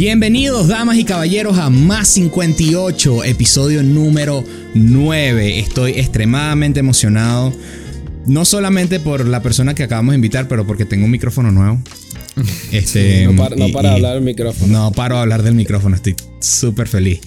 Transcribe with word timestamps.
Bienvenidos, 0.00 0.68
damas 0.68 0.96
y 0.96 1.04
caballeros, 1.04 1.58
a 1.58 1.68
Más 1.68 2.08
58, 2.08 3.22
episodio 3.24 3.82
número 3.82 4.42
9. 4.72 5.58
Estoy 5.58 5.90
extremadamente 5.90 6.80
emocionado, 6.80 7.52
no 8.24 8.46
solamente 8.46 8.98
por 8.98 9.26
la 9.26 9.42
persona 9.42 9.74
que 9.74 9.82
acabamos 9.82 10.12
de 10.12 10.14
invitar, 10.14 10.48
pero 10.48 10.66
porque 10.66 10.86
tengo 10.86 11.04
un 11.04 11.10
micrófono 11.10 11.52
nuevo. 11.52 11.82
Este, 12.72 13.26
no 13.26 13.36
para, 13.36 13.56
no 13.56 13.68
para 13.72 13.92
hablar 13.92 14.14
del 14.14 14.22
micrófono. 14.22 14.72
No 14.72 14.90
paro 14.92 15.16
de 15.16 15.20
hablar 15.20 15.42
del 15.42 15.54
micrófono, 15.54 15.96
estoy 15.96 16.16
súper 16.40 16.88
feliz. 16.88 17.20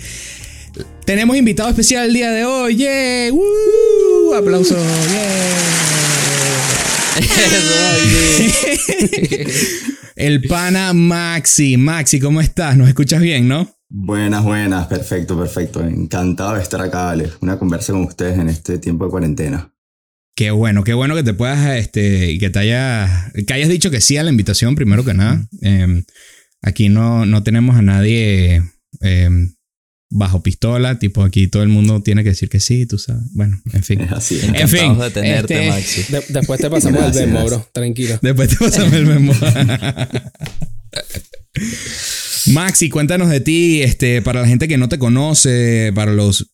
Tenemos 1.05 1.37
invitado 1.37 1.69
especial 1.69 2.07
el 2.07 2.14
día 2.15 2.32
de 2.32 2.43
hoy. 2.43 2.75
¡Yeah! 2.75 3.32
¡Woo! 3.32 4.33
¡Aplausos! 4.33 4.79
¡Yeah! 5.11 5.19
el 10.15 10.41
pana 10.41 10.93
Maxi. 10.93 11.77
Maxi, 11.77 12.19
¿cómo 12.19 12.41
estás? 12.41 12.77
¿Nos 12.77 12.87
escuchas 12.87 13.21
bien, 13.21 13.47
no? 13.47 13.69
Buenas, 13.89 14.43
buenas. 14.43 14.87
Perfecto, 14.87 15.37
perfecto. 15.37 15.83
Encantado 15.83 16.55
de 16.55 16.61
estar 16.61 16.81
acá, 16.81 17.05
vale. 17.05 17.29
Una 17.41 17.59
conversa 17.59 17.93
con 17.93 18.03
ustedes 18.03 18.39
en 18.39 18.49
este 18.49 18.79
tiempo 18.79 19.05
de 19.05 19.11
cuarentena. 19.11 19.71
Qué 20.36 20.49
bueno, 20.49 20.83
qué 20.83 20.95
bueno 20.95 21.13
que 21.15 21.21
te 21.23 21.36
puedas, 21.36 21.77
este, 21.77 22.31
y 22.31 22.39
que 22.39 22.49
te 22.49 22.59
hayas, 22.59 23.31
que 23.45 23.53
hayas 23.53 23.69
dicho 23.69 23.91
que 23.91 24.01
sí 24.01 24.17
a 24.17 24.23
la 24.23 24.31
invitación, 24.31 24.73
primero 24.73 25.05
que 25.05 25.13
nada. 25.13 25.47
Em, 25.61 26.03
aquí 26.64 26.89
no, 26.89 27.27
no 27.27 27.43
tenemos 27.43 27.75
a 27.75 27.83
nadie 27.83 28.64
em, 29.01 29.53
bajo 30.15 30.43
pistola, 30.43 30.99
tipo 30.99 31.23
aquí 31.23 31.47
todo 31.47 31.63
el 31.63 31.69
mundo 31.69 32.02
tiene 32.03 32.23
que 32.23 32.30
decir 32.30 32.47
que 32.47 32.59
sí, 32.59 32.85
tú 32.85 32.99
sabes. 32.99 33.23
Bueno, 33.33 33.59
en 33.73 33.83
fin. 33.83 34.02
Así. 34.11 34.39
En 34.53 34.70
fin. 34.70 34.97
de 35.00 35.09
tenerte, 35.09 35.53
este- 35.55 35.70
Maxi. 35.70 36.03
De- 36.11 36.23
después 36.39 36.59
te 36.61 36.70
pasamos 36.70 37.02
Gracias, 37.02 37.23
el 37.23 37.31
memo, 37.31 37.45
bro. 37.45 37.67
Tranquilo. 37.73 38.20
Después 38.22 38.50
te 38.50 38.55
pasamos 38.58 38.94
el 38.94 39.05
memo. 39.08 39.33
Maxi, 42.47 42.89
cuéntanos 42.89 43.30
de 43.30 43.39
ti, 43.39 43.81
este, 43.81 44.22
para 44.22 44.42
la 44.42 44.47
gente 44.47 44.67
que 44.67 44.78
no 44.78 44.89
te 44.89 45.00
conoce, 45.00 45.92
para 45.95 46.11
los 46.14 46.53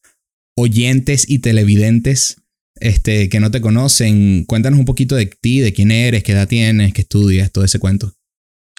oyentes 0.56 1.26
y 1.28 1.40
televidentes 1.40 2.38
este, 2.76 3.28
que 3.30 3.40
no 3.40 3.52
te 3.52 3.60
conocen, 3.60 4.46
cuéntanos 4.46 4.80
un 4.80 4.86
poquito 4.86 5.16
de 5.16 5.26
ti, 5.26 5.60
de 5.60 5.74
quién 5.74 5.92
eres, 5.92 6.24
qué 6.24 6.32
edad 6.32 6.48
tienes, 6.48 6.94
qué 6.94 7.02
estudias, 7.02 7.52
todo 7.52 7.66
ese 7.66 7.80
cuento. 7.80 8.14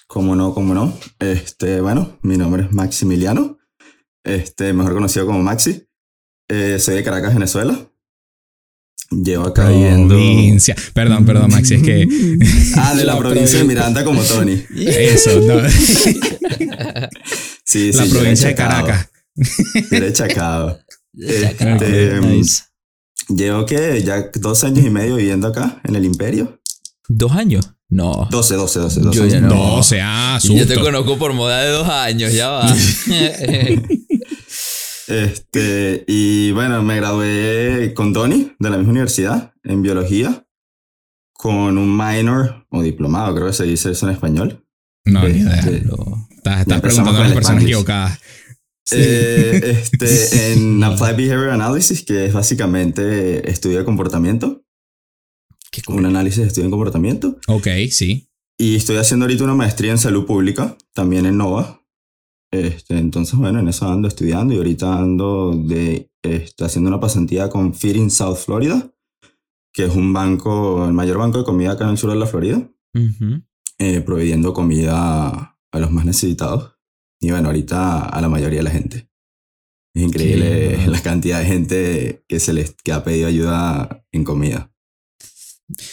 Cómo 0.07 0.35
no, 0.37 0.55
cómo 0.55 0.73
no. 0.75 0.99
Este, 1.19 1.81
bueno, 1.81 2.19
mi 2.23 2.37
nombre 2.37 2.65
es 2.65 2.73
Maximiliano. 2.73 3.59
Este, 4.25 4.73
mejor 4.73 4.95
conocido 4.95 5.27
como 5.27 5.43
Maxi. 5.43 5.87
Eh, 6.49 6.79
soy 6.81 6.97
de 6.97 7.05
Caracas, 7.05 7.33
Venezuela. 7.35 7.87
Llevo 9.11 9.47
acá 9.47 9.69
viviendo. 9.69 10.15
Provincia. 10.15 10.77
Perdón, 10.95 11.25
perdón, 11.27 11.51
Maxi, 11.51 11.75
es 11.75 11.83
que 11.83 12.07
Ah, 12.77 12.95
de 12.95 13.05
la, 13.05 13.15
La 13.15 13.19
provincia 13.19 13.59
de. 13.59 13.65
Miranda 13.65 14.05
como 14.05 14.23
Tony. 14.23 14.65
eso, 14.87 15.41
no. 15.41 15.69
Sí, 15.69 16.21
sí. 17.65 17.93
la 17.93 18.05
provincia 18.07 18.49
de 18.49 18.55
Caracas. 18.55 19.09
chacao. 20.13 20.13
Chacao. 20.13 20.79
Este, 21.19 22.21
Nice. 22.21 22.63
Llevo 23.29 23.65
que 23.67 24.03
ya 24.03 24.31
dos 24.35 24.63
años 24.65 24.85
y 24.85 24.91
medio 24.91 25.17
viviendo 25.17 25.49
acá 25.49 25.81
en 25.85 25.97
el 25.97 26.05
Imperio. 26.05 26.61
¿Dos 27.09 27.33
años? 27.33 27.73
No. 27.89 28.29
12, 28.31 28.55
12, 28.55 28.79
12, 28.79 29.01
12. 29.01 29.19
Yo 29.19 29.27
ya 29.27 29.41
no. 29.41 29.49
No, 29.49 29.75
o 29.77 29.83
sea, 29.83 30.39
Yo 30.43 30.55
te 30.55 30.75
susto. 30.75 30.81
conozco 30.85 31.19
por 31.19 31.33
moda 31.33 31.63
de 31.63 31.71
dos 31.71 31.89
años, 31.89 32.33
ya 32.33 32.49
va. 32.49 32.73
Este, 35.11 36.05
y 36.07 36.53
bueno, 36.53 36.83
me 36.83 36.97
gradué 36.97 37.93
con 37.95 38.13
Tony 38.13 38.53
de 38.59 38.71
la 38.71 38.77
misma 38.77 38.93
universidad 38.93 39.55
en 39.65 39.83
biología, 39.83 40.47
con 41.33 41.79
un 41.79 41.97
minor 41.97 42.67
o 42.71 42.83
diplomado, 42.83 43.35
creo 43.35 43.49
que 43.49 43.53
se 43.53 43.65
dice 43.65 43.91
eso 43.91 44.07
en 44.07 44.13
español. 44.13 44.65
No, 45.05 45.27
ni 45.29 45.39
idea. 45.39 45.55
Este, 45.57 45.83
No. 45.83 46.29
Estás, 46.31 46.61
estás 46.61 46.81
preguntando 46.81 47.21
a 47.21 47.25
las 47.25 47.33
personas 47.33 47.63
equivocadas. 47.65 48.21
eh, 48.93 49.61
este, 49.83 50.53
en 50.53 50.83
Applied 50.83 51.17
Behavior 51.17 51.51
Analysis, 51.51 52.03
que 52.03 52.27
es 52.27 52.33
básicamente 52.33 53.51
estudio 53.51 53.79
de 53.79 53.85
comportamiento, 53.85 54.63
Qué 55.71 55.83
un 55.87 56.05
análisis 56.05 56.41
de 56.41 56.47
estudio 56.49 56.67
de 56.67 56.71
comportamiento. 56.71 57.39
Ok, 57.47 57.69
sí. 57.91 58.29
Y 58.59 58.77
estoy 58.77 58.97
haciendo 58.97 59.25
ahorita 59.25 59.45
una 59.45 59.55
maestría 59.55 59.93
en 59.93 59.99
salud 59.99 60.27
pública, 60.27 60.77
también 60.95 61.27
en 61.27 61.37
NOVA. 61.39 61.80
Este, 62.53 62.99
entonces, 62.99 63.39
bueno, 63.39 63.61
en 63.61 63.69
eso 63.69 63.89
ando 63.89 64.09
estudiando 64.09 64.53
y 64.53 64.57
ahorita 64.57 64.99
ando 64.99 65.53
de, 65.55 66.11
este, 66.23 66.65
haciendo 66.65 66.89
una 66.89 67.01
pasantía 67.01 67.49
con 67.49 67.75
Feeding 67.75 68.11
South 68.11 68.37
Florida, 68.37 68.93
que 69.73 69.85
es 69.85 69.95
un 69.95 70.13
banco, 70.13 70.85
el 70.85 70.93
mayor 70.93 71.19
banco 71.19 71.39
de 71.39 71.45
comida 71.45 71.73
acá 71.73 71.85
en 71.85 71.91
el 71.91 71.99
sur 71.99 72.11
de 72.11 72.17
la 72.17 72.27
Florida, 72.27 72.69
Ujú. 72.95 73.43
eh, 73.79 74.01
proveyendo 74.01 74.53
comida 74.53 75.57
a 75.73 75.79
los 75.79 75.93
más 75.93 76.05
necesitados. 76.05 76.77
Y 77.21 77.31
bueno, 77.31 77.49
ahorita 77.49 78.07
a 78.07 78.21
la 78.21 78.29
mayoría 78.29 78.59
de 78.59 78.65
la 78.65 78.71
gente. 78.71 79.11
Es 79.95 80.03
increíble 80.03 80.79
Qué 80.85 80.87
la 80.91 81.03
cantidad 81.03 81.39
de 81.41 81.47
gente 81.47 82.25
que 82.29 82.41
se 82.41 82.53
les 82.53 82.75
que 82.83 82.93
ha 82.93 83.05
pedido 83.05 83.29
ayuda 83.29 84.05
en 84.13 84.25
comida. 84.25 84.73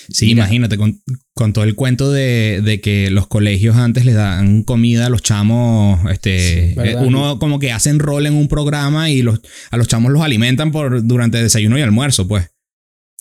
Sí, 0.09 0.27
Mira. 0.27 0.43
imagínate, 0.43 0.77
con, 0.77 1.01
con 1.33 1.53
todo 1.53 1.63
el 1.65 1.75
cuento 1.75 2.11
de, 2.11 2.61
de 2.63 2.79
que 2.81 3.09
los 3.09 3.27
colegios 3.27 3.75
antes 3.75 4.05
les 4.05 4.15
dan 4.15 4.63
comida 4.63 5.07
a 5.07 5.09
los 5.09 5.21
chamos, 5.21 5.99
este, 6.11 6.71
eh, 6.71 6.95
uno 6.99 7.39
como 7.39 7.59
que 7.59 7.71
hacen 7.71 7.99
rol 7.99 8.25
en 8.25 8.33
un 8.35 8.47
programa 8.47 9.09
y 9.09 9.21
los, 9.21 9.41
a 9.71 9.77
los 9.77 9.87
chamos 9.87 10.11
los 10.11 10.21
alimentan 10.21 10.71
por, 10.71 11.05
durante 11.05 11.41
desayuno 11.41 11.77
y 11.77 11.81
almuerzo, 11.81 12.27
pues. 12.27 12.49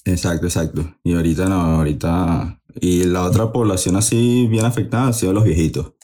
Exacto, 0.04 0.46
exacto. 0.46 0.96
Y 1.02 1.14
ahorita 1.14 1.46
no, 1.48 1.60
ahorita... 1.60 2.60
Y 2.80 3.04
la 3.04 3.22
otra 3.22 3.52
población 3.52 3.96
así 3.96 4.46
bien 4.50 4.64
afectada 4.66 5.06
han 5.06 5.14
sido 5.14 5.32
los 5.32 5.44
viejitos, 5.44 5.94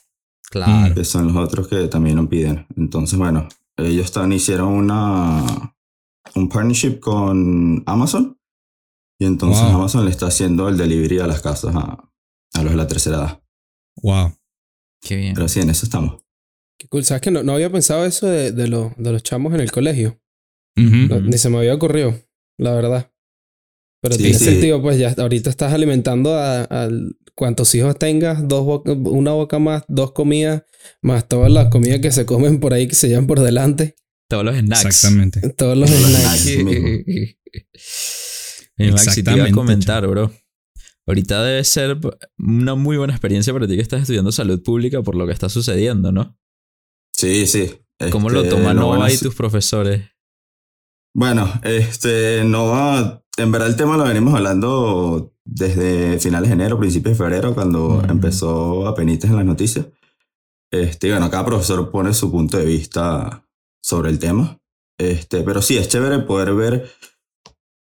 Claro. 0.50 0.94
que 0.94 1.04
son 1.04 1.26
los 1.32 1.36
otros 1.36 1.68
que 1.68 1.86
también 1.88 2.16
nos 2.16 2.28
piden. 2.28 2.66
Entonces, 2.76 3.18
bueno, 3.18 3.46
ellos 3.76 4.06
están, 4.06 4.32
hicieron 4.32 4.68
una, 4.68 5.74
un 6.34 6.48
partnership 6.48 6.98
con 6.98 7.82
Amazon. 7.86 8.38
Y 9.22 9.26
entonces 9.26 9.62
Wow. 9.64 9.74
Amazon 9.76 10.04
le 10.04 10.10
está 10.10 10.26
haciendo 10.26 10.68
el 10.68 10.76
delivery 10.76 11.20
a 11.20 11.26
las 11.28 11.40
casas 11.40 11.74
a, 11.76 12.10
a 12.54 12.62
los 12.62 12.72
de 12.72 12.76
la 12.76 12.86
tercera 12.88 13.16
edad. 13.16 13.42
Wow. 14.02 14.32
Qué 15.00 15.14
bien. 15.16 15.34
Pero 15.34 15.48
sí, 15.48 15.60
en 15.60 15.70
eso 15.70 15.86
estamos. 15.86 16.22
Qué 16.78 16.88
cool. 16.88 17.04
¿Sabes 17.04 17.20
que 17.22 17.30
no, 17.30 17.42
no 17.44 17.52
había 17.52 17.70
pensado 17.70 18.04
eso 18.04 18.26
de, 18.26 18.50
de, 18.50 18.66
los- 18.66 18.90
de 18.96 19.12
los 19.12 19.22
chamos 19.22 19.54
en 19.54 19.60
el 19.60 19.70
colegio? 19.70 20.20
No, 20.74 21.20
ni 21.20 21.38
se 21.38 21.50
me 21.50 21.58
había 21.58 21.74
ocurrido, 21.74 22.18
la 22.58 22.72
verdad. 22.74 23.12
Pero 24.02 24.16
Sí, 24.16 24.22
tiene 24.22 24.38
sí. 24.38 24.44
sentido, 24.46 24.82
pues 24.82 24.98
ya 24.98 25.14
ahorita 25.16 25.50
estás 25.50 25.72
alimentando 25.72 26.34
a, 26.34 26.62
a 26.62 26.88
cuantos 27.36 27.72
hijos 27.76 27.96
tengas, 27.98 28.48
dos 28.48 28.64
boca- 28.64 28.92
una 28.92 29.32
boca 29.32 29.58
más, 29.60 29.84
dos 29.86 30.10
comidas, 30.12 30.64
más 31.02 31.28
todas 31.28 31.52
las 31.52 31.68
comidas 31.68 32.00
que 32.00 32.10
se 32.10 32.26
comen 32.26 32.58
por 32.58 32.72
ahí 32.74 32.88
que 32.88 32.94
se 32.96 33.08
llevan 33.08 33.26
por 33.28 33.38
delante, 33.40 33.94
Todos 34.28 34.44
los 34.46 34.56
snacks. 34.56 34.84
Exactamente. 34.86 35.40
todos 35.50 35.76
los 35.78 35.88
Los 35.90 36.00
snacks. 36.00 36.46
Mi 38.78 38.90
Maxi, 38.90 39.22
te 39.22 39.34
iba 39.34 39.44
a 39.44 39.50
comentar, 39.52 40.06
bro. 40.06 40.30
Ahorita 41.06 41.42
debe 41.42 41.64
ser 41.64 41.98
una 42.38 42.74
muy 42.74 42.96
buena 42.96 43.12
experiencia 43.12 43.52
para 43.52 43.66
ti 43.66 43.74
que 43.74 43.82
estás 43.82 44.02
estudiando 44.02 44.30
salud 44.32 44.62
pública 44.62 45.02
por 45.02 45.16
lo 45.16 45.26
que 45.26 45.32
está 45.32 45.48
sucediendo, 45.48 46.12
¿no? 46.12 46.38
Sí, 47.12 47.46
sí. 47.46 47.74
¿Cómo 48.10 48.28
Este, 48.28 48.42
lo 48.42 48.48
toman 48.48 48.76
lo 48.76 48.82
Nova 48.82 49.12
y 49.12 49.18
tus 49.18 49.34
profesores? 49.34 50.08
Bueno, 51.14 51.52
este, 51.62 52.42
no 52.44 52.68
va. 52.68 53.22
En 53.36 53.52
verdad, 53.52 53.68
el 53.68 53.76
tema 53.76 53.96
lo 53.96 54.04
venimos 54.04 54.34
hablando 54.34 55.34
desde 55.44 56.18
finales 56.18 56.50
de 56.50 56.54
enero, 56.54 56.78
principios 56.78 57.16
de 57.16 57.24
febrero, 57.24 57.54
cuando 57.54 58.02
empezó 58.08 58.86
a 58.86 58.94
penitas 58.94 59.30
en 59.30 59.36
las 59.36 59.44
noticias. 59.44 59.86
Este, 60.72 61.10
bueno, 61.10 61.30
cada 61.30 61.44
profesor 61.44 61.90
pone 61.90 62.14
su 62.14 62.30
punto 62.30 62.56
de 62.56 62.64
vista 62.64 63.46
sobre 63.82 64.10
el 64.10 64.18
tema. 64.18 64.58
Este, 64.98 65.42
pero 65.42 65.60
sí, 65.60 65.76
es 65.76 65.88
chévere 65.88 66.20
poder 66.20 66.54
ver, 66.54 66.90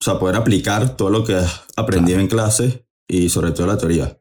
o 0.01 0.03
sea, 0.03 0.19
poder 0.19 0.35
aplicar 0.35 0.95
todo 0.97 1.09
lo 1.09 1.23
que 1.23 1.35
has 1.35 1.63
aprendido 1.75 2.19
en 2.19 2.27
clase 2.27 2.85
y 3.07 3.29
sobre 3.29 3.51
todo 3.51 3.67
la 3.67 3.77
teoría. 3.77 4.19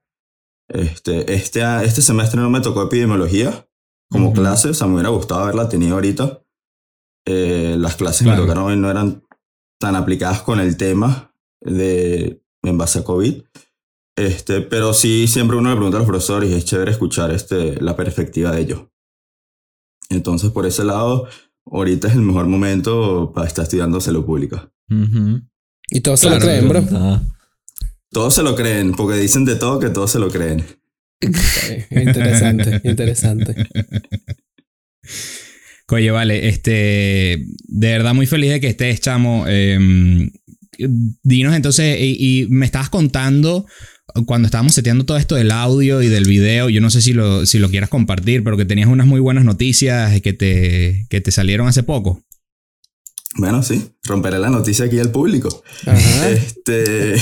Este, 0.68 1.34
este, 1.34 1.60
este 1.84 2.00
semestre 2.02 2.40
no 2.40 2.48
me 2.50 2.60
tocó 2.60 2.82
epidemiología 2.82 3.68
como 4.10 4.26
Ujú. 4.28 4.36
clase, 4.40 4.70
o 4.70 4.74
sea, 4.74 4.86
me 4.86 4.94
hubiera 4.94 5.10
gustado 5.10 5.42
haberla 5.42 5.68
tenido 5.68 5.94
ahorita. 5.94 6.40
Eh, 7.26 7.76
las 7.78 7.96
clases 7.96 8.18
que 8.18 8.24
Claro. 8.24 8.42
me 8.42 8.46
tocaron 8.48 8.70
hoy 8.70 8.76
no 8.78 8.90
eran 8.90 9.24
tan 9.80 9.96
aplicadas 9.96 10.42
con 10.42 10.60
el 10.60 10.76
tema 10.76 11.34
de 11.60 12.42
en 12.62 12.78
base 12.78 13.00
a 13.00 13.04
COVID. 13.04 13.42
Este, 14.16 14.60
pero 14.60 14.94
sí, 14.94 15.26
siempre 15.26 15.56
uno 15.56 15.70
le 15.70 15.74
pregunta 15.76 15.96
a 15.96 16.00
los 16.00 16.08
profesores 16.08 16.50
y 16.50 16.54
es 16.54 16.64
chévere 16.64 16.92
escuchar 16.92 17.30
este, 17.32 17.80
la 17.82 17.96
perspectiva 17.96 18.52
de 18.52 18.60
ellos. 18.60 18.82
Entonces, 20.10 20.50
por 20.50 20.66
ese 20.66 20.84
lado, 20.84 21.26
ahorita 21.66 22.08
es 22.08 22.14
el 22.14 22.20
mejor 22.22 22.46
momento 22.46 23.32
para 23.34 23.46
estar 23.46 23.64
estudiando 23.64 24.00
salud 24.00 24.24
pública. 24.24 24.70
Ujú. 24.90 25.40
Y 25.90 26.00
todos 26.00 26.20
se 26.20 26.30
lo 26.30 26.38
creen, 26.38 26.68
bro. 26.68 26.84
Todos 28.10 28.34
se 28.34 28.42
lo 28.42 28.54
creen, 28.54 28.92
porque 28.92 29.18
dicen 29.18 29.44
de 29.44 29.56
todo 29.56 29.80
que 29.80 29.90
todos 29.90 30.10
se 30.10 30.18
lo 30.18 30.28
creen. 30.30 30.64
Interesante, 31.90 32.80
interesante. 32.84 33.54
Oye, 35.88 36.10
vale, 36.10 36.48
este, 36.48 37.46
de 37.68 37.88
verdad 37.88 38.14
muy 38.14 38.26
feliz 38.26 38.50
de 38.50 38.60
que 38.60 38.68
estés, 38.68 39.00
chamo. 39.00 39.46
Em, 39.46 40.30
dinos 41.22 41.54
entonces, 41.54 41.98
y, 42.00 42.42
y 42.42 42.48
me 42.48 42.66
estabas 42.66 42.90
contando 42.90 43.64
cuando 44.26 44.46
estábamos 44.46 44.74
seteando 44.74 45.04
todo 45.04 45.16
esto 45.16 45.34
del 45.34 45.50
audio 45.50 46.02
y 46.02 46.08
del 46.08 46.24
video, 46.24 46.68
yo 46.68 46.80
no 46.80 46.90
sé 46.90 47.02
si 47.02 47.12
lo, 47.12 47.46
si 47.46 47.58
lo 47.58 47.68
quieras 47.68 47.90
compartir, 47.90 48.44
pero 48.44 48.56
que 48.56 48.64
tenías 48.64 48.88
unas 48.88 49.06
muy 49.06 49.20
buenas 49.20 49.44
noticias 49.44 50.20
que 50.20 50.32
te, 50.32 51.06
que 51.10 51.20
te 51.20 51.32
salieron 51.32 51.66
hace 51.66 51.82
poco. 51.82 52.22
Bueno, 53.36 53.62
sí, 53.62 53.90
romperé 54.04 54.38
la 54.38 54.50
noticia 54.50 54.84
aquí 54.86 54.98
al 54.98 55.10
público. 55.10 55.62
Ajá. 55.86 56.30
Este. 56.30 57.16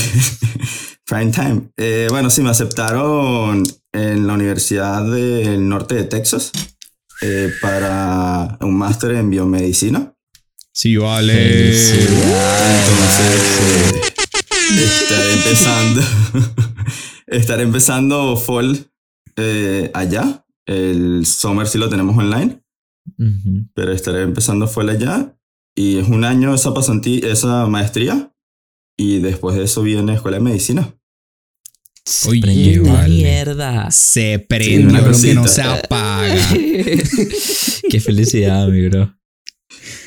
Prime 1.07 1.33
time. 1.33 1.63
Eh, 1.77 2.07
bueno, 2.11 2.31
sí, 2.31 2.43
me 2.43 2.51
aceptaron 2.51 3.63
en 3.93 4.27
la 4.27 4.33
Universidad 4.33 5.05
del 5.05 5.69
Norte 5.69 5.95
de 5.95 6.05
Texas 6.05 6.53
eh, 7.21 7.53
para 7.61 8.57
un 8.61 8.77
máster 8.77 9.13
en 9.13 9.31
biomedicina. 9.31 10.15
Sí, 10.73 10.97
vale. 10.97 11.69
Entonces, 11.69 12.11
eh, 13.61 14.85
estaré 14.85 15.33
empezando. 15.35 16.01
estaré 17.27 17.63
empezando 17.63 18.37
fall 18.37 18.91
eh, 19.37 19.91
allá. 19.93 20.45
El 20.65 21.27
summer 21.27 21.67
sí 21.67 21.77
lo 21.77 21.89
tenemos 21.89 22.17
online, 22.17 22.63
Ujú. 23.19 23.69
pero 23.75 23.93
estaré 23.93 24.23
empezando 24.23 24.67
fall 24.67 24.89
allá. 24.89 25.37
Y 25.75 25.99
es 25.99 26.09
un 26.09 26.25
año 26.25 26.55
esa 26.55 26.75
pasantía, 26.75 27.33
esa 27.33 27.67
maestría. 27.67 28.33
Y 28.97 29.21
después 29.21 29.57
de 29.57 29.65
eso 29.65 29.83
viene 29.83 30.15
escuela 30.15 30.37
de 30.39 30.45
medicina. 30.45 30.95
Oye, 32.27 32.41
Prende 32.41 32.77
la 32.77 32.93
vale. 32.93 33.15
mierda. 33.15 33.91
Se 33.91 34.39
prende 34.39 34.93
lo 35.01 35.13
que 35.19 35.35
no 35.35 35.47
se 35.47 35.63
apaga. 35.63 36.49
Qué 37.91 38.01
felicidad, 38.01 38.69
mi 38.69 38.89
bro. 38.89 39.17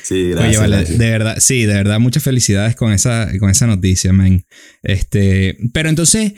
Sí, 0.02 0.30
gracias. 0.30 0.48
Oye, 0.48 0.58
vale, 0.58 0.76
gracias. 0.76 0.98
de 0.98 1.10
verdad, 1.10 1.36
sí, 1.40 1.64
de 1.64 1.74
verdad, 1.74 1.98
muchas 1.98 2.22
felicidades 2.22 2.76
con 2.76 2.92
esa, 2.92 3.28
con 3.40 3.50
esa 3.50 3.66
noticia, 3.66 4.12
man. 4.12 4.44
Este, 4.82 5.58
pero 5.72 5.88
entonces, 5.88 6.34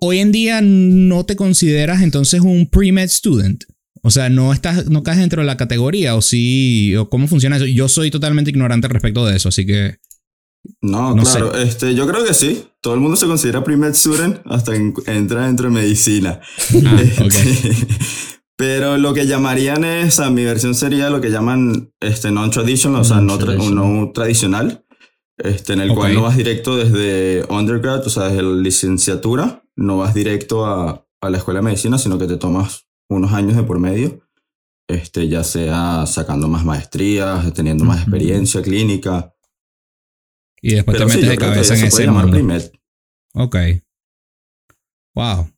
hoy 0.00 0.18
en 0.18 0.32
día 0.32 0.60
no 0.62 1.24
te 1.24 1.36
consideras 1.36 2.02
entonces 2.02 2.40
un 2.40 2.68
pre-med 2.68 3.08
student. 3.10 3.64
O 4.02 4.10
sea, 4.10 4.28
no 4.30 4.52
estás, 4.52 4.86
no 4.88 5.02
caes 5.02 5.18
dentro 5.18 5.42
de 5.42 5.46
la 5.46 5.56
categoría, 5.56 6.14
o 6.16 6.22
sí, 6.22 6.94
o 6.96 7.08
cómo 7.10 7.28
funciona 7.28 7.56
eso. 7.56 7.66
Yo 7.66 7.88
soy 7.88 8.10
totalmente 8.10 8.50
ignorante 8.50 8.88
respecto 8.88 9.26
de 9.26 9.36
eso, 9.36 9.48
así 9.50 9.66
que. 9.66 9.96
No, 10.82 11.14
No 11.14 11.22
claro, 11.22 11.54
este, 11.54 11.94
yo 11.94 12.06
creo 12.06 12.24
que 12.24 12.34
sí. 12.34 12.64
Todo 12.82 12.94
el 12.94 13.00
mundo 13.00 13.16
se 13.16 13.26
considera 13.26 13.62
pre-med 13.64 13.94
student 13.94 14.38
hasta 14.46 14.72
que 14.72 14.92
entra 15.06 15.46
dentro 15.46 15.68
de 15.68 15.74
medicina. 15.74 16.40
Ah, 16.86 17.00
Este, 17.02 17.22
ok. 17.24 17.34
Pero 18.56 18.98
lo 18.98 19.14
que 19.14 19.26
llamarían 19.26 19.84
es, 19.84 20.20
a 20.20 20.28
mi 20.30 20.44
versión 20.44 20.74
sería 20.74 21.08
lo 21.08 21.20
que 21.22 21.30
llaman 21.30 21.92
este, 22.00 22.30
non-traditional, 22.30 23.00
o 23.00 23.04
sea, 23.04 23.20
no, 23.22 23.38
tra- 23.38 23.56
no 23.56 24.12
tradicional, 24.12 24.84
este, 25.38 25.72
en 25.72 25.80
el 25.80 25.94
cual 25.94 26.12
no 26.14 26.22
vas 26.22 26.36
directo 26.36 26.76
desde 26.76 27.42
undergrad, 27.48 28.06
o 28.06 28.10
sea, 28.10 28.24
desde 28.24 28.42
la 28.42 28.50
licenciatura, 28.60 29.64
no 29.76 29.96
vas 29.96 30.12
directo 30.12 30.66
a, 30.66 31.06
a 31.22 31.30
la 31.30 31.38
escuela 31.38 31.60
de 31.60 31.64
medicina, 31.64 31.96
sino 31.96 32.18
que 32.18 32.26
te 32.26 32.36
tomas 32.36 32.86
unos 33.10 33.32
años 33.32 33.56
de 33.56 33.62
por 33.64 33.78
medio, 33.78 34.20
este, 34.88 35.28
ya 35.28 35.44
sea 35.44 36.06
sacando 36.06 36.48
más 36.48 36.64
maestrías, 36.64 37.52
teniendo 37.52 37.84
más 37.84 38.02
experiencia 38.02 38.62
clínica. 38.62 39.34
Y 40.62 40.74
después 40.74 40.96
Pero 40.96 41.08
te 41.08 41.12
sí, 41.12 41.18
metes 41.18 41.26
yo 41.26 41.40
de 41.40 41.46
cabeza 41.52 41.76
en 41.76 41.84
ese 41.84 42.06
mundo. 42.06 42.38
Ok. 43.34 43.56
Wow. 45.14 45.50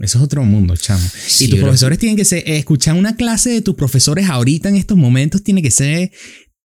Eso 0.00 0.18
es 0.18 0.24
otro 0.24 0.42
mundo, 0.44 0.74
chamo. 0.76 1.06
Sí, 1.06 1.44
y 1.44 1.50
tus 1.50 1.60
profesores 1.60 1.98
tienen 1.98 2.16
que 2.16 2.24
ser. 2.24 2.42
Escuchar 2.46 2.96
una 2.96 3.14
clase 3.14 3.50
de 3.50 3.60
tus 3.60 3.74
profesores 3.74 4.28
ahorita 4.28 4.70
en 4.70 4.76
estos 4.76 4.96
momentos 4.96 5.42
tiene 5.42 5.62
que 5.62 5.70
ser 5.70 6.10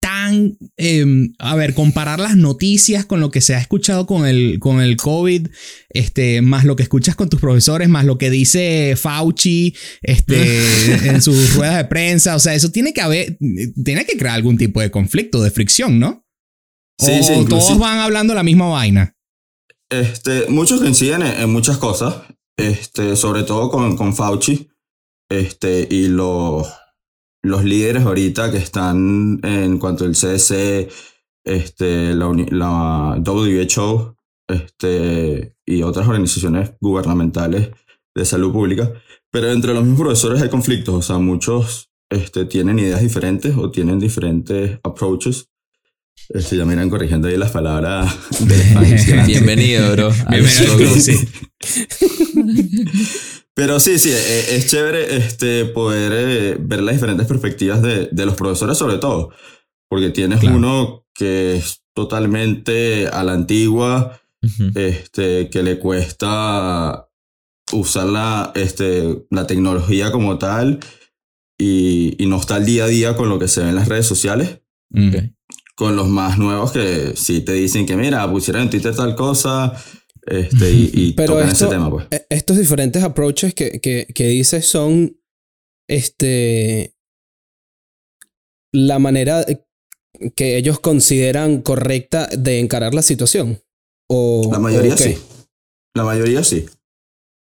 tan. 0.04 0.58
eh, 0.76 1.06
a 1.38 1.56
ver, 1.56 1.74
comparar 1.74 2.20
las 2.20 2.36
noticias 2.36 3.06
con 3.06 3.20
lo 3.20 3.30
que 3.30 3.40
se 3.40 3.54
ha 3.54 3.58
escuchado 3.58 4.06
con 4.06 4.26
el, 4.26 4.58
con 4.58 4.82
el 4.82 4.96
COVID, 4.96 5.48
este, 5.88 6.42
más 6.42 6.64
lo 6.64 6.76
que 6.76 6.82
escuchas 6.82 7.16
con 7.16 7.30
tus 7.30 7.40
profesores, 7.40 7.88
más 7.88 8.04
lo 8.04 8.18
que 8.18 8.28
dice 8.28 8.94
Fauci 8.96 9.74
este, 10.02 11.06
en 11.08 11.22
sus 11.22 11.54
ruedas 11.54 11.78
de 11.78 11.84
prensa. 11.86 12.36
O 12.36 12.38
sea, 12.38 12.54
eso 12.54 12.70
tiene 12.70 12.92
que 12.92 13.00
haber. 13.00 13.38
Tiene 13.82 14.04
que 14.04 14.18
crear 14.18 14.34
algún 14.34 14.58
tipo 14.58 14.80
de 14.80 14.90
conflicto, 14.90 15.42
de 15.42 15.50
fricción, 15.50 15.98
¿no? 15.98 16.26
Sí, 17.00 17.12
o 17.20 17.22
sí, 17.22 17.32
todos 17.48 17.78
van 17.78 17.98
hablando 17.98 18.34
la 18.34 18.42
misma 18.42 18.66
vaina. 18.66 19.16
Este, 19.90 20.46
muchos 20.48 20.80
coinciden 20.80 21.22
en, 21.22 21.40
en 21.40 21.50
muchas 21.50 21.78
cosas, 21.78 22.22
este, 22.58 23.16
sobre 23.16 23.42
todo 23.42 23.70
con, 23.70 23.96
con 23.96 24.14
Fauci 24.14 24.68
este, 25.30 25.86
y 25.90 26.08
los, 26.08 26.68
los 27.44 27.62
líderes 27.64 28.02
ahorita 28.04 28.50
que 28.50 28.56
están 28.58 29.38
en 29.42 29.78
cuanto 29.78 30.04
al 30.04 30.12
CDC, 30.16 30.88
este, 31.44 32.14
la, 32.14 32.26
uni- 32.26 32.48
la 32.50 33.20
WHO 33.24 34.16
este, 34.48 35.54
y 35.66 35.82
otras 35.82 36.08
organizaciones 36.08 36.72
gubernamentales 36.80 37.68
de 38.14 38.24
salud 38.24 38.52
pública. 38.52 38.92
Pero 39.30 39.50
entre 39.52 39.74
los 39.74 39.82
mismos 39.84 40.00
profesores 40.00 40.40
hay 40.42 40.48
conflictos, 40.48 40.94
o 40.94 41.02
sea, 41.02 41.18
muchos 41.18 41.90
este, 42.10 42.44
tienen 42.46 42.78
ideas 42.78 43.00
diferentes 43.02 43.54
o 43.56 43.70
tienen 43.70 43.98
diferentes 43.98 44.78
approaches. 44.82 45.48
Este, 46.30 46.56
ya 46.56 46.64
me 46.64 46.72
irán 46.72 46.88
corrigiendo 46.88 47.28
ahí 47.28 47.36
las 47.36 47.50
palabras. 47.50 48.14
Bienvenido, 49.26 49.92
bro. 49.92 50.10
Bienvenido 50.30 50.72
al 50.72 50.78
club, 50.78 50.98
sí. 50.98 51.18
Pero 53.54 53.78
sí, 53.80 53.98
sí, 53.98 54.10
e- 54.10 54.56
es 54.56 54.66
chévere 54.70 55.16
este, 55.16 55.64
poder 55.66 56.12
eh, 56.14 56.56
ver 56.60 56.82
las 56.82 56.94
diferentes 56.96 57.26
perspectivas 57.26 57.80
de, 57.82 58.08
de 58.10 58.26
los 58.26 58.34
profesores 58.34 58.76
sobre 58.76 58.98
todo. 58.98 59.30
Porque 59.88 60.10
tienes 60.10 60.40
Claro. 60.40 60.56
uno 60.56 61.06
que 61.14 61.56
es 61.56 61.82
totalmente 61.94 63.06
a 63.08 63.22
la 63.22 63.32
antigua, 63.34 64.20
este, 64.74 65.48
que 65.50 65.62
le 65.62 65.78
cuesta 65.78 67.08
usar 67.72 68.06
la, 68.06 68.52
este, 68.56 69.24
la 69.30 69.46
tecnología 69.46 70.10
como 70.12 70.36
tal 70.38 70.80
y, 71.58 72.14
y 72.22 72.26
no 72.26 72.36
está 72.38 72.56
al 72.56 72.66
día 72.66 72.84
a 72.84 72.88
día 72.88 73.16
con 73.16 73.28
lo 73.28 73.38
que 73.38 73.48
se 73.48 73.62
ve 73.62 73.68
en 73.70 73.76
las 73.76 73.88
redes 73.88 74.06
sociales. 74.06 74.60
Con 75.76 75.96
los 75.96 76.08
más 76.08 76.38
nuevos 76.38 76.72
que 76.72 77.14
sí 77.16 77.40
te 77.40 77.52
dicen 77.52 77.86
que 77.86 77.96
mira, 77.96 78.30
pusieron 78.30 78.62
en 78.62 78.70
Twitter 78.70 78.94
tal 78.94 79.14
cosa 79.14 79.72
este, 80.26 80.70
y, 80.72 80.90
y 80.92 81.12
Pero 81.16 81.34
tocan 81.34 81.48
esto- 81.50 81.64
ese 81.66 81.74
tema 81.74 81.90
pues. 81.90 82.06
Eh, 82.10 82.26
Estos 82.30 82.56
diferentes 82.58 83.02
approaches 83.02 83.54
que, 83.54 83.80
que, 83.80 84.06
que 84.14 84.26
dices 84.28 84.66
son 84.66 85.18
este 85.88 86.94
la 88.72 88.98
manera 88.98 89.44
que 90.36 90.56
ellos 90.56 90.80
consideran 90.80 91.60
correcta 91.62 92.28
de 92.36 92.58
encarar 92.60 92.94
la 92.94 93.02
situación. 93.02 93.60
O, 94.08 94.48
La 94.50 94.58
mayoría 94.58 94.96
sí. 94.96 95.16
La 95.94 96.04
mayoría 96.04 96.42
sí. 96.42 96.66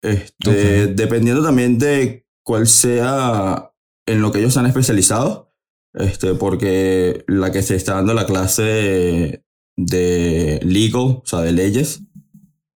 Este, 0.02 0.87
Dependiendo 0.88 1.42
también 1.42 1.78
de 1.78 2.26
cuál 2.45 2.66
sea 2.68 3.73
en 4.06 4.21
lo 4.23 4.30
que 4.30 4.38
ellos 4.38 4.56
han 4.56 4.66
especializado. 4.66 5.52
Este, 5.95 6.35
porque 6.35 7.25
la 7.26 7.50
que 7.50 7.62
se 7.62 7.75
está 7.75 7.95
dando 7.95 8.12
la 8.14 8.26
clase 8.26 9.42
de 9.76 10.61
legal, 10.62 11.00
o 11.00 11.23
sea, 11.25 11.40
de 11.40 11.52
leyes, 11.52 12.02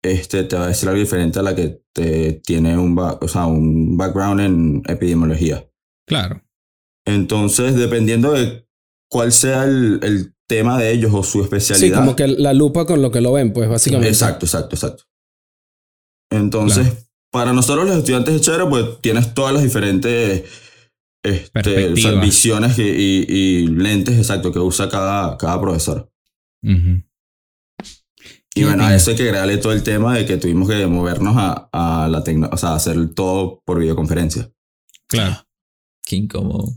este, 0.04 0.44
te 0.44 0.56
va 0.56 0.66
a 0.66 0.68
decir 0.68 0.88
algo 0.90 1.00
diferente 1.02 1.40
a 1.40 1.44
la 1.44 1.56
que 1.56 1.82
te 1.94 2.34
tiene 2.46 2.78
un, 2.78 2.98
o 2.98 3.28
sea, 3.28 3.46
un 3.46 3.98
background 3.98 4.40
en 4.42 4.82
epidemiología. 4.88 5.70
Claro. 6.08 6.42
Entonces, 7.06 7.76
dependiendo 7.76 8.32
de 8.34 8.68
cuál 9.10 9.32
sea 9.32 9.64
el, 9.66 10.00
el 10.04 10.34
tema 10.48 10.78
de 10.78 10.92
ellos 10.92 11.12
o 11.14 11.24
su 11.24 11.40
Sí, 11.40 11.44
especialidad. 11.46 12.00
como 12.00 12.16
que 12.16 12.28
la 12.28 12.54
lupa 12.54 12.86
con 12.86 13.02
lo 13.02 13.12
que 13.12 13.22
lo 13.22 13.34
ven, 13.34 13.54
pues 13.54 13.70
básicamente. 13.70 14.10
Exacto, 14.10 14.46
exacto, 14.46 14.76
exacto. 14.76 15.04
Entonces, 16.32 17.10
para 17.32 17.54
nosotros 17.54 17.88
los 17.88 17.98
estudiantes 17.98 18.34
de 18.36 18.42
chévere, 18.42 18.66
pues 18.68 18.86
tienes 19.02 19.34
todas 19.34 19.54
las 19.54 19.64
diferentes 19.64 20.44
este, 21.24 21.30
o 21.30 21.36
sea, 21.36 21.52
Perspectivas. 21.52 22.22
visiones 22.22 22.80
y, 22.80 22.84
y- 22.84 23.26
y 23.28 23.68
lentes, 23.68 24.18
exacto, 24.18 24.52
que 24.54 24.60
usa 24.60 24.90
cada, 24.90 25.38
cada 25.38 25.60
profesor. 25.60 26.10
Y 28.60 28.64
Qué 28.64 28.68
bueno, 28.68 28.84
a 28.86 28.96
eso 28.96 29.12
hay 29.12 29.16
que 29.18 29.24
agregarle 29.24 29.58
todo 29.58 29.74
el 29.74 29.84
tema 29.84 30.16
de 30.18 30.26
que 30.26 30.38
tuvimos 30.38 30.68
que 30.70 30.86
movernos 30.88 31.36
a, 31.38 31.70
a 31.72 32.08
la 32.10 32.24
tecnología, 32.24 32.54
o 32.56 32.58
sea, 32.58 32.74
hacer 32.76 33.14
todo 33.14 33.62
por 33.66 33.80
videoconferencia. 33.80 34.52
Claro. 35.08 35.46
Qué 36.06 36.16
incómodo. 36.18 36.74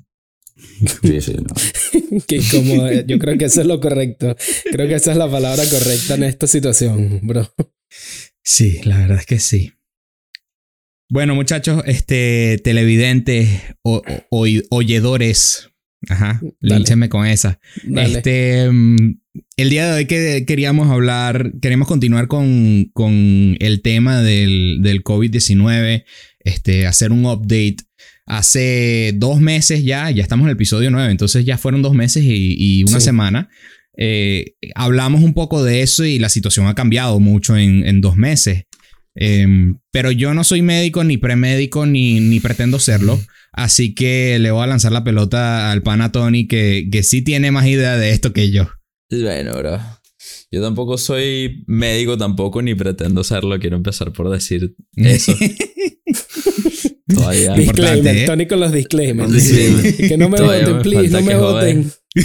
Sí, 1.02 1.20
sí, 1.20 1.34
no. 1.34 1.54
como 2.52 2.86
eh, 2.86 3.04
yo 3.06 3.18
creo 3.18 3.36
que 3.38 3.46
eso 3.46 3.60
es 3.62 3.66
lo 3.66 3.80
correcto. 3.80 4.36
Creo 4.70 4.86
que 4.86 4.94
esa 4.94 5.12
es 5.12 5.16
la 5.16 5.30
palabra 5.30 5.64
correcta 5.68 6.14
en 6.14 6.22
esta 6.24 6.46
situación, 6.46 7.20
bro. 7.22 7.52
Sí, 8.44 8.80
la 8.84 8.98
verdad 8.98 9.18
es 9.18 9.26
que 9.26 9.40
sí. 9.40 9.72
Bueno, 11.10 11.34
muchachos, 11.34 11.82
este, 11.86 12.58
televidentes, 12.62 13.48
o, 13.82 13.96
o- 13.96 14.02
oy- 14.30 14.64
oyedores. 14.70 15.68
Ajá, 16.08 16.40
Dale. 16.60 16.76
línchenme 16.78 17.08
con 17.08 17.26
esa. 17.26 17.60
Dale. 17.84 18.14
Este, 18.18 18.68
mm, 18.70 19.18
el 19.56 19.70
día 19.70 19.86
de 19.86 19.92
hoy 19.98 20.06
que 20.06 20.44
queríamos 20.46 20.90
hablar, 20.90 21.52
queremos 21.62 21.88
continuar 21.88 22.28
con, 22.28 22.90
con 22.92 23.56
el 23.60 23.80
tema 23.82 24.20
del, 24.20 24.78
del 24.82 25.02
COVID-19, 25.04 26.04
este, 26.40 26.86
hacer 26.86 27.12
un 27.12 27.24
update. 27.26 27.76
Hace 28.26 29.12
dos 29.16 29.40
meses 29.40 29.84
ya, 29.84 30.10
ya 30.10 30.22
estamos 30.22 30.44
en 30.44 30.50
el 30.50 30.54
episodio 30.54 30.90
9, 30.90 31.10
entonces 31.10 31.44
ya 31.44 31.58
fueron 31.58 31.82
dos 31.82 31.94
meses 31.94 32.22
y, 32.24 32.56
y 32.58 32.84
una 32.84 33.00
Sí. 33.00 33.06
semana. 33.06 33.48
Eh, 33.96 34.54
hablamos 34.74 35.22
un 35.22 35.34
poco 35.34 35.62
de 35.62 35.82
eso 35.82 36.04
y 36.04 36.18
la 36.18 36.28
situación 36.30 36.66
ha 36.66 36.74
cambiado 36.74 37.20
mucho 37.20 37.56
en, 37.56 37.86
en 37.86 38.00
dos 38.00 38.16
meses. 38.16 38.64
Em, 39.14 39.78
pero 39.90 40.10
yo 40.10 40.34
no 40.34 40.44
soy 40.44 40.62
médico, 40.62 41.04
ni 41.04 41.18
premédico, 41.18 41.86
ni, 41.86 42.20
ni 42.20 42.40
pretendo 42.40 42.78
serlo. 42.78 43.20
Así 43.52 43.94
que 43.94 44.38
le 44.38 44.50
voy 44.50 44.62
a 44.62 44.66
lanzar 44.66 44.92
la 44.92 45.04
pelota 45.04 45.70
al 45.70 45.82
pana 45.82 46.12
Tony, 46.12 46.46
que, 46.46 46.88
que 46.90 47.02
sí 47.02 47.22
tiene 47.22 47.50
más 47.50 47.66
idea 47.66 47.96
de 47.96 48.10
esto 48.10 48.32
que 48.32 48.50
yo. 48.50 48.68
Bueno, 49.10 49.52
bro. 49.54 49.78
Yo 50.50 50.62
tampoco 50.62 50.98
soy 50.98 51.64
médico 51.66 52.16
tampoco, 52.16 52.62
ni 52.62 52.74
pretendo 52.74 53.24
serlo. 53.24 53.58
Quiero 53.58 53.76
empezar 53.76 54.12
por 54.12 54.30
decir 54.30 54.74
eso. 54.96 55.34
Todavía. 57.14 57.54
Disclaimer, 57.54 58.16
¿eh? 58.16 58.26
Tony 58.26 58.46
con 58.46 58.60
los 58.60 58.72
disclaimers. 58.72 59.32
Que 60.08 60.16
no 60.16 60.28
me 60.28 60.36
Todavía 60.38 60.68
voten, 60.68 60.76
me 60.76 60.82
please, 60.82 61.10
no 61.10 61.22
me 61.22 61.36
voten. 61.36 61.92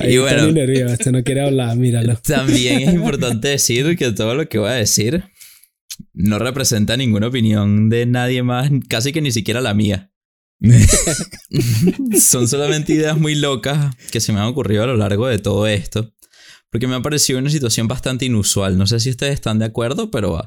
Ahí 0.00 0.14
Y 0.14 0.18
bueno. 0.18 0.50
nervioso, 0.52 0.94
este 0.94 1.12
no 1.12 1.22
quiere 1.22 1.42
hablar, 1.42 1.76
míralo. 1.76 2.16
También 2.26 2.80
es 2.88 2.94
importante 2.94 3.48
decir 3.48 3.96
que 3.96 4.12
todo 4.12 4.34
lo 4.34 4.48
que 4.48 4.58
voy 4.58 4.70
a 4.70 4.74
decir 4.74 5.24
no 6.12 6.38
representa 6.38 6.96
ninguna 6.96 7.28
opinión 7.28 7.88
de 7.88 8.06
nadie 8.06 8.42
más, 8.42 8.70
casi 8.88 9.12
que 9.12 9.20
ni 9.20 9.30
siquiera 9.32 9.60
la 9.60 9.74
mía. 9.74 10.10
Son 12.18 12.48
solamente 12.48 12.94
ideas 12.94 13.18
muy 13.18 13.34
locas 13.34 13.94
que 14.10 14.20
se 14.20 14.32
me 14.32 14.40
han 14.40 14.46
ocurrido 14.46 14.84
a 14.84 14.86
lo 14.86 14.96
largo 14.96 15.26
de 15.26 15.38
todo 15.38 15.66
esto. 15.66 16.12
Porque 16.70 16.86
me 16.88 16.94
ha 16.96 17.02
parecido 17.02 17.38
una 17.38 17.50
situación 17.50 17.86
bastante 17.86 18.24
inusual. 18.24 18.76
No 18.76 18.86
sé 18.86 18.98
si 18.98 19.10
ustedes 19.10 19.34
están 19.34 19.58
de 19.58 19.66
acuerdo, 19.66 20.10
pero 20.10 20.40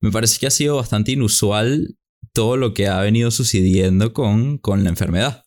me 0.00 0.10
parece 0.10 0.38
que 0.38 0.46
ha 0.46 0.50
sido 0.50 0.76
bastante 0.76 1.12
inusual 1.12 1.96
todo 2.32 2.56
lo 2.56 2.74
que 2.74 2.86
ha 2.86 3.00
venido 3.00 3.30
sucediendo 3.30 4.12
con, 4.12 4.58
con 4.58 4.84
la 4.84 4.90
enfermedad. 4.90 5.44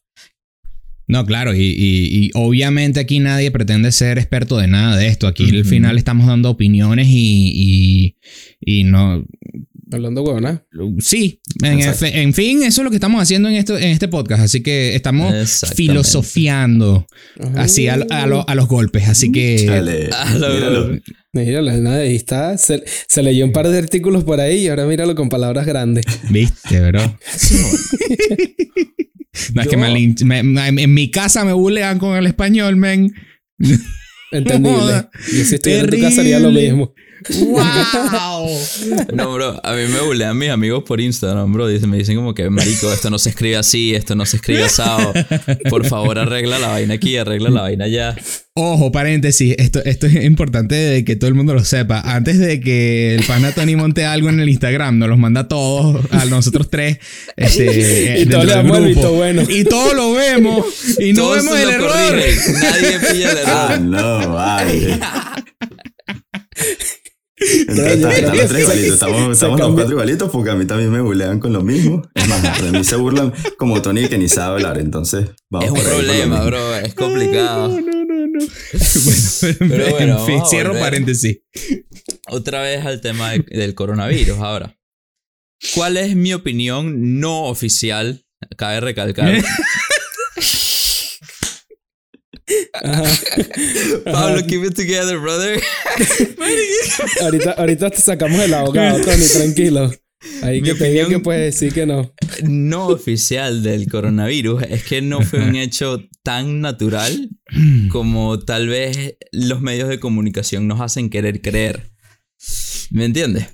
No, 1.08 1.26
claro, 1.26 1.54
y, 1.54 1.60
y- 1.62 2.26
y 2.26 2.32
obviamente 2.34 3.00
aquí 3.00 3.20
nadie 3.20 3.52
pretende 3.52 3.92
ser 3.92 4.18
experto 4.18 4.58
de 4.58 4.68
nada 4.68 4.96
de 4.98 5.08
esto. 5.08 5.28
Aquí 5.28 5.44
al 5.58 5.66
final 5.66 5.98
estamos 5.98 6.28
dando 6.28 6.50
opiniones 6.50 7.08
y, 7.10 7.52
y, 7.54 8.18
y 8.62 8.84
no. 8.86 9.26
Hablando 9.94 10.24
huevona. 10.24 10.66
Sí, 11.00 11.40
en, 11.62 11.80
en 12.02 12.34
fin, 12.34 12.64
eso 12.64 12.82
es 12.82 12.84
lo 12.84 12.90
que 12.90 12.98
estamos 12.98 13.22
haciendo 13.22 13.48
en, 13.50 13.56
esto, 13.56 13.78
en 13.78 13.90
este 13.90 14.08
podcast. 14.08 14.42
Así 14.44 14.62
que 14.64 14.96
estamos 14.96 15.34
filosofiando 15.76 17.06
así 17.56 17.88
a, 17.88 17.94
a 18.10 18.26
lo- 18.28 18.48
a 18.50 18.56
los 18.56 18.68
golpes. 18.68 19.08
Así 19.08 19.32
que. 19.32 19.58
Míralo. 20.34 21.00
Míralo, 21.36 21.72
nada, 21.78 21.98
ahí 22.02 22.16
está. 22.16 22.58
Se, 22.58 22.84
se 23.08 23.24
leyó 23.24 23.44
un 23.46 23.52
par 23.54 23.68
de 23.68 23.78
artículos 23.78 24.24
por 24.24 24.40
ahí 24.40 24.66
y 24.66 24.68
ahora 24.68 24.86
míralo 24.86 25.16
con 25.16 25.30
palabras 25.30 25.66
grandes. 25.66 26.06
Viste, 26.30 26.80
bro. 26.92 27.02
No 29.56 29.62
es 29.64 29.68
que 29.68 29.74
Yo- 29.76 29.80
me, 29.80 29.90
lin- 29.90 30.16
me- 30.26 30.44
me- 30.44 30.84
en 30.84 30.94
mi 30.94 31.10
casa 31.10 31.44
me 31.44 31.54
bulean 31.54 31.98
con 31.98 32.16
el 32.16 32.28
español, 32.28 32.76
men. 32.76 33.12
Entendible. 34.32 35.08
Yo 35.36 35.44
si 35.46 35.56
estuviera 35.56 35.84
en 35.84 35.90
tu 35.90 36.00
casa 36.00 36.22
haría 36.22 36.40
lo 36.40 36.52
mismo. 36.52 36.94
¡Wow! 37.46 38.50
No, 39.14 39.34
bro, 39.34 39.60
a 39.64 39.74
mí 39.74 39.84
me 39.88 40.02
bulean 40.02 40.38
mis 40.38 40.50
amigos 40.50 40.84
por 40.86 41.00
Instagram, 41.02 41.52
bro. 41.54 41.68
Dicen, 41.68 41.90
me 41.90 41.98
dicen 41.98 42.16
como 42.16 42.34
que, 42.34 42.50
marico, 42.50 42.92
esto 42.92 43.10
no 43.10 43.20
se 43.20 43.30
escribe 43.30 43.58
así, 43.58 43.94
esto 43.96 44.16
no 44.16 44.26
se 44.26 44.38
escribe 44.38 44.64
asado. 44.64 45.14
Por 45.70 45.86
favor, 45.86 46.18
arregla 46.20 46.60
la 46.60 46.68
vaina 46.70 46.94
aquí, 46.96 47.18
arregla 47.18 47.50
la 47.50 47.62
vaina 47.62 47.86
allá. 47.86 48.16
Ojo, 48.56 48.92
paréntesis, 48.92 49.56
esto, 49.58 49.84
esto 49.84 50.06
es 50.06 50.24
importante 50.26 50.76
de 50.76 51.04
que 51.04 51.16
todo 51.16 51.28
el 51.28 51.34
mundo 51.34 51.56
lo 51.56 51.64
sepa. 51.66 52.02
Antes 52.02 52.38
de 52.38 52.60
que 52.60 53.16
el 53.16 53.24
pana 53.26 53.52
Tony 53.52 53.76
monte 53.76 54.06
algo 54.06 54.30
en 54.30 54.40
el 54.40 54.48
Instagram, 54.50 55.00
nos 55.00 55.10
los 55.10 55.18
manda 55.18 55.42
a 55.42 55.48
todos, 55.48 56.06
a 56.12 56.26
nosotros 56.26 56.70
tres. 56.70 57.00
Este, 57.36 57.64
Y 58.22 58.26
dentro 58.26 58.42
todos 58.46 58.80
le 58.82 58.88
visto 58.88 59.12
bueno. 59.14 59.42
Y 59.50 59.64
todos 59.64 59.96
lo 59.96 60.14
vemos. 60.14 60.66
Y 61.00 61.14
no 61.14 61.24
Todos 61.24 61.38
vemos 61.38 61.60
el 61.60 61.70
error. 61.70 61.92
corrigen, 61.92 62.54
Nadie 62.62 63.00
pilla 63.00 63.32
el 63.32 63.38
Ah, 63.46 63.68
error. 63.72 63.82
no, 63.82 64.34
vale. 64.34 65.00
Pero 67.68 67.88
Entonces, 67.88 68.20
están 68.20 68.38
los 68.38 68.48
tres 68.48 68.62
igualitos. 68.62 68.94
Estamos, 68.94 69.60
los 69.60 69.74
cuatro 69.74 69.92
igualitos 69.92 70.30
porque 70.32 70.50
a 70.52 70.56
mí 70.56 70.66
también 70.66 70.92
me 70.92 71.02
bulean 71.02 71.40
con 71.40 71.54
lo 71.54 71.62
mismo. 71.62 72.02
Es 72.16 72.28
más, 72.28 72.62
de 72.64 72.72
mí 72.72 72.84
se 72.84 72.96
burlan 72.96 73.34
como 73.58 73.82
Tony 73.82 74.08
que 74.08 74.18
ni 74.18 74.30
sabe 74.30 74.56
hablar. 74.56 74.78
Entonces, 74.80 75.30
vamos 75.50 75.68
Es 75.68 75.72
un 75.86 75.92
problema, 75.92 76.44
bro. 76.46 76.76
Es 76.78 76.94
complicado. 76.94 77.68
No, 77.70 77.82
no, 77.82 78.06
no, 78.06 78.28
no. 78.28 78.40
bueno, 79.04 79.56
Pero 79.60 79.90
bueno, 79.92 80.20
en 80.20 80.26
fin, 80.26 80.42
cierro 80.50 80.74
paréntesis. 80.80 81.40
Otra 82.30 82.62
vez 82.62 82.86
al 82.86 83.02
tema 83.02 83.32
de- 83.32 83.46
del 83.50 83.74
coronavirus 83.76 84.40
ahora. 84.40 84.78
¿Cuál 85.76 85.98
es 85.98 86.16
mi 86.16 86.34
opinión 86.34 87.20
no 87.20 87.44
oficial? 87.46 88.26
Cabe 88.58 88.80
recalcar. 88.82 89.34
Ajá. 92.74 93.04
Pablo, 94.06 94.46
keep 94.48 94.64
it 94.66 94.76
together, 94.76 95.18
brother. 95.20 95.62
ahorita, 97.22 97.52
ahorita 97.52 97.90
te 97.90 98.02
sacamos 98.02 98.40
el 98.42 98.54
abogado, 98.54 99.02
Tony, 99.02 99.24
tranquilo. 99.32 99.92
Ahí 100.42 100.62
Mi 100.62 100.70
que 100.70 100.76
te 100.76 100.84
opinión- 100.86 101.10
que 101.10 101.20
puedes 101.20 101.54
decir 101.54 101.74
que 101.74 101.86
no. 101.86 102.14
no 102.44 102.88
oficial 102.88 103.62
del 103.62 103.90
coronavirus 103.90 104.64
es 104.70 104.84
que 104.84 105.02
no 105.02 105.22
fue 105.22 105.40
un 105.42 105.56
hecho 105.58 106.02
tan 106.24 106.62
natural 106.62 107.30
como 107.90 108.40
tal 108.40 108.70
vez 108.70 109.18
los 109.34 109.60
medios 109.62 109.90
de 109.90 110.00
comunicación 110.00 110.68
nos 110.68 110.80
hacen 110.80 111.10
querer 111.10 111.42
creer. 111.42 111.92
¿Me 112.92 113.04
entiendes? 113.06 113.48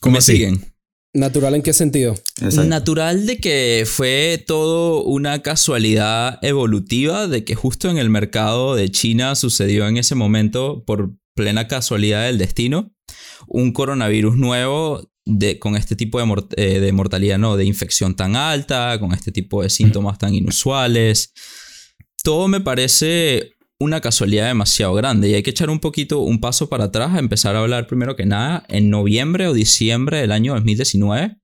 ¿Cómo 0.00 0.14
¿Me 0.14 0.18
así? 0.20 0.32
siguen? 0.32 0.64
¿Natural 1.12 1.56
en 1.56 1.62
qué 1.62 1.72
sentido? 1.72 2.14
Exacto. 2.40 2.64
Natural 2.64 3.26
de 3.26 3.38
que 3.38 3.84
fue 3.84 4.42
todo 4.46 5.02
una 5.02 5.42
casualidad 5.42 6.38
evolutiva, 6.42 7.26
de 7.26 7.44
que 7.44 7.56
justo 7.56 7.90
en 7.90 7.98
el 7.98 8.10
mercado 8.10 8.76
de 8.76 8.90
China 8.90 9.34
sucedió 9.34 9.88
en 9.88 9.96
ese 9.96 10.14
momento, 10.14 10.84
por 10.86 11.10
plena 11.34 11.66
casualidad 11.66 12.26
del 12.26 12.38
destino, 12.38 12.92
un 13.48 13.72
coronavirus 13.72 14.36
nuevo 14.36 15.10
de, 15.24 15.58
con 15.58 15.74
este 15.74 15.96
tipo 15.96 16.18
de, 16.20 16.26
mor- 16.26 16.48
eh, 16.56 16.78
de 16.78 16.92
mortalidad, 16.92 17.38
no, 17.38 17.56
de 17.56 17.64
infección 17.64 18.14
tan 18.14 18.36
alta, 18.36 18.96
con 19.00 19.12
este 19.12 19.32
tipo 19.32 19.62
de 19.62 19.70
síntomas 19.70 20.16
tan 20.18 20.32
inusuales. 20.34 21.32
Todo 22.22 22.46
me 22.48 22.60
parece 22.60 23.54
una 23.80 24.00
casualidad 24.00 24.46
demasiado 24.46 24.92
grande 24.94 25.28
y 25.30 25.34
hay 25.34 25.42
que 25.42 25.50
echar 25.50 25.70
un 25.70 25.80
poquito, 25.80 26.20
un 26.20 26.38
paso 26.40 26.68
para 26.68 26.84
atrás 26.84 27.14
a 27.14 27.18
empezar 27.18 27.56
a 27.56 27.60
hablar 27.60 27.86
primero 27.86 28.14
que 28.14 28.26
nada 28.26 28.64
en 28.68 28.90
noviembre 28.90 29.48
o 29.48 29.54
diciembre 29.54 30.18
del 30.20 30.32
año 30.32 30.52
2019. 30.54 31.36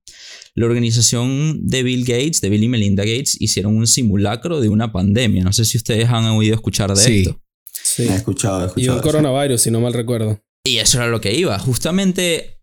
La 0.53 0.65
organización 0.65 1.65
de 1.67 1.83
Bill 1.83 2.01
Gates, 2.05 2.41
de 2.41 2.49
Bill 2.49 2.63
y 2.63 2.67
Melinda 2.69 3.03
Gates, 3.03 3.39
hicieron 3.41 3.75
un 3.75 3.87
simulacro 3.87 4.61
de 4.61 4.69
una 4.69 4.91
pandemia. 4.91 5.43
No 5.43 5.51
sé 5.53 5.65
si 5.65 5.77
ustedes 5.77 6.09
han 6.09 6.25
oído 6.25 6.55
escuchar 6.55 6.89
de 6.93 6.95
Sí. 7.01 7.19
esto. 7.21 7.41
Sí. 7.71 8.03
He 8.03 8.15
escuchado, 8.15 8.59
he 8.59 8.63
Y 8.63 8.67
escuchado. 8.67 8.93
un 8.93 8.99
eso. 8.99 9.03
coronavirus, 9.07 9.61
si 9.61 9.71
no 9.71 9.81
mal 9.81 9.93
recuerdo. 9.93 10.39
Y 10.63 10.77
eso 10.77 10.97
era 10.97 11.07
lo 11.07 11.21
que 11.21 11.33
iba. 11.35 11.57
Justamente 11.59 12.56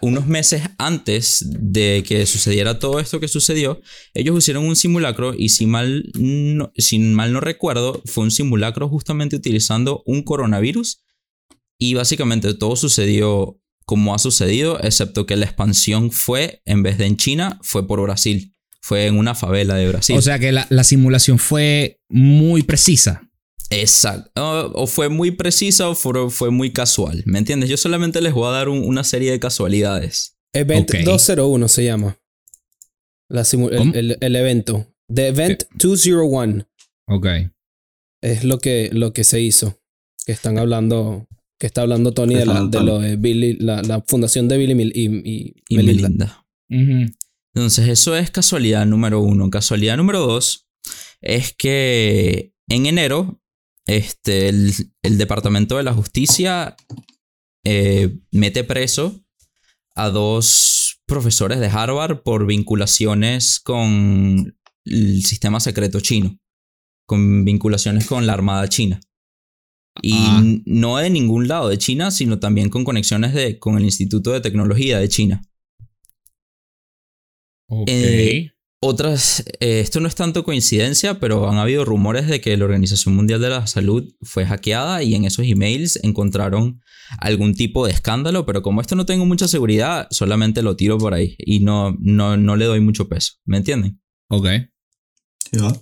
unos 0.00 0.26
meses 0.26 0.62
antes 0.78 1.44
de 1.48 2.04
que 2.06 2.26
sucediera 2.26 2.78
todo 2.78 3.00
esto 3.00 3.20
que 3.20 3.28
sucedió, 3.28 3.80
ellos 4.14 4.38
hicieron 4.38 4.64
un 4.64 4.76
simulacro 4.76 5.34
y 5.36 5.50
si 5.50 5.66
mal 5.66 6.04
no, 6.14 6.72
mal 6.98 7.32
no 7.32 7.40
recuerdo, 7.40 8.02
fue 8.06 8.24
un 8.24 8.30
simulacro 8.30 8.88
justamente 8.88 9.36
utilizando 9.36 10.02
un 10.06 10.22
coronavirus 10.22 11.02
y 11.78 11.94
básicamente 11.94 12.54
todo 12.54 12.76
sucedió 12.76 13.58
como 13.84 14.14
ha 14.14 14.18
sucedido, 14.18 14.78
excepto 14.82 15.26
que 15.26 15.36
la 15.36 15.46
expansión 15.46 16.12
fue, 16.12 16.62
en 16.64 16.82
vez 16.82 16.98
de 16.98 17.06
en 17.06 17.16
China, 17.16 17.58
fue 17.62 17.86
por 17.86 18.00
Brasil. 18.00 18.54
Fue 18.80 19.06
en 19.06 19.16
una 19.16 19.34
favela 19.34 19.74
de 19.74 19.88
Brasil. 19.88 20.16
O 20.16 20.22
sea 20.22 20.38
que 20.38 20.50
la 20.50 20.84
simulación 20.84 21.38
fue 21.38 22.00
muy 22.08 22.62
precisa. 22.62 23.31
Exacto. 23.72 24.30
O, 24.42 24.82
o 24.82 24.86
fue 24.86 25.08
muy 25.08 25.30
precisa 25.32 25.88
o 25.88 25.94
fue, 25.94 26.30
fue 26.30 26.50
muy 26.50 26.72
casual. 26.72 27.22
¿Me 27.26 27.38
entiendes? 27.38 27.68
Yo 27.70 27.76
solamente 27.76 28.20
les 28.20 28.32
voy 28.32 28.46
a 28.48 28.50
dar 28.52 28.68
un- 28.68 28.84
una 28.84 29.04
serie 29.04 29.30
de 29.30 29.40
casualidades. 29.40 30.36
Event 30.54 30.90
Ok. 30.90 31.00
201 31.04 31.68
se 31.68 31.84
llama. 31.84 32.18
La 33.28 33.42
el- 33.42 33.76
¿Cómo? 33.78 33.94
el, 33.94 34.18
el 34.20 34.36
evento. 34.36 34.86
The 35.12 35.28
Event 35.28 35.64
201 35.74 36.66
Ok. 37.08 37.26
es 38.22 38.44
lo 38.44 38.58
que, 38.58 38.90
lo 38.92 39.12
que 39.12 39.24
se 39.24 39.40
hizo. 39.40 39.80
Que 40.26 40.32
están 40.32 40.58
hablando. 40.58 41.26
Que 41.58 41.66
está 41.66 41.82
hablando 41.82 42.12
Tony 42.12 42.34
de, 42.34 42.44
la- 42.46 42.64
de 42.64 42.80
lo 42.82 42.98
de 42.98 43.16
Billy, 43.16 43.54
la, 43.54 43.82
la 43.82 44.02
fundación 44.06 44.48
de 44.48 44.58
Billy 44.58 44.74
Mil- 44.74 44.92
y, 44.94 45.06
y, 45.28 45.54
Y 45.68 45.76
Melinda. 45.76 46.44
Entonces, 46.68 47.88
eso 47.88 48.16
es 48.16 48.30
casualidad 48.30 48.84
número 48.86 49.20
uno. 49.20 49.48
Casualidad 49.50 49.96
número 49.96 50.20
dos 50.20 50.66
es 51.20 51.52
que 51.54 52.52
en 52.68 52.86
enero, 52.86 53.40
este, 53.86 54.48
el, 54.48 54.72
el 55.02 55.18
Departamento 55.18 55.76
de 55.76 55.82
la 55.82 55.92
Justicia 55.92 56.76
eh, 57.64 58.18
mete 58.30 58.64
preso 58.64 59.24
a 59.94 60.08
dos 60.08 61.00
profesores 61.06 61.60
de 61.60 61.66
Harvard 61.66 62.22
por 62.22 62.46
vinculaciones 62.46 63.60
con 63.60 64.56
el 64.84 65.22
sistema 65.24 65.60
secreto 65.60 66.00
chino, 66.00 66.38
con 67.06 67.44
vinculaciones 67.44 68.06
con 68.06 68.26
la 68.26 68.32
Armada 68.32 68.68
China. 68.68 69.00
Y 70.00 70.14
Ah. 70.14 70.42
no 70.64 70.96
de 70.96 71.10
ningún 71.10 71.48
lado 71.48 71.68
de 71.68 71.76
China, 71.76 72.10
sino 72.10 72.38
también 72.38 72.70
con 72.70 72.82
conexiones 72.82 73.34
de, 73.34 73.58
con 73.58 73.76
el 73.76 73.84
Instituto 73.84 74.32
de 74.32 74.40
Tecnología 74.40 74.98
de 74.98 75.08
China. 75.08 75.42
Ok. 77.68 77.88
Eh, 77.88 78.52
otras, 78.84 79.44
eh, 79.60 79.78
esto 79.78 80.00
no 80.00 80.08
es 80.08 80.16
tanto 80.16 80.42
coincidencia, 80.42 81.20
pero 81.20 81.48
han 81.48 81.58
habido 81.58 81.84
rumores 81.84 82.26
de 82.26 82.40
que 82.40 82.56
la 82.56 82.64
Organización 82.64 83.14
Mundial 83.14 83.40
de 83.40 83.48
la 83.48 83.68
Salud 83.68 84.12
fue 84.22 84.44
hackeada 84.44 85.04
y 85.04 85.14
en 85.14 85.24
esos 85.24 85.46
emails 85.46 86.00
encontraron 86.02 86.82
algún 87.18 87.54
tipo 87.54 87.86
de 87.86 87.92
escándalo, 87.92 88.44
pero 88.44 88.60
como 88.60 88.80
esto 88.80 88.96
no 88.96 89.06
tengo 89.06 89.24
mucha 89.24 89.46
seguridad, 89.46 90.08
solamente 90.10 90.62
lo 90.62 90.74
tiro 90.74 90.98
por 90.98 91.14
ahí 91.14 91.36
y 91.38 91.60
no, 91.60 91.96
no, 92.00 92.36
no 92.36 92.56
le 92.56 92.64
doy 92.64 92.80
mucho 92.80 93.08
peso. 93.08 93.34
¿Me 93.44 93.58
entienden? 93.58 94.02
Ok. 94.28 94.48
¿Ya? 95.52 95.72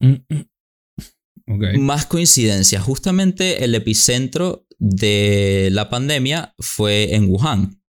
Mm, 0.00 0.16
mm. 0.28 1.54
Ok. 1.54 1.78
Más 1.78 2.04
coincidencia. 2.04 2.78
Justamente 2.78 3.64
el 3.64 3.74
epicentro 3.74 4.66
de 4.78 5.70
la 5.72 5.88
pandemia 5.88 6.54
fue 6.58 7.14
en 7.14 7.30
Wuhan. 7.30 7.82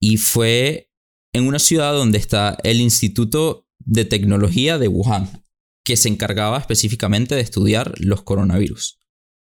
Y 0.00 0.16
fue 0.16 0.87
en 1.38 1.46
una 1.46 1.58
ciudad 1.58 1.92
donde 1.92 2.18
está 2.18 2.56
el 2.64 2.80
Instituto 2.80 3.66
de 3.84 4.04
Tecnología 4.04 4.78
de 4.78 4.88
Wuhan, 4.88 5.44
que 5.84 5.96
se 5.96 6.08
encargaba 6.08 6.58
específicamente 6.58 7.34
de 7.34 7.40
estudiar 7.40 7.94
los 7.98 8.22
coronavirus. 8.22 8.98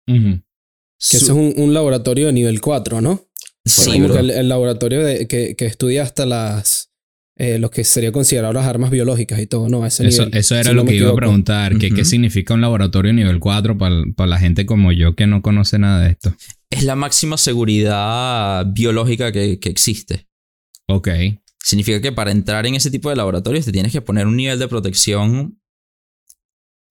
Que 0.07 1.17
eso 1.17 1.25
es 1.27 1.31
un, 1.31 1.55
un 1.57 1.75
laboratorio 1.75 2.27
de 2.27 2.33
nivel 2.33 2.61
4, 2.61 3.01
¿no? 3.01 3.25
Sí, 3.65 4.01
bro. 4.01 4.19
el, 4.19 4.31
el 4.31 4.49
laboratorio 4.49 5.05
de- 5.05 5.27
que, 5.29 5.55
que 5.57 5.67
estudia 5.67 6.03
hasta 6.03 6.27
las. 6.27 6.91
eh, 7.39 7.59
lo 7.59 7.71
que 7.71 7.85
sería 7.85 8.11
considerado 8.13 8.53
las 8.53 8.67
armas 8.67 8.91
biológicas 8.91 9.39
y 9.41 9.47
todo, 9.47 9.69
¿no? 9.69 9.87
Ese 9.87 10.07
Eso, 10.07 10.25
nivel, 10.27 10.39
eso 10.39 10.55
era 10.57 10.71
si 10.71 10.75
lo 10.75 10.83
no 10.83 10.89
que 10.91 10.97
iba 10.97 11.11
a 11.11 11.15
preguntar. 11.15 11.79
que 11.79 11.91
¿Qué 11.91 12.05
significa 12.05 12.55
un 12.55 12.61
laboratorio 12.61 13.13
nivel 13.13 13.39
4 13.39 13.79
para 13.79 14.27
la 14.29 14.39
gente 14.39 14.67
como 14.67 14.91
yo 14.93 15.15
que 15.15 15.27
no 15.29 15.43
conoce 15.43 15.79
nada 15.79 16.03
de 16.05 16.11
esto? 16.11 16.35
Es 16.71 16.83
la 16.85 16.97
máxima 16.97 17.37
seguridad 17.37 18.67
biológica 18.73 19.31
que, 19.33 19.59
que 19.61 19.69
existe. 19.69 20.27
Ok. 20.89 21.09
Significa 21.63 22.01
que 22.01 22.13
para 22.13 22.33
entrar 22.33 22.67
en 22.67 22.75
ese 22.75 22.91
tipo 22.91 23.09
de 23.11 23.17
laboratorios 23.17 23.65
te 23.65 23.73
tienes 23.73 23.93
que 23.93 24.01
poner 24.03 24.27
un 24.27 24.37
nivel 24.37 24.59
de 24.59 24.69
protección, 24.69 25.61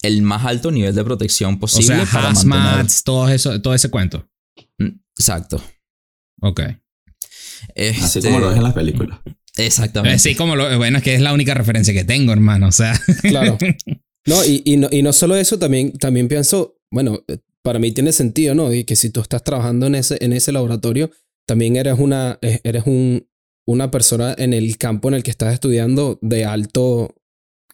el 0.02 0.22
más 0.22 0.46
alto 0.46 0.72
nivel 0.72 0.96
de 0.96 1.04
protección 1.04 1.56
O 1.56 1.60
posible 1.60 1.98
sea, 1.98 2.06
para 2.06 2.32
mantener. 2.32 2.58
hazmats, 2.58 3.04
todo, 3.04 3.30
eso, 3.30 3.62
todo 3.62 3.74
ese 3.74 3.90
cuento. 3.90 4.28
Mm, 4.78 4.88
Exacto. 5.18 5.62
Ok. 6.42 6.62
Así 6.62 6.76
Este, 7.76 8.22
como 8.22 8.40
lo 8.40 8.48
ves 8.50 8.58
en 8.58 8.64
las 8.64 8.74
películas. 8.74 9.20
Exactamente. 9.58 10.16
Eh, 10.16 10.20
sí, 10.20 10.36
como 10.36 10.56
lo. 10.56 10.78
Bueno, 10.78 10.98
es 10.98 11.04
que 11.04 11.14
es 11.14 11.22
la 11.22 11.34
única 11.34 11.54
referencia 11.54 11.94
que 11.94 12.04
tengo, 12.06 12.32
hermano. 12.32 12.68
O 12.68 12.72
sea. 12.72 13.00
Claro. 13.22 13.58
No, 14.24 14.46
y, 14.46 14.62
y 14.66 14.78
no, 14.78 14.88
y 14.92 15.02
no 15.02 15.14
solo 15.14 15.36
eso, 15.36 15.58
también, 15.58 15.94
también 15.94 16.28
pienso, 16.28 16.78
bueno, 16.92 17.24
eh, 17.28 17.40
para 17.64 17.80
mí 17.80 17.92
tiene 17.92 18.14
sentido, 18.14 18.54
¿no? 18.54 18.72
Y 18.72 18.84
que 18.84 18.96
si 18.96 19.10
tú 19.10 19.20
estás 19.20 19.44
trabajando 19.44 19.88
en 19.88 19.96
ese, 19.96 20.24
en 20.24 20.32
ese 20.32 20.52
laboratorio, 20.52 21.10
también 21.48 21.76
eres 21.76 21.98
una, 21.98 22.38
eh, 22.44 22.60
eres 22.64 22.84
un, 22.86 23.28
una 23.66 23.92
persona 23.92 24.34
en 24.38 24.54
el 24.54 24.78
campo 24.78 25.08
en 25.08 25.14
el 25.16 25.24
que 25.24 25.32
estás 25.32 25.54
estudiando 25.54 26.20
de 26.22 26.46
alto... 26.46 27.16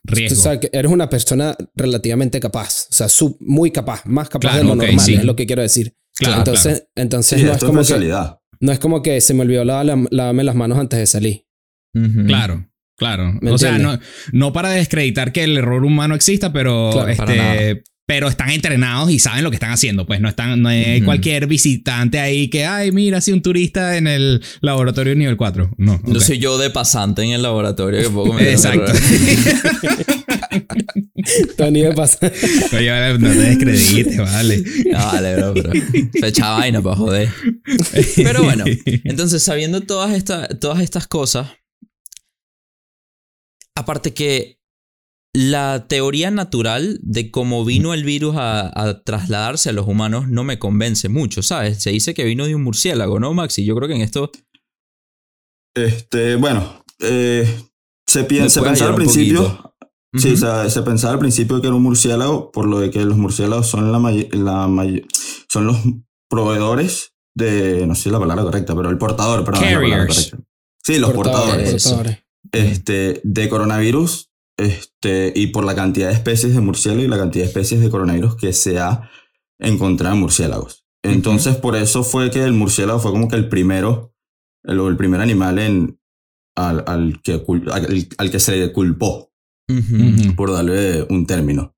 Riesgo. 0.04 0.40
O 0.40 0.42
sea, 0.44 0.58
que 0.60 0.70
eres 0.72 0.90
una 0.90 1.10
persona 1.10 1.56
relativamente 1.76 2.40
capaz, 2.40 2.88
o 2.90 2.94
sea, 2.94 3.10
sub- 3.10 3.36
muy 3.42 3.72
capaz, 3.72 4.06
más 4.06 4.30
capaz 4.30 4.52
Claro, 4.52 4.58
de 4.60 4.64
lo 4.64 4.76
normal, 4.76 5.00
sí. 5.02 5.16
es 5.16 5.26
lo 5.26 5.36
que 5.36 5.46
quiero 5.46 5.62
decir. 5.62 5.98
Claro, 6.16 6.38
entonces, 6.38 6.88
entonces 6.96 7.40
Sí, 7.40 7.46
no, 7.46 7.52
es 7.52 7.56
esto 7.58 7.66
es 7.66 7.70
como 7.90 8.00
que, 8.00 8.14
no 8.62 8.72
es 8.72 8.80
como 8.80 9.02
que 9.02 9.20
se 9.20 9.34
me 9.34 9.42
olvidó 9.42 9.66
lavar- 9.66 10.08
lavarme 10.12 10.46
las 10.46 10.56
manos 10.56 10.78
antes 10.80 10.98
de 11.00 11.06
salir. 11.08 11.46
Claro, 12.26 12.70
claro. 12.96 13.34
¿Me 13.42 13.52
O 13.52 13.58
sea, 13.58 13.78
no, 14.32 14.54
para 14.54 14.70
descreditar 14.70 15.34
que 15.34 15.44
el 15.44 15.58
error 15.58 15.84
humano 15.84 16.16
exista, 16.16 16.54
pero 16.54 16.90
Claro, 16.94 17.14
para 17.18 17.36
nada. 17.36 17.56
este, 17.56 17.84
pero 18.08 18.30
están 18.30 18.50
entrenados 18.52 19.12
y 19.12 19.20
saben 19.20 19.44
lo 19.44 19.50
que 19.52 19.58
están 19.58 19.72
haciendo. 19.72 20.06
Pues 20.08 20.22
no 20.22 20.30
están, 20.30 20.62
no 20.62 20.70
hay 20.70 21.02
cualquier 21.02 21.46
visitante 21.46 22.20
ahí 22.20 22.48
que, 22.50 22.66
ay, 22.66 22.94
mira, 22.94 23.20
sí, 23.20 23.34
un 23.34 23.42
turista 23.42 23.98
en 23.98 24.08
el 24.08 24.42
laboratorio 24.62 25.14
nivel 25.14 25.36
4 25.36 25.72
No. 25.78 26.00
No 26.06 26.20
soy 26.22 26.40
yo 26.40 26.58
de 26.58 26.70
pasante 26.70 27.22
en 27.24 27.32
el 27.32 27.42
laboratorio 27.44 28.02
que 28.02 28.10
puedo 28.10 28.28
cometer 28.28 28.48
un 28.48 28.54
Exacto. 28.54 28.94
Tony 31.58 31.84
me 31.84 31.94
pasa. 31.94 32.32
Oye, 32.74 32.90
vale, 32.90 33.20
no 33.20 33.30
te 33.30 33.36
descredites, 33.36 34.18
vale. 34.18 34.64
No, 34.92 34.98
vale, 34.98 35.36
bro, 35.36 35.54
pero 35.54 35.72
fecha 36.22 36.50
vaina 36.52 36.82
para 36.82 36.96
joder. 36.96 37.30
Pero 38.16 38.44
bueno, 38.44 38.64
entonces 39.04 39.44
sabiendo 39.44 39.82
todas, 39.82 40.16
esta- 40.16 40.48
todas 40.48 40.80
estas 40.82 41.08
cosas, 41.08 41.50
aparte 43.76 44.14
que 44.14 44.57
la 45.34 45.86
teoría 45.88 46.32
natural 46.32 47.00
de 47.04 47.30
cómo 47.32 47.64
vino 47.66 47.94
el 47.94 48.04
virus 48.04 48.36
a, 48.38 48.72
a 48.82 49.04
trasladarse 49.04 49.70
a 49.70 49.74
los 49.74 49.88
humanos 49.88 50.28
no 50.28 50.44
me 50.44 50.58
convence 50.58 51.10
mucho, 51.10 51.44
¿sabes? 51.44 51.82
Se 51.84 51.92
dice 51.92 52.14
que 52.14 52.24
vino 52.24 52.46
de 52.46 52.56
un 52.56 52.64
murciélago, 52.64 53.20
¿no, 53.20 53.34
Maxi? 53.34 53.64
Yo 53.66 53.76
creo 53.76 53.88
que 53.88 53.96
en 53.96 54.02
esto 54.02 54.32
Este, 55.76 56.36
bueno, 56.36 56.84
eh, 57.00 57.48
se, 58.08 58.24
piensa, 58.24 58.62
se 58.62 58.66
pensaba 58.66 58.90
al 58.92 58.96
principio. 58.96 59.74
Sí, 60.16 60.30
Ujú. 60.30 60.36
o 60.36 60.38
sea, 60.40 60.70
se 60.70 60.82
pensaba 60.82 61.14
al 61.14 61.20
principio 61.20 61.62
que 61.62 61.68
era 61.68 61.76
un 61.76 61.84
murciélago, 61.84 62.52
por 62.52 62.66
lo 62.66 62.80
de 62.80 62.90
que 62.90 63.04
los 63.06 63.18
murciélagos 63.18 63.68
son 63.68 63.92
la, 63.92 64.00
may- 64.00 64.30
la 64.32 64.68
may- 64.68 65.06
son 65.50 65.68
los 65.68 65.78
proveedores 66.30 67.14
de, 67.36 67.86
no 67.86 67.94
sé 67.94 68.04
si 68.04 68.10
es 68.10 68.14
la 68.14 68.20
palabra 68.20 68.44
correcta, 68.44 68.76
pero 68.76 68.90
el 68.90 68.98
portador, 68.98 69.44
perdón. 69.44 69.90
la. 69.90 70.08
Sí, 70.84 70.98
los 70.98 71.12
portadores. 71.12 71.84
Portadores. 71.84 72.24
este, 72.54 73.22
de 73.24 73.50
coronavirus 73.50 74.27
este, 74.58 75.32
y 75.36 75.48
por 75.48 75.64
la 75.66 75.76
cantidad 75.76 76.08
de 76.08 76.16
especies 76.16 76.54
de 76.54 76.62
murciélago 76.62 77.04
y 77.04 77.08
la 77.08 77.18
cantidad 77.18 77.46
de 77.46 77.50
especies 77.50 77.80
de 77.80 77.90
coronavirus 77.90 78.36
que 78.36 78.54
se 78.54 78.80
ha 78.80 79.10
encontrado 79.60 80.16
en 80.16 80.22
murciélagos. 80.22 80.86
Entonces, 81.04 81.56
por 81.56 81.76
eso 81.76 82.04
fue 82.04 82.32
que 82.32 82.44
el 82.44 82.54
murciélago 82.54 83.00
fue 83.00 83.12
como 83.12 83.28
que 83.28 83.36
el 83.36 83.50
primero, 83.50 84.14
el, 84.64 84.80
el 84.80 84.98
primer 84.98 85.22
animal 85.22 85.60
en, 85.60 86.00
al, 86.56 86.84
al 86.88 87.22
que, 87.22 87.44
al, 87.72 88.08
al 88.18 88.32
que 88.32 88.40
se 88.40 88.58
le 88.58 88.74
culpó, 88.74 89.32
por 90.36 90.52
darle 90.52 91.06
un 91.10 91.26
término. 91.26 91.76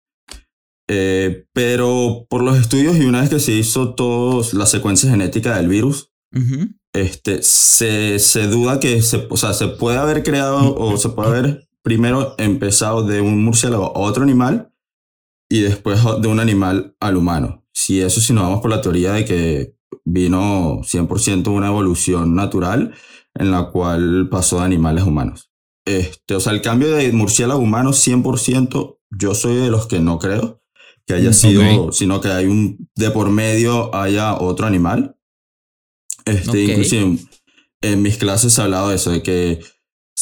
Eh, 0.91 1.45
pero 1.53 2.25
por 2.29 2.43
los 2.43 2.57
estudios 2.57 2.97
y 2.97 3.05
una 3.05 3.21
vez 3.21 3.29
que 3.29 3.39
se 3.39 3.51
hizo 3.51 3.93
toda 3.93 4.43
la 4.53 4.65
secuencia 4.65 5.09
genética 5.09 5.55
del 5.55 5.67
virus, 5.67 6.11
este, 6.93 7.43
se, 7.43 8.17
se 8.19 8.47
duda 8.47 8.79
que 8.79 9.01
se, 9.01 9.27
o 9.29 9.37
sea, 9.37 9.53
se 9.53 9.67
puede 9.67 9.97
haber 9.97 10.23
creado 10.23 10.75
o 10.75 10.97
se 10.97 11.09
puede 11.09 11.29
haber 11.29 11.68
primero 11.83 12.35
empezado 12.37 13.03
de 13.03 13.21
un 13.21 13.43
murciélago 13.43 13.95
a 13.95 13.99
otro 13.99 14.23
animal 14.23 14.73
y 15.49 15.61
después 15.61 15.99
de 16.21 16.27
un 16.27 16.39
animal 16.39 16.95
al 16.99 17.17
humano. 17.17 17.65
Si 17.73 18.01
eso, 18.01 18.21
si 18.21 18.33
nos 18.33 18.43
vamos 18.43 18.61
por 18.61 18.69
la 18.69 18.81
teoría 18.81 19.13
de 19.13 19.25
que 19.25 19.75
vino 20.05 20.81
100% 20.83 21.47
una 21.49 21.67
evolución 21.67 22.35
natural 22.35 22.93
en 23.33 23.51
la 23.51 23.69
cual 23.69 24.27
pasó 24.29 24.59
de 24.59 24.65
animales 24.65 25.03
a 25.03 25.07
humanos. 25.07 25.51
Este, 25.85 26.35
o 26.35 26.39
sea, 26.39 26.53
el 26.53 26.61
cambio 26.61 26.91
de 26.91 27.11
murciélago 27.11 27.61
a 27.61 27.63
humano 27.63 27.91
100%, 27.91 28.99
yo 29.11 29.33
soy 29.33 29.55
de 29.55 29.71
los 29.71 29.87
que 29.87 29.99
no 29.99 30.19
creo 30.19 30.61
que 31.09 31.15
haya 31.15 31.31
Mm, 31.31 31.33
sido, 31.33 31.91
sino 31.91 32.21
que 32.21 32.27
hay 32.27 32.45
un, 32.45 32.87
de 32.95 33.09
por 33.09 33.31
medio 33.31 33.93
haya 33.95 34.37
otro 34.37 34.67
animal. 34.67 35.15
Este, 36.25 36.49
Ok. 36.49 36.69
Inclusive 36.69 37.17
en, 37.81 38.01
mis 38.01 38.17
clases 38.17 38.53
se 38.53 38.61
ha 38.61 38.65
hablado 38.65 38.89
de 38.89 38.95
eso, 38.95 39.09
de 39.11 39.23
que 39.23 39.59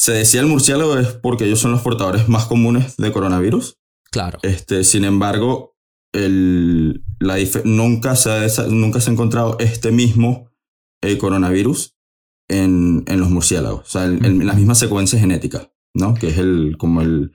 se 0.00 0.12
decía 0.12 0.40
el 0.40 0.46
murciélago 0.46 0.96
es 0.96 1.08
porque 1.08 1.44
ellos 1.44 1.58
son 1.58 1.72
los 1.72 1.80
portadores 1.82 2.28
más 2.28 2.46
comunes 2.46 2.96
de 2.98 3.10
coronavirus. 3.10 3.78
Claro. 4.12 4.38
Este, 4.42 4.84
sin 4.84 5.04
embargo, 5.04 5.76
el, 6.12 7.02
la 7.18 7.36
nunca, 7.64 8.14
se 8.14 8.30
ha, 8.30 8.46
nunca 8.68 9.00
se 9.00 9.10
ha 9.10 9.12
encontrado 9.12 9.56
este 9.58 9.90
mismo 9.90 10.52
eh, 11.02 11.18
coronavirus 11.18 11.96
en, 12.48 13.02
en 13.08 13.18
los 13.18 13.28
murciélagos. 13.30 13.80
O 13.80 13.90
sea, 13.90 14.04
en, 14.04 14.24
en 14.24 14.46
la 14.46 14.54
misma 14.54 14.76
secuencia 14.76 15.18
genética, 15.18 15.72
¿no? 15.94 16.14
Que 16.14 16.28
es 16.28 16.38
el, 16.38 16.76
como 16.78 17.02
el, 17.02 17.32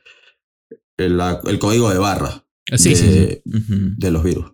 el, 0.98 1.18
la- 1.18 1.42
el 1.46 1.60
código 1.60 1.90
de 1.90 1.98
barra 1.98 2.46
Sí, 2.76 2.92
de, 2.92 2.96
sí, 2.96 3.06
sí. 3.06 3.42
Ujú. 3.58 3.92
de 3.98 4.12
los 4.12 4.24
virus. 4.24 4.54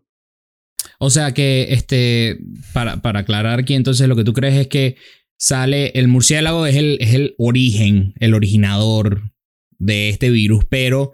O 0.97 1.11
sea 1.11 1.31
que, 1.33 1.67
este, 1.73 2.39
para, 2.73 3.03
para 3.03 3.19
aclarar 3.19 3.59
aquí, 3.59 3.75
entonces 3.75 4.07
lo 4.07 4.15
que 4.15 4.23
tú 4.23 4.33
crees 4.33 4.55
es 4.55 4.67
que 4.67 4.97
sale, 5.39 5.91
el 5.95 6.07
murciélago 6.07 6.65
es 6.65 6.75
el, 6.75 6.97
es 7.01 7.13
el 7.13 7.33
origen, 7.37 8.13
el 8.19 8.33
originador 8.33 9.31
de 9.79 10.09
este 10.09 10.29
virus, 10.29 10.65
pero 10.69 11.13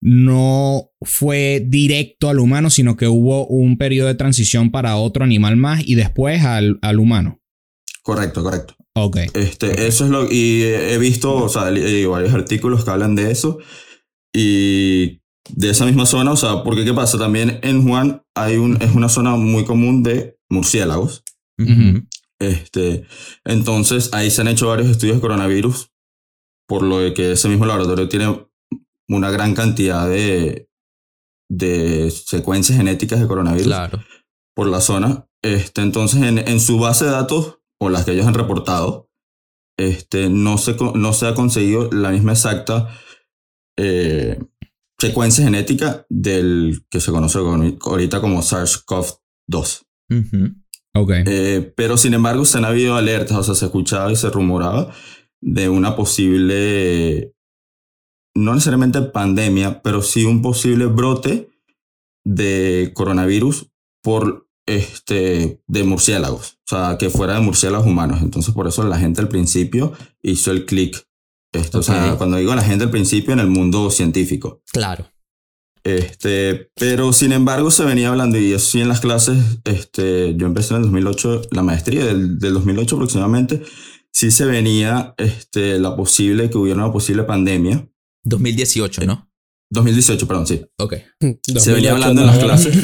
no 0.00 0.90
fue 1.00 1.64
directo 1.66 2.28
al 2.28 2.40
humano, 2.40 2.70
sino 2.70 2.96
que 2.96 3.08
hubo 3.08 3.46
un 3.46 3.78
periodo 3.78 4.08
de 4.08 4.14
transición 4.14 4.70
para 4.70 4.96
otro 4.96 5.24
animal 5.24 5.56
más 5.56 5.82
y 5.86 5.94
después 5.94 6.42
al, 6.42 6.78
al 6.82 6.98
humano. 6.98 7.40
Correcto, 8.02 8.42
correcto. 8.42 8.74
Ok. 8.94 9.18
Este, 9.34 9.86
Eso 9.86 10.04
es 10.04 10.10
lo 10.10 10.30
y 10.30 10.62
he 10.62 10.98
visto, 10.98 11.34
o 11.34 11.48
sea, 11.48 11.70
leído 11.70 12.10
varios 12.10 12.34
artículos 12.34 12.84
que 12.84 12.90
hablan 12.90 13.14
de 13.14 13.30
eso 13.30 13.58
y 14.34 15.22
de 15.48 15.70
esa 15.70 15.86
misma 15.86 16.04
zona, 16.04 16.32
o 16.32 16.36
sea, 16.36 16.62
porque 16.62 16.84
qué 16.84 16.92
pasa, 16.92 17.18
también 17.18 17.58
en 17.62 17.86
Juan 17.86 18.22
hay 18.34 18.56
un, 18.56 18.80
es 18.82 18.94
una 18.94 19.08
zona 19.08 19.36
muy 19.36 19.64
común 19.64 20.02
de 20.02 20.36
murciélagos. 20.50 21.24
Ujú. 21.58 22.06
Este, 22.42 23.06
entonces 23.44 24.10
ahí 24.12 24.30
se 24.30 24.40
han 24.40 24.48
hecho 24.48 24.68
varios 24.68 24.88
estudios 24.88 25.16
de 25.16 25.20
coronavirus, 25.20 25.90
por 26.68 26.82
lo 26.82 27.12
que 27.14 27.32
ese 27.32 27.48
mismo 27.48 27.66
laboratorio 27.66 28.08
tiene 28.08 28.46
una 29.08 29.30
gran 29.30 29.54
cantidad 29.54 30.08
de, 30.08 30.68
de 31.50 32.10
secuencias 32.10 32.78
genéticas 32.78 33.20
de 33.20 33.26
coronavirus 33.26 33.66
Claro. 33.66 34.02
por 34.56 34.66
la 34.68 34.80
zona. 34.80 35.28
Este, 35.42 35.82
entonces, 35.82 36.22
en, 36.22 36.38
en 36.38 36.60
su 36.60 36.78
base 36.78 37.04
de 37.04 37.10
datos, 37.10 37.58
o 37.80 37.88
las 37.90 38.04
que 38.04 38.12
ellos 38.12 38.26
han 38.26 38.34
reportado, 38.34 39.10
este, 39.78 40.28
no, 40.30 40.56
se, 40.58 40.76
no 40.94 41.12
se 41.12 41.26
ha 41.26 41.34
conseguido 41.34 41.90
la 41.92 42.10
misma 42.10 42.32
exacta 42.32 42.88
eh, 43.78 44.38
secuencia 45.00 45.44
genética 45.44 46.06
del 46.08 46.84
que 46.90 47.00
se 47.00 47.10
conoce 47.10 47.38
ahorita 47.38 48.20
como 48.20 48.40
SARS-CoV-2. 48.40 49.82
Ujú. 50.10 50.61
Ok. 50.94 51.10
Eh, 51.26 51.72
pero 51.76 51.96
sin 51.96 52.14
embargo, 52.14 52.44
se 52.44 52.58
han 52.58 52.64
habido 52.64 52.96
alertas, 52.96 53.36
o 53.36 53.42
sea, 53.42 53.54
se 53.54 53.66
escuchaba 53.66 54.12
y 54.12 54.16
se 54.16 54.30
rumoraba 54.30 54.92
de 55.40 55.68
una 55.68 55.96
posible, 55.96 57.34
no 58.34 58.54
necesariamente 58.54 59.02
pandemia, 59.02 59.82
pero 59.82 60.02
sí 60.02 60.24
un 60.24 60.42
posible 60.42 60.86
brote 60.86 61.50
de 62.24 62.92
coronavirus 62.94 63.70
por 64.02 64.48
este 64.66 65.60
de 65.66 65.82
murciélagos, 65.82 66.58
o 66.66 66.76
sea, 66.76 66.96
que 66.98 67.10
fuera 67.10 67.34
de 67.34 67.40
murciélagos 67.40 67.86
humanos. 67.86 68.22
Entonces, 68.22 68.54
por 68.54 68.68
eso 68.68 68.84
la 68.84 68.98
gente 68.98 69.20
al 69.20 69.28
principio 69.28 69.92
hizo 70.22 70.50
el 70.50 70.66
clic. 70.66 71.06
Esto, 71.52 71.80
O 71.80 71.82
sea, 71.82 72.14
cuando 72.16 72.38
digo 72.38 72.54
la 72.54 72.62
gente 72.62 72.84
al 72.84 72.90
principio 72.90 73.34
en 73.34 73.40
el 73.40 73.48
mundo 73.48 73.90
científico. 73.90 74.62
Claro. 74.72 75.11
Este, 75.84 76.70
pero 76.76 77.12
sin 77.12 77.32
embargo 77.32 77.70
se 77.70 77.84
venía 77.84 78.08
hablando 78.08 78.38
y 78.38 78.52
eso 78.52 78.70
sí 78.70 78.80
en 78.80 78.88
las 78.88 79.00
clases, 79.00 79.38
este, 79.64 80.34
yo 80.36 80.46
empecé 80.46 80.74
en 80.74 80.76
el 80.78 80.82
2008, 80.84 81.42
la 81.50 81.62
maestría 81.62 82.04
del, 82.04 82.38
del 82.38 82.54
2008 82.54 82.94
aproximadamente, 82.94 83.62
sí 84.12 84.30
se 84.30 84.44
venía 84.44 85.14
este, 85.18 85.78
la 85.80 85.96
posible, 85.96 86.50
que 86.50 86.58
hubiera 86.58 86.84
una 86.84 86.92
posible 86.92 87.24
pandemia. 87.24 87.88
2018, 88.24 89.04
¿no? 89.06 89.28
2018, 89.70 90.28
perdón, 90.28 90.46
sí. 90.46 90.62
Ok. 90.78 90.94
Se 91.20 91.72
venía 91.72 91.92
2008, 91.92 91.94
hablando 91.94 92.20
en 92.20 92.26
las 92.26 92.38
clases. 92.38 92.76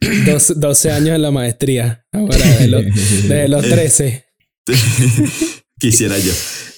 12, 0.26 0.54
12 0.56 0.90
años 0.90 1.16
en 1.16 1.22
la 1.22 1.30
maestría. 1.30 2.06
Ahora, 2.12 2.36
de 2.36 2.68
los, 2.68 2.84
desde 2.84 3.48
los 3.48 3.64
Eh, 3.66 3.70
13. 3.70 4.26
Quisiera 5.78 6.18
yo. 6.18 6.32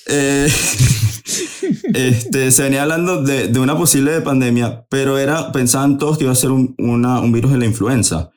Eh, 0.07 0.49
este, 1.95 2.51
se 2.51 2.63
venía 2.63 2.83
hablando 2.83 3.23
de, 3.23 3.49
de 3.49 3.61
una 3.61 3.77
posible 3.77 4.21
pandemia, 4.21 4.87
pero 4.91 5.19
era, 5.19 5.53
pensaban 5.53 5.99
todos 5.99 6.19
que 6.19 6.25
iba 6.25 6.33
a 6.33 6.37
ser 6.37 6.51
un, 6.51 6.75
una- 6.79 7.21
un 7.21 7.33
virus 7.33 7.53
de 7.53 7.59
la 7.59 7.67
influenza. 7.67 8.31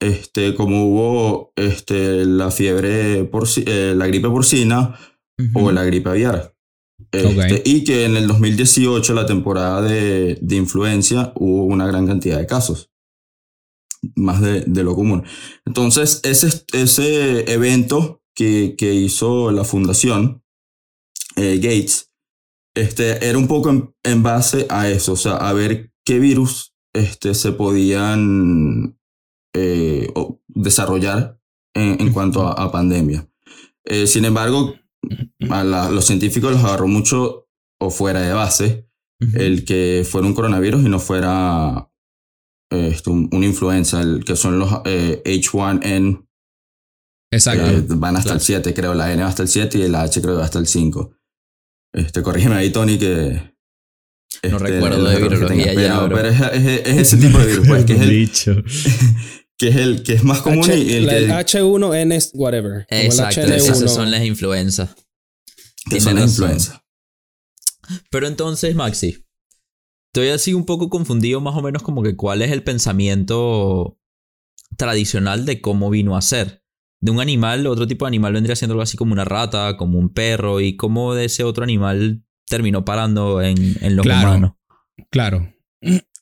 Este, 0.00 0.54
como 0.54 0.86
hubo 0.86 1.52
este, 1.56 2.24
la 2.26 2.50
fiebre, 2.50 3.30
porci- 3.30 3.64
eh, 3.66 3.94
la 3.96 4.06
gripe 4.06 4.28
porcina 4.28 4.98
o 5.54 5.72
la 5.72 5.84
gripe 5.84 6.10
aviar. 6.10 6.54
Este, 7.10 7.26
Ok. 7.54 7.62
Y 7.64 7.84
que 7.84 8.04
en 8.04 8.16
el 8.16 8.26
2018, 8.28 9.14
la 9.14 9.26
temporada 9.26 9.82
de, 9.82 10.38
de 10.40 10.56
influencia, 10.56 11.32
hubo 11.36 11.64
una 11.64 11.86
gran 11.86 12.06
cantidad 12.06 12.38
de 12.38 12.46
casos. 12.46 12.90
Más 14.16 14.40
de, 14.42 14.60
de 14.66 14.82
lo 14.84 14.94
común. 14.94 15.24
Entonces, 15.64 16.20
ese, 16.24 16.64
ese 16.72 17.50
evento 17.52 18.22
que, 18.34 18.74
que 18.76 18.94
hizo 18.94 19.50
la 19.50 19.64
fundación 19.64 20.42
eh, 21.36 21.56
Gates 21.56 22.10
este, 22.76 23.24
era 23.28 23.38
un 23.38 23.46
poco 23.48 23.70
en, 23.70 23.94
en 24.04 24.22
base 24.22 24.66
a 24.68 24.88
eso, 24.88 25.12
o 25.12 25.16
sea, 25.16 25.36
a 25.36 25.52
ver 25.52 25.92
qué 26.04 26.18
virus 26.18 26.74
este, 26.92 27.34
se 27.34 27.52
podían 27.52 28.98
eh, 29.54 30.12
desarrollar 30.48 31.38
en, 31.74 32.00
en 32.00 32.12
cuanto 32.12 32.46
a, 32.46 32.52
a 32.52 32.72
pandemia. 32.72 33.28
Eh, 33.84 34.06
sin 34.06 34.24
embargo, 34.24 34.74
a 35.50 35.62
la- 35.64 35.90
los 35.90 36.06
científicos 36.06 36.52
los 36.52 36.64
agarró 36.64 36.88
mucho 36.88 37.48
o 37.80 37.90
fuera 37.90 38.20
de 38.20 38.32
base 38.32 38.88
el 39.34 39.64
que 39.64 40.04
fuera 40.08 40.26
un 40.26 40.34
coronavirus 40.34 40.84
y 40.84 40.88
no 40.88 40.98
fuera 40.98 41.90
eh, 42.72 42.88
esto, 42.92 43.10
un- 43.12 43.28
una 43.32 43.46
influenza, 43.46 44.00
el 44.02 44.24
que 44.24 44.34
son 44.36 44.58
los 44.58 44.70
eh, 44.84 45.22
H1N, 45.24 46.26
Exacto. 47.34 47.66
eh, 47.70 47.84
van 47.88 48.16
hasta 48.16 48.28
claro. 48.30 48.38
el 48.38 48.44
7, 48.44 48.74
creo, 48.74 48.94
la 48.94 49.12
N 49.12 49.22
va 49.22 49.28
hasta 49.28 49.42
el 49.42 49.48
7 49.48 49.78
y 49.78 49.82
el 49.82 49.94
H 49.94 50.20
creo 50.20 50.34
que 50.34 50.38
va 50.38 50.44
hasta 50.44 50.58
el 50.58 50.66
5. 50.66 51.16
Este, 51.92 52.22
corrígeme 52.22 52.54
ahí, 52.56 52.70
Tony, 52.70 52.98
que... 52.98 53.54
No 54.42 54.56
este, 54.56 54.58
recuerdo 54.58 54.98
los 54.98 55.12
de 55.14 55.20
virología 55.22 55.74
ya, 55.74 56.00
Pero, 56.02 56.08
pero 56.16 56.28
es, 56.28 56.40
es- 56.40 56.86
es 56.86 56.96
ese 56.98 57.16
tipo 57.18 57.38
de 57.38 57.46
virus, 57.46 57.68
pues, 57.68 57.84
que 57.86 57.92
es 57.94 58.00
el, 58.00 58.10
Dicho. 58.10 58.54
que 59.58 59.68
es 59.68 59.76
el 59.76 60.02
que 60.02 60.14
es 60.14 60.24
más 60.24 60.40
común 60.42 60.64
H- 60.64 60.76
y 60.76 60.92
el 60.94 61.06
la- 61.06 61.12
que, 61.12 61.18
el 61.24 61.30
H1N, 61.30 62.30
whatever. 62.34 62.86
como 62.88 63.00
el 63.00 63.06
Exacto, 63.06 63.40
HN1. 63.42 63.52
esas 63.54 63.94
son 63.94 64.10
las 64.10 64.24
influencias. 64.24 64.90
que 65.88 66.00
son 66.00 66.16
las 66.16 66.30
influencias. 66.30 66.80
Pero 68.10 68.26
entonces, 68.26 68.74
Maxi, 68.74 69.24
estoy 70.12 70.28
así 70.30 70.52
un 70.52 70.64
poco 70.66 70.90
confundido 70.90 71.40
más 71.40 71.54
o 71.56 71.62
menos 71.62 71.82
como 71.82 72.02
que 72.02 72.16
cuál 72.16 72.42
es 72.42 72.50
el 72.50 72.62
pensamiento 72.64 73.98
tradicional 74.76 75.44
de 75.46 75.60
cómo 75.60 75.90
vino 75.90 76.16
a 76.16 76.22
ser. 76.22 76.63
De 77.00 77.10
un 77.10 77.20
animal, 77.20 77.66
otro 77.66 77.86
tipo 77.86 78.04
de 78.06 78.08
animal 78.08 78.32
vendría 78.32 78.56
siendo 78.56 78.72
algo 78.72 78.82
así 78.82 78.96
como 78.96 79.12
una 79.12 79.24
rata, 79.24 79.76
como 79.76 79.98
un 79.98 80.08
perro, 80.12 80.60
y 80.60 80.76
cómo 80.76 81.14
de 81.14 81.26
ese 81.26 81.44
otro 81.44 81.64
animal 81.64 82.22
terminó 82.46 82.84
parando 82.84 83.42
en, 83.42 83.56
en 83.80 83.96
los 83.96 84.04
Claro. 84.04 84.28
humanos. 84.28 84.52
Claro. 85.10 85.52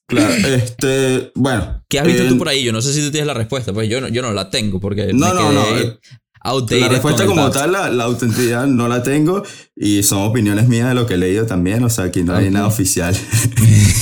Claro, 0.06 0.34
este, 0.46 1.30
bueno. 1.34 1.84
¿Qué 1.88 2.00
has 2.00 2.06
visto 2.06 2.24
eh, 2.24 2.28
tú 2.28 2.36
por 2.38 2.48
ahí? 2.48 2.64
Yo 2.64 2.72
no 2.72 2.82
sé 2.82 2.92
si 2.92 3.00
tú 3.00 3.10
tienes 3.10 3.26
la 3.26 3.34
respuesta, 3.34 3.72
pues 3.72 3.88
yo 3.88 4.00
no, 4.00 4.08
yo 4.08 4.22
no 4.22 4.32
la 4.32 4.50
tengo 4.50 4.80
porque 4.80 5.12
No, 5.12 5.28
me 5.28 5.34
no, 5.34 5.52
no, 5.52 5.78
eh, 5.78 5.98
outdated 6.44 6.82
La 6.82 6.88
respuesta 6.88 7.26
como 7.26 7.50
tal, 7.50 7.72
la, 7.72 7.88
la 7.90 8.04
autenticidad 8.04 8.66
no 8.66 8.88
la 8.88 9.02
tengo 9.02 9.42
y 9.76 10.02
son 10.02 10.22
opiniones 10.22 10.68
mías 10.68 10.88
de 10.88 10.94
lo 10.94 11.06
que 11.06 11.14
he 11.14 11.18
leído 11.18 11.46
también, 11.46 11.82
o 11.84 11.88
sea, 11.90 12.04
aquí 12.04 12.22
no 12.24 12.34
hay 12.34 12.46
Ok. 12.48 12.52
nada 12.52 12.66
oficial. 12.66 13.14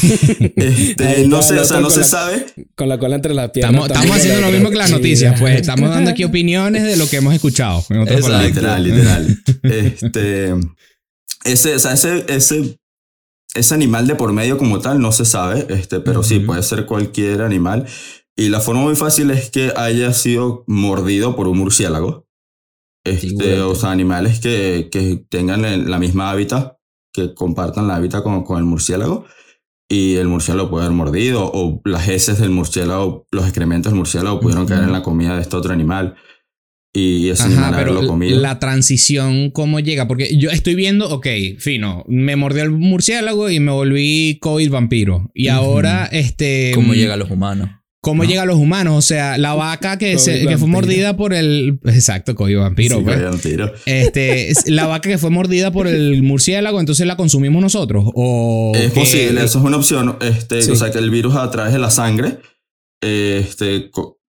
Este, 0.57 1.27
no 1.29 1.43
sé, 1.43 1.59
o 1.59 1.65
sea, 1.65 1.81
no 1.81 1.91
se 1.91 2.01
la- 2.01 2.07
sabe. 2.07 2.47
Con 2.75 2.89
la 2.89 2.99
cola 2.99 3.17
entre 3.17 3.35
las 3.35 3.51
piernas. 3.51 3.83
Estamos, 3.83 3.91
estamos 3.97 4.17
haciendo 4.17 4.41
la 4.41 4.47
lo 4.49 4.53
mismo 4.53 4.71
que 4.71 4.77
las 4.77 4.91
noticias, 4.91 5.35
Sí. 5.35 5.41
pues 5.41 5.61
estamos 5.61 5.91
dando 5.91 6.11
aquí 6.11 6.25
opiniones 6.25 6.85
de 6.85 6.97
lo 6.97 7.09
que 7.09 7.17
hemos 7.17 7.35
escuchado. 7.35 7.85
En 7.91 8.01
otras 8.01 8.21
Exacto. 8.21 8.47
Literal, 8.47 8.83
literal. 8.83 9.43
Este, 9.63 10.55
ese, 11.45 11.75
o 11.75 11.79
sea, 11.79 11.93
ese, 11.93 12.25
ese, 12.29 12.79
ese 13.55 13.75
animal 13.75 14.07
de 14.07 14.15
por 14.15 14.33
medio 14.33 14.59
como 14.59 14.81
tal 14.81 15.01
no 15.01 15.13
se 15.13 15.25
sabe, 15.25 15.67
este, 15.71 16.01
pero 16.01 16.23
sí, 16.23 16.39
Ujú. 16.39 16.47
puede 16.47 16.63
ser 16.63 16.87
cualquier 16.87 17.43
animal. 17.43 17.87
Y 18.37 18.49
la 18.49 18.61
forma 18.61 18.81
muy 18.83 18.97
fácil 18.97 19.31
es 19.31 19.51
que 19.51 19.73
haya 19.77 20.13
sido 20.15 20.65
mordido 20.67 21.37
por 21.37 21.47
un 21.49 21.59
murciélago. 21.59 22.27
Este, 23.11 23.61
o 23.61 23.75
sea, 23.75 23.91
animales 23.91 24.41
que, 24.41 24.89
que 24.91 25.25
tengan 25.29 25.65
el- 25.65 25.91
la 25.91 25.99
misma 25.99 26.31
hábitat, 26.31 26.77
que 27.13 27.35
compartan 27.35 27.89
la 27.89 27.97
hábitat 27.97 28.23
con, 28.23 28.45
con 28.45 28.59
el 28.59 28.65
murciélago. 28.65 29.25
Y 29.93 30.15
el 30.17 30.29
murciélago 30.29 30.71
puede 30.71 30.85
haber 30.87 30.97
mordido, 30.97 31.51
o 31.53 31.81
las 31.85 32.09
heces 32.09 32.39
del 32.39 32.51
murciélago, 32.51 33.27
los 33.33 33.45
excrementos 33.45 33.91
del 33.91 33.99
murciélago 33.99 34.39
pudieron 34.39 34.65
Ujú. 34.65 34.73
caer 34.73 34.85
en 34.85 34.93
la 34.93 35.03
comida 35.03 35.35
de 35.35 35.43
este 35.43 35.57
otro 35.57 35.73
animal. 35.73 36.15
Y 36.93 37.29
ese 37.29 37.43
Ajá, 37.45 37.53
animal 37.53 37.75
pero 37.77 37.91
haberlo 37.93 38.09
comido. 38.09 38.41
la 38.41 38.59
transición, 38.59 39.51
¿cómo 39.51 39.79
llega? 39.81 40.09
Porque 40.09 40.37
yo 40.37 40.51
estoy 40.51 40.75
viendo, 40.75 41.09
ok, 41.11 41.27
fino, 41.59 42.05
me 42.09 42.35
mordió 42.37 42.63
el 42.65 42.71
murciélago 42.73 43.49
y 43.51 43.61
me 43.61 43.71
volví 43.73 44.39
COVID 44.41 44.71
vampiro. 44.71 45.31
Y 45.35 45.49
ahora, 45.49 46.07
este... 46.07 46.73
¿Cómo 46.75 46.95
llega 46.95 47.15
a 47.15 47.17
los 47.17 47.31
humanos? 47.31 47.71
¿Cómo 48.03 48.23
¿no? 48.23 48.29
llega 48.29 48.43
a 48.43 48.47
los 48.47 48.57
humanos? 48.57 48.95
O 48.97 49.03
sea, 49.03 49.37
la 49.37 49.55
vaca 49.55 49.99
que, 49.99 50.19
se- 50.19 50.39
que 50.39 50.45
fue 50.45 50.53
vampiro. 50.53 50.67
mordida 50.69 51.17
por 51.17 51.35
el... 51.35 51.79
Exacto, 51.85 52.35
COVID 52.35 52.59
vampiro. 52.59 52.97
Sí, 52.99 53.03
pues. 53.05 53.41
tiro. 53.43 53.73
Este, 53.85 54.51
es 54.51 54.69
la 54.71 54.87
vaca 54.87 55.09
que 55.11 55.19
fue 55.19 55.29
mordida 55.31 55.71
por 55.71 55.87
el 55.87 56.23
murciélago, 56.23 56.81
entonces 56.81 57.07
la 57.07 57.17
consumimos 57.17 57.61
nosotros. 57.63 58.05
O 58.15 58.73
Es 58.75 58.93
que- 58.93 59.01
posible, 59.01 59.45
eso 59.45 59.59
es 59.59 59.65
una 59.65 59.77
opción. 59.77 60.17
Este, 60.23 60.63
Sí. 60.63 60.71
O 60.71 60.77
sea, 60.77 60.91
que 60.91 60.99
el 60.99 61.11
virus 61.11 61.37
a 61.37 61.51
través 61.51 61.73
de 61.75 61.79
la 61.79 61.91
sangre 61.91 62.39
este, 63.03 63.91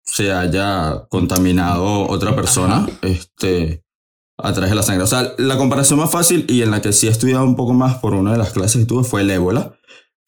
se 0.05 0.33
haya 0.33 1.05
contaminado 1.09 2.09
otra 2.09 2.35
persona 2.35 2.87
este, 3.03 3.83
a 4.39 4.53
través 4.53 4.71
de 4.71 4.77
la 4.77 4.83
sangre. 4.83 5.05
O 5.05 5.07
sea, 5.09 5.35
la 5.39 5.57
comparación 5.57 5.99
más 6.01 6.11
fácil 6.11 6.47
y 6.49 6.63
en 6.63 6.71
la 6.71 6.83
que 6.83 6.93
sí 6.93 7.07
he 7.07 7.11
estudiado 7.11 7.45
un 7.45 7.57
poco 7.57 7.73
más 7.75 7.97
por 7.99 8.15
una 8.15 8.33
de 8.33 8.39
las 8.39 8.51
clases 8.51 8.83
que 8.83 8.87
tuve 8.87 9.05
fue 9.05 9.23
el 9.23 9.31
ébola. 9.31 9.75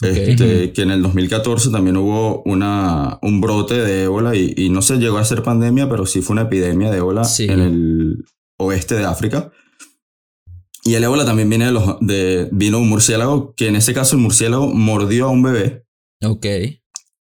Este, 0.00 0.72
que 0.72 0.82
en 0.82 0.90
el 0.90 1.02
2014 1.02 1.70
también 1.70 1.96
hubo 1.96 2.42
una, 2.44 3.18
un 3.22 3.40
brote 3.40 3.74
de 3.74 4.04
ébola 4.04 4.34
y, 4.34 4.52
y 4.56 4.68
no 4.68 4.82
se 4.82 4.96
llegó 4.96 5.18
a 5.18 5.24
ser 5.24 5.42
pandemia, 5.42 5.88
pero 5.88 6.04
sí 6.04 6.20
fue 6.20 6.34
una 6.34 6.42
epidemia 6.42 6.90
de 6.90 6.98
ébola 6.98 7.24
Sí. 7.24 7.44
en 7.44 7.60
el 7.60 8.24
oeste 8.58 8.96
de 8.96 9.04
África. 9.04 9.52
Y 10.84 10.94
el 10.94 11.04
ébola 11.04 11.24
también 11.24 11.48
viene 11.48 11.66
de 11.66 11.72
los, 11.72 11.96
de, 12.00 12.48
vino 12.52 12.78
un 12.78 12.88
murciélago, 12.88 13.54
que 13.54 13.68
en 13.68 13.76
ese 13.76 13.94
caso 13.94 14.16
el 14.16 14.22
murciélago 14.22 14.66
mordió 14.74 15.26
a 15.26 15.30
un 15.30 15.42
bebé 15.42 15.86
Ok. 16.22 16.44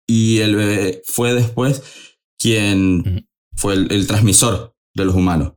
y 0.07 0.39
el 0.39 0.57
bebé 0.57 1.03
fue 1.07 1.33
después 1.35 1.83
quien 2.39 3.01
Ujú. 3.01 3.27
fue 3.55 3.75
el, 3.75 3.93
el 3.93 4.07
transmisor 4.07 4.75
de 4.95 5.05
los 5.07 5.15
humanos 5.15 5.53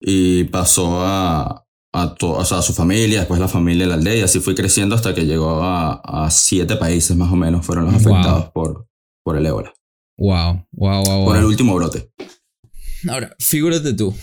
y 0.00 0.44
pasó 0.44 1.02
a, 1.02 1.65
a, 1.92 2.14
to- 2.14 2.32
o 2.32 2.44
sea, 2.44 2.58
a 2.58 2.62
su 2.62 2.72
familia, 2.74 3.20
después 3.20 3.40
la 3.40 3.48
familia 3.48 3.84
de 3.84 3.88
la 3.88 3.94
aldea 3.94 4.16
y 4.16 4.20
así 4.20 4.40
fue 4.40 4.54
creciendo 4.54 4.94
hasta 4.94 5.14
que 5.14 5.24
llegó 5.26 5.62
a, 5.62 5.94
a 5.94 6.30
siete 6.30 6.76
países 6.76 7.16
más 7.16 7.32
o 7.32 7.36
menos 7.36 7.64
fueron 7.64 7.84
los 7.86 8.02
Wow. 8.02 8.14
afectados 8.14 8.50
por, 8.52 8.88
por 9.24 9.36
el 9.36 9.46
ébola, 9.46 9.72
Wow, 10.18 10.66
wow, 10.72 11.04
wow, 11.04 11.24
por 11.26 11.36
el 11.36 11.42
wow. 11.42 11.50
último 11.50 11.74
brote. 11.74 12.10
Ahora, 13.08 13.34
figúrate 13.38 13.92
tú. 13.94 14.14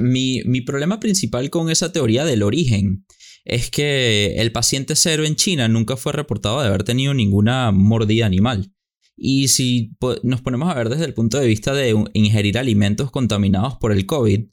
Mi, 0.00 0.42
mi 0.44 0.60
problema 0.62 0.98
principal 1.00 1.50
con 1.50 1.70
esa 1.70 1.92
teoría 1.92 2.24
del 2.24 2.42
origen 2.42 3.04
es 3.44 3.70
que 3.70 4.34
el 4.38 4.50
paciente 4.52 4.96
cero 4.96 5.24
en 5.24 5.36
China 5.36 5.68
nunca 5.68 5.96
fue 5.96 6.12
reportado 6.12 6.60
de 6.60 6.66
haber 6.66 6.82
tenido 6.82 7.14
ninguna 7.14 7.70
mordida 7.72 8.26
animal. 8.26 8.72
Y 9.16 9.48
si 9.48 9.92
nos 10.22 10.40
ponemos 10.40 10.68
a 10.70 10.74
ver 10.74 10.88
desde 10.88 11.04
el 11.04 11.14
punto 11.14 11.38
de 11.38 11.46
vista 11.46 11.72
de 11.72 11.94
ingerir 12.14 12.58
alimentos 12.58 13.10
contaminados 13.10 13.76
por 13.76 13.92
el 13.92 14.04
COVID, 14.06 14.46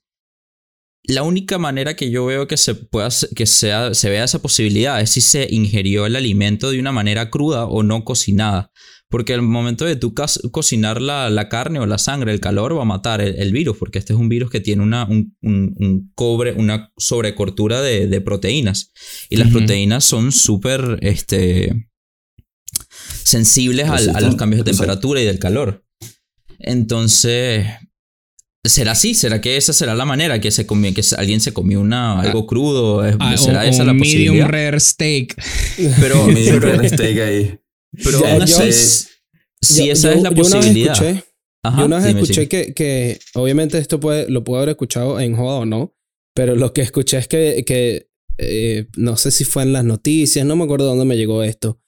la 1.05 1.23
única 1.23 1.57
manera 1.57 1.95
que 1.95 2.09
yo 2.09 2.25
veo 2.25 2.47
que 2.47 2.57
se 2.57 2.75
pueda 2.75 3.09
que 3.35 3.45
sea, 3.45 3.93
se 3.93 4.09
vea 4.09 4.23
esa 4.23 4.41
posibilidad 4.41 5.01
es 5.01 5.09
si 5.11 5.21
se 5.21 5.47
ingirió 5.49 6.05
el 6.05 6.15
alimento 6.15 6.71
de 6.71 6.79
una 6.79 6.91
manera 6.91 7.29
cruda 7.29 7.65
o 7.65 7.83
no 7.83 8.03
cocinada. 8.05 8.71
Porque 9.09 9.35
al 9.35 9.43
momento 9.43 9.85
de 9.85 9.95
tú 9.95 10.15
cocinar 10.15 10.99
la, 10.99 11.47
carne 11.47 11.79
o 11.79 11.85
la 11.85 11.99
sangre, 11.99 12.33
el 12.33 12.39
calor 12.39 12.75
va 12.75 12.81
a 12.81 12.85
matar 12.85 13.21
el, 13.21 13.51
virus, 13.51 13.77
porque 13.77 13.99
este 13.99 14.13
es 14.13 14.17
un 14.17 14.27
virus 14.27 14.49
que 14.49 14.59
tiene 14.59 14.81
una, 14.81 15.07
un, 15.07 16.11
cobre, 16.15 16.53
una 16.53 16.91
sobrecortura 16.97 17.83
de, 17.83 18.21
proteínas. 18.21 18.91
Y 19.29 19.35
las 19.35 19.51
proteínas 19.51 20.03
son 20.03 20.31
súper 20.31 20.97
este, 21.01 21.91
sensibles 23.23 23.87
a 23.87 24.19
los 24.19 24.35
cambios 24.35 24.65
de 24.65 24.71
temperatura 24.71 25.21
y 25.21 25.25
del 25.25 25.37
calor. 25.37 25.85
Entonces, 26.57 27.67
¿Será 28.65 28.93
así? 28.93 29.13
¿Será 29.13 29.41
que 29.41 29.57
esa 29.57 29.73
será 29.73 29.93
la 29.93 30.05
manera 30.05 30.39
que 30.39 30.49
se 30.49 30.65
comió, 30.65 30.93
que 30.93 31.01
alguien 31.17 31.41
se 31.41 31.51
comió 31.51 31.81
una, 31.81 32.21
algo 32.21 32.47
crudo? 32.47 33.01
Ah, 33.19 33.35
¿Será 33.35 33.67
esa 33.67 33.83
la 33.83 33.93
posibilidad? 33.93 34.31
Medium 34.31 34.49
rare 34.49 34.79
steak. 34.79 35.35
Pero 35.99 36.25
medium 36.27 36.61
rare 36.61 36.87
steak 36.87 37.19
ahí. 37.19 37.59
Pero 38.03 38.21
si 39.61 39.89
esa 39.89 40.13
es 40.13 40.21
la 40.21 40.31
posibilidad. 40.31 40.95
yo 40.97 41.85
una 41.85 41.97
vez 41.97 42.15
escuché 42.15 42.47
que, 42.47 42.73
que, 42.73 43.19
obviamente 43.33 43.77
esto 43.77 43.99
puede, 43.99 44.29
lo 44.29 44.43
puedo 44.43 44.59
haber 44.59 44.69
escuchado 44.69 45.19
en 45.19 45.35
joda 45.35 45.59
o 45.59 45.65
no, 45.65 45.95
pero 46.33 46.55
lo 46.55 46.73
que 46.73 46.81
escuché 46.81 47.17
es 47.17 47.27
que, 47.27 47.63
que 47.65 48.09
eh, 48.37 48.87
no 48.97 49.15
sé 49.15 49.31
si 49.31 49.43
fue 49.43 49.63
en 49.63 49.73
las 49.73 49.85
noticias, 49.85 50.45
no 50.45 50.55
me 50.55 50.63
acuerdo 50.63 50.87
dónde 50.87 51.05
me 51.05 51.15
llegó 51.15 51.43
esto, 51.43 51.79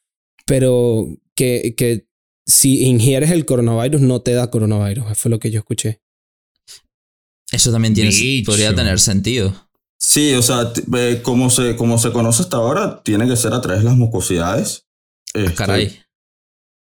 pero 0.46 1.08
que, 1.36 1.74
que 1.76 2.08
si 2.46 2.86
ingieres 2.86 3.32
el 3.32 3.46
coronavirus 3.46 4.02
no 4.02 4.22
te 4.22 4.34
da 4.34 4.52
coronavirus, 4.52 5.06
eso 5.06 5.16
fue 5.16 5.32
lo 5.32 5.40
que 5.40 5.52
yo 5.52 5.60
escuché. 5.60 6.02
Eso 7.56 7.72
también 7.72 7.94
tiene, 7.94 8.12
podría 8.46 8.76
tener 8.76 9.00
sentido. 9.00 9.56
Sí, 9.98 10.34
o 10.34 10.42
sea, 10.42 10.74
como 11.24 11.50
se, 11.50 11.78
como 11.78 11.98
se 11.98 12.12
conoce 12.12 12.42
hasta 12.44 12.58
ahora, 12.58 13.02
tiene 13.02 13.28
que 13.30 13.38
ser 13.38 13.54
a 13.54 13.62
través 13.62 13.82
de 13.82 13.90
las 13.90 13.98
mucosidades. 13.98 14.86
Ah, 15.34 15.40
este, 15.40 15.54
Caray. 15.56 16.00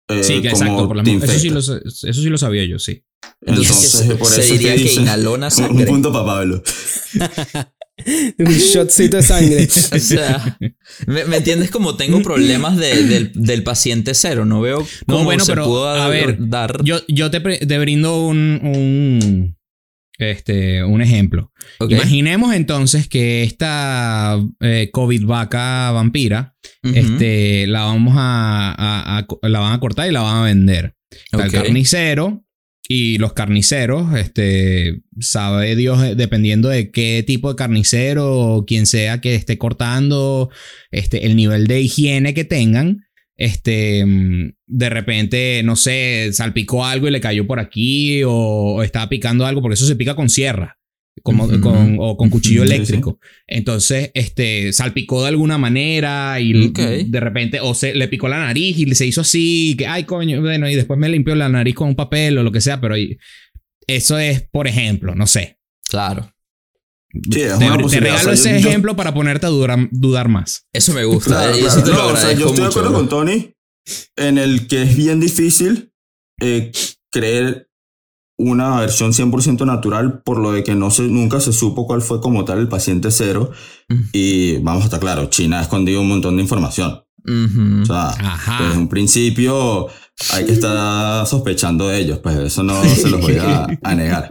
Eh, 0.08 0.24
sí, 0.24 0.34
exacto. 0.34 0.92
eso, 1.22 1.38
sí 1.38 1.50
lo, 1.50 1.60
eso 1.60 2.12
sí 2.12 2.28
lo 2.28 2.38
sabía 2.38 2.64
yo, 2.64 2.80
sí. 2.80 3.04
Entonces, 3.40 4.16
por 4.18 4.26
se 4.26 4.40
eso 4.40 4.52
diría 4.54 4.74
que, 4.74 4.92
inhaló 4.94 5.34
una 5.34 5.48
sangre. 5.48 5.84
Un 5.84 5.86
punto 5.86 6.12
para 6.12 6.24
Pablo. 6.24 6.62
un 8.38 8.52
shotcito 8.52 9.18
de 9.18 9.22
sangre. 9.22 9.68
o 9.92 9.98
sea, 9.98 10.58
¿me, 11.06 11.36
entiendes? 11.36 11.70
Como 11.70 11.96
tengo 11.96 12.20
problemas 12.22 12.78
del, 12.78 13.30
del, 13.32 13.62
paciente 13.62 14.14
cero. 14.14 14.44
No 14.44 14.60
veo 14.60 14.84
cómo 15.06 15.20
no, 15.20 15.24
bueno, 15.24 15.44
se 15.44 15.52
pero, 15.52 15.66
pudo 15.66 15.88
a 15.88 16.08
ver, 16.08 16.36
dar. 16.40 16.82
Yo, 16.82 17.00
yo 17.06 17.30
te, 17.30 17.40
te 17.40 17.78
brindo 17.78 18.26
un, 18.26 18.60
un 18.64 19.57
este, 20.18 20.84
un 20.84 21.00
ejemplo. 21.00 21.52
Imaginemos 21.88 22.54
entonces 22.54 23.08
que 23.08 23.44
esta 23.44 24.38
eh, 24.60 24.90
COVID 24.92 25.24
vaca 25.24 25.90
vampira, 25.92 26.56
este, 26.82 27.66
la 27.66 27.84
vamos 27.84 28.14
a, 28.16 29.24
la 29.42 29.60
van 29.60 29.72
a 29.72 29.80
cortar 29.80 30.08
y 30.08 30.12
la 30.12 30.22
van 30.22 30.36
a 30.38 30.42
vender. 30.42 30.94
El 31.32 31.50
carnicero 31.50 32.44
y 32.88 33.18
los 33.18 33.34
carniceros, 33.34 34.14
este, 34.16 35.02
sabe 35.20 35.76
Dios, 35.76 36.02
eh, 36.02 36.14
dependiendo 36.14 36.70
de 36.70 36.90
qué 36.90 37.22
tipo 37.26 37.50
de 37.50 37.56
carnicero 37.56 38.38
o 38.38 38.64
quien 38.64 38.86
sea 38.86 39.20
que 39.20 39.34
esté 39.34 39.58
cortando, 39.58 40.50
este, 40.90 41.26
el 41.26 41.36
nivel 41.36 41.66
de 41.66 41.82
higiene 41.82 42.32
que 42.32 42.44
tengan, 42.44 43.07
este, 43.38 44.04
mm, 44.04 44.52
de 44.66 44.90
repente, 44.90 45.62
no 45.64 45.76
sé, 45.76 46.30
salpicó 46.32 46.84
algo 46.84 47.08
y 47.08 47.12
le 47.12 47.20
cayó 47.20 47.46
por 47.46 47.60
aquí 47.60 48.22
o, 48.26 48.82
estaba 48.82 49.08
picando 49.08 49.46
algo, 49.46 49.62
porque 49.62 49.74
eso 49.74 49.86
se 49.86 49.96
pica 49.96 50.14
con 50.14 50.28
sierra. 50.28 50.74
Como, 51.22 51.48
con, 51.60 51.96
o 51.98 52.16
con 52.16 52.30
cuchillo 52.30 52.62
eléctrico. 52.62 53.18
Entonces, 53.48 54.12
este, 54.14 54.72
salpicó 54.72 55.22
de 55.22 55.28
alguna 55.28 55.58
manera 55.58 56.38
y 56.38 56.70
de 56.70 57.20
repente, 57.20 57.58
o 57.60 57.74
se 57.74 57.92
le 57.92 58.06
picó 58.06 58.28
la 58.28 58.38
nariz 58.38 58.78
y 58.78 58.94
se 58.94 59.04
hizo 59.04 59.22
así, 59.22 59.74
que, 59.76 59.88
ay, 59.88 60.04
coño, 60.04 60.40
bueno, 60.40 60.70
y 60.70 60.76
después 60.76 60.96
me 60.98 61.08
limpió 61.08 61.34
la 61.34 61.48
nariz 61.48 61.74
con 61.74 61.88
un 61.88 61.96
papel 61.96 62.38
o 62.38 62.44
lo 62.44 62.52
que 62.52 62.60
sea, 62.60 62.80
pero 62.80 62.94
eso 63.88 64.18
es, 64.18 64.42
por 64.42 64.68
ejemplo, 64.68 65.16
no 65.16 65.26
sé. 65.26 65.58
Claro. 65.90 66.32
Sí, 67.10 67.30
te, 67.30 68.00
regalo 68.00 68.32
ese 68.32 68.56
ejemplo 68.58 68.94
para 68.94 69.14
ponerte 69.14 69.46
a 69.46 69.48
dudar, 69.48 70.28
más. 70.28 70.66
Eso 70.72 70.92
me 70.92 71.04
gusta. 71.04 71.52
yo 71.54 71.68
estoy 71.68 72.56
de 72.56 72.66
acuerdo 72.66 72.92
con 72.92 73.08
Tony 73.08 73.54
en 74.16 74.38
el 74.38 74.66
que 74.66 74.82
es 74.82 74.96
bien 74.96 75.18
difícil 75.18 75.92
eh, 76.40 76.72
creer 77.10 77.68
una 78.38 78.80
versión 78.80 79.12
100% 79.12 79.66
natural 79.66 80.22
por 80.22 80.38
lo 80.38 80.52
de 80.52 80.62
que 80.62 80.74
no 80.74 80.90
se, 80.90 81.02
nunca 81.02 81.40
se 81.40 81.52
supo 81.52 81.86
cuál 81.86 82.02
fue 82.02 82.20
como 82.20 82.44
tal 82.44 82.60
el 82.60 82.68
paciente 82.68 83.10
cero. 83.10 83.50
Mm. 83.88 84.00
Y 84.12 84.58
vamos 84.58 84.82
a 84.82 84.84
estar 84.86 85.00
claro, 85.00 85.26
China 85.26 85.58
ha 85.58 85.62
escondido 85.62 86.00
un 86.00 86.08
montón 86.08 86.36
de 86.36 86.42
información. 86.42 87.02
O 87.26 87.84
sea, 87.84 88.14
desde 88.58 88.78
un 88.78 88.88
principio 88.88 89.88
hay 90.32 90.46
que 90.46 90.52
estar 90.52 91.26
sospechando 91.26 91.88
de 91.88 91.98
ellos, 91.98 92.20
pues 92.20 92.38
eso 92.38 92.62
no 92.62 92.82
se 92.84 93.10
los 93.10 93.20
voy 93.20 93.36
a, 93.36 93.66
a 93.82 93.94
negar. 93.94 94.30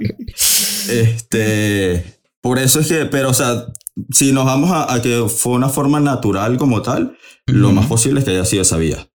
Este, 0.89 2.16
por 2.47 2.59
eso 2.59 2.79
es 2.79 2.87
que, 2.87 3.05
pero 3.05 3.29
o 3.29 3.33
sea, 3.33 3.65
si 4.09 4.31
nos 4.31 4.45
vamos 4.45 4.71
a, 4.73 5.01
que 5.01 5.25
fue 5.27 5.51
una 5.53 5.67
forma 5.67 5.99
natural 5.99 6.57
como 6.57 6.81
tal, 6.81 7.17
lo 7.45 7.73
más 7.73 7.87
posible 7.87 8.19
es 8.19 8.25
que 8.25 8.31
haya 8.31 8.45
sido 8.45 8.61
esa 8.61 8.77
vía. 8.77 9.09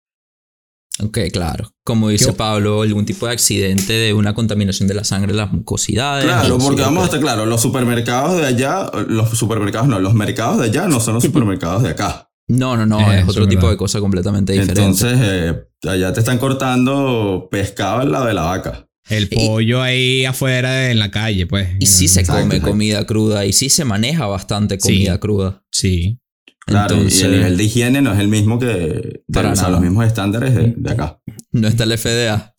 Ok, 1.01 1.17
claro. 1.31 1.71
Como 1.85 2.09
dice 2.09 2.33
Pablo, 2.33 2.81
algún 2.81 3.05
tipo 3.05 3.25
de 3.25 3.31
accidente 3.31 3.93
de 3.93 4.13
una 4.13 4.33
contaminación 4.33 4.89
de 4.89 4.93
la 4.93 5.05
sangre, 5.05 5.33
las 5.33 5.53
mucosidades. 5.53 6.25
Claro, 6.25 6.57
porque 6.57 6.81
vamos 6.81 7.03
a 7.03 7.05
estar 7.05 7.21
claro, 7.21 7.45
los 7.45 7.61
supermercados 7.61 8.35
de 8.35 8.45
allá, 8.45 8.91
los 9.07 9.29
supermercados 9.29 9.87
no, 9.87 9.99
los 9.99 10.13
mercados 10.13 10.57
de 10.57 10.65
allá 10.65 10.89
no 10.89 10.99
son 10.99 11.13
los 11.13 11.23
supermercados 11.23 11.83
de 11.83 11.89
acá. 11.89 12.29
No, 12.49 12.75
no, 12.75 12.85
no, 12.85 13.13
es 13.13 13.25
otro 13.29 13.47
tipo 13.47 13.69
de 13.69 13.77
cosa 13.77 14.01
completamente 14.01 14.51
diferente. 14.51 14.81
Entonces, 14.81 15.17
eh, 15.21 15.63
allá 15.87 16.11
te 16.11 16.19
están 16.19 16.37
cortando 16.37 17.47
pescado 17.49 18.01
al 18.01 18.11
lado 18.11 18.25
de 18.25 18.33
la 18.33 18.41
vaca. 18.41 18.87
El 19.11 19.27
pollo 19.29 19.81
ahí 19.81 20.25
afuera 20.25 20.89
en 20.89 20.99
la 20.99 21.11
calle, 21.11 21.45
pues. 21.45 21.69
Y 21.79 21.85
sí 21.85 22.07
se 22.07 22.25
come 22.25 22.61
comida 22.61 23.05
cruda 23.05 23.45
y 23.45 23.53
sí 23.53 23.69
se 23.69 23.85
maneja 23.85 24.25
bastante 24.27 24.77
comida 24.77 25.19
cruda. 25.19 25.63
Sí. 25.71 26.17
Claro, 26.65 26.95
Entonces, 26.95 27.21
y 27.21 27.23
el 27.25 27.31
nivel 27.31 27.57
de 27.57 27.63
higiene 27.63 28.01
no 28.01 28.13
es 28.13 28.19
el 28.19 28.27
mismo 28.27 28.59
que... 28.59 29.23
Para 29.31 29.53
los 29.69 29.81
mismos 29.81 30.05
estándares 30.05 30.55
de, 30.55 30.91
acá. 30.91 31.19
No 31.51 31.67
está 31.67 31.83
el 31.83 31.97
FDA. 31.97 32.55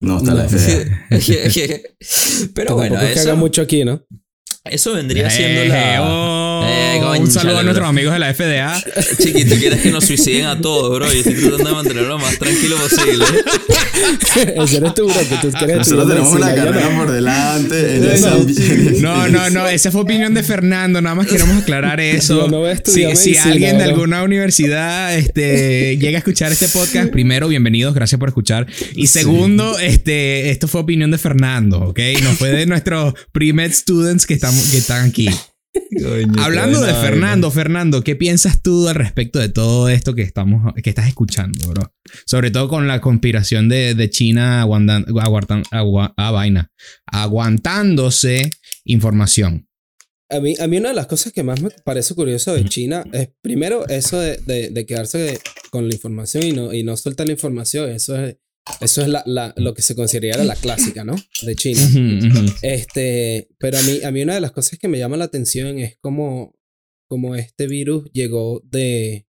No 0.00 0.18
está 0.18 0.32
el 0.32 0.48
FDA. 0.48 1.08
Pero 2.54 2.76
bueno, 2.76 2.98
eso... 3.00 3.12
que 3.12 3.20
haga 3.20 3.34
mucho 3.34 3.60
aquí, 3.60 3.84
¿no? 3.84 4.06
Eso 4.70 4.92
vendría 4.92 5.28
siendo 5.28 5.64
la... 5.64 6.02
Oh. 6.02 6.64
Eh, 6.64 7.00
un 7.18 7.30
saludo 7.30 7.58
a 7.58 7.62
nuestros 7.62 7.88
amigos 7.88 8.12
de 8.12 8.18
la 8.20 8.32
FDA. 8.32 8.80
Chiquito, 9.18 9.56
quieres 9.56 9.80
que 9.80 9.90
nos 9.90 10.04
suiciden 10.04 10.46
a 10.46 10.60
todos, 10.60 10.94
bro. 10.94 11.12
Yo 11.12 11.18
estoy 11.18 11.34
tratando 11.34 11.68
de 11.68 11.74
mantenerlo 11.74 12.08
lo 12.08 12.18
más 12.18 12.38
tranquilo 12.38 12.76
posible. 12.76 13.24
Ese 14.62 14.76
eres 14.76 14.94
tú, 14.94 15.06
bro, 15.06 15.18
que 15.28 15.36
tú 15.42 15.50
quieres 15.50 15.78
Nosotros 15.78 16.08
tenemos 16.08 16.32
una 16.32 16.54
carrera 16.54 16.96
por 16.96 17.10
delante. 17.10 18.00
no, 19.00 19.28
no, 19.28 19.50
no. 19.50 19.68
Esa 19.68 19.90
fue 19.90 20.02
opinión 20.02 20.34
de 20.34 20.42
Fernando. 20.42 21.00
Nada 21.00 21.16
más 21.16 21.26
queremos 21.26 21.62
aclarar 21.62 22.00
eso. 22.00 22.48
si, 22.84 23.16
si 23.16 23.36
alguien 23.36 23.78
de 23.78 23.84
alguna 23.84 24.22
universidad 24.22 25.16
este, 25.16 25.96
llega 25.98 26.18
a 26.18 26.20
escuchar 26.20 26.52
este 26.52 26.68
podcast, 26.68 27.10
primero, 27.10 27.48
bienvenidos. 27.48 27.94
Gracias 27.94 28.18
por 28.18 28.28
escuchar. 28.28 28.66
Y 28.94 29.08
segundo, 29.08 29.78
este, 29.78 30.50
esto 30.50 30.68
fue 30.68 30.82
opinión 30.82 31.10
de 31.10 31.18
Fernando, 31.18 31.80
¿ok? 31.80 31.98
No 32.22 32.30
fue 32.30 32.50
de 32.50 32.66
nuestros 32.66 33.14
pre-med 33.32 33.72
students 33.72 34.26
que, 34.26 34.34
estamos, 34.34 34.59
que 34.70 34.78
están 34.78 35.08
aquí. 35.08 35.28
Hablando 36.38 36.80
de 36.80 36.92
Fernando, 36.94 37.50
Fernando, 37.50 38.02
¿qué 38.02 38.16
piensas 38.16 38.60
tú 38.62 38.88
al 38.88 38.96
respecto 38.96 39.38
de 39.38 39.48
todo 39.48 39.88
esto 39.88 40.14
que, 40.14 40.22
estamos, 40.22 40.74
que 40.82 40.90
estás 40.90 41.06
escuchando, 41.06 41.68
bro? 41.68 41.94
Sobre 42.26 42.50
todo 42.50 42.68
con 42.68 42.88
la 42.88 43.00
conspiración 43.00 43.68
de, 43.68 43.94
de 43.94 44.10
China 44.10 44.62
a 44.62 46.30
vaina, 46.30 46.70
aguantándose 47.06 48.50
información. 48.84 49.68
A 50.28 50.38
mí, 50.38 50.54
a 50.60 50.66
mí 50.68 50.78
una 50.78 50.90
de 50.90 50.94
las 50.94 51.06
cosas 51.06 51.32
que 51.32 51.42
más 51.42 51.60
me 51.60 51.70
parece 51.84 52.14
curioso 52.14 52.54
de 52.54 52.64
China 52.64 53.04
es, 53.12 53.30
primero, 53.42 53.86
eso 53.88 54.18
de, 54.18 54.70
de, 54.70 54.86
quedarse 54.86 55.40
con 55.70 55.88
la 55.88 55.94
información 55.94 56.44
y 56.44 56.52
no, 56.52 56.72
y 56.72 56.84
no 56.84 56.96
soltar 56.96 57.26
la 57.26 57.32
información. 57.32 57.90
Eso 57.90 58.16
es 58.16 58.36
eso 58.80 59.02
es 59.02 59.08
la, 59.08 59.22
la, 59.26 59.54
lo 59.56 59.74
que 59.74 59.82
se 59.82 59.94
consideraría 59.94 60.44
la 60.44 60.54
clásica, 60.54 61.04
¿no? 61.04 61.16
De 61.42 61.54
China. 61.56 61.80
Este, 62.62 63.48
pero 63.58 63.78
a 63.78 63.82
mí, 63.82 64.02
a 64.04 64.10
mí 64.10 64.22
una 64.22 64.34
de 64.34 64.40
las 64.40 64.52
cosas 64.52 64.78
que 64.78 64.88
me 64.88 64.98
llama 64.98 65.16
la 65.16 65.24
atención 65.24 65.78
es 65.78 65.96
cómo, 66.00 66.54
cómo 67.08 67.34
este 67.34 67.66
virus 67.66 68.10
llegó 68.12 68.62
de, 68.64 69.26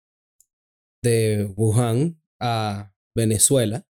de 1.04 1.52
Wuhan 1.56 2.22
a 2.40 2.94
Venezuela, 3.16 3.88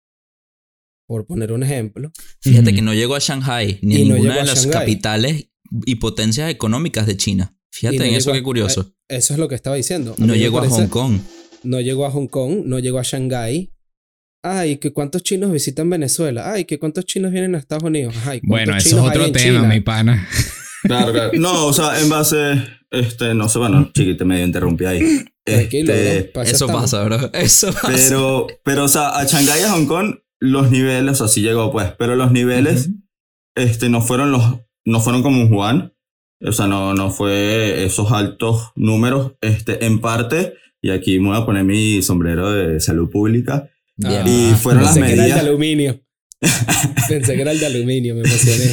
por 1.06 1.26
poner 1.26 1.52
un 1.52 1.62
ejemplo. 1.62 2.12
Fíjate 2.40 2.74
que 2.74 2.82
no 2.82 2.94
llegó 2.94 3.14
a 3.14 3.18
Shanghai, 3.18 3.78
ni 3.82 3.96
a 3.96 3.98
ninguna 3.98 4.36
de 4.36 4.44
las 4.44 4.66
capitales 4.66 5.48
y 5.86 5.96
potencias 5.96 6.50
económicas 6.50 7.06
de 7.06 7.16
China. 7.16 7.56
Fíjate 7.72 7.96
en 7.96 8.14
eso, 8.14 8.32
qué 8.32 8.42
curioso. 8.42 8.94
Eso 9.08 9.32
es 9.32 9.38
lo 9.38 9.48
que 9.48 9.54
estaba 9.54 9.76
diciendo. 9.76 10.14
no 10.18 10.34
llegó 10.34 10.60
a 10.60 10.68
Hong 10.68 10.88
Kong. 10.88 11.20
No 11.62 11.80
llegó 11.80 12.06
a 12.06 12.10
Hong 12.10 12.28
Kong, 12.28 12.62
no 12.64 12.78
llegó 12.78 12.98
a 12.98 13.02
Shanghai, 13.02 13.72
Ay, 14.42 14.76
que 14.78 14.92
cuántos 14.92 15.22
chinos 15.22 15.50
visitan 15.52 15.90
Venezuela. 15.90 16.52
Ay, 16.52 16.64
que 16.64 16.78
cuántos 16.78 17.04
chinos 17.04 17.32
vienen 17.32 17.54
a 17.54 17.58
Estados 17.58 17.84
Unidos. 17.84 18.14
bueno, 18.42 18.76
eso 18.76 18.88
es 18.88 18.94
otro 19.10 19.32
tema, 19.32 19.62
mi 19.64 19.80
pana. 19.80 20.28
Claro, 20.84 21.12
claro. 21.12 21.30
No, 21.34 21.66
o 21.66 21.72
sea, 21.72 22.00
en 22.00 22.08
base, 22.08 22.62
este, 22.90 23.34
no 23.34 23.48
sé, 23.48 23.58
bueno, 23.58 23.90
chiquito, 23.92 24.24
medio 24.24 24.46
interrumpí 24.46 24.84
ahí. 24.84 25.24
Tranquilo, 25.44 25.92
Este, 25.92 26.30
bro, 26.32 26.42
Eso 26.42 26.52
estamos. 26.66 26.82
pasa, 26.82 27.04
bro. 27.04 27.30
Eso 27.32 27.72
pasa. 27.72 27.88
Pero, 27.88 28.46
pero, 28.64 28.84
o 28.84 28.88
sea, 28.88 29.08
a 29.18 29.24
Shanghái 29.24 29.60
y 29.60 29.64
a 29.64 29.72
Hong 29.72 29.86
Kong, 29.86 30.14
los 30.40 30.70
niveles, 30.70 31.20
o 31.20 31.26
sea, 31.26 31.28
sí 31.28 31.42
llegó, 31.42 31.72
pues, 31.72 31.92
pero 31.98 32.14
los 32.14 32.30
niveles, 32.30 32.90
este, 33.56 33.88
no 33.88 34.00
fueron 34.02 34.30
los, 34.30 34.42
no 34.84 35.00
fueron 35.00 35.22
como 35.22 35.40
en 35.42 35.48
Juan. 35.52 35.94
O 36.40 36.52
sea, 36.52 36.68
no, 36.68 36.94
no 36.94 37.10
fue 37.10 37.84
esos 37.84 38.12
altos 38.12 38.70
números, 38.76 39.32
este, 39.40 39.84
en 39.84 40.00
parte, 40.00 40.54
y 40.80 40.90
aquí 40.90 41.18
me 41.18 41.30
voy 41.30 41.36
a 41.38 41.44
poner 41.44 41.64
mi 41.64 42.00
sombrero 42.02 42.52
de 42.52 42.78
salud 42.78 43.10
pública, 43.10 43.68
Bien. 43.98 44.22
y 44.26 44.54
fueron 44.54 44.84
las 44.84 44.94
Pensé 44.94 45.06
que 45.08 45.12
era 45.12 45.24
el 45.24 45.28
de 45.28 45.34
medidas, 45.34 45.40
aluminio. 45.48 46.00
Pensé 47.08 47.34
que 47.34 47.42
era 47.42 47.52
el 47.52 47.60
de 47.60 47.66
aluminio, 47.66 48.14
me 48.14 48.20
emocioné. 48.22 48.64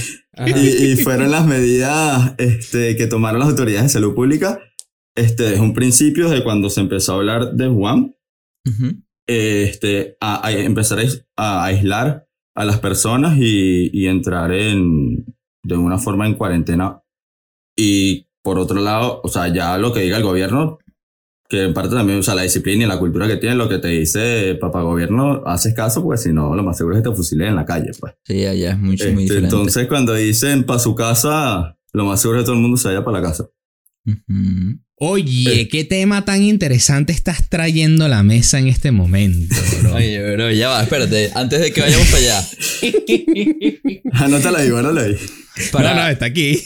Y, 0.48 0.86
y 0.92 0.96
fueron 0.98 1.32
las 1.32 1.46
medidas, 1.48 2.36
este, 2.38 2.96
que 2.96 3.08
tomaron 3.08 3.40
las 3.40 3.50
autoridades 3.50 3.84
de 3.86 3.90
salud 3.90 4.14
pública, 4.16 4.60
este, 5.16 5.44
desde 5.44 5.62
un 5.62 5.74
principio, 5.74 6.30
de 6.30 6.44
cuando 6.44 6.70
se 6.70 6.82
empezó 6.82 7.14
a 7.14 7.16
hablar 7.16 7.54
de 7.54 7.68
Juan, 7.68 8.16
Ujú. 8.68 9.02
este, 9.28 10.18
a, 10.22 10.46
a 10.46 10.52
empezar 10.52 11.00
a, 11.00 11.06
a 11.38 11.66
aislar 11.66 12.28
a 12.56 12.66
las 12.66 12.80
personas 12.80 13.38
y, 13.40 13.90
y 13.94 14.08
entrar 14.08 14.52
en, 14.52 15.26
de 15.64 15.76
una 15.78 15.98
forma 15.98 16.28
en 16.28 16.36
cuarentena. 16.36 17.02
Y 17.78 18.28
por 18.44 18.60
otro 18.60 18.80
lado, 18.82 19.22
o 19.24 19.28
sea, 19.28 19.48
ya 19.48 19.78
lo 19.78 19.92
que 19.92 20.02
diga 20.02 20.18
el 20.18 20.24
gobierno, 20.24 20.78
que 21.48 21.64
en 21.64 21.74
parte 21.74 21.94
también, 21.96 22.20
o 22.20 22.24
sea, 22.24 22.34
la 22.36 22.42
disciplina 22.42 22.86
y 22.86 22.88
la 22.88 22.98
cultura 22.98 23.28
que 23.28 23.38
tiene, 23.38 23.56
lo 23.56 23.70
que 23.70 23.78
te 23.78 23.90
dice 23.90 24.56
papá 24.60 24.82
gobierno, 24.82 25.44
haces 25.46 25.74
caso, 25.76 26.02
porque 26.04 26.22
si 26.22 26.34
no, 26.34 26.56
lo 26.56 26.64
más 26.64 26.78
seguro 26.78 26.96
es 26.98 27.04
que 27.04 27.10
te 27.10 27.16
fusilen 27.16 27.50
en 27.50 27.56
la 27.56 27.66
calle, 27.66 27.92
pues. 28.00 28.14
Sí, 28.24 28.46
allá 28.46 28.72
es 28.72 28.80
mucho, 28.80 29.04
muy 29.12 29.24
Este, 29.24 29.36
diferente. 29.36 29.56
entonces, 29.56 29.88
cuando 29.88 30.14
dicen 30.16 30.64
para 30.64 30.80
su 30.80 30.96
casa, 30.96 31.78
lo 31.94 32.06
más 32.06 32.20
seguro 32.22 32.40
es 32.40 32.44
que 32.44 32.46
todo 32.48 32.56
el 32.56 32.62
mundo 32.62 32.78
se 32.78 32.88
vaya 32.88 33.04
para 33.04 33.22
la 33.22 33.28
casa. 33.28 33.46
Oye, 34.98 35.62
Eh. 35.62 35.68
qué 35.68 35.84
tema 35.84 36.24
tan 36.26 36.42
interesante 36.42 37.12
estás 37.12 37.50
trayendo 37.50 38.06
a 38.06 38.08
la 38.08 38.24
mesa 38.24 38.60
en 38.60 38.68
este 38.68 38.92
momento, 38.92 39.54
bro. 39.82 39.96
Oye, 39.96 40.34
bro, 40.36 40.52
ya 40.52 40.70
va, 40.70 40.84
espérate. 40.84 41.32
Antes 41.36 41.60
de 41.60 41.72
que 41.74 41.82
vayamos 41.82 42.08
para 42.08 42.18
allá. 42.24 42.48
Anótala 44.26 44.60
ahí, 44.60 44.70
anótala 44.70 45.02
ahí. 45.02 45.16
Para, 45.72 45.94
No, 45.96 46.02
no, 46.04 46.08
está 46.10 46.26
aquí. 46.26 46.60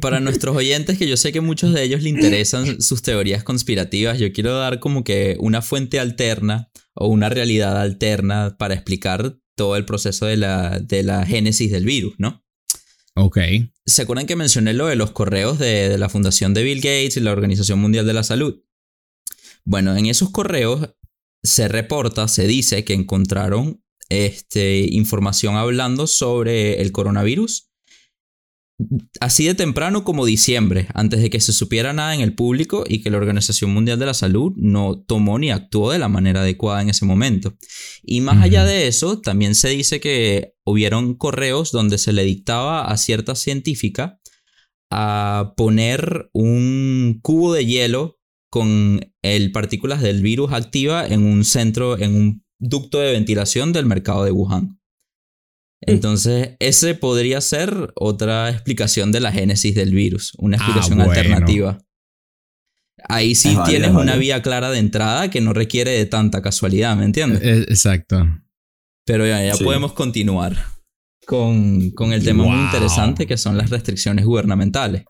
Para 0.00 0.20
nuestros 0.20 0.56
oyentes, 0.56 0.98
que 0.98 1.08
yo 1.08 1.16
sé 1.16 1.32
que 1.32 1.40
muchos 1.40 1.72
de 1.72 1.82
ellos 1.82 2.02
le 2.02 2.08
interesan 2.08 2.80
sus 2.80 3.02
teorías 3.02 3.44
conspirativas, 3.44 4.18
yo 4.18 4.32
quiero 4.32 4.56
dar 4.56 4.80
como 4.80 5.04
que 5.04 5.36
una 5.38 5.62
fuente 5.62 6.00
alterna 6.00 6.70
o 6.94 7.08
una 7.08 7.28
realidad 7.28 7.80
alterna 7.80 8.56
para 8.58 8.74
explicar 8.74 9.38
todo 9.54 9.76
el 9.76 9.84
proceso 9.84 10.26
de 10.26 10.36
la, 10.36 10.80
de 10.80 11.02
la 11.02 11.24
génesis 11.26 11.70
del 11.70 11.84
virus, 11.84 12.14
¿no? 12.18 12.44
Ok. 13.14 13.38
¿Se 13.86 14.02
acuerdan 14.02 14.26
que 14.26 14.36
mencioné 14.36 14.74
lo 14.74 14.86
de 14.86 14.96
los 14.96 15.12
correos 15.12 15.58
de, 15.58 15.88
de 15.88 15.98
la 15.98 16.08
Fundación 16.08 16.52
de 16.52 16.62
Bill 16.62 16.78
Gates 16.78 17.16
y 17.16 17.20
la 17.20 17.32
Organización 17.32 17.78
Mundial 17.78 18.06
de 18.06 18.12
la 18.12 18.22
Salud? 18.22 18.62
Bueno, 19.64 19.96
en 19.96 20.06
esos 20.06 20.30
correos 20.30 20.90
se 21.42 21.68
reporta, 21.68 22.28
se 22.28 22.46
dice 22.46 22.84
que 22.84 22.94
encontraron 22.94 23.82
este, 24.08 24.86
información 24.90 25.56
hablando 25.56 26.06
sobre 26.06 26.80
el 26.80 26.92
coronavirus 26.92 27.65
así 29.20 29.46
de 29.46 29.54
temprano 29.54 30.04
como 30.04 30.26
diciembre, 30.26 30.88
antes 30.94 31.20
de 31.20 31.30
que 31.30 31.40
se 31.40 31.52
supiera 31.52 31.92
nada 31.92 32.14
en 32.14 32.20
el 32.20 32.34
público 32.34 32.84
y 32.86 33.00
que 33.02 33.10
la 33.10 33.16
Organización 33.16 33.72
Mundial 33.72 33.98
de 33.98 34.06
la 34.06 34.14
Salud 34.14 34.52
no 34.56 35.00
tomó 35.00 35.38
ni 35.38 35.50
actuó 35.50 35.92
de 35.92 35.98
la 35.98 36.08
manera 36.08 36.40
adecuada 36.40 36.82
en 36.82 36.90
ese 36.90 37.06
momento. 37.06 37.56
Y 38.02 38.20
más 38.20 38.42
allá 38.42 38.64
de 38.64 38.86
eso, 38.86 39.20
también 39.20 39.54
se 39.54 39.70
dice 39.70 40.00
que 40.00 40.52
hubieron 40.64 41.14
correos 41.14 41.72
donde 41.72 41.98
se 41.98 42.12
le 42.12 42.24
dictaba 42.24 42.86
a 42.86 42.96
cierta 42.96 43.34
científica 43.34 44.20
a 44.90 45.54
poner 45.56 46.28
un 46.32 47.18
cubo 47.22 47.52
de 47.54 47.66
hielo 47.66 48.18
con 48.50 49.00
el 49.22 49.52
partículas 49.52 50.02
del 50.02 50.22
virus 50.22 50.52
activa 50.52 51.06
en 51.06 51.24
un 51.24 51.44
centro, 51.44 51.98
en 51.98 52.14
un 52.14 52.44
ducto 52.58 53.00
de 53.00 53.12
ventilación 53.12 53.72
del 53.72 53.86
mercado 53.86 54.24
de 54.24 54.30
Wuhan. 54.30 54.75
Entonces, 55.82 56.56
ese 56.58 56.94
podría 56.94 57.40
ser 57.40 57.92
otra 57.96 58.50
explicación 58.50 59.12
de 59.12 59.20
la 59.20 59.30
génesis 59.32 59.74
del 59.74 59.92
virus, 59.94 60.32
una 60.38 60.56
Ah, 60.56 60.60
explicación 60.60 60.98
bueno. 60.98 61.12
alternativa. 61.12 61.78
Ahí 63.08 63.34
sí 63.34 63.50
Es 63.50 63.64
tienes 63.64 63.90
es 63.90 63.94
una 63.94 64.16
vía 64.16 64.42
clara 64.42 64.70
de 64.70 64.78
entrada 64.78 65.30
que 65.30 65.40
no 65.40 65.52
requiere 65.52 65.90
de 65.92 66.06
tanta 66.06 66.42
casualidad, 66.42 66.96
¿me 66.96 67.04
entiendes? 67.04 67.40
Eh, 67.42 67.66
Exacto. 67.68 68.26
Pero 69.04 69.26
ya, 69.26 69.44
ya 69.44 69.54
Sí. 69.54 69.62
podemos 69.64 69.92
continuar 69.92 70.56
con, 71.26 71.90
con 71.90 72.12
el 72.12 72.24
tema 72.24 72.44
muy 72.44 72.56
interesante 72.64 73.26
que 73.26 73.36
son 73.36 73.56
las 73.56 73.70
restricciones 73.70 74.24
gubernamentales. 74.24 75.04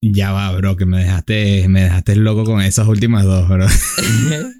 Ya 0.00 0.30
va, 0.32 0.52
bro, 0.52 0.76
que 0.76 0.86
me 0.86 1.00
dejaste, 1.00 1.66
me 1.68 1.82
dejaste 1.82 2.14
loco 2.16 2.44
con 2.44 2.60
esas 2.62 2.86
últimas 2.86 3.24
dos, 3.24 3.48
bro. 3.48 3.66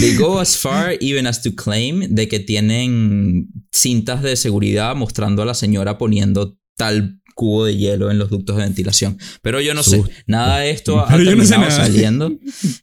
They 0.00 0.16
go 0.16 0.38
as 0.40 0.56
far 0.56 0.96
even 1.00 1.26
as 1.26 1.42
to 1.42 1.54
claim 1.54 2.00
de 2.14 2.28
que 2.28 2.40
tienen 2.40 3.48
cintas 3.72 4.22
de 4.22 4.36
seguridad 4.36 4.94
mostrando 4.96 5.42
a 5.42 5.44
la 5.46 5.54
señora 5.54 5.98
poniendo 5.98 6.58
tal 6.76 7.20
cubo 7.34 7.66
de 7.66 7.76
hielo 7.76 8.10
en 8.10 8.18
los 8.18 8.30
ductos 8.30 8.56
de 8.56 8.62
ventilación. 8.62 9.18
Pero 9.42 9.60
yo 9.60 9.74
no 9.74 9.82
sé, 9.82 10.02
nada 10.26 10.60
de 10.60 10.70
esto 10.70 11.00
ha 11.00 11.08
Pero 11.08 11.22
yo 11.22 11.36
no 11.36 11.44
sé 11.44 11.50
terminado 11.50 11.76
saliendo. 11.76 12.32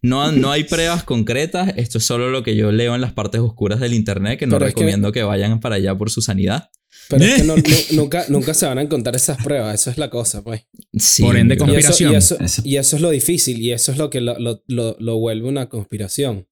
No, 0.03 0.31
no 0.31 0.51
hay 0.51 0.63
pruebas 0.65 1.03
concretas, 1.03 1.73
esto 1.75 1.97
es 1.97 2.03
solo 2.05 2.29
lo 2.29 2.43
que 2.43 2.55
yo 2.55 2.71
leo 2.71 2.93
en 2.93 3.01
las 3.01 3.13
partes 3.13 3.41
oscuras 3.41 3.79
del 3.79 3.95
internet, 3.95 4.37
que 4.37 4.45
no 4.45 4.53
Pero 4.57 4.67
es 4.67 4.73
que- 4.75 4.79
recomiendo 4.81 5.11
que... 5.11 5.23
vayan 5.23 5.59
para 5.59 5.75
allá 5.77 5.97
por 5.97 6.11
su 6.11 6.21
sanidad. 6.21 6.69
Pero 7.09 7.25
es 7.25 7.33
que 7.41 7.43
no- 7.43 7.55
no- 7.57 7.63
nunca, 7.93 8.25
nunca 8.29 8.53
se 8.53 8.67
van 8.67 8.77
a 8.77 8.83
encontrar 8.83 9.15
esas 9.15 9.43
pruebas, 9.43 9.73
eso 9.73 9.89
es 9.89 9.97
la 9.97 10.11
cosa, 10.11 10.43
pues. 10.43 10.67
Sí, 10.99 11.23
Por 11.23 11.35
ende, 11.35 11.55
bro. 11.55 11.65
Y 11.73 11.77
eso, 11.77 11.79
y, 11.79 11.83
Conspiración. 12.05 12.15
eso, 12.15 12.39
Eso. 12.39 12.61
y 12.63 12.77
eso 12.77 12.95
es 12.97 13.01
lo 13.01 13.09
difícil, 13.09 13.59
y 13.59 13.71
eso 13.71 13.91
es 13.91 13.97
lo 13.97 14.11
que 14.11 14.21
lo, 14.21 14.37
lo, 14.37 14.63
lo, 14.67 14.95
lo 14.99 15.17
vuelve 15.17 15.47
una 15.49 15.67
conspiración. 15.67 16.47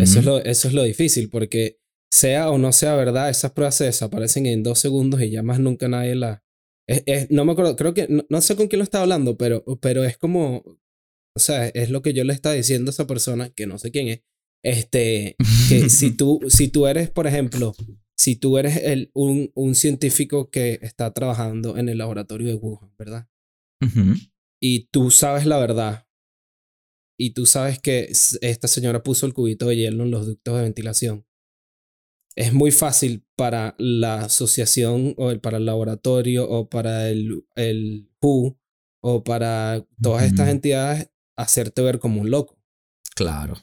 Eso, 0.00 0.18
es 0.20 0.24
lo, 0.24 0.38
eso 0.42 0.68
es 0.68 0.74
lo 0.74 0.82
difícil, 0.82 1.28
porque 1.30 1.78
sea 2.12 2.50
o 2.50 2.58
no 2.58 2.72
sea 2.72 2.94
verdad, 2.96 3.30
esas 3.30 3.52
pruebas 3.52 3.76
se 3.76 3.84
desaparecen 3.84 4.46
en 4.46 4.62
dos 4.62 4.78
segundos 4.78 5.20
y 5.22 5.30
ya 5.30 5.42
más 5.42 5.60
nunca 5.60 5.88
nadie 5.88 6.14
la... 6.14 6.42
Es, 6.88 7.02
es- 7.06 7.30
no 7.30 7.44
me 7.44 7.52
acuerdo, 7.52 7.76
creo 7.76 7.94
que, 7.94 8.06
no, 8.08 8.24
no 8.28 8.40
sé 8.40 8.56
con 8.56 8.66
quién 8.68 8.78
lo 8.78 8.84
estaba 8.84 9.02
hablando, 9.02 9.36
pero, 9.36 9.64
pero 9.80 10.02
es 10.04 10.16
como, 10.18 10.62
o 11.36 11.38
sea, 11.40 11.68
es 11.68 11.90
lo 11.90 12.02
que 12.02 12.12
yo 12.12 12.24
le 12.24 12.32
estaba 12.32 12.54
diciendo 12.54 12.88
a 12.90 12.92
esa 12.92 13.06
persona, 13.06 13.50
que 13.50 13.66
no 13.66 13.78
sé 13.78 13.90
quién 13.90 14.08
es, 14.08 14.22
este, 14.64 15.36
que 15.68 15.88
si 15.90 16.10
tú, 16.16 16.40
si 16.48 16.68
tú 16.68 16.86
eres, 16.86 17.10
por 17.10 17.26
ejemplo, 17.26 17.74
si 18.18 18.36
tú 18.36 18.58
eres 18.58 18.76
el, 18.78 19.10
un, 19.14 19.50
un 19.54 19.74
científico 19.74 20.50
que 20.50 20.78
está 20.82 21.12
trabajando 21.12 21.76
en 21.78 21.88
el 21.88 21.98
laboratorio 21.98 22.48
de 22.48 22.54
Wuhan, 22.54 22.92
¿verdad? 22.98 23.28
Y 24.60 24.88
tú 24.90 25.10
sabes 25.10 25.46
la 25.46 25.58
verdad 25.58 26.06
y 27.22 27.30
tú 27.34 27.44
sabes 27.44 27.78
que 27.78 28.10
esta 28.40 28.66
señora 28.66 29.02
puso 29.02 29.26
el 29.26 29.34
cubito 29.34 29.66
de 29.68 29.76
hielo 29.76 30.04
en 30.04 30.10
los 30.10 30.26
ductos 30.26 30.56
de 30.56 30.62
ventilación, 30.62 31.26
es 32.36 32.52
muy 32.54 32.70
fácil 32.70 33.26
para 33.36 33.74
la 33.78 34.22
asociación 34.22 35.14
o 35.18 35.30
el- 35.30 35.40
para 35.40 35.58
el 35.58 35.66
laboratorio 35.66 36.48
o 36.48 36.68
para 36.70 37.10
el, 37.10 37.44
el 37.56 38.08
WHO 38.22 38.58
o 39.02 39.24
para 39.24 39.86
todas 40.02 40.24
estas 40.24 40.48
entidades 40.48 41.10
hacerte 41.36 41.82
ver 41.82 41.98
como 41.98 42.20
un 42.20 42.30
loco. 42.30 42.58
Claro. 43.14 43.54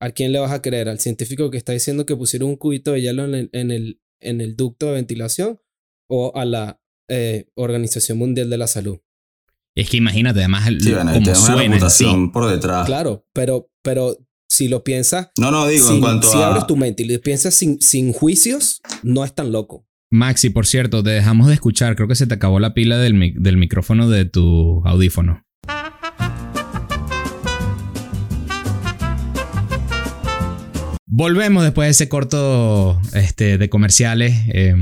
¿A 0.00 0.10
quién 0.10 0.32
le 0.32 0.38
vas 0.40 0.50
a 0.52 0.62
creer? 0.62 0.88
¿Al 0.88 0.98
científico 0.98 1.50
que 1.50 1.58
está 1.58 1.72
diciendo 1.72 2.06
que 2.06 2.16
pusieron 2.16 2.48
un 2.48 2.56
cubito 2.56 2.92
de 2.92 3.02
hielo 3.02 3.24
en 3.24 3.34
el, 3.34 3.50
en 3.52 3.70
el, 3.70 4.02
en 4.20 4.40
el 4.40 4.56
ducto 4.56 4.86
de 4.86 4.92
ventilación 4.94 5.60
o 6.08 6.32
a 6.34 6.44
la 6.44 6.82
eh, 7.08 7.46
Organización 7.54 8.18
Mundial 8.18 8.50
de 8.50 8.58
la 8.58 8.66
Salud? 8.66 8.98
Es 9.74 9.88
que 9.88 9.96
imagínate, 9.96 10.40
además, 10.40 10.66
el- 10.68 10.80
Sí, 10.82 10.92
bueno, 10.92 11.12
como 11.12 11.24
una 11.26 11.34
suena 11.34 11.76
en 11.76 11.90
sí. 11.90 12.04
por 12.32 12.48
detrás. 12.50 12.84
Claro, 12.86 13.24
pero, 13.32 13.70
pero 13.82 14.16
si 14.50 14.68
lo 14.68 14.84
piensas, 14.84 15.30
No, 15.38 15.50
no, 15.50 15.66
digo, 15.66 15.88
en 15.88 15.94
si, 15.94 16.00
cuanto 16.00 16.30
si 16.30 16.38
a... 16.38 16.48
abres 16.48 16.66
tu 16.66 16.76
mente 16.76 17.04
y 17.04 17.08
lo 17.08 17.18
piensas 17.20 17.54
sin, 17.54 17.80
sin 17.80 18.12
juicios, 18.12 18.80
no 19.02 19.24
es 19.24 19.34
tan 19.34 19.50
loco. 19.50 19.86
Maxi, 20.10 20.50
por 20.50 20.66
cierto, 20.66 21.02
te 21.02 21.08
dejamos 21.08 21.48
de 21.48 21.54
escuchar. 21.54 21.96
Creo 21.96 22.06
que 22.06 22.14
se 22.16 22.26
te 22.26 22.34
acabó 22.34 22.60
la 22.60 22.74
pila 22.74 22.98
del, 22.98 23.14
mic- 23.14 23.38
del 23.38 23.56
micrófono 23.56 24.10
de 24.10 24.26
tu 24.26 24.82
audífono. 24.84 25.42
Volvemos 31.06 31.62
después 31.62 31.86
de 31.86 31.90
ese 31.90 32.08
corto 32.08 33.00
este, 33.14 33.58
de 33.58 33.68
comerciales. 33.68 34.34
Eh, 34.48 34.74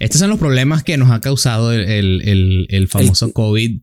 estos 0.00 0.20
son 0.20 0.30
los 0.30 0.38
problemas 0.38 0.82
que 0.82 0.96
nos 0.96 1.10
ha 1.10 1.20
causado 1.20 1.72
el, 1.72 1.80
el- 1.82 2.22
el- 2.28 2.66
el 2.70 2.88
famoso 2.88 3.32
COVID. 3.32 3.80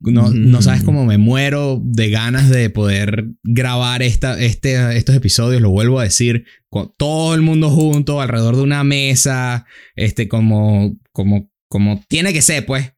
No, 0.00 0.30
no 0.30 0.62
sabes 0.62 0.82
cómo 0.82 1.04
me 1.04 1.18
muero 1.18 1.80
de 1.82 2.10
ganas 2.10 2.50
de 2.50 2.70
poder 2.70 3.26
grabar 3.42 4.02
esta, 4.02 4.38
este, 4.40 4.96
estos 4.96 5.14
episodios, 5.14 5.62
lo 5.62 5.70
vuelvo 5.70 6.00
a 6.00 6.04
decir, 6.04 6.46
con 6.68 6.92
todo 6.96 7.34
el 7.34 7.42
mundo 7.42 7.70
junto, 7.70 8.20
alrededor 8.20 8.56
de 8.56 8.62
una 8.62 8.84
mesa, 8.84 9.66
este, 9.96 10.28
como, 10.28 10.96
como, 11.12 11.50
como 11.68 12.02
tiene 12.08 12.32
que 12.32 12.42
ser, 12.42 12.66
pues. 12.66 12.92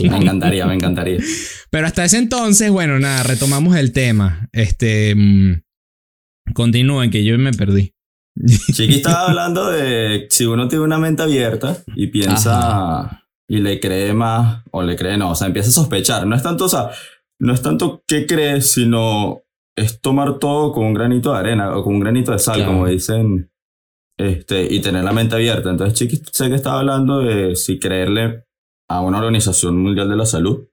Me 0.00 0.16
encantaría, 0.16 0.66
me 0.66 0.74
encantaría. 0.74 1.18
Pero 1.70 1.86
hasta 1.86 2.04
ese 2.04 2.18
entonces, 2.18 2.70
bueno, 2.70 2.98
nada, 2.98 3.22
retomamos 3.22 3.76
el 3.76 3.92
tema. 3.92 4.48
Este, 4.52 5.14
mm, 5.14 5.62
continúen, 6.54 7.10
que 7.10 7.24
yo 7.24 7.38
me 7.38 7.52
perdí. 7.52 7.94
Chiqui 8.72 8.96
estaba 8.96 9.28
hablando 9.28 9.70
de 9.70 10.26
si 10.30 10.44
uno 10.44 10.68
tiene 10.68 10.84
una 10.84 10.98
mente 10.98 11.22
abierta 11.22 11.82
y 11.96 12.06
piensa 12.08 13.24
y 13.48 13.58
le 13.58 13.80
cree 13.80 14.12
más 14.12 14.62
o 14.70 14.82
le 14.82 14.94
cree 14.96 15.16
no, 15.16 15.30
o 15.30 15.34
sea, 15.34 15.46
empieza 15.46 15.70
a 15.70 15.72
sospechar. 15.72 16.26
No 16.26 16.36
es 16.36 16.42
tanto, 16.42 16.66
o 16.66 16.68
sea, 16.68 16.90
no 17.40 17.52
es 17.54 17.62
tanto 17.62 18.02
qué 18.06 18.26
cree, 18.26 18.60
sino 18.60 19.42
es 19.76 20.00
tomar 20.00 20.38
todo 20.38 20.72
con 20.72 20.84
un 20.86 20.94
granito 20.94 21.32
de 21.32 21.38
arena 21.38 21.76
o 21.76 21.82
con 21.84 21.94
un 21.94 22.00
granito 22.00 22.32
de 22.32 22.38
sal, 22.38 22.56
Claro. 22.56 22.72
como 22.72 22.86
dicen, 22.86 23.50
este, 24.18 24.66
y 24.72 24.80
tener 24.80 25.04
la 25.04 25.12
mente 25.12 25.36
abierta. 25.36 25.70
Entonces, 25.70 25.96
Chiqui, 25.98 26.20
sé 26.32 26.48
que 26.48 26.56
estaba 26.56 26.80
hablando 26.80 27.20
de 27.20 27.54
si 27.56 27.78
creerle 27.78 28.44
a 28.90 29.00
una 29.00 29.18
organización 29.18 29.78
mundial 29.78 30.08
de 30.10 30.16
la 30.16 30.26
salud, 30.26 30.66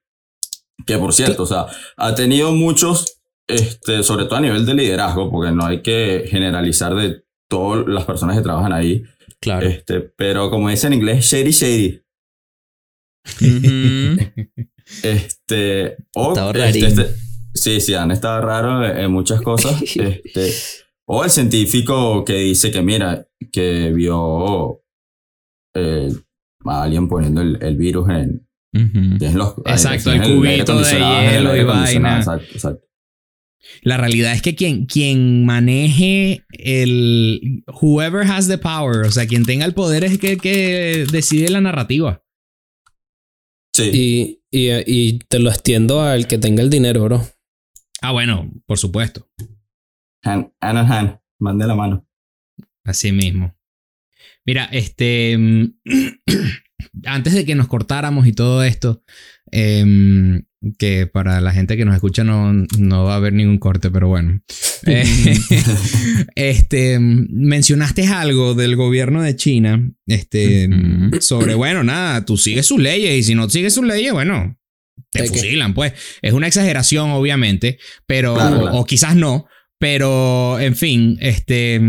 que 0.86 0.98
por 0.98 1.14
cierto, 1.14 1.44
o 1.44 1.46
sea, 1.46 1.68
ha 1.98 2.16
tenido 2.16 2.52
muchos, 2.52 3.20
este, 3.48 4.02
sobre 4.04 4.26
todo 4.26 4.36
a 4.38 4.42
nivel 4.42 4.66
de 4.66 4.74
liderazgo, 4.74 5.30
porque 5.30 5.52
no 5.52 5.66
hay 5.66 5.82
que 5.82 6.26
generalizar 6.28 6.96
de 6.96 7.24
todas 7.48 7.88
las 7.88 8.06
personas 8.06 8.36
que 8.36 8.42
trabajan 8.44 8.74
ahí, 8.74 9.04
Claro. 9.40 9.68
este, 9.68 10.00
pero 10.02 10.50
como 10.50 10.70
dice 10.70 10.88
en 10.88 10.94
inglés, 10.94 11.26
shady 11.26 11.52
shady. 11.52 12.02
Este, 15.02 15.98
o, 16.14 16.30
Estaba 16.30 16.52
este, 16.68 16.86
este- 16.86 17.16
sí, 17.54 17.82
sí, 17.82 17.94
han 17.96 18.12
estado 18.12 18.42
raros 18.42 18.98
en 18.98 19.12
muchas 19.12 19.42
cosas. 19.42 19.82
este, 19.96 20.54
o 21.08 21.24
el 21.24 21.30
científico 21.30 22.24
que 22.24 22.36
dice 22.36 22.72
que, 22.72 22.82
mira, 22.82 23.28
que 23.52 23.92
vio 23.92 24.82
eh, 25.76 26.12
a 26.66 26.84
alguien 26.84 27.08
poniendo 27.08 27.42
el, 27.42 27.58
el 27.62 27.76
virus 27.78 28.10
en, 28.10 28.48
los. 29.34 29.56
Exacto, 29.66 30.14
en 30.14 30.24
el 30.24 30.36
cubito 30.36 30.80
de 30.82 30.94
hielo 30.94 31.56
y 31.56 31.64
vaina. 31.64 32.18
Exacto, 32.18 32.48
exacto. 32.54 32.86
La 33.82 33.98
realidad 33.98 34.34
es 34.34 34.44
que 34.44 34.56
quien, 34.56 34.86
quien 34.86 35.46
maneje 35.46 36.44
el. 36.50 37.64
Whoever 37.82 38.24
has 38.30 38.48
the 38.48 38.60
power, 38.60 39.06
o 39.08 39.12
sea, 39.12 39.26
quien 39.26 39.46
tenga 39.46 39.66
el 39.66 39.74
poder 39.74 40.04
es 40.04 40.14
el 40.14 40.20
que, 40.20 40.38
que 40.38 41.08
decide 41.12 41.50
la 41.50 41.62
narrativa. 41.62 42.25
Sí, 43.76 43.90
Y, 43.94 44.42
y, 44.52 44.72
y 44.88 45.20
te 45.20 45.40
lo 45.40 45.50
extiendo 45.50 46.02
al 46.02 46.28
que 46.28 46.38
tenga 46.38 46.64
el 46.64 46.70
dinero, 46.70 47.04
bro. 47.04 47.28
Ah, 48.02 48.12
bueno, 48.12 48.50
por 48.66 48.78
supuesto. 48.78 49.28
hand, 50.24 50.52
hand 50.62 50.80
in 50.80 50.92
hand, 50.92 51.20
mande 51.40 51.68
la 51.68 51.76
mano. 51.76 52.08
Así 52.86 53.12
mismo. 53.12 53.54
Mira, 54.46 54.66
este. 54.72 55.38
mm, 55.38 55.66
antes 57.06 57.34
de 57.34 57.46
que 57.46 57.56
nos 57.56 57.68
cortáramos 57.68 58.28
y 58.28 58.32
todo 58.34 58.64
esto, 58.64 59.04
em, 59.52 60.44
que 60.78 61.07
para 61.07 61.41
la 61.41 61.51
gente 61.51 61.78
que 61.78 61.86
nos 61.86 61.95
escucha 61.95 62.24
no, 62.24 62.53
no 62.78 63.03
va 63.03 63.13
a 63.13 63.18
haber 63.18 63.34
ningún 63.34 63.57
corte, 63.59 63.89
pero 63.91 64.07
bueno. 64.07 64.41
Eh, 64.88 65.03
este, 66.36 66.99
mencionaste 66.99 68.05
algo 68.07 68.53
del 68.53 68.76
gobierno 68.76 69.22
de 69.24 69.36
China, 69.36 69.91
este, 70.05 70.70
sobre, 71.22 71.55
bueno, 71.55 71.84
nada, 71.84 72.24
tú 72.26 72.38
sigues 72.38 72.68
sus 72.68 72.80
leyes 72.80 73.18
y 73.18 73.24
si 73.24 73.34
no 73.36 73.49
sigues 73.49 73.74
sus 73.74 73.86
leyes, 73.86 74.11
bueno, 74.13 74.55
te 75.11 75.24
fusilan, 75.28 75.74
pues. 75.74 75.93
Es 76.22 76.34
una 76.34 76.45
exageración, 76.47 77.09
obviamente, 77.11 77.80
pero, 78.05 78.36
Claro, 78.36 78.57
o- 78.57 78.61
claro. 78.61 78.78
o 78.78 78.86
quizás 78.86 79.16
no, 79.16 79.47
pero, 79.80 80.59
en 80.59 80.76
fin, 80.76 81.18
este, 81.20 81.82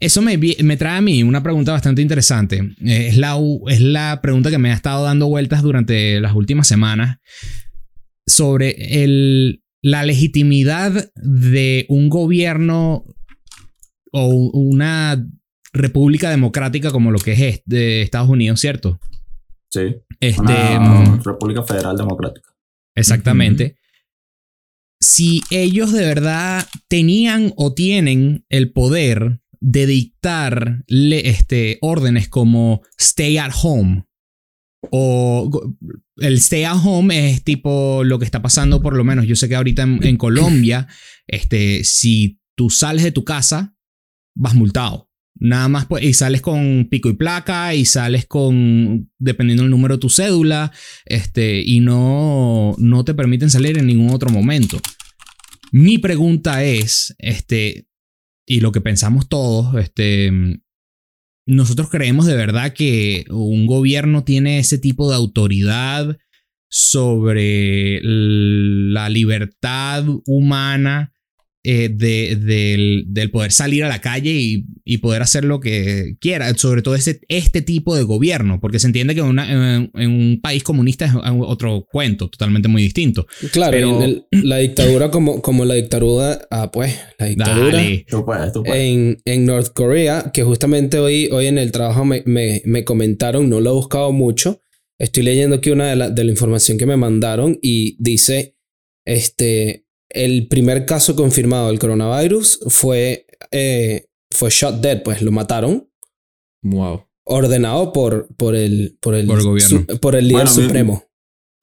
eso 0.00 0.20
me, 0.22 0.36
me 0.36 0.76
trae 0.76 0.98
a 0.98 1.02
mí 1.02 1.22
una 1.22 1.42
pregunta 1.42 1.70
bastante 1.72 2.02
interesante. 2.02 2.72
Es 2.84 3.16
la, 3.16 3.38
es 3.68 3.80
la 3.80 4.20
pregunta 4.22 4.50
que 4.50 4.58
me 4.58 4.70
ha 4.72 4.74
estado 4.74 5.04
dando 5.04 5.28
vueltas 5.28 5.62
durante 5.62 6.18
las 6.20 6.34
últimas 6.34 6.66
semanas 6.66 7.18
sobre 8.30 9.02
el, 9.02 9.62
la 9.82 10.04
legitimidad 10.04 11.10
de 11.16 11.86
un 11.88 12.08
gobierno 12.08 13.04
o 14.12 14.26
una 14.52 15.24
república 15.72 16.30
democrática 16.30 16.90
como 16.90 17.10
lo 17.10 17.18
que 17.18 17.32
es 17.32 17.40
est- 17.40 17.62
de 17.66 18.02
Estados 18.02 18.28
Unidos, 18.28 18.60
¿cierto? 18.60 18.98
Sí, 19.72 19.96
Este, 20.18 20.40
una 20.42 20.80
mm, 20.80 21.22
República 21.22 21.62
Federal 21.62 21.96
Democrática. 21.96 22.50
Exactamente. 22.96 23.76
Si 25.00 25.40
ellos 25.50 25.92
de 25.92 26.04
verdad 26.04 26.66
tenían 26.88 27.52
o 27.56 27.72
tienen 27.72 28.44
el 28.48 28.72
poder 28.72 29.40
de 29.60 29.86
dictar 29.86 30.82
le- 30.88 31.28
este, 31.28 31.78
órdenes 31.80 32.28
como 32.28 32.82
stay 32.98 33.38
at 33.38 33.52
home. 33.62 34.04
O 34.90 35.74
el 36.16 36.34
stay 36.34 36.64
at 36.64 36.78
home 36.82 37.30
es 37.30 37.44
tipo 37.44 38.02
lo 38.04 38.18
que 38.18 38.24
está 38.24 38.40
pasando, 38.40 38.80
por 38.80 38.96
lo 38.96 39.04
menos. 39.04 39.26
Yo 39.26 39.36
sé 39.36 39.48
que 39.48 39.56
ahorita 39.56 39.82
en, 39.82 40.02
en 40.02 40.16
Colombia, 40.16 40.88
este, 41.26 41.84
si 41.84 42.40
tú 42.56 42.70
sales 42.70 43.02
de 43.02 43.12
tu 43.12 43.24
casa, 43.24 43.76
vas 44.34 44.54
multado. 44.54 45.10
Nada 45.38 45.68
más, 45.68 45.86
pues, 45.86 46.04
y 46.04 46.12
sales 46.12 46.42
con 46.42 46.88
pico 46.90 47.08
y 47.08 47.14
placa, 47.14 47.74
y 47.74 47.86
sales 47.86 48.26
con, 48.26 49.10
dependiendo 49.18 49.62
del 49.62 49.70
número 49.70 49.94
de 49.94 50.00
tu 50.00 50.10
cédula, 50.10 50.70
este, 51.06 51.62
y 51.62 51.80
no, 51.80 52.74
no 52.78 53.04
te 53.04 53.14
permiten 53.14 53.48
salir 53.48 53.78
en 53.78 53.86
ningún 53.86 54.10
otro 54.10 54.28
momento. 54.28 54.78
Mi 55.72 55.98
pregunta 55.98 56.62
es, 56.64 57.14
este, 57.18 57.86
y 58.46 58.60
lo 58.60 58.72
que 58.72 58.80
pensamos 58.82 59.28
todos, 59.28 59.74
este, 59.82 60.60
nosotros 61.46 61.90
creemos 61.90 62.26
de 62.26 62.36
verdad 62.36 62.72
que 62.72 63.24
un 63.30 63.66
gobierno 63.66 64.24
tiene 64.24 64.58
ese 64.58 64.78
tipo 64.78 65.10
de 65.10 65.16
autoridad 65.16 66.16
sobre 66.68 68.00
la 68.02 69.08
libertad 69.08 70.04
humana 70.26 71.12
eh, 71.62 71.90
de- 71.92 72.36
del, 72.36 73.04
del 73.08 73.30
poder 73.30 73.52
salir 73.52 73.84
a 73.84 73.88
la 73.88 74.00
calle 74.00 74.30
y, 74.32 74.64
y 74.84 74.98
poder 74.98 75.20
hacer 75.20 75.44
lo 75.44 75.60
que 75.60 76.16
quiera, 76.20 76.52
sobre 76.54 76.80
todo 76.80 76.94
ese, 76.94 77.20
este 77.28 77.60
tipo 77.60 77.94
de 77.94 78.02
gobierno, 78.02 78.60
porque 78.60 78.78
se 78.78 78.86
entiende 78.86 79.14
que 79.14 79.20
una- 79.22 79.76
en, 79.76 79.90
en 79.94 80.10
un 80.10 80.40
país 80.40 80.62
comunista 80.62 81.04
es 81.04 81.12
otro 81.40 81.86
cuento 81.92 82.28
totalmente 82.30 82.68
muy 82.68 82.82
distinto. 82.82 83.26
Claro, 83.52 83.72
Pero- 83.72 83.96
en 83.96 84.02
el- 84.02 84.24
la 84.48 84.56
dictadura 84.56 85.10
como, 85.10 85.42
como 85.42 85.64
la 85.66 85.74
dictadura, 85.74 86.40
ah, 86.50 86.70
pues, 86.72 86.94
la 87.18 87.26
dictadura 87.26 87.76
Dale. 87.76 88.06
Tú 88.08 88.24
puedes, 88.24 88.52
tú 88.52 88.62
puedes. 88.62 88.80
en, 88.82 89.18
en 89.26 89.44
North 89.44 89.72
Korea, 89.74 90.30
que 90.32 90.42
justamente 90.44 90.98
hoy, 90.98 91.28
hoy 91.30 91.46
en 91.46 91.58
el 91.58 91.72
trabajo 91.72 92.04
me, 92.06 92.22
me, 92.24 92.62
me 92.64 92.84
comentaron, 92.84 93.50
no 93.50 93.60
lo 93.60 93.70
he 93.70 93.74
buscado 93.74 94.12
mucho, 94.12 94.62
estoy 94.98 95.24
leyendo 95.24 95.56
aquí 95.56 95.70
una 95.70 95.88
de 95.90 95.96
la, 95.96 96.08
de 96.10 96.24
la 96.24 96.30
información 96.30 96.78
que 96.78 96.86
me 96.86 96.96
mandaron 96.96 97.58
y 97.60 97.96
dice, 98.02 98.56
este, 99.04 99.84
el 100.10 100.48
primer 100.48 100.84
caso 100.86 101.16
confirmado 101.16 101.68
del 101.68 101.78
coronavirus 101.78 102.60
fue, 102.68 103.26
eh, 103.50 104.06
fue 104.30 104.50
shot 104.50 104.80
dead, 104.80 105.02
pues 105.02 105.22
lo 105.22 105.30
mataron, 105.32 105.88
Wow. 106.62 107.06
ordenado 107.24 107.92
por, 107.92 108.28
por, 108.36 108.54
el, 108.54 108.98
por, 109.00 109.14
el, 109.14 109.26
Por 109.26 109.38
el 109.38 109.44
gobierno. 109.44 109.84
su- 109.88 109.98
por 110.00 110.14
el 110.16 110.28
líder 110.28 110.46
Bueno, 110.46 110.50
supremo. 110.62 111.04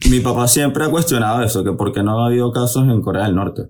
Mi 0.10 0.20
papá 0.20 0.48
siempre 0.48 0.84
ha 0.86 0.90
cuestionado 0.90 1.44
eso, 1.44 1.64
que 1.64 1.72
por 1.74 1.92
qué 1.94 2.04
no 2.04 2.24
ha 2.24 2.28
habido 2.28 2.52
casos 2.52 2.84
en 2.88 3.02
Corea 3.02 3.26
del 3.26 3.36
Norte. 3.36 3.64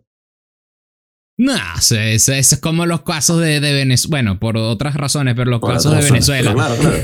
No, 1.40 1.54
eso, 1.80 2.34
es 2.34 2.60
como 2.60 2.86
los 2.88 3.02
casos 3.04 3.40
de, 3.40 3.60
de 3.60 3.74
Venezuela. 3.74 4.10
Bueno, 4.10 4.40
por 4.40 4.58
otras 4.58 4.96
razones, 4.96 5.36
pero 5.36 5.52
los 5.52 5.60
Por 5.60 5.74
casos 5.74 5.96
de. 5.96 6.02
Venezuela. 6.02 6.54
Claro, 6.54 6.76
claro. 6.76 6.98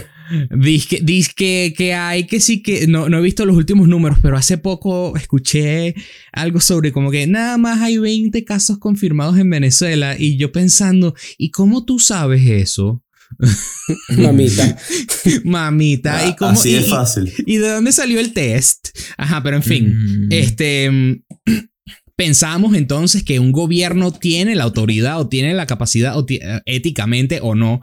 Dice 0.52 0.88
que, 0.88 1.34
que, 1.36 1.74
que 1.76 1.94
hay 1.94 2.26
que 2.28 2.40
sí 2.40 2.62
que. 2.62 2.88
No, 2.88 3.10
no 3.10 3.18
he 3.18 3.22
visto 3.22 3.46
los 3.46 3.56
últimos 3.56 3.88
números, 3.88 4.20
pero 4.22 4.38
hace 4.38 4.58
poco 4.58 5.16
escuché 5.18 5.96
algo 6.32 6.60
sobre 6.60 6.92
como 6.92 7.12
que 7.12 7.28
nada 7.28 7.58
más 7.58 7.82
hay 7.82 7.98
20 7.98 8.44
casos 8.44 8.78
confirmados 8.78 9.38
en 9.38 9.50
Venezuela. 9.50 10.16
Y 10.18 10.38
yo 10.38 10.52
pensando, 10.52 11.16
¿y 11.38 11.52
cómo 11.52 11.86
tú 11.86 12.00
sabes 12.00 12.48
eso? 12.48 13.04
Mamita. 14.18 14.78
Mamita, 15.44 16.28
¿y 16.28 16.36
cómo? 16.36 16.52
Así 16.52 16.72
y- 16.72 16.76
es 16.76 16.90
fácil. 16.90 17.32
¿Y 17.46 17.58
de 17.58 17.70
dónde 17.70 17.92
salió 17.92 18.20
el 18.20 18.34
test? 18.34 18.90
Ajá, 19.18 19.42
pero 19.44 19.58
en 19.58 19.64
fin. 19.64 20.28
Mm. 20.28 20.32
Este. 20.32 21.22
Pensamos 22.16 22.76
entonces 22.76 23.24
que 23.24 23.40
un 23.40 23.52
gobierno 23.52 24.12
tiene 24.12 24.54
la 24.54 24.66
autoridad 24.66 25.20
o 25.20 25.28
tiene 25.30 25.56
la 25.56 25.66
capacidad, 25.66 26.16
o 26.16 26.24
eh, 26.30 26.62
éticamente 26.68 27.40
o 27.42 27.56
no, 27.56 27.82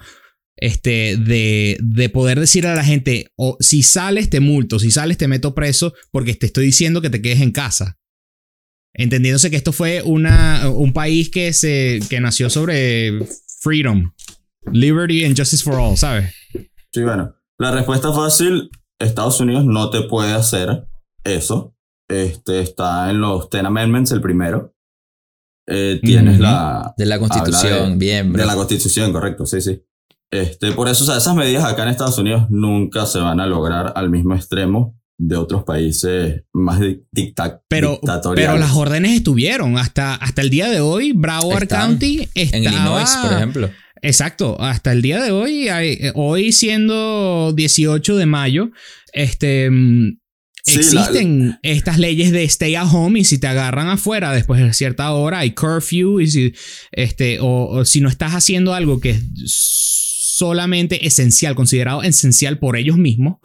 este, 0.61 1.17
de, 1.17 1.77
de 1.81 2.09
poder 2.09 2.39
decir 2.39 2.67
a 2.67 2.75
la 2.75 2.85
gente: 2.85 3.33
o 3.37 3.57
si 3.61 3.83
sales, 3.83 4.31
te 4.31 4.41
multo, 4.41 4.79
si 4.79 4.91
sales, 4.91 5.19
te 5.19 5.27
meto 5.27 5.55
preso, 5.55 5.93
porque 6.13 6.35
te 6.35 6.47
estoy 6.47 6.67
diciendo 6.67 7.01
que 7.01 7.11
te 7.11 7.21
quedes 7.21 7.41
en 7.41 7.53
casa. 7.53 7.99
Entendiéndose 8.93 9.51
que 9.51 9.57
esto 9.57 9.73
fue 9.73 10.03
una, 10.05 10.69
un 10.69 10.93
país 10.93 11.31
que, 11.31 11.53
se, 11.53 12.01
que 12.09 12.21
nació 12.21 12.51
sobre 12.51 13.25
freedom, 13.61 14.13
liberty 14.73 15.25
and 15.25 15.37
justice 15.39 15.63
for 15.63 15.75
all, 15.75 15.97
¿sabes? 15.97 16.35
Sí, 16.93 17.03
bueno. 17.03 17.35
La 17.59 17.71
respuesta 17.71 18.13
fácil, 18.13 18.71
Estados 18.99 19.39
Unidos 19.41 19.65
no 19.65 19.91
te 19.91 20.03
puede 20.03 20.33
hacer 20.33 20.87
eso. 21.25 21.77
Este 22.09 22.61
está 22.61 23.11
en 23.11 23.21
los 23.21 23.49
Ten 23.49 23.67
Amendments, 23.67 24.11
el 24.11 24.21
primero. 24.21 24.75
Eh, 25.69 26.01
tienes 26.03 26.41
la... 26.41 26.93
De 26.97 27.07
la 27.07 27.21
constitución, 27.21 27.93
de- 27.93 27.97
bien, 28.05 28.33
bro. 28.33 28.43
De 28.43 28.47
la 28.47 28.57
constitución, 28.57 29.13
correcto, 29.13 29.47
sí, 29.47 29.61
sí. 29.61 29.81
Este, 30.31 30.73
por 30.73 30.89
eso, 30.89 31.05
o 31.05 31.07
sea, 31.07 31.17
esas 31.17 31.35
medidas 31.35 31.65
acá 31.65 31.83
en 31.83 31.89
Estados 31.89 32.19
Unidos 32.19 32.47
nunca 32.51 33.05
se 33.07 33.19
van 33.19 33.41
a 33.41 33.47
lograr 33.47 33.93
al 33.97 34.11
mismo 34.11 34.35
extremo 34.35 34.97
de 35.19 35.37
otros 35.37 35.65
países 35.65 36.45
más 36.53 36.81
dicta 37.13 37.61
Pero, 37.69 37.93
dictatoriales. 38.01 38.49
pero 38.51 38.59
las 38.59 38.75
órdenes 38.77 39.13
estuvieron 39.13 39.77
hasta, 39.77 40.15
hasta 40.15 40.41
el 40.43 40.49
día 40.51 40.69
de 40.71 40.81
hoy. 40.81 41.13
Broward 41.13 41.65
Están. 41.65 41.91
County 41.91 42.29
En 42.35 42.47
estaba, 42.65 42.65
Illinois, 42.77 43.11
por 43.23 43.33
ejemplo. 43.33 43.71
Exacto, 44.03 44.59
hasta 44.61 44.93
el 44.93 45.03
día 45.03 45.21
de 45.21 45.31
hoy, 45.31 45.69
hay- 45.69 45.99
hoy 46.15 46.53
siendo 46.53 47.53
18 47.55 48.17
de 48.17 48.27
mayo, 48.27 48.71
este, 49.13 49.69
mm, 49.71 50.17
Sí, 50.63 50.77
existen 50.77 51.59
estas 51.63 51.99
leyes 51.99 52.33
de 52.33 52.45
stay 52.45 52.75
at 52.77 52.87
home 52.93 53.19
y 53.21 53.25
si 53.25 53.39
te 53.39 53.47
agarran 53.47 53.89
afuera 53.89 54.31
después 54.33 54.61
de 54.63 54.73
cierta 54.75 55.11
hora 55.13 55.39
hay 55.39 55.53
curfew 55.53 56.21
y 56.21 56.27
si, 56.27 56.53
este, 56.93 57.41
o, 57.41 57.67
o 57.67 57.85
si 57.87 58.03
no 58.03 58.11
estás 58.11 58.33
haciendo 58.35 58.75
algo 58.75 59.01
que 59.01 59.11
es 59.11 59.23
solamente 60.41 61.07
esencial, 61.07 61.55
considerado 61.55 62.03
esencial 62.03 62.59
por 62.59 62.77
ellos 62.77 62.97
mismos, 62.97 63.37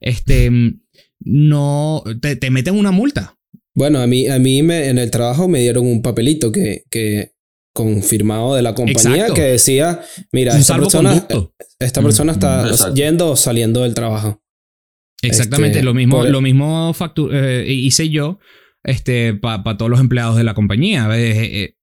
este, 0.00 0.50
mm, 0.50 0.80
no, 1.26 2.02
te, 2.22 2.36
te 2.36 2.50
meten 2.50 2.76
una 2.76 2.90
multa. 2.92 3.36
Bueno, 3.74 3.98
a 4.00 4.06
mí, 4.06 4.28
a 4.28 4.38
mí 4.38 4.62
me, 4.62 4.88
en 4.88 4.98
el 4.98 5.10
trabajo 5.10 5.48
me 5.48 5.60
dieron 5.60 5.84
un 5.86 6.00
papelito 6.00 6.52
que, 6.52 6.84
que 6.90 7.32
confirmado 7.74 8.54
de 8.54 8.62
la 8.62 8.72
compañía 8.74 9.12
Exacto. 9.22 9.34
que 9.34 9.42
decía, 9.42 10.00
mira, 10.32 10.56
esta 10.56 10.76
persona, 10.78 11.10
salvoconducto. 11.14 11.54
esta 11.80 12.00
persona 12.02 12.32
está 12.32 12.68
Exacto. 12.68 12.94
yendo 12.94 13.30
o 13.32 13.36
saliendo 13.36 13.82
del 13.82 13.94
trabajo. 13.94 14.40
Exactamente, 15.22 15.78
Este, 15.78 15.84
lo 15.84 15.94
mismo, 15.94 16.18
por- 16.18 16.30
lo 16.30 16.40
mismo 16.40 16.92
factu- 16.94 17.30
eh, 17.32 17.64
hice 17.72 18.10
yo 18.10 18.38
este, 18.84 19.34
para 19.34 19.76
todos 19.76 19.90
los 19.90 19.98
empleados 20.00 20.36
de 20.36 20.44
la 20.44 20.54
compañía. 20.54 21.08
Eh, 21.18 21.62
eh, 21.64 21.76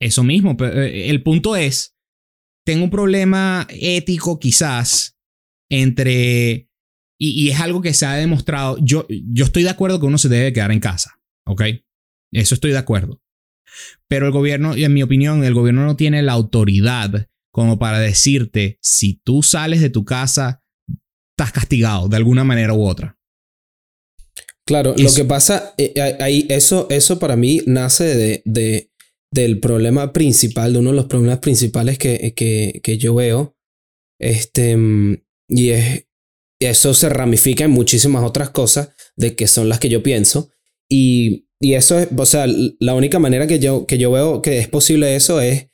eso 0.00 0.22
mismo. 0.22 0.56
pero, 0.56 0.80
eh, 0.82 1.10
el 1.10 1.22
punto 1.22 1.56
es, 1.56 1.95
tengo 2.66 2.84
un 2.84 2.90
problema 2.90 3.66
ético 3.70 4.40
quizás 4.40 5.16
entre, 5.70 6.68
y, 7.18 7.44
y 7.46 7.50
es 7.50 7.60
algo 7.60 7.80
que 7.80 7.94
se 7.94 8.06
ha 8.06 8.14
demostrado, 8.14 8.76
yo, 8.82 9.06
yo 9.08 9.44
estoy 9.44 9.62
de 9.62 9.70
acuerdo 9.70 10.00
que 10.00 10.06
uno 10.06 10.18
se 10.18 10.28
debe 10.28 10.52
quedar 10.52 10.72
en 10.72 10.80
casa, 10.80 11.20
¿ok? 11.46 11.62
Eso 12.32 12.54
estoy 12.54 12.72
de 12.72 12.78
acuerdo. 12.78 13.22
Pero 14.08 14.26
el 14.26 14.32
gobierno, 14.32 14.74
en 14.74 14.92
mi 14.92 15.02
opinión, 15.02 15.44
el 15.44 15.54
gobierno 15.54 15.84
no 15.86 15.96
tiene 15.96 16.22
la 16.22 16.32
autoridad 16.32 17.28
como 17.52 17.78
para 17.78 18.00
decirte 18.00 18.78
si 18.82 19.14
tú 19.24 19.42
sales 19.42 19.80
de 19.80 19.90
tu 19.90 20.04
casa 20.04 20.64
estás 21.38 21.52
castigado 21.52 22.08
de 22.08 22.16
alguna 22.16 22.42
manera 22.42 22.74
u 22.74 22.84
otra. 22.84 23.16
Claro, 24.66 24.94
Eso. 24.96 25.04
lo 25.04 25.14
que 25.14 25.24
pasa, 25.24 25.72
eh, 25.78 26.16
ahí, 26.20 26.46
eso, 26.48 26.88
eso 26.90 27.20
para 27.20 27.36
mí 27.36 27.60
nace 27.66 28.04
de, 28.04 28.42
de- 28.44 28.90
del 29.30 29.60
problema 29.60 30.12
principal, 30.12 30.72
de 30.72 30.78
uno 30.78 30.90
de 30.90 30.96
los 30.96 31.06
problemas 31.06 31.38
principales 31.38 31.98
que, 31.98 32.34
que, 32.34 32.80
que 32.82 32.98
yo 32.98 33.14
veo. 33.14 33.56
Este, 34.18 34.76
y 35.48 35.70
es, 35.70 36.06
eso 36.60 36.94
se 36.94 37.08
ramifica 37.08 37.64
en 37.64 37.70
muchísimas 37.70 38.24
otras 38.24 38.50
cosas 38.50 38.90
de 39.16 39.36
que 39.36 39.46
son 39.46 39.68
las 39.68 39.78
que 39.78 39.88
yo 39.88 40.02
pienso. 40.02 40.50
Y, 40.88 41.48
y 41.60 41.74
eso 41.74 41.98
es, 41.98 42.08
o 42.16 42.26
sea, 42.26 42.46
la 42.46 42.94
única 42.94 43.18
manera 43.18 43.46
que 43.46 43.58
yo, 43.58 43.86
que 43.86 43.98
yo 43.98 44.10
veo 44.10 44.42
que 44.42 44.58
es 44.58 44.68
posible 44.68 45.16
eso 45.16 45.40
es 45.40 45.70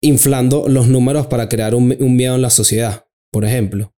inflando 0.00 0.68
los 0.68 0.88
números 0.88 1.26
para 1.26 1.48
crear 1.48 1.74
un, 1.74 1.96
un 2.00 2.16
miedo 2.16 2.34
en 2.34 2.42
la 2.42 2.50
sociedad, 2.50 3.06
por 3.30 3.44
ejemplo. 3.44 3.94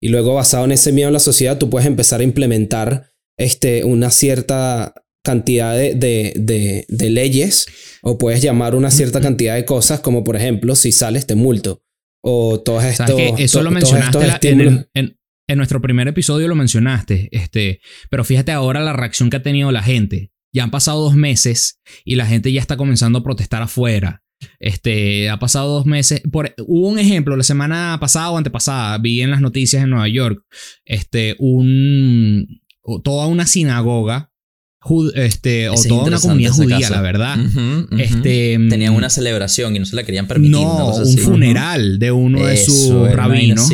Y 0.00 0.08
luego 0.08 0.34
basado 0.34 0.64
en 0.64 0.72
ese 0.72 0.92
miedo 0.92 1.08
en 1.08 1.14
la 1.14 1.20
sociedad, 1.20 1.58
tú 1.58 1.70
puedes 1.70 1.86
empezar 1.86 2.20
a 2.20 2.24
implementar 2.24 3.12
este, 3.38 3.84
una 3.84 4.10
cierta 4.10 4.94
cantidad 5.22 5.74
de, 5.76 5.94
de, 5.94 6.32
de- 6.36 6.84
de 6.88 7.10
leyes 7.10 7.66
o 8.02 8.18
puedes 8.18 8.42
llamar 8.42 8.74
una 8.74 8.90
cierta 8.90 9.20
cantidad 9.20 9.54
de 9.54 9.64
cosas 9.64 10.00
como 10.00 10.24
por 10.24 10.36
ejemplo 10.36 10.74
si 10.74 10.90
sales 10.92 11.26
te 11.26 11.34
multo 11.34 11.82
o 12.22 12.60
todos 12.60 12.84
estos 12.84 13.08
¿Sabes 13.08 13.32
qué? 13.36 13.44
Eso 13.44 13.58
to- 13.58 13.64
lo 13.64 13.70
mencionaste 13.70 14.18
la- 14.26 14.38
en, 14.42 14.60
el- 14.60 14.88
en- 14.94 15.18
en 15.48 15.56
nuestro 15.58 15.80
primer 15.82 16.08
episodio 16.08 16.48
lo 16.48 16.54
mencionaste, 16.54 17.28
este, 17.32 17.80
pero 18.10 18.24
fíjate 18.24 18.52
ahora 18.52 18.80
la 18.80 18.92
reacción 18.92 19.28
que 19.28 19.36
ha 19.36 19.42
tenido 19.42 19.70
la 19.72 19.82
gente. 19.82 20.30
Ya 20.54 20.62
han 20.64 20.70
pasado 20.70 21.00
dos 21.02 21.14
meses 21.16 21.80
y 22.04 22.14
la 22.16 22.26
gente 22.26 22.52
ya 22.52 22.60
está 22.60 22.76
comenzando 22.76 23.18
a 23.18 23.24
protestar 23.24 23.60
afuera. 23.62 24.22
Este, 24.60 25.28
ha 25.30 25.38
pasado 25.38 25.72
dos 25.74 25.86
meses. 25.86 26.22
Por, 26.30 26.54
hubo 26.66 26.88
un 26.88 26.98
ejemplo 26.98 27.36
la 27.36 27.42
semana 27.42 27.96
pasada 28.00 28.30
o 28.30 28.38
antepasada, 28.38 28.96
vi 28.98 29.20
en 29.20 29.30
las 29.30 29.40
noticias 29.40 29.82
en 29.82 29.90
Nueva 29.90 30.08
York, 30.08 30.42
este, 30.84 31.36
un, 31.38 32.46
toda 33.04 33.26
una 33.26 33.46
sinagoga, 33.46 34.31
este, 35.14 35.68
o 35.68 35.74
es 35.74 35.86
toda 35.88 36.04
una 36.04 36.18
comunidad 36.20 36.52
judía, 36.52 36.90
la 36.90 37.00
verdad. 37.00 37.36
Este, 37.98 38.58
Tenían 38.68 38.94
una 38.94 39.10
celebración 39.10 39.76
y 39.76 39.78
no 39.78 39.86
se 39.86 39.96
la 39.96 40.04
querían 40.04 40.26
permitir. 40.26 40.52
no, 40.56 40.94
un 40.96 41.02
así. 41.02 41.18
funeral 41.18 41.98
de 41.98 42.12
uno 42.12 42.44
de 42.46 42.56
sus 42.56 42.74
Eso, 42.86 43.06
rabinos. 43.14 43.70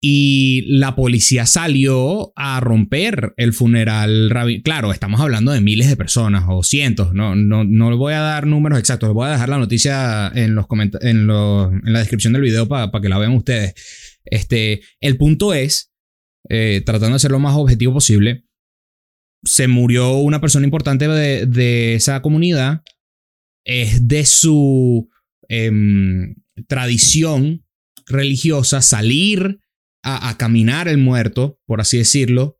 Y 0.00 0.62
la 0.68 0.94
policía 0.94 1.44
salió 1.44 2.32
a 2.36 2.60
romper 2.60 3.34
el 3.36 3.52
funeral 3.52 4.30
rabino. 4.30 4.62
Claro, 4.62 4.92
estamos 4.92 5.20
hablando 5.20 5.50
de 5.50 5.60
miles 5.60 5.88
de 5.88 5.96
personas 5.96 6.44
o 6.48 6.62
cientos. 6.62 7.12
No, 7.14 7.34
no, 7.34 7.64
no 7.64 7.96
voy 7.96 8.12
a 8.14 8.20
dar 8.20 8.46
números 8.46 8.78
exactos. 8.78 9.08
Les 9.08 9.14
voy 9.14 9.26
a 9.26 9.32
dejar 9.32 9.48
la 9.48 9.58
noticia 9.58 10.30
en, 10.32 10.54
los 10.54 10.66
en, 11.00 11.26
los- 11.26 11.72
en 11.72 11.92
la 11.92 11.98
descripción 11.98 12.32
del 12.32 12.42
video 12.42 12.68
para 12.68 12.92
que 13.02 13.08
la 13.08 13.18
vean 13.18 13.32
ustedes. 13.34 13.74
Este, 14.24 14.82
el 15.00 15.16
punto 15.16 15.52
es, 15.52 15.90
eh, 16.48 16.80
tratando 16.86 17.14
de 17.14 17.18
ser 17.18 17.32
lo 17.32 17.40
más 17.40 17.56
objetivo 17.56 17.94
posible, 17.94 18.44
se 19.44 19.68
murió 19.68 20.16
una 20.16 20.40
persona 20.40 20.64
importante 20.64 21.06
de, 21.08 21.46
de 21.46 21.94
esa 21.94 22.20
comunidad. 22.22 22.82
Es 23.64 24.08
de 24.08 24.24
su 24.24 25.08
em, 25.48 26.36
tradición 26.66 27.64
religiosa 28.06 28.80
salir 28.82 29.60
a, 30.02 30.28
a 30.30 30.38
caminar 30.38 30.88
el 30.88 30.98
muerto, 30.98 31.60
por 31.66 31.80
así 31.80 31.98
decirlo. 31.98 32.58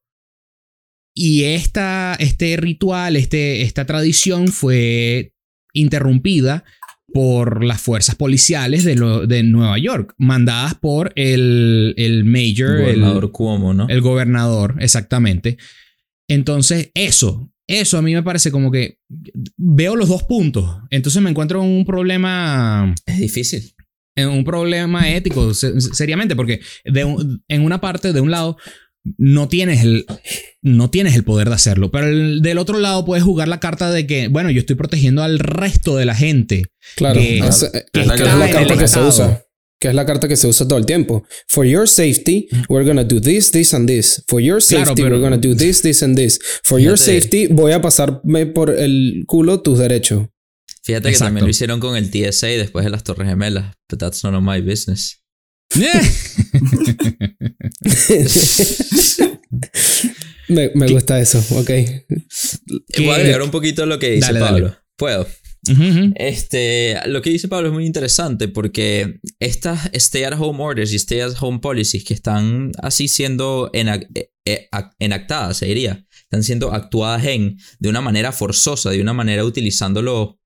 Y 1.15 1.45
esta, 1.45 2.15
este 2.21 2.57
ritual, 2.59 3.17
este, 3.17 3.63
esta 3.63 3.85
tradición 3.87 4.49
fue 4.49 5.35
interrumpida 5.73 6.65
por 7.13 7.65
las 7.65 7.81
fuerzas 7.81 8.15
policiales 8.15 8.85
de, 8.85 8.95
lo- 8.95 9.27
de 9.27 9.43
Nueva 9.43 9.79
York, 9.79 10.15
mandadas 10.19 10.75
por 10.75 11.13
el, 11.17 11.95
el 11.97 12.25
mayor, 12.25 12.77
el- 12.81 12.83
Gobernador 13.01 13.33
Cuomo, 13.33 13.73
¿no? 13.75 13.89
el 13.89 14.01
gobernador, 14.03 14.77
exactamente. 14.81 15.57
Entonces, 16.29 16.91
eso, 16.95 17.51
eso 17.67 17.99
a 17.99 18.03
mí 18.03 18.15
me 18.15 18.23
parece 18.23 18.51
como 18.51 18.71
que 18.71 18.99
veo 19.57 19.97
los 19.97 20.09
dos 20.09 20.23
puntos. 20.25 20.69
Entonces 20.91 21.23
me 21.23 21.31
encuentro 21.31 21.63
en 21.63 21.69
un 21.71 21.85
problema, 21.85 22.95
Es 23.07 23.19
difícil. 23.19 23.75
en 24.17 24.29
un 24.29 24.45
problema 24.45 25.11
ético, 25.11 25.55
se- 25.55 25.81
seriamente, 25.81 26.35
porque 26.37 26.61
de 26.85 27.05
un- 27.05 27.43
en 27.49 27.63
una 27.63 27.81
parte, 27.81 28.13
de 28.13 28.21
un 28.21 28.31
lado, 28.31 28.57
no 29.17 29.49
tienes 29.49 29.83
el, 29.85 30.05
no 30.61 30.91
tienes 30.91 31.15
el 31.15 31.25
poder 31.25 31.49
de 31.49 31.55
hacerlo, 31.55 31.91
pero 31.91 32.09
el- 32.09 32.43
del 32.43 32.59
otro 32.59 32.79
lado 32.79 33.05
puedes 33.07 33.25
jugar 33.25 33.49
la 33.49 33.61
carta 33.61 33.91
de 33.91 34.07
que, 34.07 34.29
bueno, 34.29 34.51
yo 34.51 34.59
estoy 34.59 34.77
protegiendo 34.77 35.23
al 35.23 35.39
resto 35.39 35.97
de 35.97 36.05
la 36.05 36.15
gente. 36.15 36.65
Claro, 36.97 37.21
que- 37.21 37.39
es, 37.39 37.63
eh, 37.63 37.87
que 37.93 38.01
es 38.01 38.07
la 38.07 38.51
carta 38.51 38.77
que 38.77 38.89
se 38.89 39.01
usa. 39.01 39.45
Que 39.81 39.89
es 39.89 39.95
la 39.95 40.05
carta 40.05 40.27
que 40.27 40.37
se 40.37 40.47
usa 40.49 40.67
todo 40.67 40.79
el 40.79 40.87
tiempo. 40.87 41.25
For 41.47 41.65
your 41.65 41.87
safety, 41.89 42.49
we're 42.69 42.85
gonna 42.85 43.05
do 43.05 43.21
this, 43.21 43.51
this 43.53 43.73
and 43.75 43.87
this. 43.89 44.25
For 44.27 44.41
your 44.43 44.61
Claro, 44.61 44.87
safety, 44.87 45.03
pero- 45.03 45.17
we're 45.17 45.23
gonna 45.23 45.37
do 45.39 45.55
this, 45.55 45.83
this 45.83 46.03
and 46.03 46.17
this. 46.17 46.41
For 46.65 46.81
your 46.81 46.97
Fíjate. 46.99 47.21
safety, 47.21 47.47
voy 47.47 47.73
a 47.73 47.81
pasarme 47.81 48.47
por 48.47 48.71
el 48.71 49.23
culo 49.27 49.61
tus 49.63 49.79
derechos. 49.79 50.27
Fíjate 50.83 51.13
que 51.13 51.19
también 51.19 51.45
lo 51.45 51.51
hicieron 51.51 51.79
con 51.81 51.97
el 51.97 52.11
TSA 52.11 52.47
después 52.49 52.85
de 52.85 52.91
las 52.91 53.05
Torres 53.05 53.29
Gemelas. 53.29 53.75
But 53.89 54.01
that's 54.01 54.25
none 54.25 54.37
of 54.37 54.43
my 54.43 54.61
business. 54.61 55.23
me 60.49 60.71
me 60.75 60.87
gusta 60.89 61.21
eso, 61.21 61.39
ok. 61.59 61.71
Voy 62.99 63.09
a 63.11 63.15
agregar 63.17 63.43
un 63.43 63.51
poquito 63.51 63.85
lo 63.87 63.99
que 63.99 64.11
dice 64.13 64.27
Dale, 64.29 64.41
Pablo. 64.41 64.67
dale. 64.69 64.79
Puedo. 64.97 65.27
Este, 66.17 66.97
lo 67.07 67.21
que 67.23 67.31
dice 67.31 67.49
Pablo 67.49 67.69
es 67.69 67.75
muy 67.75 67.87
interesante 67.87 68.49
porque 68.49 69.21
estas 69.39 69.91
stay 69.93 70.25
at 70.25 70.35
home 70.39 70.63
orders 70.63 70.93
y 70.93 70.97
stay 70.97 71.21
at 71.21 71.33
home 71.41 71.59
policies 71.61 72.05
que 72.05 72.15
están 72.15 72.73
así 72.83 73.09
siendo 73.09 73.71
enac- 73.73 74.09
eh, 74.15 74.33
eh, 74.45 74.69
ac- 74.73 74.93
enactadas, 74.99 75.59
se 75.59 75.67
diría, 75.67 76.07
están 76.23 76.43
siendo 76.43 76.73
actuadas 76.73 77.25
en 77.27 77.59
de 77.79 77.89
una 77.89 78.01
manera 78.01 78.33
forzosa, 78.33 78.91
de 78.91 79.01
una 79.03 79.13
manera 79.13 79.45
utilizando 79.45 80.01
los, 80.03 80.37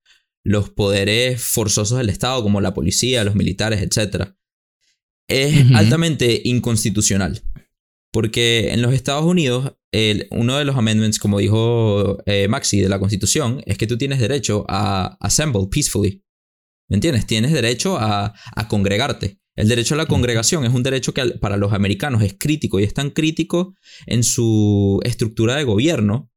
los 0.43 0.69
poderes 0.69 1.41
forzosos 1.41 1.97
del 1.97 2.09
Estado, 2.09 2.43
como 2.43 2.59
la 2.61 2.73
policía, 2.73 3.23
los 3.23 3.35
militares, 3.35 3.81
etc. 3.81 4.33
Es 5.27 5.71
altamente 5.75 6.41
inconstitucional. 6.43 7.41
Porque 8.13 8.71
en 8.71 8.83
los 8.83 8.93
Estados 8.93 9.25
Unidos, 9.25 9.73
el- 9.91 10.27
uno 10.29 10.57
de 10.57 10.65
los 10.65 10.75
amendments, 10.77 11.17
como 11.17 11.39
dijo 11.39 12.19
eh, 12.27 12.47
Maxi, 12.47 12.79
de 12.79 12.87
la 12.87 12.99
Constitución, 12.99 13.61
es 13.65 13.77
que 13.79 13.87
tú 13.87 13.97
tienes 13.97 14.19
derecho 14.19 14.65
a 14.69 15.17
assemble 15.19 15.67
peacefully. 15.69 16.23
¿Me 16.89 16.95
entiendes? 16.95 17.25
Tienes 17.25 17.51
derecho 17.51 17.97
a, 17.97 18.33
a 18.55 18.67
congregarte. 18.67 19.39
El 19.55 19.67
derecho 19.67 19.95
a 19.95 19.97
la 19.97 20.05
congregación 20.05 20.63
es 20.63 20.73
un 20.73 20.83
derecho 20.83 21.13
que 21.13 21.25
para 21.41 21.57
los 21.57 21.73
americanos 21.73 22.21
es 22.21 22.35
crítico 22.37 22.79
y 22.79 22.83
es 22.83 22.93
tan 22.93 23.09
crítico 23.09 23.75
en 24.05 24.23
su 24.23 24.99
estructura 25.03 25.55
de 25.55 25.63
gobierno 25.63 26.31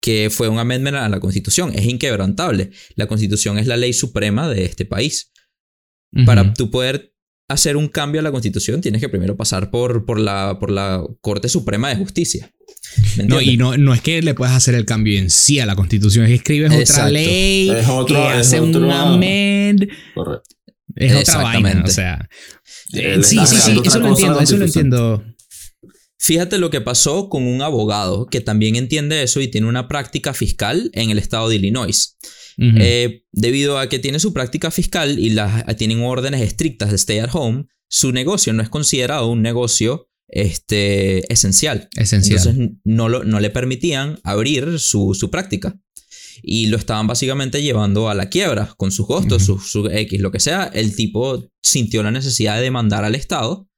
que 0.00 0.28
fue 0.30 0.48
un 0.48 0.58
amendment 0.58 0.96
a 0.96 1.08
la 1.08 1.20
Constitución. 1.20 1.72
Es 1.74 1.86
inquebrantable. 1.86 2.70
La 2.96 3.06
Constitución 3.06 3.58
es 3.58 3.66
la 3.68 3.76
ley 3.76 3.92
suprema 3.92 4.48
de 4.48 4.64
este 4.64 4.84
país 4.84 5.32
para 6.26 6.52
tú 6.54 6.70
poder 6.70 7.13
hacer 7.48 7.76
un 7.76 7.88
cambio 7.88 8.20
a 8.20 8.24
la 8.24 8.30
constitución, 8.30 8.80
tienes 8.80 9.00
que 9.00 9.08
primero 9.08 9.36
pasar 9.36 9.70
por, 9.70 10.04
por, 10.04 10.18
la, 10.18 10.58
por 10.58 10.70
la 10.70 11.04
Corte 11.20 11.48
Suprema 11.48 11.88
de 11.88 11.96
Justicia. 11.96 12.50
No, 13.26 13.40
y 13.40 13.56
no, 13.56 13.76
no 13.76 13.92
es 13.94 14.00
que 14.00 14.22
le 14.22 14.34
puedas 14.34 14.54
hacer 14.54 14.74
el 14.74 14.84
cambio 14.84 15.18
en 15.18 15.30
sí 15.30 15.58
a 15.58 15.66
la 15.66 15.74
constitución, 15.74 16.24
es 16.24 16.30
que 16.30 16.34
escribes 16.36 16.72
Exacto. 16.72 17.02
otra 17.02 17.10
ley, 17.10 17.70
es 17.70 17.88
otro, 17.88 18.16
que 18.16 18.22
hace 18.22 18.60
otro, 18.60 18.80
un 18.80 18.90
amend. 18.90 19.88
Correcto. 20.14 20.56
Es 20.96 21.14
otra 21.14 21.42
vaina, 21.42 21.82
o 21.84 21.90
sea. 21.90 22.28
Eh, 22.92 23.18
sí, 23.22 23.38
sí, 23.46 23.56
sí, 23.56 23.80
eso 23.84 23.98
lo 23.98 24.08
entiendo, 24.08 24.40
eso 24.40 24.56
lo 24.56 24.64
entiendo. 24.64 25.24
Fíjate 26.18 26.58
lo 26.58 26.70
que 26.70 26.80
pasó 26.80 27.28
con 27.28 27.46
un 27.46 27.60
abogado 27.60 28.26
que 28.26 28.40
también 28.40 28.76
entiende 28.76 29.22
eso 29.22 29.40
y 29.40 29.48
tiene 29.48 29.66
una 29.66 29.88
práctica 29.88 30.32
fiscal 30.32 30.90
en 30.94 31.10
el 31.10 31.18
estado 31.18 31.48
de 31.48 31.56
Illinois. 31.56 32.16
Eh, 32.58 33.24
debido 33.32 33.78
a 33.78 33.88
que 33.88 33.98
tiene 33.98 34.20
su 34.20 34.32
práctica 34.32 34.70
fiscal 34.70 35.18
y 35.18 35.30
las, 35.30 35.64
tienen 35.76 36.02
órdenes 36.02 36.42
estrictas 36.42 36.90
de 36.90 36.96
stay 36.96 37.18
at 37.18 37.30
home, 37.32 37.66
su 37.88 38.12
negocio 38.12 38.52
no 38.52 38.62
es 38.62 38.68
considerado 38.68 39.28
un 39.28 39.42
negocio 39.42 40.08
este, 40.28 41.32
esencial. 41.32 41.88
Entonces 41.96 42.48
no, 42.84 43.08
no 43.08 43.40
le 43.40 43.50
permitían 43.50 44.18
abrir 44.22 44.78
su, 44.78 45.14
su, 45.14 45.30
práctica. 45.30 45.80
Y 46.42 46.66
lo 46.66 46.76
estaban 46.76 47.06
básicamente 47.06 47.62
llevando 47.62 48.08
a 48.08 48.14
la 48.14 48.28
quiebra 48.28 48.74
con 48.76 48.90
sus 48.90 49.06
costos, 49.06 49.48
uh 49.48 49.56
-huh. 49.56 49.96
X, 49.98 50.20
lo 50.20 50.30
que 50.30 50.40
sea. 50.40 50.64
El 50.74 50.94
tipo 50.94 51.48
sintió 51.62 52.02
la 52.02 52.10
necesidad 52.10 52.56
de 52.56 52.62
demandar 52.62 53.04
al 53.04 53.14
Estado 53.14 53.68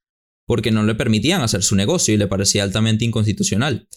porque 0.47 0.71
no 0.71 0.83
le 0.83 0.95
permitían 0.95 1.41
hacer 1.41 1.61
su 1.61 1.75
negocio 1.75 2.13
y 2.13 2.17
le 2.17 2.27
parecía 2.27 2.63
altamente 2.63 3.05
inconstitucional. 3.05 3.87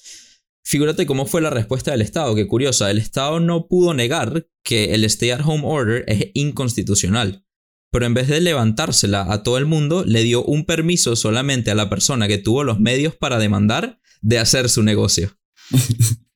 Figúrate 0.65 1.07
cómo 1.07 1.27
fue 1.27 1.41
la 1.41 1.51
respuesta 1.51 1.91
del 1.91 2.03
Estado, 2.03 2.35
que 2.35 2.47
curiosa, 2.47 2.91
el 2.91 2.99
Estado 2.99 3.41
no 3.41 3.67
pudo 3.67 3.95
negar 3.95 4.47
que 4.63 4.95
el 4.95 5.05
Stay 5.05 5.31
at 5.31 5.41
Home 5.45 5.65
Order 5.65 6.05
es 6.07 6.31
inconstitucional, 6.35 7.45
pero 7.91 8.07
en 8.07 8.15
vez 8.15 8.29
de 8.29 8.41
levantársela 8.41 9.33
a 9.33 9.43
todo 9.43 9.59
el 9.59 9.67
mundo, 9.67 10.05
le 10.05 10.23
dio 10.23 10.45
un 10.45 10.65
permiso 10.65 11.17
solamente 11.17 11.71
a 11.71 11.75
la 11.75 11.89
persona 11.91 12.29
que 12.29 12.39
tuvo 12.39 12.63
los 12.63 12.79
medios 12.79 13.17
para 13.17 13.39
demandar 13.39 14.01
de 14.21 14.39
hacer 14.39 14.69
su 14.69 14.83
negocio. 14.83 15.37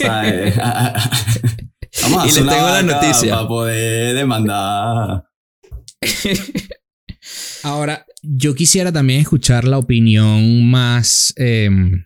Eh, 0.00 0.52
vamos 2.02 2.22
a 2.22 2.26
y 2.26 2.26
les 2.26 2.34
tengo 2.34 2.48
la 2.50 2.82
noticia. 2.82 3.34
Para 3.34 3.48
poder 3.48 4.14
demandar. 4.14 5.24
Ahora, 7.62 8.04
yo 8.22 8.54
quisiera 8.54 8.92
también 8.92 9.20
escuchar 9.20 9.64
la 9.64 9.78
opinión 9.78 10.68
más 10.68 11.32
em, 11.36 12.04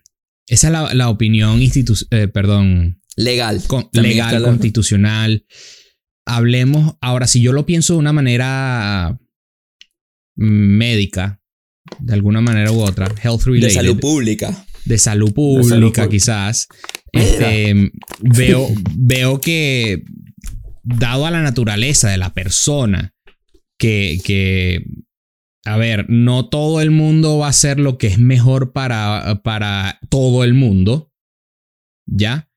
esa 0.49 0.67
es 0.67 0.73
la, 0.73 0.93
la 0.95 1.09
opinión 1.09 1.61
institu 1.61 1.93
eh, 2.09 2.27
perdón, 2.27 3.01
legal, 3.15 3.61
legal, 3.93 4.41
constitucional. 4.41 5.45
Hablemos, 6.25 6.95
ahora, 7.01 7.27
si 7.27 7.41
yo 7.41 7.53
lo 7.53 7.65
pienso 7.65 7.93
de 7.93 7.99
una 7.99 8.13
manera 8.13 9.19
mm, 10.35 10.77
médica, 10.77 11.39
de 11.99 12.13
alguna 12.13 12.41
manera 12.41 12.71
u 12.71 12.81
otra, 12.81 13.13
health 13.23 13.43
related. 13.43 13.67
De 13.67 13.73
salud 13.73 13.99
pública. 13.99 14.65
De 14.85 14.97
salud 14.97 15.33
pública, 15.33 16.09
quizás. 16.09 16.67
Este, 17.11 17.91
veo, 18.19 18.69
veo 18.97 19.39
que, 19.41 20.03
dado 20.83 21.27
a 21.27 21.31
la 21.31 21.43
naturaleza 21.43 22.09
de 22.09 22.17
la 22.17 22.33
persona 22.33 23.13
que, 23.77 24.19
que 24.23 24.83
a 25.65 25.77
ver, 25.77 26.05
no 26.09 26.49
todo 26.49 26.81
el 26.81 26.91
mundo 26.91 27.37
va 27.37 27.47
a 27.47 27.51
hacer 27.51 27.79
lo 27.79 27.97
que 27.97 28.07
es 28.07 28.17
mejor 28.17 28.71
para, 28.71 29.41
para 29.43 29.99
todo 30.09 30.43
el 30.43 30.53
mundo. 30.53 31.11
¿Ya? 32.07 32.49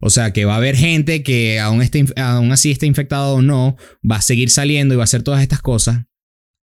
O 0.00 0.10
sea, 0.10 0.32
que 0.32 0.44
va 0.44 0.54
a 0.54 0.58
haber 0.58 0.76
gente 0.76 1.22
que 1.22 1.58
aún, 1.60 1.82
aún 2.16 2.52
así 2.52 2.70
esté 2.70 2.86
infectado 2.86 3.36
o 3.36 3.42
no, 3.42 3.76
va 4.08 4.16
a 4.16 4.22
seguir 4.22 4.50
saliendo 4.50 4.94
y 4.94 4.96
va 4.96 5.02
a 5.02 5.04
hacer 5.04 5.22
todas 5.22 5.42
estas 5.42 5.62
cosas. 5.62 6.06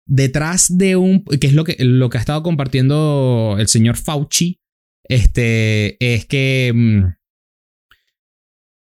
Detrás 0.07 0.77
de 0.77 0.97
un... 0.97 1.25
que 1.25 1.47
es 1.47 1.55
lo 1.55 1.65
que, 1.65 1.77
lo 1.79 2.11
que 2.11 2.19
ha 2.19 2.21
estado 2.21 2.43
compartiendo 2.43 3.57
el 3.59 3.69
señor 3.69 3.97
Fauci, 3.97 4.61
este, 5.09 5.97
es 6.15 6.27
que 6.27 6.73
mm, 6.75 7.05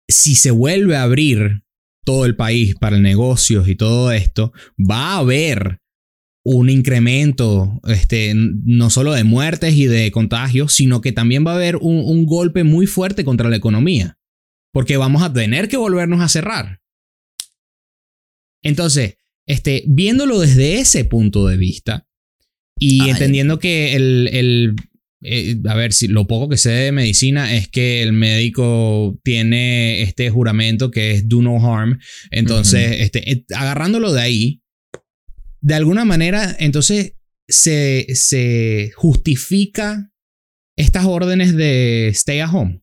si 0.09 0.35
se 0.35 0.51
vuelve 0.51 0.97
a 0.97 1.03
abrir 1.03 1.65
todo 2.05 2.25
el 2.25 2.37
país 2.37 2.75
para 2.75 2.99
negocios 2.99 3.69
y 3.69 3.77
todo 3.77 4.13
esto, 4.13 4.53
va 4.79 5.15
a 5.15 5.19
haber 5.19 5.80
un 6.43 6.71
incremento, 6.71 7.81
este, 7.87 8.33
no 8.35 8.91
solo 8.91 9.13
de 9.13 9.25
muertes 9.25 9.75
y 9.75 9.87
de 9.87 10.11
contagios, 10.11 10.73
sino 10.73 11.01
que 11.01 11.13
también 11.13 11.47
va 11.47 11.53
a 11.53 11.57
haber 11.57 11.77
un, 11.77 12.25
golpe 12.25 12.65
muy 12.65 12.87
fuerte 12.87 13.25
contra 13.25 13.51
la 13.51 13.57
economía, 13.57 14.19
porque 14.73 14.97
vamos 14.97 15.23
a 15.23 15.33
tener 15.33 15.69
que 15.69 15.77
volvernos 15.77 16.21
a 16.21 16.29
cerrar. 16.29 16.81
Entonces, 18.63 19.17
este, 19.47 19.85
viéndolo 19.87 20.39
desde 20.39 20.79
ese 20.79 21.05
punto 21.05 21.47
de 21.47 21.57
vista 21.57 22.07
y 22.79 23.09
entendiendo 23.09 23.59
que 23.59 23.95
el, 23.95 24.29
el 24.33 24.77
eh, 25.23 25.61
a 25.69 25.75
ver, 25.75 25.93
si 25.93 26.09
lo 26.09 26.27
poco 26.27 26.49
que 26.49 26.57
sé 26.57 26.71
de 26.71 26.93
medicina 26.93 27.55
es 27.55 27.69
que 27.69 28.03
el 28.03 28.13
médico 28.13 29.19
tiene 29.23 30.03
este 30.03 30.31
juramento 30.31 30.91
que 30.91 31.13
es 31.13 31.29
do 31.29 31.43
no 31.43 31.59
harm. 31.59 31.99
Entonces, 32.31 32.91
uh 32.91 33.03
este, 33.03 33.31
eh, 33.31 33.45
agarrándolo 33.55 34.13
de 34.13 34.21
ahí, 34.23 34.60
de 35.61 35.75
alguna 35.75 36.05
manera, 36.05 36.57
entonces 36.59 37.15
se, 37.49 38.07
se 38.15 38.93
justifica 38.97 40.11
estas 40.77 41.05
órdenes 41.05 41.57
de 41.57 42.09
stay 42.09 42.41
at 42.41 42.53
home. 42.53 42.83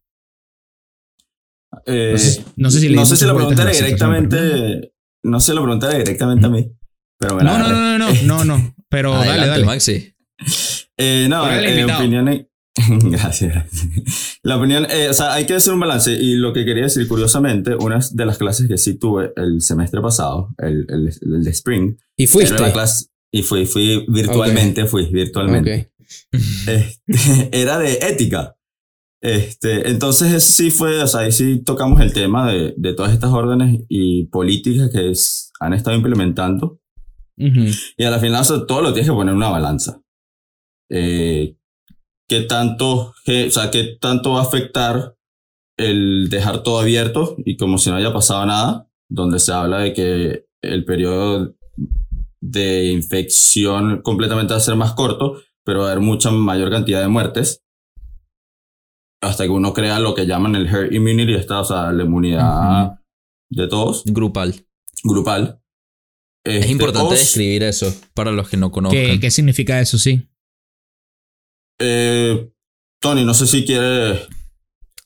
Eh, 1.85 2.15
no, 2.55 2.69
sé, 2.69 2.79
si 2.79 2.89
le 2.89 2.95
no 2.95 3.05
sé 3.05 3.17
si 3.17 3.25
lo 3.25 3.35
preguntaré 3.35 3.73
directamente. 3.73 4.93
No 5.23 5.39
sé 5.39 5.53
lo 5.53 5.63
preguntaré 5.63 5.99
directamente 5.99 6.45
a 6.45 6.49
mí. 6.49 6.71
Pero 7.19 7.39
no, 7.39 7.57
no, 7.57 7.69
no, 7.69 7.97
no, 7.97 8.13
no, 8.23 8.45
no, 8.45 8.75
Pero 8.89 9.13
dale, 9.13 9.47
dale. 9.47 9.65
Maxi. 9.65 10.13
Eh, 10.97 11.27
no, 11.29 11.49
eh, 11.51 11.85
opiniones, 11.85 12.46
Gracias, 13.03 13.51
gracias. 13.51 14.39
La 14.43 14.57
opinión, 14.57 14.85
eh, 14.89 15.09
o 15.09 15.13
sea, 15.13 15.33
hay 15.33 15.45
que 15.45 15.55
hacer 15.55 15.73
un 15.73 15.79
balance 15.79 16.11
y 16.11 16.35
lo 16.35 16.53
que 16.53 16.63
quería 16.63 16.83
decir, 16.83 17.07
curiosamente, 17.07 17.75
una 17.75 17.99
de 18.11 18.25
las 18.25 18.37
clases 18.37 18.67
que 18.67 18.77
sí 18.77 18.95
tuve 18.99 19.33
el 19.35 19.61
semestre 19.61 19.99
pasado, 20.01 20.49
el, 20.59 20.85
el, 20.89 21.11
el 21.21 21.43
de 21.43 21.49
Spring. 21.49 21.97
¿Y 22.15 22.27
fuiste? 22.27 22.53
Era 22.53 22.67
la 22.67 22.73
clase, 22.73 23.07
y 23.31 23.43
fui, 23.43 23.65
fui 23.65 24.05
virtualmente, 24.07 24.81
okay. 24.81 24.91
fui 24.91 25.05
virtualmente. 25.11 25.71
Okay. 25.71 25.87
Este, 26.67 27.61
era 27.61 27.77
de 27.79 27.93
ética. 28.01 28.55
Este, 29.21 29.89
entonces 29.89 30.43
sí 30.43 30.71
fue, 30.71 31.01
o 31.01 31.07
sea, 31.07 31.21
ahí 31.21 31.31
sí 31.31 31.63
tocamos 31.63 31.99
el 32.01 32.13
tema 32.13 32.51
de, 32.51 32.73
de 32.77 32.93
todas 32.93 33.13
estas 33.13 33.31
órdenes 33.31 33.81
y 33.89 34.25
políticas 34.25 34.89
que 34.91 35.09
es, 35.11 35.51
han 35.59 35.73
estado 35.73 35.97
implementando. 35.97 36.79
Uh 37.37 37.45
-huh. 37.45 37.93
Y 37.97 38.03
a 38.03 38.11
la 38.11 38.19
final, 38.19 38.41
o 38.41 38.45
sea, 38.45 38.65
todo 38.65 38.81
lo 38.81 38.93
tienes 38.93 39.09
que 39.09 39.15
poner 39.15 39.31
en 39.31 39.37
una 39.37 39.49
balanza. 39.49 40.01
Eh, 40.89 41.56
qué 42.27 42.41
tanto, 42.41 43.13
o 43.13 43.49
sea, 43.49 43.71
qué 43.71 43.97
tanto 43.99 44.33
va 44.33 44.39
a 44.39 44.43
afectar 44.43 45.15
el 45.77 46.29
dejar 46.29 46.63
todo 46.63 46.79
abierto 46.79 47.35
y 47.45 47.57
como 47.57 47.77
si 47.77 47.89
no 47.89 47.95
haya 47.95 48.13
pasado 48.13 48.45
nada, 48.45 48.89
donde 49.09 49.39
se 49.39 49.51
habla 49.53 49.79
de 49.79 49.93
que 49.93 50.45
el 50.61 50.85
periodo 50.85 51.55
de 52.41 52.85
infección 52.85 54.01
completamente 54.01 54.53
va 54.53 54.57
a 54.57 54.61
ser 54.61 54.75
más 54.75 54.93
corto, 54.93 55.41
pero 55.63 55.79
va 55.79 55.89
a 55.89 55.91
haber 55.91 56.03
mucha 56.03 56.31
mayor 56.31 56.69
cantidad 56.69 57.01
de 57.01 57.07
muertes 57.07 57.63
hasta 59.21 59.43
que 59.43 59.49
uno 59.49 59.73
crea 59.73 59.99
lo 59.99 60.13
que 60.13 60.25
llaman 60.25 60.55
el 60.55 60.67
herd 60.67 60.93
immunity, 60.93 61.35
o 61.35 61.63
sea, 61.65 61.91
la 61.91 62.03
inmunidad 62.03 62.99
de 63.49 63.67
todos. 63.67 64.03
Grupal. 64.05 64.65
Grupal. 65.03 65.59
Es 66.43 66.69
importante 66.69 67.13
este, 67.13 67.13
os, 67.13 67.19
describir 67.19 67.63
eso 67.63 67.93
para 68.13 68.31
los 68.31 68.47
que 68.47 68.57
no 68.57 68.71
conozcan. 68.71 69.19
¿Qué, 69.19 69.31
significa 69.31 69.81
eso, 69.81 69.97
sí? 69.97 70.27
Eh, 71.79 72.49
Tony, 72.99 73.23
no 73.23 73.33
sé 73.33 73.47
si 73.47 73.65
quieres 73.65 74.21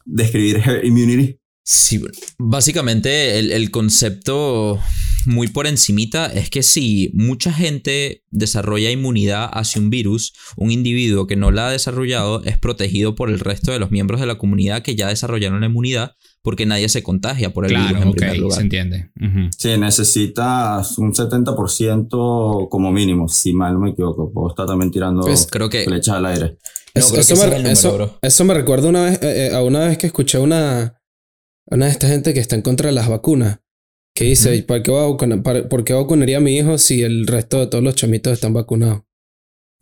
describir 0.05 0.57
Herd 0.57 0.85
Immunity. 0.85 1.37
Sí, 1.63 2.01
básicamente 2.39 3.39
el, 3.39 3.51
el 3.51 3.69
concepto 3.71 4.79
muy 5.25 5.47
por 5.47 5.67
encimita 5.67 6.25
es 6.27 6.49
que 6.49 6.63
si 6.63 7.11
mucha 7.13 7.53
gente 7.53 8.23
desarrolla 8.31 8.89
inmunidad 8.89 9.49
hacia 9.53 9.81
un 9.81 9.89
virus, 9.89 10.33
un 10.55 10.71
individuo 10.71 11.27
que 11.27 11.35
no 11.35 11.51
la 11.51 11.67
ha 11.67 11.71
desarrollado 11.71 12.43
es 12.43 12.57
protegido 12.57 13.15
por 13.15 13.29
el 13.29 13.39
resto 13.39 13.71
de 13.71 13.79
los 13.79 13.91
miembros 13.91 14.19
de 14.19 14.27
la 14.27 14.37
comunidad 14.37 14.81
que 14.81 14.95
ya 14.95 15.09
desarrollaron 15.09 15.61
la 15.61 15.67
inmunidad 15.67 16.15
porque 16.43 16.65
nadie 16.65 16.89
se 16.89 17.03
contagia 17.03 17.53
por 17.53 17.65
el 17.65 17.71
claro, 17.71 17.87
virus 17.87 18.01
en 18.01 18.09
okay, 18.09 18.51
se 18.51 18.61
entiende. 18.61 19.11
Uh 19.19 19.25
-huh. 19.25 19.49
Sí, 19.57 19.77
necesitas 19.77 20.97
un 20.97 21.13
70% 21.13 22.69
como 22.69 22.91
mínimo, 22.91 23.27
si 23.27 23.53
mal 23.53 23.73
no 23.73 23.79
me 23.79 23.91
equivoco. 23.91 24.31
Puedo 24.31 24.49
estar 24.49 24.65
también 24.65 24.91
tirando 24.91 25.21
pues 25.21 25.47
creo 25.49 25.69
que, 25.69 25.83
flechas 25.83 26.15
al 26.15 26.25
aire. 26.25 26.57
Eso, 26.93 28.43
me, 28.43 28.53
recuerda 28.53 28.89
una 28.89 29.03
vez, 29.03 29.21
eh, 29.21 29.47
eh, 29.47 29.55
a 29.55 29.63
una 29.63 29.79
vez 29.87 29.97
que 29.97 30.07
escuché 30.07 30.39
una, 30.39 31.01
una 31.67 31.85
de 31.85 31.91
esta 31.91 32.07
gente 32.07 32.33
que 32.33 32.41
está 32.41 32.55
en 32.55 32.61
contra 32.61 32.89
de 32.89 32.95
las 32.95 33.07
vacunas. 33.07 33.59
Que 34.13 34.25
dice, 34.25 34.59
uh 34.59 34.65
¿para 34.65 34.83
qué 34.83 34.91
va 34.91 35.05
a 35.05 35.07
vacunar, 35.07 35.41
para, 35.41 35.69
¿por 35.69 35.85
qué 35.85 35.93
vacunaría 35.93 36.37
a 36.37 36.41
mi 36.41 36.57
hijo 36.57 36.77
si 36.77 37.01
el 37.01 37.27
resto 37.27 37.59
de 37.59 37.67
todos 37.67 37.81
los 37.81 37.95
chamitos 37.95 38.33
están 38.33 38.53
vacunados? 38.53 39.03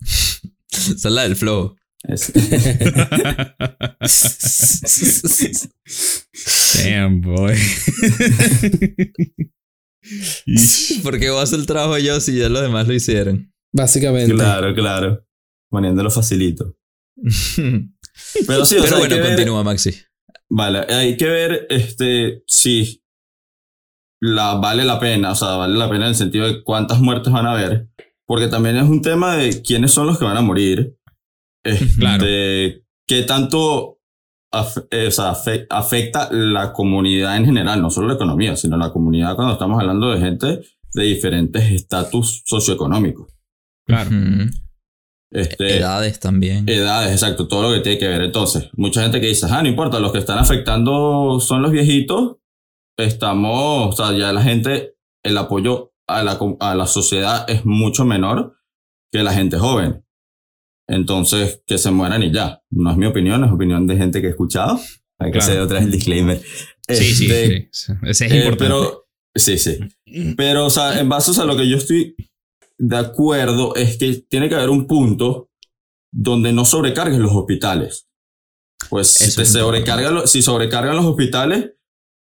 Esa 0.70 1.08
es 1.08 1.14
la 1.14 1.22
del 1.22 1.34
flow. 1.34 1.74
Damn, 6.82 7.20
boy. 7.20 7.54
Porque 11.02 11.28
vos 11.30 11.42
haces 11.42 11.58
el 11.58 11.66
trabajo 11.66 11.98
yo 11.98 12.20
si 12.20 12.38
ya 12.38 12.48
los 12.48 12.62
demás 12.62 12.88
lo 12.88 12.94
hicieron. 12.94 13.52
Básicamente. 13.72 14.34
Claro, 14.34 14.74
claro. 14.74 15.26
Poniéndolo 15.68 16.10
facilito. 16.10 16.76
Pero 18.46 18.64
sí, 18.64 18.76
bueno, 18.78 19.22
continúa. 19.22 19.62
Maxi. 19.62 19.94
Vale, 20.48 20.86
hay 20.88 21.16
que 21.16 21.26
ver 21.26 21.66
este 21.68 22.42
si 22.46 23.04
la, 24.20 24.54
vale 24.54 24.84
la 24.84 24.98
pena, 24.98 25.32
o 25.32 25.34
sea, 25.34 25.56
vale 25.56 25.78
la 25.78 25.88
pena 25.88 26.06
en 26.06 26.10
el 26.10 26.16
sentido 26.16 26.46
de 26.46 26.64
cuántas 26.64 27.00
muertes 27.00 27.32
van 27.32 27.46
a 27.46 27.52
haber. 27.52 27.88
Porque 28.26 28.48
también 28.48 28.76
es 28.76 28.84
un 28.84 29.02
tema 29.02 29.36
de 29.36 29.62
quiénes 29.62 29.92
son 29.92 30.06
los 30.06 30.18
que 30.18 30.24
van 30.24 30.36
a 30.36 30.42
morir 30.42 30.96
Claro. 31.98 32.24
de 32.24 32.84
qué 33.06 33.22
tanto 33.22 33.98
af- 34.52 34.86
eh, 34.90 35.08
o 35.08 35.10
sea, 35.10 35.32
afe- 35.32 35.66
afecta 35.68 36.28
la 36.32 36.72
comunidad 36.72 37.36
en 37.36 37.44
general, 37.44 37.80
no 37.82 37.90
solo 37.90 38.08
la 38.08 38.14
economía, 38.14 38.56
sino 38.56 38.76
la 38.76 38.92
comunidad 38.92 39.36
cuando 39.36 39.52
estamos 39.54 39.78
hablando 39.80 40.10
de 40.10 40.20
gente 40.20 40.60
de 40.94 41.02
diferentes 41.04 41.70
estatus 41.70 42.42
socioeconómicos. 42.46 43.32
Claro. 43.86 44.10
Este, 45.32 45.76
Edades 45.78 46.18
también. 46.18 46.68
Edades, 46.68 47.12
exacto, 47.12 47.46
todo 47.46 47.62
lo 47.68 47.74
que 47.74 47.80
tiene 47.80 47.98
que 47.98 48.08
ver. 48.08 48.22
Entonces, 48.22 48.68
mucha 48.72 49.02
gente 49.02 49.20
que 49.20 49.28
dice, 49.28 49.46
ah, 49.48 49.62
no 49.62 49.68
importa, 49.68 50.00
los 50.00 50.10
que 50.12 50.18
están 50.18 50.38
afectando 50.38 51.38
son 51.40 51.62
los 51.62 51.70
viejitos, 51.70 52.36
estamos, 52.98 53.94
o 53.94 53.96
sea, 53.96 54.16
ya 54.16 54.32
la 54.32 54.42
gente, 54.42 54.96
el 55.24 55.38
apoyo 55.38 55.92
a 56.08 56.22
la, 56.24 56.38
a 56.60 56.74
la 56.74 56.86
sociedad 56.86 57.48
es 57.48 57.64
mucho 57.64 58.04
menor 58.04 58.56
que 59.12 59.22
la 59.22 59.32
gente 59.32 59.58
joven. 59.58 60.04
Entonces, 60.92 61.62
que 61.66 61.78
se 61.78 61.90
mueran 61.92 62.22
y 62.24 62.32
ya. 62.32 62.62
No 62.70 62.90
es 62.90 62.96
mi 62.96 63.06
opinión, 63.06 63.44
es 63.44 63.52
opinión 63.52 63.86
de 63.86 63.96
gente 63.96 64.20
que 64.20 64.26
he 64.26 64.30
escuchado. 64.30 64.80
Hay 65.18 65.30
que 65.30 65.38
Claro. 65.38 65.52
hacer 65.52 65.60
otra 65.60 65.76
vez 65.78 65.84
el 65.86 65.92
disclaimer. 65.92 66.40
Sí, 66.88 67.14
sí, 67.14 67.24
Este, 67.26 67.68
sí. 67.72 67.92
Ese 68.02 68.26
es 68.26 68.32
eh, 68.32 68.36
importante. 68.38 68.64
pero, 68.64 69.06
sí, 69.34 69.56
sí. 69.58 69.78
Pero, 70.36 70.66
o 70.66 70.70
sea, 70.70 70.98
en 70.98 71.08
base 71.08 71.40
a 71.40 71.44
lo 71.44 71.56
que 71.56 71.68
yo 71.68 71.76
estoy 71.76 72.16
de 72.78 72.96
acuerdo 72.96 73.76
es 73.76 73.98
que 73.98 74.14
tiene 74.28 74.48
que 74.48 74.56
haber 74.56 74.70
un 74.70 74.86
punto 74.88 75.50
donde 76.12 76.52
no 76.52 76.64
sobrecargues 76.64 77.20
los 77.20 77.32
hospitales. 77.32 78.08
Pues 78.88 79.06
si 79.08 79.36
te 79.36 79.42
los- 79.42 80.30
si 80.30 80.42
sobrecargan 80.42 80.96
los 80.96 81.04
hospitales, 81.06 81.72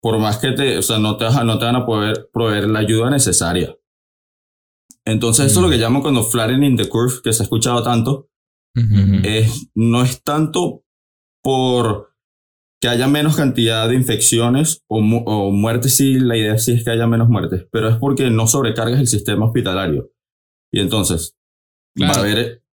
por 0.01 0.19
más 0.19 0.37
que 0.37 0.51
te, 0.51 0.77
o 0.77 0.81
sea, 0.83 0.99
no 0.99 1.17
te, 1.17 1.25
no 1.43 1.57
te 1.57 1.65
van 1.65 1.77
a 1.77 1.85
poder 1.85 2.29
proveer 2.31 2.67
la 2.67 2.79
ayuda 2.79 3.09
necesaria. 3.09 3.75
Entonces, 5.05 5.47
eso 5.47 5.59
es 5.59 5.61
lo 5.63 5.67
Mm. 5.67 5.71
que 5.71 5.77
llamo 5.77 6.01
cuando 6.01 6.23
flattening 6.23 6.75
the 6.77 6.87
curve, 6.89 7.15
que 7.23 7.33
se 7.33 7.41
ha 7.41 7.45
escuchado 7.45 7.81
tanto, 7.81 8.29
Es, 8.75 9.69
no 9.75 10.01
es 10.03 10.23
tanto 10.23 10.85
por 11.43 12.15
que 12.81 12.87
haya 12.87 13.07
menos 13.07 13.35
cantidad 13.35 13.87
de 13.89 13.95
infecciones 13.95 14.83
o, 14.87 15.01
mu- 15.01 15.23
o 15.25 15.51
muertes, 15.51 15.93
sí, 15.95 16.19
la 16.19 16.35
idea 16.37 16.57
sí 16.57 16.71
es 16.73 16.83
que 16.83 16.89
haya 16.91 17.05
menos 17.05 17.29
muertes, 17.29 17.67
pero 17.71 17.89
es 17.89 17.97
porque 17.97 18.29
no 18.31 18.47
sobrecargas 18.47 18.99
el 18.99 19.07
sistema 19.07 19.45
hospitalario. 19.45 20.11
Y 20.73 20.79
entonces, 20.79 21.35
va 22.01 22.07
Claro. 22.07 22.21
a 22.21 22.23
haber... 22.23 22.63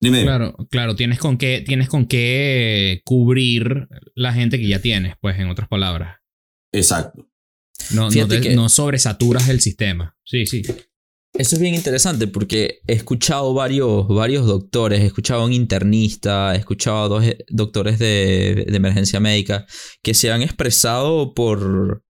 Dime. 0.00 0.22
Claro, 0.22 0.54
claro, 0.70 0.94
tienes 0.94 1.18
con 1.18 1.38
qué, 1.38 1.60
tienes 1.66 1.88
con 1.88 2.06
qué 2.06 3.02
cubrir 3.04 3.88
la 4.14 4.32
gente 4.32 4.58
que 4.58 4.68
ya 4.68 4.80
tienes, 4.80 5.16
pues, 5.20 5.38
en 5.40 5.48
otras 5.48 5.68
palabras. 5.68 6.18
Exacto. 6.72 7.28
No, 7.94 8.02
no, 8.04 8.10
Fíjate 8.12 8.36
te- 8.40 8.48
que- 8.50 8.54
no 8.54 8.68
sobresaturas 8.68 9.48
el 9.48 9.60
sistema. 9.60 10.16
Sí, 10.24 10.46
sí. 10.46 10.62
Eso 11.34 11.56
es 11.56 11.60
bien 11.60 11.74
interesante 11.74 12.26
porque 12.26 12.80
he 12.86 12.94
escuchado 12.94 13.52
varios, 13.54 14.08
varios 14.08 14.46
doctores, 14.46 15.00
he 15.00 15.06
escuchado 15.06 15.42
a 15.42 15.44
un 15.44 15.52
internista, 15.52 16.54
he 16.54 16.58
escuchado 16.58 17.04
a 17.04 17.08
dos 17.08 17.24
eh, 17.24 17.44
doctores 17.48 17.98
de, 17.98 18.66
de 18.68 18.76
emergencia 18.76 19.20
médica 19.20 19.66
que 20.02 20.14
se 20.14 20.32
han 20.32 20.42
expresado 20.42 21.34
por, 21.34 22.02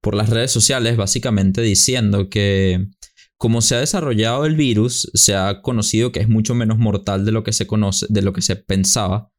por 0.00 0.14
las 0.14 0.30
redes 0.30 0.52
sociales 0.52 0.96
básicamente 0.96 1.62
diciendo 1.62 2.30
que 2.30 2.86
como 3.40 3.62
se 3.62 3.74
ha 3.74 3.80
desarrollado 3.80 4.44
el 4.44 4.54
virus, 4.54 5.10
se 5.14 5.34
ha 5.34 5.62
conocido 5.62 6.12
que 6.12 6.20
es 6.20 6.28
mucho 6.28 6.54
menos 6.54 6.76
mortal 6.76 7.24
de 7.24 7.32
lo 7.32 7.42
que 7.42 7.54
se 7.54 7.66
conoce, 7.66 8.04
de 8.10 8.20
lo 8.20 8.34
que 8.34 8.42
se 8.42 8.54
pensaba. 8.54 9.32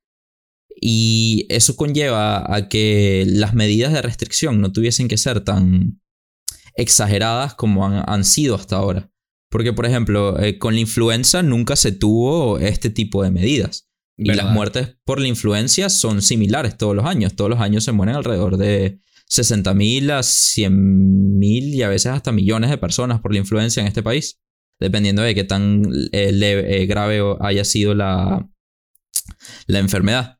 Y 0.75 1.45
eso 1.49 1.75
conlleva 1.75 2.51
a 2.51 2.67
que 2.67 3.25
las 3.27 3.53
medidas 3.53 3.93
de 3.93 4.01
restricción 4.01 4.59
no 4.59 4.71
tuviesen 4.71 5.07
que 5.07 5.17
ser 5.17 5.41
tan 5.41 6.01
exageradas 6.73 7.53
como 7.53 7.85
han, 7.85 8.03
han 8.07 8.25
sido 8.25 8.55
hasta 8.55 8.77
ahora. 8.77 9.10
Porque, 9.51 9.73
por 9.73 9.85
ejemplo, 9.85 10.39
eh, 10.39 10.57
con 10.57 10.73
la 10.73 10.79
influenza 10.79 11.43
nunca 11.43 11.75
se 11.75 11.91
tuvo 11.91 12.57
este 12.57 12.89
tipo 12.89 13.21
de 13.23 13.29
medidas. 13.29 13.87
Y 14.17 14.25
las 14.35 14.45
muertes 14.53 14.95
por 15.03 15.19
la 15.19 15.27
influencia 15.27 15.89
son 15.89 16.21
similares 16.21 16.77
todos 16.77 16.95
los 16.95 17.05
años. 17.05 17.35
Todos 17.35 17.49
los 17.49 17.59
años 17.59 17.83
se 17.83 17.91
mueren 17.91 18.15
alrededor 18.15 18.57
de 18.57 18.99
60.000 19.29 20.09
a 20.11 20.19
100.000 20.21 21.63
y 21.73 21.81
a 21.83 21.89
veces 21.89 22.07
hasta 22.11 22.31
millones 22.31 22.69
de 22.69 22.77
personas 22.77 23.19
por 23.19 23.33
la 23.33 23.39
influencia 23.39 23.81
en 23.81 23.87
este 23.87 24.01
país. 24.03 24.39
Dependiendo 24.79 25.21
de 25.21 25.35
qué 25.35 25.43
tan 25.43 25.83
eh, 26.11 26.31
leve- 26.31 26.81
eh, 26.81 26.85
grave 26.85 27.21
haya 27.41 27.63
sido 27.65 27.93
la, 27.93 28.47
la 29.67 29.79
enfermedad. 29.79 30.37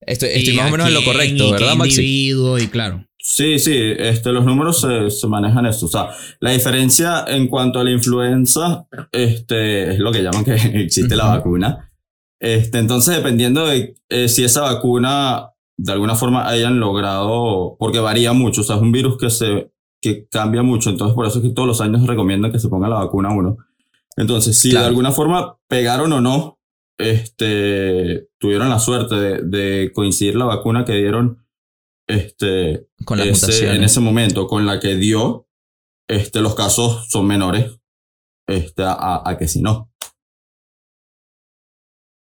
Estoy, 0.00 0.28
más 0.56 0.68
o 0.68 0.72
menos 0.72 0.88
en 0.88 0.94
lo 0.94 1.04
correcto, 1.04 1.50
¿verdad, 1.52 1.74
Maxi? 1.76 2.00
individuo 2.00 2.58
y 2.58 2.66
claro. 2.68 3.07
Sí, 3.30 3.58
sí, 3.58 3.76
este, 3.76 4.32
los 4.32 4.46
números 4.46 4.80
se, 4.80 5.10
se 5.10 5.26
manejan 5.26 5.66
esto. 5.66 5.84
O 5.84 5.88
sea, 5.90 6.08
la 6.40 6.52
diferencia 6.52 7.26
en 7.28 7.46
cuanto 7.46 7.78
a 7.78 7.84
la 7.84 7.90
influenza 7.90 8.86
este, 9.12 9.90
es 9.92 9.98
lo 9.98 10.10
que 10.10 10.22
llaman 10.22 10.46
que 10.46 10.54
existe 10.82 11.14
la 11.14 11.26
vacuna. 11.26 11.90
Este, 12.40 12.78
entonces, 12.78 13.16
dependiendo 13.16 13.66
de 13.66 13.96
eh, 14.08 14.30
si 14.30 14.44
esa 14.44 14.62
vacuna 14.62 15.50
de 15.76 15.92
alguna 15.92 16.14
forma 16.14 16.48
hayan 16.48 16.80
logrado, 16.80 17.76
porque 17.78 17.98
varía 17.98 18.32
mucho, 18.32 18.62
o 18.62 18.64
sea, 18.64 18.76
es 18.76 18.82
un 18.82 18.92
virus 18.92 19.18
que, 19.18 19.28
se, 19.28 19.72
que 20.00 20.26
cambia 20.28 20.62
mucho, 20.62 20.88
entonces 20.88 21.14
por 21.14 21.26
eso 21.26 21.38
es 21.38 21.44
que 21.44 21.50
todos 21.50 21.68
los 21.68 21.82
años 21.82 22.06
recomiendan 22.06 22.50
que 22.50 22.58
se 22.58 22.70
ponga 22.70 22.88
la 22.88 22.96
vacuna 22.96 23.28
uno. 23.30 23.58
Entonces, 24.16 24.56
si 24.56 24.70
Claro. 24.70 24.84
de 24.84 24.88
alguna 24.88 25.12
forma 25.12 25.58
pegaron 25.68 26.14
o 26.14 26.22
no, 26.22 26.58
este, 26.96 28.30
tuvieron 28.38 28.70
la 28.70 28.78
suerte 28.78 29.16
de, 29.16 29.42
de 29.42 29.92
coincidir 29.92 30.34
la 30.34 30.46
vacuna 30.46 30.86
que 30.86 30.94
dieron 30.94 31.46
este, 32.08 32.88
Con 33.04 33.18
las 33.18 33.28
ese- 33.28 33.46
mutaciones. 33.46 33.76
en 33.76 33.84
ese 33.84 34.00
momento 34.00 34.46
con 34.46 34.66
la 34.66 34.80
que 34.80 34.96
dio, 34.96 35.46
este, 36.08 36.40
los 36.40 36.54
casos 36.54 37.06
son 37.10 37.26
menores 37.26 37.78
este, 38.48 38.82
a, 38.86 39.36
que 39.38 39.46
si 39.46 39.60
no. 39.60 39.92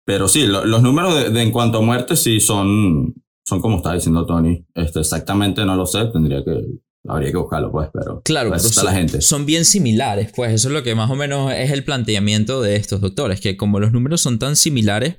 Pero 0.06 0.28
sí, 0.28 0.46
lo- 0.46 0.64
los 0.64 0.82
números 0.82 1.14
de, 1.14 1.30
de 1.30 1.42
en 1.42 1.50
cuanto 1.50 1.78
a 1.78 1.82
muertes 1.82 2.20
sí 2.22 2.40
son, 2.40 3.14
son 3.46 3.60
como 3.60 3.76
está 3.78 3.92
diciendo 3.94 4.26
Tony. 4.26 4.64
Este, 4.74 5.00
exactamente 5.00 5.64
no 5.64 5.76
lo 5.76 5.86
sé, 5.86 6.06
tendría 6.06 6.44
que, 6.44 6.60
habría 7.08 7.30
que 7.30 7.36
buscarlo 7.36 7.70
pues, 7.70 7.88
pero 7.92 8.20
Claro, 8.24 8.54
eso 8.54 8.64
pero 8.68 8.74
son, 8.74 8.84
la 8.84 8.92
gente. 8.92 9.20
son 9.20 9.46
bien 9.46 9.64
similares, 9.64 10.32
pues 10.34 10.52
eso 10.52 10.68
es 10.68 10.74
lo 10.74 10.82
que 10.82 10.94
más 10.94 11.10
o 11.10 11.14
menos 11.16 11.52
es 11.52 11.70
el 11.70 11.84
planteamiento 11.84 12.62
de 12.62 12.76
estos 12.76 13.00
doctores, 13.00 13.40
que 13.40 13.56
como 13.56 13.78
los 13.80 13.92
números 13.92 14.20
son 14.20 14.38
tan 14.38 14.56
similares, 14.56 15.16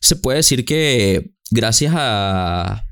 se 0.00 0.16
puede 0.16 0.38
decir 0.38 0.64
que 0.66 1.32
gracias 1.50 1.94
a, 1.96 2.86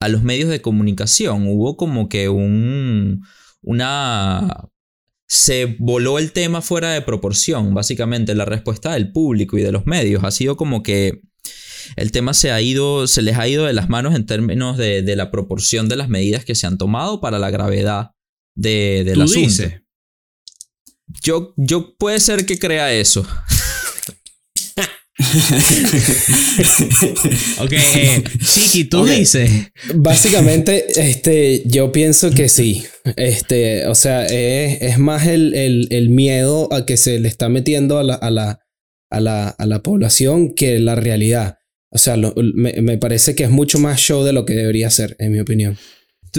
a 0.00 0.08
los 0.08 0.22
medios 0.22 0.50
de 0.50 0.60
comunicación 0.60 1.46
hubo 1.48 1.76
como 1.76 2.08
que 2.08 2.28
un, 2.28 3.24
una... 3.62 4.68
Se 5.28 5.76
voló 5.80 6.20
el 6.20 6.30
tema 6.32 6.62
fuera 6.62 6.92
de 6.92 7.02
proporción, 7.02 7.74
básicamente 7.74 8.34
la 8.36 8.44
respuesta 8.44 8.92
del 8.92 9.10
público 9.10 9.58
y 9.58 9.62
de 9.62 9.72
los 9.72 9.84
medios 9.84 10.22
ha 10.22 10.30
sido 10.30 10.56
como 10.56 10.84
que 10.84 11.22
el 11.96 12.12
tema 12.12 12.32
se 12.32 12.52
ha 12.52 12.60
ido, 12.60 13.08
se 13.08 13.22
les 13.22 13.36
ha 13.36 13.48
ido 13.48 13.64
de 13.64 13.72
las 13.72 13.88
manos 13.88 14.14
en 14.14 14.26
términos 14.26 14.76
de, 14.76 15.02
de 15.02 15.16
la 15.16 15.32
proporción 15.32 15.88
de 15.88 15.96
las 15.96 16.08
medidas 16.08 16.44
que 16.44 16.54
se 16.54 16.68
han 16.68 16.78
tomado 16.78 17.20
para 17.20 17.40
la 17.40 17.50
gravedad 17.50 18.12
de, 18.54 19.02
del 19.04 19.14
Tú 19.14 19.22
asunto. 19.22 19.40
dices. 19.40 19.82
Yo, 21.22 21.54
yo 21.56 21.96
puede 21.96 22.20
ser 22.20 22.46
que 22.46 22.58
crea 22.58 22.92
eso. 22.92 23.26
Ok, 27.60 27.72
eh, 27.72 28.22
Chiqui, 28.44 28.84
tú 28.84 28.98
dices. 29.18 29.50
Básicamente, 29.94 30.84
este, 30.96 31.62
yo 31.66 31.92
pienso 31.92 32.30
que 32.30 32.48
sí. 32.48 32.84
Este, 33.16 33.86
o 33.86 33.94
sea, 33.94 34.26
es, 34.26 34.82
es 34.82 34.98
más 34.98 35.26
el, 35.26 35.54
el- 35.54 35.88
el 35.90 36.10
miedo 36.10 36.72
a 36.72 36.86
que 36.86 36.96
se 36.96 37.18
le 37.18 37.28
está 37.28 37.48
metiendo 37.48 37.98
a 37.98 38.04
la, 38.04 38.14
a 38.14 38.30
la, 38.30 38.60
a 39.10 39.20
la, 39.20 39.48
a 39.48 39.66
la 39.66 39.82
población 39.82 40.54
que 40.54 40.78
la 40.78 40.94
realidad. 40.94 41.58
O 41.90 41.98
sea, 41.98 42.16
lo- 42.16 42.34
me, 42.36 42.74
me 42.82 42.98
parece 42.98 43.34
que 43.34 43.44
es 43.44 43.50
mucho 43.50 43.78
más 43.78 43.98
show 44.00 44.24
de 44.24 44.32
lo 44.32 44.44
que 44.44 44.54
debería 44.54 44.90
ser, 44.90 45.16
en 45.18 45.32
mi 45.32 45.40
opinión. 45.40 45.78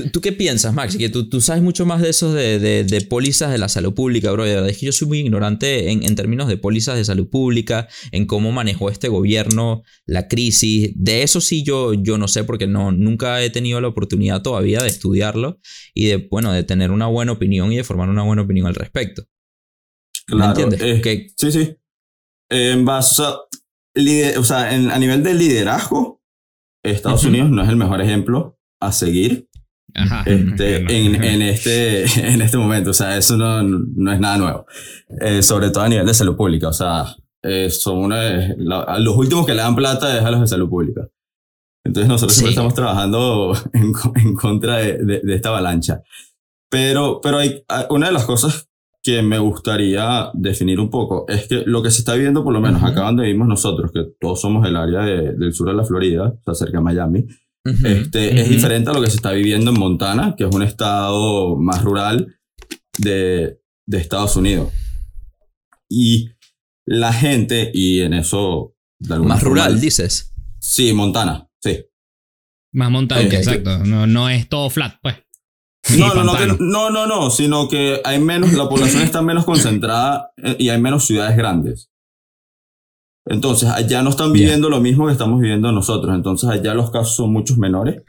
¿Tú, 0.03 0.09
tú 0.09 0.21
qué 0.21 0.31
piensas, 0.31 0.73
Max? 0.73 0.95
Que 0.95 1.09
tú, 1.09 1.27
tú 1.27 1.41
sabes 1.41 1.61
mucho 1.63 1.85
más 1.85 2.01
de 2.01 2.09
esos 2.09 2.33
de, 2.33 2.59
de, 2.59 2.83
de 2.83 3.01
pólizas 3.01 3.51
de 3.51 3.57
la 3.57 3.67
salud 3.69 3.93
pública, 3.93 4.31
bro. 4.31 4.43
De 4.45 4.53
verdad 4.55 4.69
es 4.69 4.77
que 4.77 4.85
yo 4.85 4.91
soy 4.91 5.07
muy 5.07 5.19
ignorante 5.19 5.91
en, 5.91 6.03
en 6.03 6.15
términos 6.15 6.47
de 6.47 6.57
pólizas 6.57 6.95
de 6.97 7.03
salud 7.05 7.27
pública, 7.29 7.87
en 8.11 8.25
cómo 8.25 8.51
manejó 8.51 8.89
este 8.89 9.07
gobierno 9.07 9.83
la 10.05 10.27
crisis. 10.27 10.91
De 10.95 11.23
eso 11.23 11.41
sí 11.41 11.63
yo, 11.63 11.93
yo 11.93 12.17
no 12.17 12.27
sé 12.27 12.43
porque 12.43 12.67
no, 12.67 12.91
nunca 12.91 13.41
he 13.43 13.49
tenido 13.49 13.81
la 13.81 13.87
oportunidad 13.87 14.41
todavía 14.41 14.81
de 14.81 14.87
estudiarlo 14.89 15.59
y 15.93 16.07
de, 16.07 16.17
bueno, 16.29 16.51
de 16.53 16.63
tener 16.63 16.91
una 16.91 17.07
buena 17.07 17.31
opinión 17.31 17.71
y 17.73 17.77
de 17.77 17.83
formar 17.83 18.09
una 18.09 18.23
buena 18.23 18.43
opinión 18.43 18.67
al 18.67 18.75
respecto. 18.75 19.23
¿Me 20.29 20.35
Claro, 20.37 20.61
entiendes? 20.61 20.81
eh, 20.81 21.01
Que- 21.01 21.27
Sí, 21.37 21.51
sí. 21.51 21.75
En 22.49 22.85
base 22.85 23.23
a, 23.23 23.35
lider- 23.95 24.37
o 24.37 24.43
sea, 24.43 24.73
en- 24.75 24.91
a 24.91 24.99
nivel 24.99 25.23
de 25.23 25.33
liderazgo, 25.33 26.21
Estados. 26.83 27.25
Unidos 27.25 27.49
no 27.49 27.63
es 27.63 27.69
el 27.69 27.75
mejor 27.75 27.99
ejemplo 28.01 28.57
a 28.79 28.91
seguir 28.91 29.46
Ajá. 29.97 30.23
este, 30.25 30.77
en, 30.77 31.23
en 31.23 31.41
este, 31.41 32.05
en 32.33 32.41
este 32.41 32.57
momento. 32.57 32.91
O 32.91 32.93
sea, 32.93 33.17
eso 33.17 33.35
no, 33.37 33.61
no 33.63 34.11
es 34.13 34.19
nada 34.19 34.37
nuevo. 34.37 34.65
Eh, 35.21 35.41
sobre 35.43 35.69
todo 35.71 35.83
a 35.83 35.89
nivel 35.89 36.05
de 36.05 36.13
salud 36.13 36.35
pública. 36.37 36.69
O 36.69 36.73
sea, 36.73 37.05
eh, 37.43 37.69
son 37.69 37.97
uno 37.97 38.15
de 38.15 38.55
la- 38.57 38.81
a 38.81 38.99
los 38.99 39.15
últimos 39.15 39.45
que 39.45 39.53
le 39.53 39.61
dan 39.61 39.75
plata 39.75 40.17
es 40.17 40.23
a 40.23 40.31
los 40.31 40.41
de 40.41 40.47
salud 40.47 40.69
pública. 40.69 41.07
Entonces 41.85 42.09
nosotros 42.09 42.33
siempre 42.33 42.49
Sí. 42.51 42.55
estamos 42.55 42.73
trabajando 42.73 43.53
en, 43.73 43.91
en 44.15 44.35
contra 44.35 44.77
de, 44.77 44.97
de- 45.03 45.21
de 45.23 45.35
esta 45.35 45.49
avalancha. 45.49 46.01
Pero, 46.69 47.21
pero 47.21 47.37
hay, 47.37 47.63
hay- 47.67 47.85
una 47.89 48.07
de 48.07 48.13
las 48.13 48.25
cosas 48.25 48.67
que 49.03 49.21
me 49.21 49.39
gustaría 49.39 50.29
definir 50.33 50.81
un 50.81 50.89
poco 50.89 51.23
es 51.29 51.47
que 51.47 51.63
lo 51.65 51.81
que 51.81 51.91
se 51.91 51.99
está 51.99 52.13
viviendo, 52.15 52.43
por 52.43 52.51
lo 52.51 52.59
menos 52.59 52.81
Ujú. 52.81 52.91
acá 52.91 53.01
donde 53.03 53.23
vivimos 53.23 53.47
nosotros, 53.47 53.91
que 53.93 54.03
todos 54.19 54.41
somos 54.41 54.63
del 54.63 54.75
área 54.75 54.99
de- 55.01 55.33
del 55.33 55.53
sur 55.53 55.69
de 55.69 55.75
la 55.75 55.85
Florida, 55.85 56.27
o 56.37 56.41
sea, 56.43 56.53
cerca 56.55 56.79
de 56.79 56.83
Miami, 56.83 57.25
Ujú, 57.69 57.87
este, 57.87 58.35
es 58.39 58.43
ujú. 58.45 58.53
diferente 58.53 58.89
a 58.89 58.93
lo 58.93 59.01
que 59.01 59.09
se 59.09 59.15
está 59.17 59.31
viviendo 59.31 59.71
en 59.71 59.79
Montana, 59.79 60.35
que 60.37 60.43
es 60.45 60.49
un 60.55 60.63
estado 60.63 61.55
más 61.57 61.83
rural 61.83 62.37
de, 62.97 63.59
de 63.85 63.97
Estados 63.97 64.35
Unidos. 64.35 64.71
Y 65.89 66.29
la 66.85 67.13
gente, 67.13 67.71
y 67.73 68.01
en 68.01 68.13
eso... 68.13 68.73
de 68.99 69.13
alguna 69.15 69.35
Más 69.35 69.43
forma- 69.43 69.63
rural, 69.65 69.79
dices. 69.81 70.33
Sí, 70.59 70.93
Montana, 70.93 71.47
sí. 71.61 71.85
Más 72.73 72.91
montado, 72.91 73.21
Ok. 73.25 73.33
exacto. 73.33 73.79
No, 73.85 74.07
no 74.07 74.29
es 74.29 74.47
todo 74.49 74.69
flat, 74.69 74.95
pues. 75.01 75.15
No, 75.97 76.13
no, 76.13 76.23
no, 76.23 76.35
que- 76.37 76.57
no, 76.59 76.89
no, 76.89 77.07
no, 77.07 77.29
sino 77.29 77.67
que 77.69 78.01
hay 78.03 78.19
menos, 78.19 78.53
la 78.53 78.67
población 78.67 79.03
está 79.03 79.21
menos 79.21 79.45
concentrada 79.45 80.31
eh, 80.43 80.55
y 80.59 80.69
hay 80.69 80.79
menos 80.81 81.05
ciudades 81.05 81.37
grandes. 81.37 81.89
Entonces, 83.29 83.69
allá 83.69 84.01
no 84.01 84.09
están 84.09 84.27
Ya. 84.27 84.33
viviendo 84.33 84.69
lo 84.69 84.79
mismo 84.79 85.05
que 85.07 85.11
estamos 85.13 85.39
viviendo 85.41 85.71
nosotros. 85.71 86.13
Entonces, 86.15 86.49
allá 86.49 86.73
los 86.73 86.91
casos 86.91 87.15
son 87.15 87.31
muchos 87.31 87.57
menores 87.57 88.03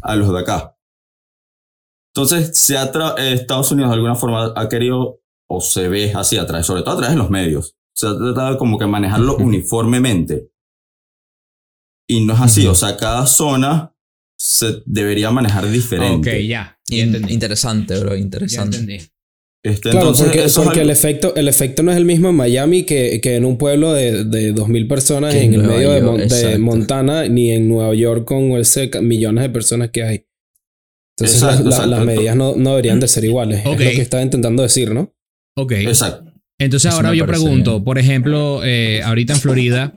a 0.00 0.16
los 0.16 0.32
de 0.32 0.38
acá. 0.40 0.76
Entonces, 2.14 2.56
se 2.58 2.76
ha 2.76 2.92
tra- 2.92 3.14
eh, 3.18 3.32
Estados 3.34 3.70
Unidos 3.72 3.90
de 3.90 3.94
alguna 3.96 4.14
forma 4.14 4.52
ha 4.56 4.68
querido, 4.68 5.20
o 5.48 5.60
se 5.60 5.88
ve 5.88 6.12
así 6.14 6.36
a 6.38 6.46
través, 6.46 6.66
sobre 6.66 6.82
todo 6.82 6.94
a 6.94 6.98
través 6.98 7.14
de 7.16 7.18
los 7.22 7.30
medios, 7.30 7.76
se 7.94 8.06
ha 8.06 8.16
tratado 8.16 8.52
de 8.52 8.58
como 8.58 8.78
que 8.78 8.86
manejarlo 8.86 9.36
uniformemente. 9.36 10.50
Y 12.08 12.24
no 12.24 12.34
es 12.34 12.40
así, 12.40 12.66
o 12.66 12.74
sea, 12.74 12.96
cada 12.96 13.26
zona 13.26 13.94
se 14.38 14.82
debería 14.86 15.30
manejar 15.30 15.68
diferente. 15.70 16.30
Ok, 16.38 16.42
ya. 16.46 16.78
Ya 16.88 16.96
In- 16.96 17.06
entendí. 17.14 17.32
interesante, 17.34 17.98
bro, 18.00 18.10
Ya 18.14 18.16
interesante. 18.20 18.76
entendí. 18.78 19.06
Este, 19.64 19.90
Claro, 19.90 19.98
entonces, 20.08 20.24
porque, 20.26 20.38
eso 20.44 20.46
es 20.60 20.64
porque 20.66 20.80
algo- 20.80 20.90
el, 20.90 20.90
efecto, 20.90 21.34
el 21.36 21.46
efecto 21.48 21.82
no 21.84 21.92
es 21.92 21.96
el 21.96 22.04
mismo 22.04 22.28
en 22.30 22.34
Miami 22.34 22.82
que, 22.82 23.20
que 23.22 23.36
en 23.36 23.44
un 23.44 23.58
pueblo 23.58 23.92
de, 23.92 24.24
de 24.24 24.52
2.000 24.54 24.88
personas 24.88 25.34
en 25.36 25.54
en 25.54 25.60
el 25.60 25.66
medio 25.68 25.92
de, 25.92 26.00
York. 26.00 26.58
Montana, 26.58 27.28
ni 27.28 27.52
en 27.52 27.68
Nueva 27.68 27.94
York 27.94 28.24
con 28.24 28.42
ese 28.52 28.90
millones 29.00 29.42
de 29.42 29.50
personas 29.50 29.90
que 29.90 30.02
hay. 30.02 30.24
Entonces 31.16 31.42
Exacto, 31.42 31.64
las- 31.64 31.64
las- 31.64 31.74
exacto. 31.86 31.90
las 31.96 32.04
medidas 32.16 32.36
no, 32.36 32.56
no 32.56 32.70
deberían 32.70 32.98
de 32.98 33.06
ser 33.08 33.24
iguales. 33.24 33.60
Ok. 33.64 33.80
Es 33.80 33.86
lo 33.86 33.90
que 33.92 34.00
estaba 34.02 34.22
intentando 34.22 34.62
decir, 34.64 34.92
¿no? 34.92 35.14
Ok. 35.56 35.72
Exacto. 35.72 36.32
Entonces 36.58 36.88
Eso 36.90 36.96
ahora 36.96 37.14
yo 37.14 37.26
pregunto, 37.26 37.72
bien. 37.72 37.84
por 37.84 37.98
ejemplo, 37.98 38.62
eh, 38.64 39.00
ahorita 39.04 39.34
en 39.34 39.40
Florida, 39.40 39.94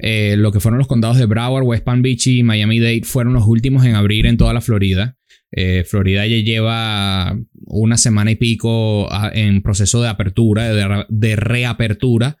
eh, 0.00 0.36
lo 0.38 0.52
que 0.52 0.60
fueron 0.60 0.78
los 0.78 0.86
condados 0.86 1.16
de 1.18 1.26
Broward, 1.26 1.64
West 1.64 1.84
Palm 1.84 2.02
Beach 2.02 2.26
y 2.26 2.42
Miami-Dade 2.42 3.02
fueron 3.04 3.32
los 3.34 3.46
últimos 3.46 3.84
en 3.84 3.94
abrir 3.94 4.26
en 4.26 4.36
toda 4.36 4.52
la 4.52 4.60
Florida. 4.60 5.16
Eh, 5.54 5.84
Florida 5.84 6.26
ya 6.26 6.38
lleva 6.38 7.38
una 7.66 7.98
semana 7.98 8.30
y 8.30 8.36
pico 8.36 9.06
ah, 9.12 9.30
en 9.34 9.62
proceso 9.62 10.00
de 10.02 10.08
apertura, 10.08 10.72
de, 10.72 10.88
re- 10.88 11.06
de 11.08 11.36
reapertura, 11.36 12.38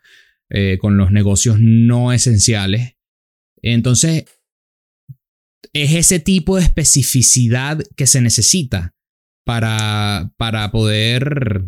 eh, 0.48 0.78
con 0.80 0.96
los 0.96 1.12
negocios 1.12 1.58
no 1.60 2.12
esenciales. 2.12 2.96
Entonces, 3.60 4.24
es 5.74 5.92
ese 5.94 6.20
tipo 6.20 6.56
de 6.56 6.62
especificidad 6.62 7.78
que 7.96 8.06
se 8.06 8.20
necesita 8.20 8.94
para, 9.44 10.32
para 10.36 10.70
poder 10.70 11.64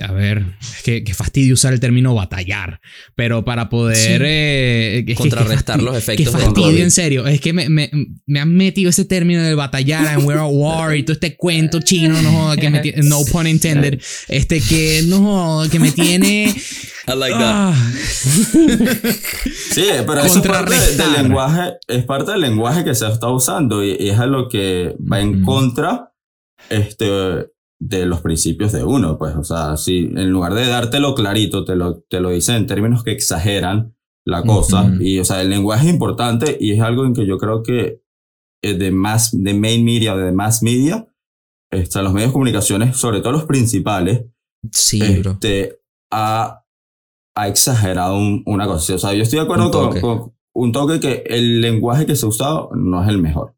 a 0.00 0.12
ver, 0.12 0.44
es 0.60 0.82
que, 0.82 1.04
que 1.04 1.14
fastidio 1.14 1.54
usar 1.54 1.72
el 1.72 1.80
término 1.80 2.14
batallar, 2.14 2.80
pero 3.14 3.44
para 3.44 3.68
poder 3.68 3.96
Sí. 3.96 4.24
eh, 4.24 4.98
es 5.00 5.04
que- 5.06 5.14
Contrarrestar 5.14 5.78
que 5.78 5.84
los 5.84 5.92
Que 5.94 5.98
efectos 5.98 6.32
del 6.32 6.42
fastidio, 6.44 6.68
COVID. 6.68 6.80
en 6.82 6.90
serio. 6.90 7.26
Es 7.26 7.40
que 7.40 7.52
me, 7.52 7.68
me, 7.68 7.90
me 8.26 8.40
han 8.40 8.54
metido 8.54 8.90
ese 8.90 9.04
término 9.04 9.42
de 9.42 9.54
batallar, 9.54 10.06
and 10.08 10.24
we're 10.24 10.40
at 10.40 10.48
war 10.50 10.96
y 10.96 11.02
todo 11.02 11.12
este 11.14 11.36
cuento 11.36 11.80
chino, 11.80 12.20
no 12.22 12.54
que 12.56 12.70
me 12.70 12.80
tiene, 12.80 13.02
no 13.08 13.24
pun 13.24 13.46
intended, 13.46 14.00
este 14.28 14.60
que 14.60 15.02
no 15.06 15.62
que 15.70 15.78
me 15.78 15.92
tiene. 15.92 16.54
I 17.08 17.16
like 17.16 17.34
that. 17.34 17.52
ah, 17.54 17.90
Sí, 19.72 19.84
pero 20.06 20.20
eso 20.22 20.38
es 20.40 20.46
parte 20.46 20.74
de- 20.74 20.96
del 20.96 21.12
lenguaje, 21.22 21.72
es 21.88 22.04
parte 22.04 22.32
del 22.32 22.40
lenguaje 22.42 22.84
que 22.84 22.94
se 22.94 23.06
está 23.08 23.28
usando 23.28 23.84
y, 23.84 23.96
y 23.98 24.10
es 24.10 24.18
a 24.18 24.26
lo 24.26 24.48
que 24.48 24.94
va 25.00 25.20
en 25.20 25.36
Ujú. 25.42 25.44
contra 25.44 26.12
este, 26.68 27.46
de 27.82 28.06
los 28.06 28.20
principios 28.20 28.72
de 28.72 28.84
uno. 28.84 29.16
Pues, 29.18 29.34
o 29.36 29.42
sea, 29.44 29.76
si 29.76 29.98
en 30.14 30.30
lugar 30.30 30.54
de 30.54 30.66
dártelo 30.66 31.14
clarito, 31.14 31.64
te 31.64 31.76
lo, 31.76 32.00
te 32.02 32.20
lo 32.20 32.30
dicen 32.30 32.56
en 32.56 32.66
términos 32.66 33.02
que 33.02 33.12
exageran 33.12 33.96
la 34.26 34.42
cosa. 34.42 34.82
Ujú. 34.82 35.02
Y, 35.02 35.18
o 35.18 35.24
sea, 35.24 35.40
el 35.40 35.50
lenguaje 35.50 35.86
es 35.88 35.92
importante 35.94 36.56
y 36.60 36.72
es 36.72 36.80
algo 36.80 37.04
en 37.06 37.14
que 37.14 37.26
yo 37.26 37.38
creo 37.38 37.62
que 37.62 38.02
eh, 38.62 38.74
de 38.74 38.90
más, 38.90 39.30
de 39.32 39.54
main 39.54 39.84
media 39.84 40.14
o 40.14 40.18
de 40.18 40.30
mass 40.32 40.62
media, 40.62 41.08
este, 41.72 42.02
los 42.02 42.12
medios 42.12 42.30
de 42.30 42.32
comunicaciones, 42.34 42.96
sobre 42.96 43.20
todo 43.20 43.32
los 43.32 43.44
principales, 43.44 44.26
Sí, 44.72 45.00
bro. 45.20 45.30
este, 45.32 45.80
ha, 46.12 46.64
ha 47.34 47.48
exagerado 47.48 48.18
un- 48.18 48.42
una 48.44 48.66
cosa. 48.66 48.94
O 48.94 48.98
sea, 48.98 49.14
yo 49.14 49.22
estoy 49.22 49.38
de 49.38 49.44
acuerdo 49.46 49.66
Un 49.66 49.70
con, 49.72 50.00
con 50.00 50.34
un 50.54 50.72
toque 50.72 51.00
que 51.00 51.22
el 51.26 51.62
lenguaje 51.62 52.04
que 52.04 52.14
se 52.16 52.26
ha 52.26 52.28
usado 52.28 52.68
no 52.74 53.02
es 53.02 53.08
el 53.08 53.16
mejor. 53.22 53.54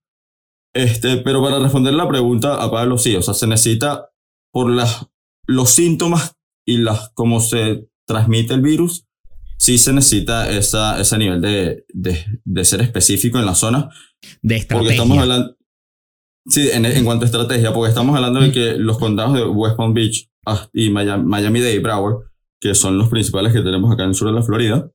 Este, 0.74 1.16
pero 1.18 1.42
para 1.42 1.58
responder 1.58 1.92
la 1.94 2.06
pregunta 2.08 2.62
a 2.62 2.70
Pablo, 2.70 2.96
sí, 2.98 3.16
o 3.16 3.22
sea, 3.22 3.34
se 3.34 3.46
necesita 3.48 4.10
por 4.52 4.70
las, 4.70 5.06
los 5.46 5.70
síntomas 5.70 6.36
y 6.66 6.78
las, 6.78 7.10
cómo 7.14 7.40
se 7.40 7.88
transmite 8.06 8.54
el 8.54 8.60
virus, 8.60 9.06
sí 9.58 9.78
se 9.78 9.92
necesita 9.92 10.50
esa, 10.50 11.00
ese 11.00 11.18
nivel 11.18 11.40
de, 11.40 11.84
de, 11.92 12.24
de 12.44 12.64
ser 12.64 12.80
específico 12.82 13.38
en 13.38 13.46
la 13.46 13.54
zona, 13.54 13.88
de 14.42 14.56
porque 14.56 14.56
estrategia. 14.56 14.92
estamos 14.92 15.18
hablando. 15.18 15.56
Sí, 16.46 16.68
en, 16.72 16.84
en 16.84 17.04
cuanto 17.04 17.24
a 17.24 17.26
estrategia, 17.26 17.72
porque 17.72 17.90
estamos 17.90 18.16
hablando 18.16 18.40
de 18.40 18.50
que 18.50 18.74
los 18.76 18.98
condados 18.98 19.34
de 19.34 19.44
West 19.44 19.76
Palm 19.76 19.94
Beach 19.94 20.28
ah, 20.44 20.68
y 20.72 20.90
Miami- 20.90 21.24
Miami-Dade 21.24 21.74
y 21.74 21.78
Broward, 21.78 22.24
que 22.60 22.74
son 22.74 22.98
los 22.98 23.08
principales 23.08 23.52
que 23.52 23.60
tenemos 23.60 23.92
acá 23.92 24.02
en 24.02 24.10
el 24.10 24.14
sur 24.16 24.26
de 24.28 24.34
la 24.34 24.42
Florida, 24.42 24.90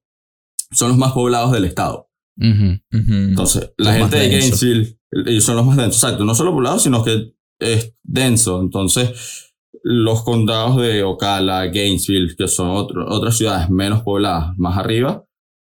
son 0.72 0.89
los 0.89 0.97
más 0.97 1.14
poblados 1.14 1.53
del 1.53 1.64
estado. 1.64 2.10
Ujú. 2.38 2.80
Ujú. 2.91 3.14
Entonces, 3.14 3.72
la 3.78 3.91
más 3.91 3.99
gente 3.99 4.18
de. 4.18 4.30
Gainesville 4.30 4.99
ellos 5.26 5.43
son 5.45 5.55
los 5.55 5.66
más 5.66 5.78
densos, 5.78 6.03
exacto, 6.03 6.26
no 6.26 6.36
solo 6.36 6.51
poblados, 6.51 6.84
sino 6.84 7.01
que 7.03 7.34
es 7.60 7.95
denso. 8.03 8.60
Entonces, 8.60 9.46
los 9.89 10.23
condados 10.23 10.75
de 10.81 11.03
Ocala, 11.03 11.65
Gainesville, 11.67 12.35
que 12.35 12.47
son 12.49 12.69
otro- 12.71 13.05
otras 13.07 13.38
ciudades 13.38 13.69
menos 13.69 14.03
pobladas, 14.03 14.57
más 14.57 14.77
arriba, 14.77 15.23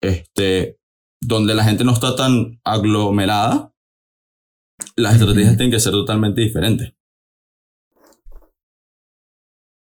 este, 0.00 0.78
donde 1.20 1.52
la 1.54 1.64
gente 1.64 1.82
no 1.82 1.92
está 1.92 2.14
tan 2.14 2.60
aglomerada, 2.64 3.72
las 4.96 5.14
estrategias 5.16 5.56
tienen 5.56 5.72
que 5.72 5.80
ser 5.80 5.92
totalmente 5.92 6.42
diferentes. 6.42 6.92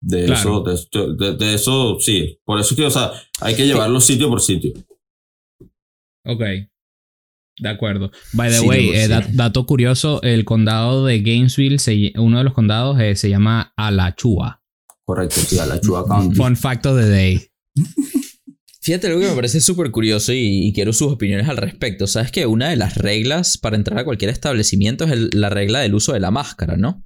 De, 0.02 0.26
Claro. 0.26 0.40
eso, 0.40 0.64
de, 0.64 0.74
esto- 0.74 1.14
de- 1.16 1.36
de 1.38 1.54
eso, 1.54 1.98
sí. 2.00 2.40
Por 2.46 2.60
eso 2.60 2.74
es 2.74 2.80
que, 2.80 2.86
o 2.86 2.92
sea, 2.92 3.12
hay 3.42 3.56
que 3.56 3.66
llevarlo 3.66 4.00
sitio 4.02 4.30
por 4.30 4.42
sitio. 4.42 4.74
Ok. 6.26 6.42
De 7.60 7.70
acuerdo. 7.70 8.12
By 8.34 8.50
the 8.52 8.60
Sí, 8.60 8.68
way, 8.68 8.90
eh, 8.94 9.08
dato 9.34 9.66
curioso, 9.66 10.22
el 10.22 10.46
condado 10.46 11.06
de 11.06 11.22
Gainesville, 11.22 11.80
se- 11.80 12.14
uno 12.18 12.38
de 12.38 12.44
los 12.44 12.54
condados 12.54 13.00
eh, 13.00 13.16
se 13.16 13.30
llama 13.30 13.74
Alachua. 13.76 14.62
Correcto, 15.04 15.40
sí, 15.42 15.58
a 15.58 15.66
la 15.66 15.80
Chua 15.82 16.06
County. 16.08 16.36
Fun 16.36 16.56
fact 16.56 16.86
of 16.86 17.00
the 17.00 17.08
day. 17.08 17.42
Fíjate 18.82 19.08
algo 19.08 19.20
que 19.20 19.28
me 19.28 19.36
parece 19.36 19.60
súper 19.60 19.92
curioso 19.92 20.32
y, 20.32 20.68
y 20.68 20.74
quiero 20.74 20.94
sus 20.94 21.12
opiniones 21.12 21.50
al 21.50 21.58
respecto. 21.58 22.08
Sabes 22.08 22.32
que 22.32 22.46
una 22.46 22.70
de 22.70 22.78
las 22.78 22.96
reglas 22.96 23.58
para 23.58 23.76
entrar 23.76 24.00
a 24.00 24.06
cualquier 24.06 24.30
establecimiento 24.32 25.04
es 25.04 25.12
el- 25.12 25.30
la 25.34 25.50
regla 25.50 25.80
del 25.80 25.94
uso 25.96 26.14
de 26.14 26.20
la 26.22 26.32
máscara, 26.32 26.78
¿no? 26.78 27.04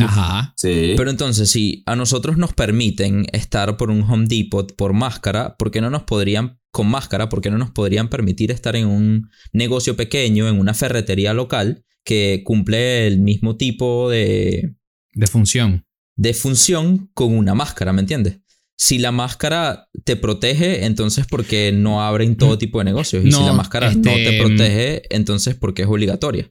Ajá. 0.00 0.54
Sí. 0.56 0.94
Pero 0.96 1.10
entonces, 1.10 1.50
si 1.50 1.82
a 1.86 1.96
nosotros 1.96 2.38
nos 2.38 2.54
permiten 2.54 3.26
estar 3.32 3.76
por 3.76 3.90
un 3.90 4.02
Home 4.02 4.26
Depot 4.26 4.74
por 4.74 4.92
máscara, 4.94 5.56
¿por 5.58 5.70
qué 5.70 5.80
no 5.82 5.90
nos 5.90 6.04
podrían, 6.04 6.58
con 6.76 6.88
máscara, 6.90 7.30
por 7.30 7.40
qué 7.40 7.50
no 7.50 7.56
nos 7.56 7.70
podrían 7.70 8.10
permitir 8.10 8.50
estar 8.50 8.76
en 8.76 8.86
un 8.86 9.30
negocio 9.54 9.96
pequeño, 9.96 10.46
en 10.46 10.60
una 10.60 10.74
ferretería 10.74 11.32
local 11.32 11.82
que 12.04 12.42
cumple 12.44 13.06
el 13.06 13.18
mismo 13.18 13.56
tipo 13.56 14.10
de, 14.10 14.74
De 15.14 15.26
función. 15.26 15.86
de 16.16 16.34
función 16.34 17.08
con 17.14 17.34
una 17.34 17.54
máscara, 17.54 17.94
¿me 17.94 18.02
entiendes? 18.02 18.40
Si 18.76 18.98
la 18.98 19.10
máscara 19.10 19.88
te 20.04 20.16
protege, 20.16 20.84
entonces 20.84 21.24
porque 21.26 21.72
no 21.72 22.02
abren 22.02 22.36
todo 22.36 22.58
tipo 22.58 22.78
de 22.80 22.84
negocios. 22.84 23.24
Y 23.24 23.32
si 23.32 23.38
No, 23.38 23.46
la 23.46 23.54
máscara 23.54 23.90
no 23.90 24.10
este, 24.10 24.30
te 24.30 24.38
protege, 24.38 25.02
entonces 25.08 25.54
porque 25.54 25.82
es 25.82 25.88
obligatoria. 25.88 26.50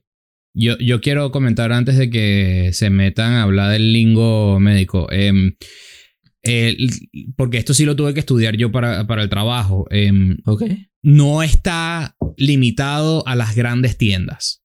Yo, 0.55 0.75
yo 0.79 1.01
quiero 1.01 1.29
comentar 1.31 1.71
antes 1.71 1.97
de 1.99 2.09
que 2.09 2.71
se 2.73 2.89
metan 2.89 3.33
a 3.33 3.43
hablar 3.43 3.71
del 3.73 3.93
lingo 3.93 4.59
médico. 4.59 5.07
em, 5.11 5.53
el- 6.45 6.89
porque 7.35 7.57
esto 7.57 7.73
sí 7.73 7.85
lo 7.85 7.95
tuve 7.95 8.13
que 8.13 8.19
estudiar 8.21 8.55
yo 8.55 8.71
para, 8.71 9.05
para 9.07 9.23
el 9.23 9.29
trabajo. 9.29 9.85
em, 9.91 10.37
¿Ok? 10.45 10.63
no 11.03 11.43
está 11.43 12.15
limitado 12.37 13.27
a 13.27 13.35
las 13.35 13.55
grandes 13.55 13.95
tiendas. 13.97 14.63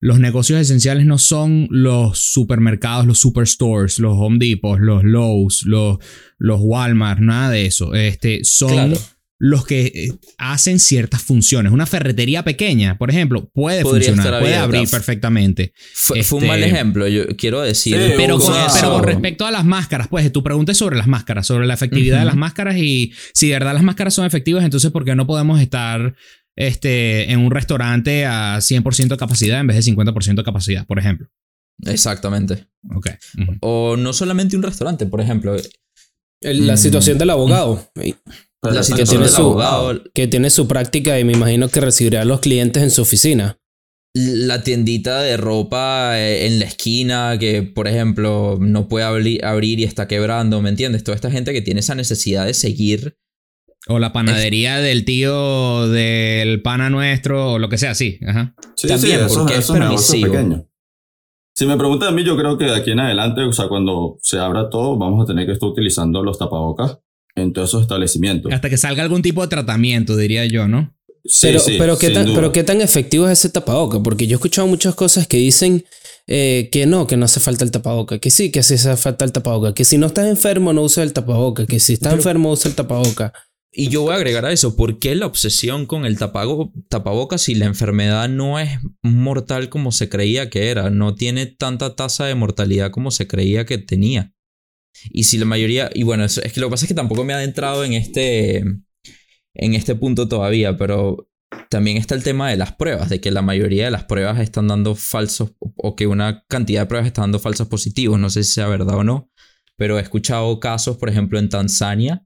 Los 0.00 0.18
negocios 0.20 0.60
esenciales 0.60 1.06
no 1.06 1.16
son 1.16 1.68
los 1.70 2.18
supermercados, 2.18 3.06
los 3.06 3.18
superstores, 3.20 3.98
los 4.00 4.14
Home 4.18 4.38
Depots, 4.38 4.80
los 4.82 5.02
Lowe's, 5.04 5.62
los, 5.64 5.98
los 6.38 6.60
Walmart, 6.60 7.20
nada 7.20 7.50
de 7.50 7.66
eso. 7.66 7.94
Este, 7.94 8.40
son 8.42 8.70
Claro. 8.72 8.96
Los 9.44 9.66
que 9.66 9.86
eh, 9.86 10.12
hacen 10.38 10.78
ciertas 10.78 11.20
funciones. 11.20 11.72
Una 11.72 11.84
ferretería 11.84 12.44
pequeña, 12.44 12.96
por 12.96 13.10
ejemplo, 13.10 13.50
puede 13.52 13.82
Podría 13.82 14.12
funcionar, 14.12 14.40
puede 14.40 14.54
abrir 14.54 14.88
perfectamente. 14.88 15.72
Fue, 15.94 16.22
fue 16.22 16.38
un 16.38 16.44
Este- 16.44 16.56
mal 16.56 16.62
ejemplo, 16.62 17.08
yo 17.08 17.26
quiero 17.36 17.60
decir. 17.60 17.96
Sí, 17.96 18.12
Pero 18.16 18.38
con, 18.38 18.54
pero 18.72 18.92
con 18.92 19.02
respecto 19.02 19.44
a 19.44 19.50
las 19.50 19.64
máscaras, 19.64 20.06
pues 20.06 20.30
tu 20.30 20.44
pregunta 20.44 20.70
es 20.70 20.78
sobre 20.78 20.96
las 20.96 21.08
máscaras, 21.08 21.44
sobre 21.44 21.66
la 21.66 21.74
efectividad 21.74 22.20
de 22.20 22.24
las 22.24 22.36
máscaras 22.36 22.76
y 22.76 23.12
si 23.34 23.48
de 23.48 23.54
verdad 23.54 23.74
las 23.74 23.82
máscaras 23.82 24.14
son 24.14 24.26
efectivas, 24.26 24.64
entonces 24.64 24.92
¿por 24.92 25.04
qué 25.04 25.16
no 25.16 25.26
podemos 25.26 25.60
estar 25.60 26.14
este, 26.54 27.32
en 27.32 27.40
un 27.40 27.50
restaurante 27.50 28.24
a 28.26 28.58
100% 28.60 29.08
de 29.08 29.16
capacidad 29.16 29.58
en 29.58 29.66
vez 29.66 29.76
de 29.84 29.92
50% 29.92 30.36
de 30.36 30.44
capacidad, 30.44 30.86
por 30.86 31.00
ejemplo? 31.00 31.26
Exactamente. 31.84 32.68
Ok. 32.94 33.08
O 33.60 33.96
no 33.96 34.12
solamente 34.12 34.56
un 34.56 34.62
restaurante, 34.62 35.04
por 35.06 35.20
ejemplo. 35.20 35.56
La 36.42 36.74
Mm. 36.74 36.76
situación 36.76 37.18
del 37.18 37.30
abogado. 37.30 37.90
Pero 38.62 38.74
La 38.76 38.80
esa 38.82 38.94
que 38.96 39.02
situación 39.04 39.22
tiene 39.22 39.36
su- 39.36 39.42
abogado, 39.42 40.00
que 40.14 40.28
tiene 40.28 40.48
su 40.50 40.68
práctica 40.68 41.18
y 41.18 41.24
me 41.24 41.32
imagino 41.32 41.68
que 41.68 41.80
recibirá 41.80 42.22
a 42.22 42.24
los 42.24 42.40
clientes 42.40 42.82
en 42.82 42.90
su 42.90 43.02
oficina. 43.02 43.58
la 44.14 44.62
tiendita 44.62 45.22
de 45.22 45.38
ropa 45.38 46.18
eh, 46.20 46.46
en 46.46 46.58
la 46.58 46.66
esquina 46.66 47.38
que, 47.40 47.62
por 47.62 47.88
ejemplo, 47.88 48.58
no 48.60 48.86
puede 48.86 49.06
abrir, 49.06 49.42
abrir 49.44 49.80
y 49.80 49.84
está 49.84 50.06
quebrando, 50.06 50.60
¿me 50.60 50.68
entiendes? 50.68 51.02
Toda 51.02 51.14
esta 51.14 51.30
gente 51.30 51.52
que 51.54 51.62
tiene 51.62 51.80
esa 51.80 51.94
necesidad 51.94 52.44
de 52.44 52.52
seguir. 52.54 53.16
O 53.88 53.98
la 53.98 54.12
panadería 54.12 54.78
del 54.80 55.04
tío 55.06 55.88
del 55.88 56.60
pana 56.62 56.90
nuestro 56.90 57.54
o 57.54 57.58
lo 57.58 57.68
que 57.70 57.78
sea, 57.78 57.94
sí. 57.94 58.18
Ajá. 58.26 58.54
Sí, 58.76 58.86
También, 58.86 59.18
sí, 59.20 59.24
esos, 59.24 59.38
porque 59.38 59.54
es 59.54 59.60
esos 59.60 59.76
permisivo. 59.78 60.30
pequeños. 60.32 60.62
Si 61.56 61.66
me 61.66 61.76
preguntan 61.78 62.10
a 62.10 62.12
mí, 62.12 62.22
yo 62.22 62.36
creo 62.36 62.56
que 62.58 62.66
de 62.66 62.76
aquí 62.76 62.90
en 62.92 63.00
adelante, 63.00 63.40
o 63.42 63.52
sea, 63.52 63.66
cuando 63.68 64.18
se 64.22 64.38
abra 64.38 64.68
todo, 64.70 64.96
vamos 64.98 65.24
a 65.24 65.26
tener 65.26 65.46
que 65.46 65.52
estar 65.52 65.68
utilizando 65.68 66.22
los 66.22 66.38
tapabocas 66.38 66.98
en 67.34 67.52
todos 67.52 67.70
esos 67.70 67.82
establecimientos. 67.82 68.52
Hasta 68.52 68.70
que 68.70 68.76
salga 68.76 69.02
algún 69.02 69.22
tipo 69.22 69.42
de 69.42 69.48
tratamiento, 69.48 70.16
diría 70.16 70.46
yo, 70.46 70.68
¿no? 70.68 70.94
Sí, 71.24 71.46
pero, 71.46 71.60
sí, 71.60 71.76
pero, 71.78 71.98
¿qué 71.98 72.10
tan, 72.10 72.26
duda. 72.26 72.34
pero 72.34 72.52
qué 72.52 72.64
tan 72.64 72.80
efectivo 72.80 73.28
es 73.28 73.38
ese 73.38 73.50
tapaboca, 73.50 74.02
porque 74.02 74.26
yo 74.26 74.34
he 74.34 74.38
escuchado 74.38 74.66
muchas 74.66 74.94
cosas 74.94 75.26
que 75.28 75.36
dicen 75.36 75.84
eh, 76.26 76.68
que 76.72 76.86
no, 76.86 77.06
que 77.06 77.16
no 77.16 77.26
hace 77.26 77.40
falta 77.40 77.64
el 77.64 77.70
tapaboca, 77.70 78.18
que 78.18 78.30
sí, 78.30 78.50
que 78.50 78.62
sí 78.62 78.74
hace 78.74 78.96
falta 78.96 79.24
el 79.24 79.32
tapaboca, 79.32 79.72
que 79.72 79.84
si 79.84 79.98
no 79.98 80.08
estás 80.08 80.26
enfermo 80.26 80.72
no 80.72 80.82
usa 80.82 81.04
el 81.04 81.12
tapaboca, 81.12 81.66
que 81.66 81.78
si 81.78 81.94
estás 81.94 82.14
enfermo 82.14 82.50
usa 82.50 82.68
el 82.70 82.74
tapaboca. 82.74 83.32
Y 83.74 83.88
yo 83.88 84.02
voy 84.02 84.12
a 84.12 84.16
agregar 84.16 84.44
a 84.44 84.52
eso, 84.52 84.76
¿por 84.76 84.98
qué 84.98 85.14
la 85.14 85.26
obsesión 85.26 85.86
con 85.86 86.04
el 86.04 86.18
tapago, 86.18 86.72
tapabocas 86.88 87.42
si 87.42 87.54
la 87.54 87.64
enfermedad 87.64 88.28
no 88.28 88.58
es 88.58 88.68
mortal 89.02 89.70
como 89.70 89.92
se 89.92 90.08
creía 90.08 90.50
que 90.50 90.70
era? 90.70 90.90
No 90.90 91.14
tiene 91.14 91.46
tanta 91.46 91.96
tasa 91.96 92.26
de 92.26 92.34
mortalidad 92.34 92.90
como 92.90 93.10
se 93.10 93.26
creía 93.26 93.64
que 93.64 93.78
tenía. 93.78 94.32
Y 95.10 95.24
si 95.24 95.38
la 95.38 95.44
mayoría, 95.44 95.90
y 95.94 96.02
bueno, 96.02 96.24
es, 96.24 96.40
que 96.40 96.60
lo 96.60 96.68
que 96.68 96.70
pasa 96.72 96.84
es 96.84 96.88
que 96.88 96.94
tampoco 96.94 97.24
me 97.24 97.32
he 97.32 97.36
adentrado 97.36 97.84
en 97.84 97.92
este, 97.94 98.58
en 99.54 99.74
este 99.74 99.94
punto 99.94 100.28
todavía, 100.28 100.76
pero 100.76 101.28
también 101.68 101.96
está 101.96 102.14
el 102.14 102.22
tema 102.22 102.50
de 102.50 102.56
las 102.56 102.72
pruebas, 102.72 103.08
de 103.08 103.20
que 103.20 103.30
la 103.30 103.42
mayoría 103.42 103.86
de 103.86 103.90
las 103.90 104.04
pruebas 104.04 104.40
están 104.40 104.68
dando 104.68 104.94
falsos, 104.94 105.52
o- 105.58 105.96
que 105.96 106.06
una 106.06 106.44
cantidad 106.48 106.82
de 106.82 106.86
pruebas 106.86 107.06
está 107.06 107.22
dando 107.22 107.38
falsos 107.38 107.68
positivos, 107.68 108.18
no 108.18 108.30
sé 108.30 108.44
si 108.44 108.52
sea 108.52 108.68
verdad 108.68 108.96
o 108.96 109.04
no, 109.04 109.30
pero 109.76 109.98
he 109.98 110.02
escuchado 110.02 110.60
casos, 110.60 110.96
por 110.96 111.08
ejemplo, 111.08 111.38
en 111.38 111.48
Tanzania, 111.48 112.24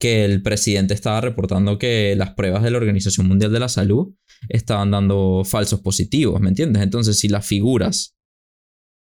que 0.00 0.24
el 0.24 0.42
presidente 0.42 0.94
estaba 0.94 1.20
reportando 1.20 1.78
que 1.78 2.14
las 2.16 2.30
pruebas 2.34 2.62
de 2.62 2.70
la 2.70 2.78
Organización 2.78 3.26
Mundial 3.26 3.52
de 3.52 3.60
la 3.60 3.68
Salud 3.68 4.14
estaban 4.48 4.90
dando 4.92 5.42
falsos 5.44 5.80
positivos, 5.80 6.40
¿me 6.40 6.48
entiendes? 6.50 6.82
Entonces, 6.82 7.18
si 7.18 7.28
las 7.28 7.44
figuras 7.46 8.16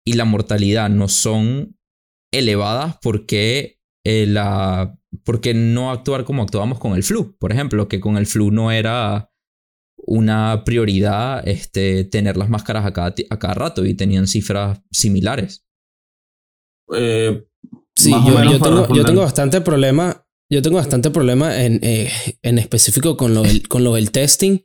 y 0.06 0.14
la 0.14 0.24
mortalidad 0.24 0.90
no 0.90 1.10
son 1.10 1.77
elevadas, 2.32 2.98
¿por 3.02 3.26
qué, 3.26 3.80
eh, 4.06 4.26
la, 4.28 4.98
por 5.24 5.42
qué 5.42 5.54
no 5.54 5.92
actuar 5.92 6.24
como 6.24 6.44
actuamos 6.44 6.80
con 6.80 6.96
el 6.96 7.04
flu? 7.04 7.38
Por 7.38 7.52
ejemplo, 7.52 7.88
que 7.88 8.00
con 8.00 8.18
el 8.18 8.26
flu 8.26 8.52
no 8.52 8.72
era 8.72 9.32
una 9.98 10.64
prioridad 10.64 11.48
este, 11.48 12.04
tener 12.06 12.38
las 12.38 12.50
máscaras 12.50 12.86
a 12.86 12.94
cada, 12.94 13.14
a 13.30 13.40
cada 13.40 13.54
rato 13.54 13.86
y 13.86 13.94
tenían 13.94 14.28
cifras 14.28 14.82
similares. 14.92 15.66
Eh, 16.94 17.44
Sí, 17.98 18.12
yo, 18.12 18.44
yo 18.44 18.60
tengo, 18.60 18.94
yo 18.94 19.04
tengo 19.04 19.22
bastante 19.22 19.60
problema. 19.62 20.24
Yo 20.50 20.62
tengo 20.62 20.78
bastante 20.78 21.10
problema 21.10 21.62
en, 21.62 21.80
eh, 21.84 22.10
en 22.42 22.58
específico 22.58 23.18
con 23.18 23.34
lo, 23.34 23.42
del, 23.42 23.68
con 23.68 23.84
lo 23.84 23.96
del 23.96 24.12
testing 24.12 24.60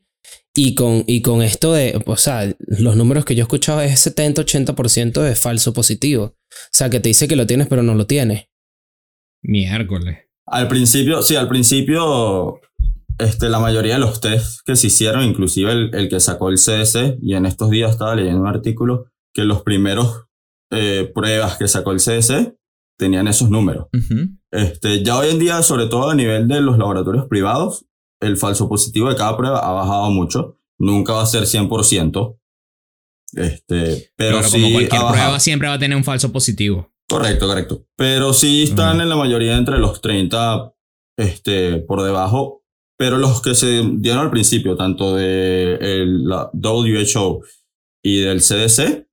y 0.55 0.77
con, 0.77 1.03
y 1.09 1.23
con 1.23 1.43
esto 1.43 1.73
de, 1.73 2.01
o 2.07 2.17
sea, 2.17 2.55
los 2.59 2.95
números 2.95 3.25
que 3.25 3.35
yo 3.35 3.41
he 3.41 3.43
escuchado 3.43 3.81
es 3.81 4.07
70-80% 4.07 5.23
de 5.23 5.35
falso 5.35 5.73
positivo. 5.73 6.37
O 6.73 6.77
sea, 6.77 6.89
que 6.89 7.01
te 7.01 7.11
dice 7.11 7.29
que 7.29 7.37
lo 7.37 7.47
tienes 7.47 7.69
pero 7.69 7.83
no 7.83 7.95
lo 7.95 8.07
tienes. 8.07 8.49
Miércoles. 9.43 10.19
Al 10.47 10.69
principio, 10.69 11.23
sí, 11.23 11.37
al 11.37 11.49
principio, 11.49 12.61
este, 13.19 13.49
la 13.49 13.59
mayoría 13.59 13.95
de 13.95 14.01
los 14.01 14.21
test 14.21 14.61
que 14.65 14.77
se 14.77 14.87
hicieron, 14.89 15.25
inclusive 15.25 15.73
el, 15.73 15.95
el 15.95 16.09
que 16.09 16.21
sacó 16.21 16.49
el 16.49 16.57
CDC, 16.57 17.19
y 17.23 17.35
en 17.35 17.47
estos 17.47 17.71
días 17.71 17.91
estaba 17.91 18.15
leyendo 18.15 18.41
un 18.41 18.49
artículo, 18.49 19.07
que 19.35 19.45
los 19.45 19.63
primeros 19.63 20.27
eh, 20.71 21.11
pruebas 21.15 21.59
que 21.59 21.69
sacó 21.69 21.93
el 21.93 21.99
CDC 21.99 22.57
tenían 22.99 23.29
esos 23.29 23.51
números. 23.51 23.89
Este, 24.51 25.03
ya 25.03 25.19
hoy 25.19 25.29
en 25.31 25.39
día, 25.39 25.63
sobre 25.63 25.87
todo 25.87 26.11
a 26.11 26.15
nivel 26.15 26.49
de 26.49 26.61
los 26.61 26.79
laboratorios 26.79 27.27
privados, 27.27 27.85
el 28.21 28.37
falso 28.37 28.69
positivo 28.69 29.09
de 29.09 29.17
cada 29.17 29.37
prueba 29.37 29.59
ha 29.59 29.73
bajado 29.73 30.11
mucho. 30.11 30.59
Nunca 30.79 31.13
va 31.13 31.23
a 31.23 31.27
ser 31.27 31.43
100%. 31.43 32.39
Este, 33.35 34.13
pero 34.17 34.39
Claro, 34.39 34.49
sí 34.49 34.61
como 34.61 34.73
cualquier 34.75 35.03
prueba 35.11 35.41
siempre 35.41 35.69
va 35.69 35.75
a 35.75 35.79
tener 35.79 35.97
un 35.97 36.05
falso 36.05 36.31
positivo. 36.33 36.91
Correcto, 37.09 37.47
correcto. 37.47 37.87
Pero 37.97 38.33
sí 38.33 38.63
están 38.65 38.95
Ujú. 38.97 39.03
en 39.03 39.09
la 39.09 39.17
mayoría 39.17 39.57
entre 39.57 39.79
los 39.79 40.01
30 40.01 40.73
este, 41.19 41.79
por 41.79 42.03
debajo. 42.03 42.63
Pero 42.99 43.19
los 43.19 43.43
que 43.43 43.55
se 43.55 43.83
dieron 43.97 44.21
al 44.23 44.31
principio, 44.31 44.77
tanto 44.77 45.15
de 45.17 45.75
el- 45.81 46.25
la 46.25 46.51
WHO 46.53 47.41
y 48.05 48.21
del 48.21 48.41
CDC, 48.43 49.09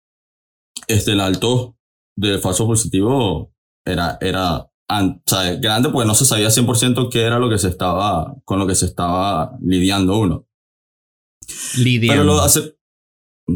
este, 0.88 1.11
el 1.13 1.22
alto 1.22 1.78
del 2.17 2.39
falso 2.39 2.67
positivo 2.67 3.53
era, 3.86 4.17
era 4.22 4.57
o 4.61 5.22
sea, 5.26 5.53
grande 5.55 5.89
porque 5.89 6.07
no 6.07 6.13
se 6.15 6.26
sabía 6.26 6.49
100% 6.51 7.09
qué 7.09 7.22
era 7.22 7.39
lo 7.39 7.49
que 7.49 7.57
se 7.57 7.67
estaba, 7.70 8.36
con 8.45 8.59
lo 8.59 8.67
que 8.67 8.76
se 8.76 8.86
estaba 8.86 9.57
lidiando 9.61 10.17
uno. 10.20 10.45
Lidia. 11.78 12.11
Pero 12.13 12.24
lo 12.24 12.41
hace... 12.41 12.76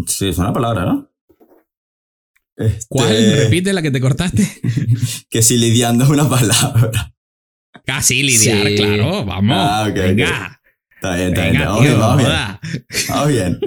Sí, 0.07 0.29
es 0.29 0.37
una 0.37 0.53
palabra, 0.53 0.85
¿no? 0.85 1.09
Este, 2.55 2.85
¿Cuál? 2.89 3.33
Repite 3.37 3.73
la 3.73 3.81
que 3.81 3.91
te 3.91 4.01
cortaste. 4.01 4.47
Que 5.29 5.41
si 5.41 5.57
lidiando 5.57 6.03
es 6.03 6.09
una 6.11 6.29
palabra. 6.29 7.13
Casi 7.85 8.21
lidiar, 8.21 8.67
Sí. 8.67 8.75
claro. 8.75 9.25
Vamos. 9.25 9.57
Ah, 9.59 9.87
ok, 9.89 9.95
venga. 9.95 10.61
Está 10.95 11.15
bien, 11.15 11.27
está 11.29 11.41
bien. 11.41 11.53
Venga, 11.53 11.65
Vamos 11.65 11.81
bien, 11.83 11.99
vamos 11.99 12.17
bien. 12.17 12.29
joda. 12.29 12.59
Vamos 13.09 13.27
bien. 13.29 13.59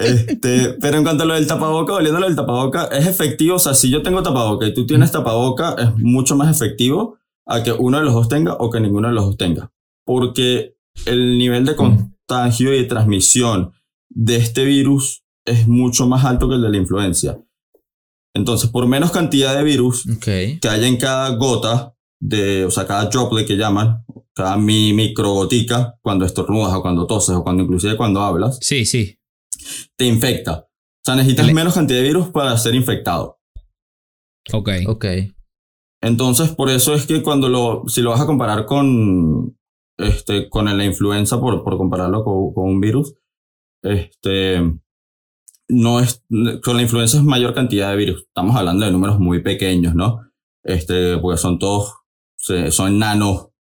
Este, 0.00 0.70
pero 0.80 0.96
en 0.98 1.02
cuanto 1.04 1.22
a 1.22 1.26
lo 1.26 1.34
del 1.34 1.46
tapaboca, 1.46 1.92
volviendo 1.92 2.18
a 2.18 2.20
lo 2.20 2.26
del 2.26 2.36
tapaboca, 2.36 2.86
es 2.86 3.06
efectivo. 3.06 3.56
O 3.56 3.58
sea, 3.60 3.74
si 3.74 3.90
yo 3.90 4.02
tengo 4.02 4.22
tapaboca 4.22 4.66
y 4.66 4.74
tú 4.74 4.84
tienes 4.86 5.12
tapaboca, 5.12 5.76
es 5.78 5.94
mucho 5.96 6.34
más 6.36 6.54
efectivo 6.54 7.16
a 7.46 7.62
que 7.62 7.72
uno 7.72 7.98
de 7.98 8.04
los 8.04 8.12
dos 8.14 8.28
tenga 8.28 8.54
o 8.54 8.70
que 8.70 8.80
ninguno 8.80 9.08
de 9.08 9.14
los 9.14 9.24
dos 9.24 9.36
tenga. 9.36 9.70
Porque 10.04 10.74
el 11.06 11.38
nivel 11.38 11.64
de 11.64 11.76
contagio 11.76 12.74
y 12.74 12.78
de 12.78 12.84
transmisión 12.84 13.72
de 14.10 14.36
este 14.36 14.64
virus 14.64 15.23
es 15.46 15.66
mucho 15.68 16.06
más 16.06 16.24
alto 16.24 16.48
que 16.48 16.54
el 16.56 16.62
de 16.62 16.70
la 16.70 16.76
influencia. 16.78 17.38
Entonces, 18.36 18.68
por 18.70 18.86
menos 18.86 19.10
cantidad 19.12 19.54
de 19.56 19.62
virus 19.62 20.04
que 20.20 20.58
haya 20.68 20.86
en 20.88 20.96
cada 20.96 21.36
gota, 21.36 21.94
de, 22.20 22.64
o 22.64 22.70
sea, 22.70 22.86
cada 22.86 23.06
droplet 23.06 23.46
que 23.46 23.56
llaman, 23.56 24.04
cada 24.34 24.56
mi 24.56 24.92
microgotica, 24.92 25.96
cuando 26.02 26.24
estornudas 26.24 26.74
o 26.74 26.82
cuando 26.82 27.06
toses 27.06 27.36
o 27.36 27.44
cuando 27.44 27.62
inclusive 27.62 27.96
cuando 27.96 28.20
hablas, 28.22 28.58
Sí, 28.60 28.84
sí. 28.84 29.18
te 29.96 30.06
infecta. 30.06 30.66
O 30.66 31.04
sea, 31.04 31.14
necesitas 31.16 31.46
El- 31.46 31.54
menos 31.54 31.74
cantidad 31.74 31.98
de 32.00 32.04
virus 32.08 32.28
para 32.30 32.56
ser 32.56 32.74
infectado. 32.74 33.38
Ok. 34.52 34.70
Ok. 34.88 35.04
Entonces, 36.02 36.50
por 36.50 36.68
eso 36.70 36.94
es 36.94 37.06
que 37.06 37.22
cuando 37.22 37.48
lo, 37.48 37.84
si 37.86 38.02
lo 38.02 38.10
vas 38.10 38.20
a 38.20 38.26
comparar 38.26 38.66
con, 38.66 39.56
este, 39.98 40.48
con 40.50 40.64
la 40.76 40.84
influenza, 40.84 41.38
por, 41.40 41.62
por 41.62 41.76
compararlo 41.78 42.24
con, 42.24 42.52
con 42.52 42.64
un 42.68 42.80
virus, 42.80 43.14
este, 43.82 44.60
no 45.68 46.00
es, 46.00 46.22
con 46.62 46.76
la 46.76 46.82
influenza 46.82 47.16
es 47.18 47.24
mayor 47.24 47.54
cantidad 47.54 47.90
de 47.90 47.96
virus. 47.96 48.20
Estamos 48.22 48.54
hablando 48.56 48.84
de 48.84 48.92
números 48.92 49.18
muy 49.18 49.42
pequeños, 49.42 49.94
¿no? 49.94 50.20
Este, 50.62 51.18
porque 51.18 51.38
son 51.38 51.58
todos, 51.58 51.94
se- 52.38 52.70
son 52.70 52.98
nano, 52.98 53.52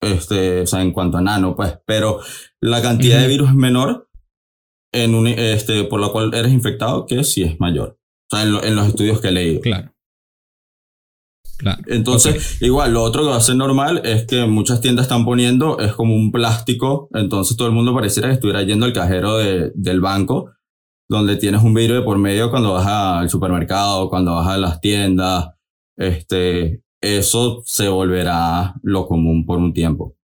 este, 0.00 0.62
o 0.62 0.66
sea, 0.66 0.82
en 0.82 0.92
cuanto 0.92 1.18
a 1.18 1.22
nano, 1.22 1.56
pues, 1.56 1.78
pero 1.86 2.20
la 2.60 2.80
cantidad 2.82 3.16
de 3.18 3.24
Ujú. 3.24 3.30
virus 3.32 3.48
es 3.50 3.54
menor, 3.54 4.08
en 4.92 5.14
un, 5.14 5.26
este, 5.26 5.84
por 5.84 6.00
lo 6.00 6.12
cual 6.12 6.32
eres 6.34 6.52
infectado, 6.52 7.04
que 7.06 7.22
si 7.24 7.42
es 7.42 7.58
mayor. 7.60 7.98
O 8.30 8.36
sea, 8.36 8.44
en, 8.44 8.52
lo- 8.52 8.62
en 8.62 8.74
los 8.76 8.86
estudios 8.88 9.20
que 9.20 9.28
he 9.28 9.32
leído. 9.32 9.60
Claro. 9.60 9.92
Claro. 11.58 11.82
Entonces, 11.88 12.62
igual, 12.62 12.92
lo 12.92 13.02
otro 13.02 13.22
que 13.22 13.30
va 13.30 13.36
a 13.36 13.40
ser 13.40 13.56
normal 13.56 14.00
es 14.04 14.26
que 14.26 14.46
muchas 14.46 14.80
tiendas 14.80 15.06
están 15.06 15.24
poniendo, 15.24 15.78
es 15.80 15.92
como 15.92 16.14
un 16.14 16.30
plástico, 16.30 17.08
entonces 17.14 17.56
todo 17.56 17.66
el 17.66 17.74
mundo 17.74 17.92
pareciera 17.92 18.28
que 18.28 18.34
estuviera 18.34 18.62
yendo 18.62 18.86
al 18.86 18.92
cajero 18.92 19.36
de- 19.38 19.72
del 19.74 20.00
banco, 20.00 20.52
donde 21.08 21.36
tienes 21.36 21.62
un 21.62 21.74
vidrio 21.74 21.96
de 21.96 22.02
por 22.02 22.18
medio 22.18 22.50
cuando 22.50 22.74
vas 22.74 22.86
al 22.86 23.30
supermercado, 23.30 24.08
cuando 24.10 24.34
vas 24.34 24.48
a 24.48 24.58
las 24.58 24.80
tiendas, 24.80 25.48
este, 25.96 26.82
eso 27.00 27.62
se 27.64 27.88
volverá 27.88 28.74
lo 28.82 29.06
común 29.06 29.46
por 29.46 29.58
un 29.58 29.72
tiempo. 29.72 30.18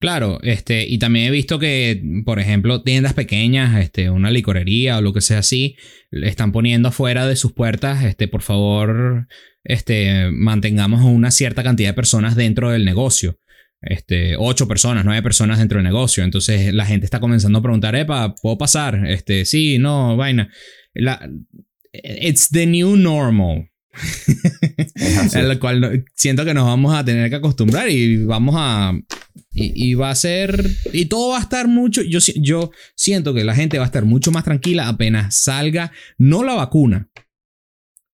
Claro, 0.00 0.38
este, 0.42 0.86
y 0.88 0.98
también 0.98 1.26
he 1.26 1.30
visto 1.30 1.58
que, 1.58 2.02
por 2.24 2.40
ejemplo, 2.40 2.82
tiendas 2.82 3.12
pequeñas, 3.12 3.78
este, 3.82 4.08
una 4.08 4.30
licorería 4.30 4.96
o 4.96 5.02
lo 5.02 5.12
que 5.12 5.20
sea 5.20 5.40
así, 5.40 5.76
le 6.10 6.26
están 6.26 6.52
poniendo 6.52 6.88
afuera 6.88 7.26
de 7.26 7.36
sus 7.36 7.52
puertas, 7.52 8.02
este, 8.02 8.26
por 8.26 8.40
favor, 8.40 9.28
este, 9.62 10.30
mantengamos 10.32 11.02
una 11.02 11.30
cierta 11.30 11.62
cantidad 11.62 11.90
de 11.90 11.94
personas 11.94 12.34
dentro 12.34 12.70
del 12.70 12.86
negocio. 12.86 13.38
Este, 13.82 14.36
ocho 14.36 14.68
personas, 14.68 15.04
nueve 15.04 15.22
personas 15.22 15.58
dentro 15.58 15.78
del 15.78 15.84
negocio. 15.84 16.22
Entonces 16.22 16.72
la 16.74 16.86
gente 16.86 17.06
está 17.06 17.20
comenzando 17.20 17.58
a 17.58 17.62
preguntar, 17.62 17.94
epa, 17.96 18.34
¿puedo 18.34 18.58
pasar? 18.58 19.06
Este, 19.06 19.44
sí, 19.44 19.78
no, 19.78 20.16
vaina. 20.16 20.50
La, 20.94 21.28
it's 21.92 22.50
the 22.50 22.66
new 22.66 22.96
normal. 22.96 23.70
lo 25.34 25.58
cual 25.58 26.04
siento 26.14 26.44
que 26.44 26.54
nos 26.54 26.64
vamos 26.64 26.94
a 26.94 27.04
tener 27.04 27.28
que 27.28 27.36
acostumbrar 27.36 27.90
y 27.90 28.24
vamos 28.24 28.54
a 28.56 28.92
y, 29.52 29.94
va 29.94 30.10
a 30.10 30.14
ser 30.14 30.64
y 30.92 31.06
todo 31.06 31.30
va 31.30 31.38
a 31.38 31.42
estar 31.42 31.66
mucho 31.66 32.02
yo, 32.02 32.20
yo 32.36 32.70
siento 32.94 33.34
que 33.34 33.42
la 33.42 33.54
gente 33.54 33.78
va 33.78 33.84
a 33.84 33.86
estar 33.86 34.04
mucho 34.04 34.30
más 34.30 34.44
tranquila 34.44 34.86
apenas 34.86 35.34
salga 35.34 35.90
no 36.18 36.44
la 36.44 36.54
vacuna 36.54 37.10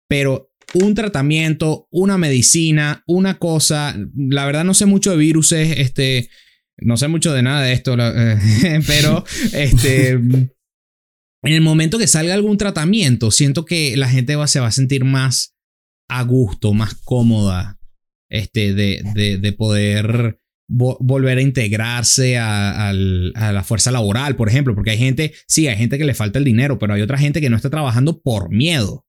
pero 0.09 0.50
un 0.73 0.95
tratamiento, 0.95 1.87
una 1.91 2.17
medicina, 2.17 3.03
una 3.07 3.37
cosa. 3.37 3.95
La 4.15 4.45
verdad 4.45 4.63
no 4.63 4.73
sé 4.73 4.85
mucho 4.85 5.11
de 5.11 5.17
virus, 5.17 5.51
este, 5.51 6.29
no 6.77 6.97
sé 6.97 7.07
mucho 7.07 7.33
de 7.33 7.43
nada 7.43 7.61
de 7.61 7.73
esto, 7.73 7.95
pero 8.87 9.23
este, 9.53 10.11
en 11.43 11.53
el 11.53 11.61
momento 11.61 11.97
que 11.97 12.07
salga 12.07 12.33
algún 12.33 12.57
tratamiento, 12.57 13.31
siento 13.31 13.65
que 13.65 13.95
la 13.97 14.09
gente 14.09 14.35
va, 14.35 14.47
se 14.47 14.59
va 14.59 14.67
a 14.67 14.71
sentir 14.71 15.03
más 15.03 15.55
a 16.09 16.23
gusto, 16.23 16.73
más 16.73 16.95
cómoda, 16.95 17.79
este, 18.29 18.73
de, 18.73 19.39
de, 19.39 19.53
poder 19.53 20.37
volver 20.67 21.37
a 21.37 21.41
integrarse 21.41 22.37
a, 22.37 22.89
a, 22.89 22.93
la 22.93 23.63
fuerza 23.63 23.91
laboral, 23.91 24.35
por 24.35 24.47
ejemplo, 24.47 24.73
porque 24.73 24.91
hay 24.91 24.97
gente, 24.97 25.33
sí, 25.47 25.67
hay 25.67 25.77
gente 25.77 25.97
que 25.97 26.05
le 26.05 26.13
falta 26.13 26.39
el 26.39 26.45
dinero, 26.45 26.79
pero 26.79 26.93
hay 26.93 27.01
otra 27.01 27.17
gente 27.17 27.41
que 27.41 27.49
no 27.49 27.57
está 27.57 27.69
trabajando 27.69 28.21
por 28.21 28.49
miedo. 28.49 29.05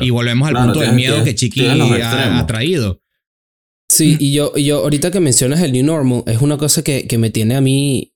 Y 0.00 0.10
volvemos 0.10 0.48
al 0.48 0.54
punto 0.54 0.80
del 0.80 0.92
miedo 0.92 1.22
que 1.24 1.34
Chiqui 1.34 1.66
ha, 1.66 2.46
traído. 2.46 3.02
Sí, 3.90 4.16
y 4.20 4.32
yo, 4.32 4.54
yo, 4.56 4.78
ahorita 4.78 5.10
que 5.10 5.20
mencionas 5.20 5.60
el 5.62 5.72
New 5.72 5.84
Normal, 5.84 6.22
es 6.26 6.42
una 6.42 6.58
cosa 6.58 6.82
que, 6.82 7.06
que 7.06 7.18
me 7.18 7.30
tiene 7.30 7.56
a 7.56 7.60
mí. 7.60 8.14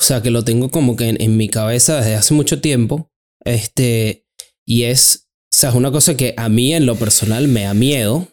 O 0.00 0.04
sea, 0.04 0.22
que 0.22 0.30
lo 0.30 0.44
tengo 0.44 0.70
como 0.70 0.96
que 0.96 1.08
en, 1.08 1.36
mi 1.36 1.48
cabeza 1.48 1.96
desde 1.96 2.14
hace 2.14 2.34
mucho 2.34 2.60
tiempo. 2.60 3.12
Este. 3.44 4.26
Y 4.64 4.84
es. 4.84 5.28
O 5.52 5.56
sea, 5.56 5.70
es 5.70 5.76
una 5.76 5.90
cosa 5.90 6.16
que 6.16 6.34
a 6.36 6.48
mí 6.48 6.74
en 6.74 6.86
lo 6.86 6.96
personal 6.96 7.48
me 7.48 7.62
da 7.62 7.74
miedo. 7.74 8.28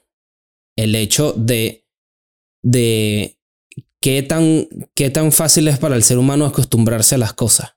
El 0.77 0.95
hecho 0.95 1.33
de. 1.33 1.87
de 2.63 3.37
qué 4.01 4.23
tan, 4.23 4.67
qué 4.95 5.09
tan 5.09 5.31
fácil 5.31 5.67
es 5.67 5.77
para 5.77 5.95
el 5.95 6.03
ser 6.03 6.17
humano 6.17 6.45
acostumbrarse 6.45 7.15
a 7.15 7.19
las 7.19 7.33
cosas. 7.33 7.75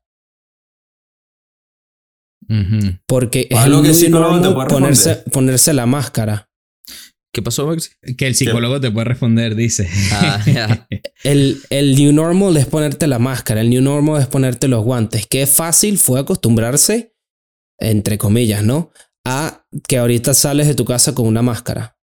Porque 3.06 3.48
es 3.50 3.58
algo 3.58 3.82
que 3.82 3.92
ponerse, 4.68 5.16
ponerse 5.32 5.72
la 5.72 5.86
máscara. 5.86 6.48
¿Qué 7.36 7.42
pasó, 7.42 7.66
Max? 7.66 7.90
Que 8.16 8.28
el 8.28 8.34
psicólogo 8.34 8.80
te 8.80 8.90
puede 8.90 9.04
responder, 9.04 9.54
dice. 9.54 9.86
Ah, 10.12 10.42
el, 11.22 11.60
el 11.68 11.94
new 11.94 12.10
normal 12.10 12.56
es 12.56 12.64
ponerte 12.64 13.06
la 13.06 13.18
máscara, 13.18 13.60
el 13.60 13.68
new 13.68 13.82
normal 13.82 14.22
es 14.22 14.26
ponerte 14.26 14.68
los 14.68 14.82
guantes. 14.82 15.26
Qué 15.26 15.46
fácil 15.46 15.98
fue 15.98 16.18
acostumbrarse, 16.18 17.14
entre 17.78 18.16
comillas, 18.16 18.64
¿no? 18.64 18.90
A 19.26 19.66
que 19.86 19.98
ahorita 19.98 20.32
sales 20.32 20.66
de 20.66 20.74
tu 20.74 20.86
casa 20.86 21.14
con 21.14 21.26
una 21.26 21.42
máscara. 21.42 21.98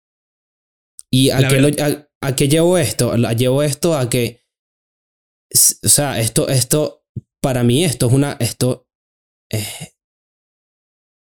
¿Y 1.09 1.29
a, 1.29 1.47
qué, 1.47 2.05
a, 2.21 2.35
qué, 2.35 2.49
llevo 2.49 2.77
esto? 2.77 3.15
Llevo 3.15 3.63
esto 3.63 3.97
a 3.97 4.09
que. 4.09 4.43
O 5.83 5.87
sea, 5.87 6.19
esto, 6.19 6.49
esto, 6.49 7.05
para 7.41 7.63
mí, 7.63 7.85
esto 7.85 8.07
es 8.07 8.13
una. 8.13 8.37
Esto. 8.41 8.85
Eh, 9.49 9.93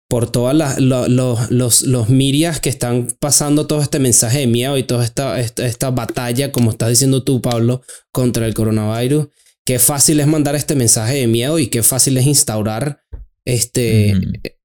por 0.08 0.32
todas 0.32 0.56
las 0.56 0.80
los, 0.80 1.08
los, 1.50 1.82
los 1.82 2.08
mirias 2.08 2.60
que 2.60 2.70
están 2.70 3.08
pasando 3.20 3.66
todo 3.66 3.82
este 3.82 3.98
mensaje 3.98 4.40
de 4.40 4.46
miedo 4.46 4.78
y 4.78 4.82
toda 4.82 5.04
esta, 5.04 5.38
esta, 5.38 5.90
batalla, 5.90 6.50
como 6.50 6.70
estás 6.70 6.88
diciendo 6.88 7.22
tú, 7.22 7.42
Pablo, 7.42 7.82
contra 8.10 8.46
el 8.46 8.54
coronavirus. 8.54 9.28
Qué 9.66 9.78
fácil 9.78 10.18
es 10.20 10.26
mandar 10.26 10.56
este 10.56 10.74
mensaje 10.74 11.16
de 11.16 11.26
miedo 11.26 11.58
y 11.58 11.66
qué 11.66 11.82
fácil 11.82 12.16
es 12.16 12.26
instaurar 12.26 13.02
este, 13.44 14.16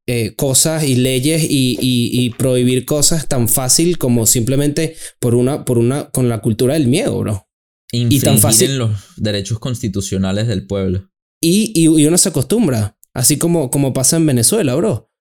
eh, 0.07 0.33
cosas 0.37 0.85
y 0.85 0.95
leyes 0.95 1.43
y, 1.43 1.77
y, 1.81 2.29
prohibir 2.31 2.85
cosas 2.85 3.27
tan 3.27 3.49
fácil 3.49 3.97
como 3.97 4.25
simplemente 4.25 4.95
por 5.19 5.35
una, 5.35 5.65
por 5.65 5.77
una, 5.77 6.09
con 6.09 6.29
la 6.29 6.39
cultura 6.39 6.75
del 6.75 6.87
miedo, 6.87 7.19
bro. 7.19 7.49
y 7.91 8.17
tan 8.21 8.39
fácil. 8.39 8.71
en 8.71 8.77
los 8.77 8.91
derechos 9.17 9.59
constitucionales 9.59 10.47
del 10.47 10.65
pueblo. 10.67 11.09
Y, 11.41 11.73
y, 11.75 11.87
uno 11.87 12.17
se 12.17 12.29
acostumbra, 12.29 12.97
así 13.13 13.37
como, 13.37 13.69
como 13.69 13.91
pasa 13.91 14.15
en 14.15 14.25
Venezuela, 14.25 14.73
bro 14.75 15.12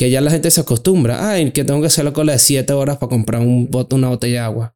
que 0.00 0.08
ya 0.08 0.22
la 0.22 0.30
gente 0.30 0.50
se 0.50 0.62
acostumbra. 0.62 1.30
Ay, 1.30 1.50
que 1.50 1.62
tengo 1.62 1.78
que 1.82 1.88
hacer 1.88 2.06
la 2.06 2.14
cola 2.14 2.32
de 2.32 2.38
7 2.38 2.72
horas 2.72 2.96
para 2.96 3.10
comprar 3.10 3.42
un 3.42 3.68
una 3.90 4.08
botella 4.08 4.32
de 4.32 4.38
agua. 4.38 4.74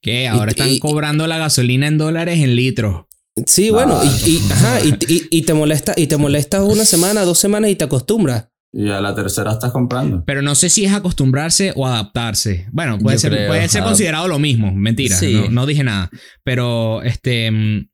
Que 0.00 0.26
ahora 0.26 0.52
están 0.52 0.78
cobrando 0.78 1.26
la 1.26 1.36
gasolina 1.36 1.88
en 1.88 1.98
dólares 1.98 2.38
en 2.38 2.56
litros. 2.56 3.04
Sí, 3.44 3.68
bueno, 3.68 4.00
y, 4.24 4.40
ajá, 4.50 4.80
y, 4.82 5.42
te 5.42 5.52
molesta, 5.52 5.92
y 5.94 6.06
te 6.06 6.16
molesta 6.16 6.64
una 6.64 6.86
semana, 6.86 7.20
dos 7.26 7.38
semanas 7.38 7.70
y 7.70 7.76
te 7.76 7.84
acostumbras. 7.84 8.48
Y 8.72 8.88
a 8.88 9.02
la 9.02 9.14
tercera 9.14 9.52
estás 9.52 9.72
comprando. 9.72 10.24
Pero 10.24 10.40
no 10.40 10.54
sé 10.54 10.70
si 10.70 10.86
es 10.86 10.92
acostumbrarse 10.94 11.74
o 11.76 11.86
adaptarse. 11.86 12.66
Bueno, 12.72 12.98
puede 12.98 13.18
ser, 13.18 13.46
puede 13.46 13.68
ser 13.68 13.82
considerado 13.82 14.26
lo 14.26 14.38
mismo. 14.38 14.72
Mentira, 14.72 15.18
no, 15.20 15.50
no, 15.50 15.66
dije 15.66 15.84
nada. 15.84 16.10
Pero 16.44 17.02
este 17.02 17.50
mm, 17.50 17.88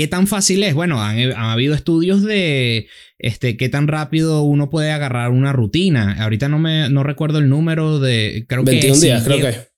¿Qué 0.00 0.08
tan 0.08 0.26
fácil 0.26 0.62
es? 0.62 0.72
Bueno, 0.72 1.02
han, 1.02 1.30
habido 1.34 1.74
estudios 1.74 2.22
de 2.22 2.88
este, 3.18 3.58
qué 3.58 3.68
tan 3.68 3.86
rápido 3.86 4.40
uno 4.40 4.70
puede 4.70 4.92
agarrar 4.92 5.30
una 5.30 5.52
rutina. 5.52 6.16
Ahorita 6.22 6.48
no 6.48 6.58
me 6.58 6.88
no 6.88 7.02
recuerdo 7.02 7.38
el 7.38 7.50
número 7.50 7.98
de. 7.98 8.46
Creo 8.48 8.64
21 8.64 8.98
días, 8.98 9.22
creo 9.24 9.40
que. 9.40 9.68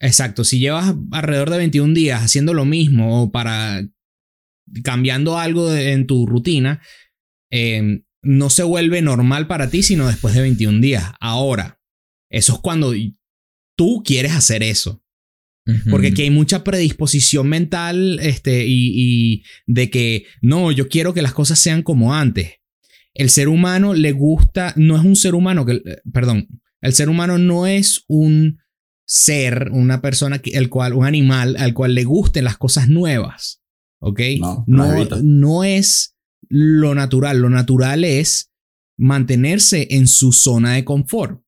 Exacto. 0.00 0.44
Si 0.44 0.60
llevas 0.60 0.94
alrededor 1.12 1.50
de 1.50 1.58
21 1.58 1.92
días 1.92 2.22
haciendo 2.22 2.54
lo 2.54 2.64
mismo 2.64 3.20
o 3.20 3.30
para. 3.30 3.86
cambiando 4.82 5.38
algo 5.38 5.74
en 5.74 6.06
tu 6.06 6.24
rutina, 6.24 6.80
em, 7.50 8.06
no 8.22 8.48
se 8.48 8.62
vuelve 8.62 9.02
normal 9.02 9.46
para 9.46 9.68
ti, 9.68 9.82
sino 9.82 10.06
después 10.06 10.34
de 10.34 10.40
21 10.40 10.80
días. 10.80 11.12
Ahora, 11.20 11.82
eso 12.30 12.54
es 12.54 12.60
cuando 12.60 12.94
tú 13.76 14.02
quieres 14.06 14.32
hacer 14.32 14.62
eso. 14.62 15.04
Porque 15.90 16.08
aquí 16.08 16.22
hay 16.22 16.30
mucha 16.30 16.62
predisposición 16.62 17.48
mental 17.48 18.20
este, 18.22 18.64
y, 18.66 19.42
de 19.66 19.90
que 19.90 20.26
no, 20.40 20.70
yo 20.70 20.88
quiero 20.88 21.12
que 21.12 21.22
las 21.22 21.32
cosas 21.32 21.58
sean 21.58 21.82
como 21.82 22.14
antes. 22.14 22.60
El 23.14 23.30
ser 23.30 23.48
humano 23.48 23.94
le 23.94 24.12
gusta, 24.12 24.72
no 24.76 24.96
es 24.96 25.04
un 25.04 25.16
ser 25.16 25.34
humano 25.34 25.64
que, 25.66 25.82
perdón, 26.12 26.48
el 26.80 26.92
ser 26.92 27.08
humano 27.08 27.38
no 27.38 27.66
es 27.66 28.04
un 28.06 28.58
ser, 29.06 29.70
una 29.72 30.02
persona, 30.02 30.40
el 30.44 30.68
cual, 30.68 30.92
un 30.92 31.06
animal 31.06 31.56
al 31.58 31.74
cual 31.74 31.94
le 31.94 32.04
gusten 32.04 32.44
las 32.44 32.58
cosas 32.58 32.88
nuevas. 32.88 33.62
¿Ok? 33.98 34.20
No, 34.38 34.64
no, 34.66 35.04
no 35.22 35.64
es 35.64 36.16
lo 36.48 36.94
natural. 36.94 37.38
Lo 37.38 37.50
natural 37.50 38.04
es 38.04 38.52
mantenerse 38.96 39.88
en 39.90 40.06
su 40.06 40.32
zona 40.32 40.74
de 40.74 40.84
confort. 40.84 41.40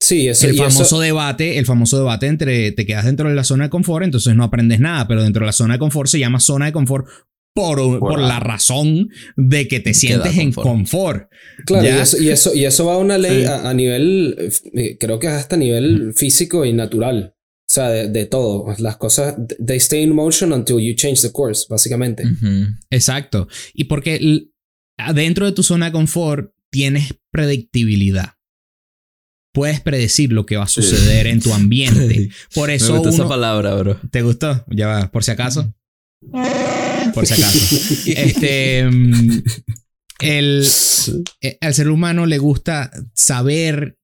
Sí, 0.00 0.28
el 0.28 0.56
famoso 0.56 1.00
debate, 1.00 1.58
el 1.58 1.66
famoso 1.66 1.98
debate 1.98 2.26
entre 2.26 2.70
te 2.72 2.86
quedas 2.86 3.04
dentro 3.04 3.28
de 3.28 3.34
la 3.34 3.42
zona 3.42 3.64
de 3.64 3.70
confort, 3.70 4.04
entonces 4.04 4.34
no 4.36 4.44
aprendes 4.44 4.78
nada, 4.78 5.08
pero 5.08 5.22
dentro 5.22 5.40
de 5.40 5.46
la 5.46 5.52
zona 5.52 5.74
de 5.74 5.80
confort 5.80 6.08
se 6.08 6.20
llama 6.20 6.38
zona 6.38 6.66
de 6.66 6.72
confort 6.72 7.06
por, 7.52 7.98
por, 7.98 8.20
la 8.20 8.38
razón 8.38 9.10
de 9.36 9.66
que 9.66 9.80
te 9.80 9.92
sientes 9.92 10.38
en 10.38 10.52
confort. 10.52 11.28
Claro, 11.66 11.84
y 11.84 12.28
eso, 12.28 12.54
y 12.54 12.64
eso, 12.64 12.86
va 12.86 12.94
a 12.94 12.98
una 12.98 13.18
ley 13.18 13.44
a, 13.44 13.74
nivel, 13.74 14.52
eh, 14.74 14.96
creo 14.98 15.18
que 15.18 15.26
hasta 15.26 15.56
a 15.56 15.58
nivel 15.58 16.12
físico 16.14 16.64
y 16.64 16.72
natural. 16.72 17.34
O 17.68 17.72
sea, 17.72 17.88
de, 17.88 18.26
todo. 18.26 18.66
Las 18.78 18.96
cosas, 18.96 19.34
they 19.64 19.78
stay 19.78 20.02
in 20.02 20.14
motion 20.14 20.52
until 20.52 20.78
you 20.78 20.94
change 20.94 21.20
the 21.20 21.32
course, 21.32 21.66
básicamente. 21.68 22.22
Exacto. 22.90 23.48
Y 23.74 23.84
porque 23.84 24.48
dentro 25.12 25.44
de 25.44 25.52
tu 25.52 25.64
zona 25.64 25.86
de 25.86 25.92
confort 25.92 26.52
tienes 26.70 27.14
predictibilidad 27.32 28.37
puedes 29.52 29.80
predecir 29.80 30.32
lo 30.32 30.46
que 30.46 30.56
va 30.56 30.64
a 30.64 30.68
suceder 30.68 31.26
en 31.26 31.40
tu 31.40 31.52
ambiente. 31.52 32.30
Por 32.54 32.70
eso. 32.70 32.92
Me 32.92 32.98
gustó 32.98 33.14
esa 33.14 33.28
palabra, 33.28 33.74
bro. 33.74 34.00
¿Te 34.10 34.22
gustó? 34.22 34.64
Ya 34.68 34.86
va, 34.86 35.10
por 35.10 35.24
si 35.24 35.30
acaso. 35.30 35.74
Por 37.14 37.26
si 37.26 37.34
acaso. 37.34 37.58
este. 38.06 38.84
Mm, 38.84 39.42
el, 40.20 40.66
eh, 41.40 41.58
al 41.60 41.74
ser 41.74 41.90
humano 41.90 42.26
le 42.26 42.38
gusta 42.38 42.90
saber 43.14 43.97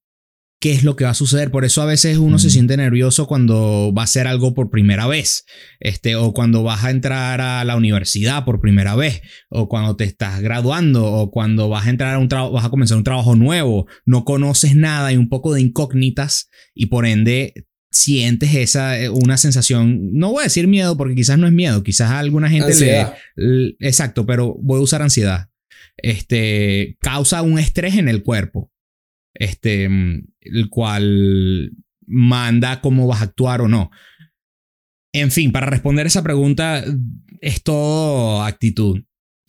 qué 0.64 0.72
es 0.72 0.82
lo 0.82 0.96
que 0.96 1.04
va 1.04 1.10
a 1.10 1.14
suceder. 1.14 1.50
Por 1.50 1.66
eso 1.66 1.82
a 1.82 1.84
veces 1.84 2.16
uno 2.16 2.38
se 2.38 2.48
siente 2.48 2.78
nervioso 2.78 3.26
cuando 3.26 3.92
va 3.94 4.00
a 4.00 4.04
hacer 4.04 4.26
algo 4.26 4.54
por 4.54 4.70
primera 4.70 5.06
vez, 5.06 5.44
este, 5.78 6.16
o 6.16 6.32
cuando 6.32 6.62
vas 6.62 6.84
a 6.84 6.90
entrar 6.90 7.42
a 7.42 7.62
la 7.64 7.76
universidad 7.76 8.46
por 8.46 8.62
primera 8.62 8.94
vez, 8.94 9.20
o 9.50 9.68
cuando 9.68 9.94
te 9.94 10.04
estás 10.04 10.40
graduando, 10.40 11.04
o 11.04 11.30
cuando 11.30 11.68
vas 11.68 11.86
a 11.86 11.90
entrar 11.90 12.14
a 12.14 12.18
un 12.18 12.30
trabajo, 12.30 12.52
vas 12.52 12.64
a 12.64 12.70
comenzar 12.70 12.96
un 12.96 13.04
trabajo 13.04 13.36
nuevo, 13.36 13.86
no 14.06 14.24
conoces 14.24 14.74
nada, 14.74 15.08
hay 15.08 15.18
un 15.18 15.28
poco 15.28 15.52
de 15.52 15.60
incógnitas 15.60 16.48
y 16.72 16.86
por 16.86 17.04
ende 17.04 17.52
sientes 17.90 18.54
esa, 18.54 18.98
eh, 18.98 19.10
una 19.10 19.36
sensación, 19.36 20.14
no 20.14 20.30
voy 20.30 20.40
a 20.40 20.44
decir 20.44 20.66
miedo 20.66 20.96
porque 20.96 21.14
quizás 21.14 21.36
no 21.36 21.46
es 21.46 21.52
miedo, 21.52 21.82
quizás 21.82 22.10
a 22.10 22.20
alguna 22.20 22.48
gente 22.48 22.68
Ansiedad. 22.68 23.14
le, 23.36 23.76
exacto, 23.80 24.24
pero 24.24 24.56
voy 24.62 24.80
a 24.80 24.82
usar 24.82 25.02
ansiedad. 25.02 25.50
Este, 25.98 26.96
causa 27.02 27.42
un 27.42 27.58
estrés 27.58 27.96
en 27.96 28.08
el 28.08 28.22
cuerpo, 28.22 28.72
este, 29.34 29.88
mm, 29.88 30.26
el 30.40 30.68
cual 30.70 31.72
manda 32.06 32.80
cómo 32.80 33.06
vas 33.06 33.20
a 33.20 33.24
actuar 33.24 33.60
o 33.60 33.68
no. 33.68 33.90
En 35.12 35.30
fin, 35.30 35.52
para 35.52 35.66
responder 35.66 36.06
esa 36.06 36.22
pregunta, 36.22 36.84
es 37.40 37.62
todo 37.62 38.42
actitud. 38.42 39.04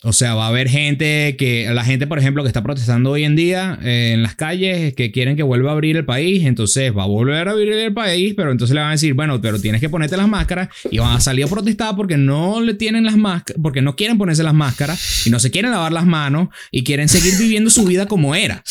O 0.08 0.12
sea, 0.12 0.36
va 0.36 0.44
a 0.44 0.48
haber 0.50 0.68
gente 0.68 1.34
que, 1.36 1.68
la 1.74 1.82
gente, 1.82 2.06
por 2.06 2.20
ejemplo, 2.20 2.44
que 2.44 2.46
está 2.46 2.62
protestando 2.62 3.10
hoy 3.10 3.24
en 3.24 3.34
día 3.34 3.76
eh, 3.82 4.12
en 4.14 4.22
las 4.22 4.36
calles, 4.36 4.94
que 4.94 5.10
quieren 5.10 5.34
que 5.34 5.42
vuelva 5.42 5.70
a 5.70 5.72
abrir 5.72 5.96
el 5.96 6.04
país, 6.04 6.44
entonces 6.44 6.96
va 6.96 7.02
a 7.02 7.06
volver 7.06 7.48
a 7.48 7.50
abrir 7.50 7.72
el 7.72 7.92
país, 7.92 8.34
pero 8.36 8.52
entonces 8.52 8.72
le 8.72 8.82
van 8.82 8.90
a 8.90 8.92
decir, 8.92 9.14
bueno, 9.14 9.40
pero 9.40 9.60
tienes 9.60 9.80
que 9.80 9.88
ponerte 9.88 10.16
las 10.16 10.28
máscaras 10.28 10.68
y 10.92 10.98
van 10.98 11.16
a 11.16 11.20
salir 11.20 11.44
a 11.46 11.48
protestar 11.48 11.96
porque 11.96 12.16
no 12.16 12.60
le 12.60 12.74
tienen 12.74 13.04
las 13.04 13.16
máscaras, 13.16 13.60
porque 13.60 13.82
no 13.82 13.96
quieren 13.96 14.16
ponerse 14.16 14.44
las 14.44 14.54
máscaras 14.54 15.26
y 15.26 15.30
no 15.30 15.40
se 15.40 15.50
quieren 15.50 15.72
lavar 15.72 15.92
las 15.92 16.06
manos 16.06 16.50
y 16.70 16.84
quieren 16.84 17.08
seguir 17.08 17.34
viviendo 17.36 17.68
su 17.68 17.84
vida 17.84 18.06
como 18.06 18.36
era. 18.36 18.62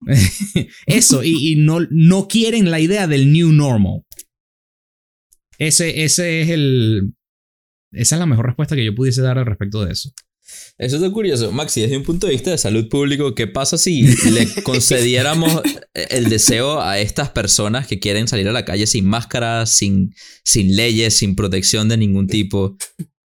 Eso, 0.84 1.24
y, 1.24 1.52
y 1.52 1.56
no, 1.56 1.78
no 1.88 2.28
quieren 2.28 2.70
la 2.70 2.80
idea 2.80 3.06
del 3.06 3.32
new 3.32 3.50
normal. 3.50 4.02
Ese, 5.56 6.04
ese 6.04 6.42
es 6.42 6.50
el... 6.50 7.14
Esa 7.92 8.16
es 8.16 8.20
la 8.20 8.26
mejor 8.26 8.44
respuesta 8.44 8.76
que 8.76 8.84
yo 8.84 8.94
pudiese 8.94 9.22
dar 9.22 9.38
al 9.38 9.46
respecto 9.46 9.82
de 9.82 9.92
eso. 9.92 10.10
Eso 10.78 11.04
es 11.04 11.12
curioso. 11.12 11.52
Maxi, 11.52 11.80
desde 11.80 11.96
un 11.96 12.02
punto 12.02 12.26
de 12.26 12.32
vista 12.34 12.50
de 12.50 12.58
salud 12.58 12.88
público, 12.88 13.34
¿qué 13.34 13.46
pasa 13.46 13.78
si 13.78 14.02
le 14.02 14.46
concediéramos 14.62 15.62
el 15.94 16.28
deseo 16.28 16.80
a 16.82 16.98
estas 17.00 17.30
personas 17.30 17.86
que 17.86 17.98
quieren 17.98 18.28
salir 18.28 18.46
a 18.48 18.52
la 18.52 18.64
calle 18.64 18.86
sin 18.86 19.06
máscara, 19.06 19.64
sin, 19.66 20.14
sin 20.44 20.76
leyes, 20.76 21.14
sin 21.14 21.34
protección 21.34 21.88
de 21.88 21.96
ningún 21.96 22.26
tipo? 22.26 22.76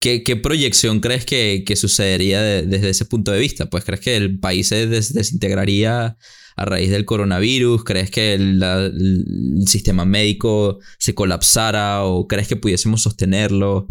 ¿Qué, 0.01 0.23
qué 0.23 0.37
proyección 0.37 1.01
crees 1.01 1.25
que, 1.25 1.63
que 1.67 1.75
sucedería 1.77 2.43
de- 2.43 2.63
desde 2.63 2.91
ese 2.91 3.05
punto 3.05 3.31
de 3.33 3.39
vista? 3.41 3.67
Pues 3.67 3.85
crees 3.85 4.01
que 4.01 4.17
el 4.17 4.39
país 4.41 4.69
se 4.69 4.87
des- 4.87 5.15
desintegraría 5.15 6.17
a 6.57 6.65
raíz 6.65 6.91
del 6.91 7.05
coronavirus? 7.05 7.85
¿Crees 7.85 8.11
que 8.11 8.35
el, 8.35 8.59
la- 8.59 8.87
el 8.87 9.65
sistema 9.67 10.05
médico 10.05 10.79
se 10.99 11.15
colapsara 11.15 12.05
o 12.05 12.27
crees 12.27 12.49
que 12.49 12.57
pudiésemos 12.57 13.03
sostenerlo? 13.03 13.87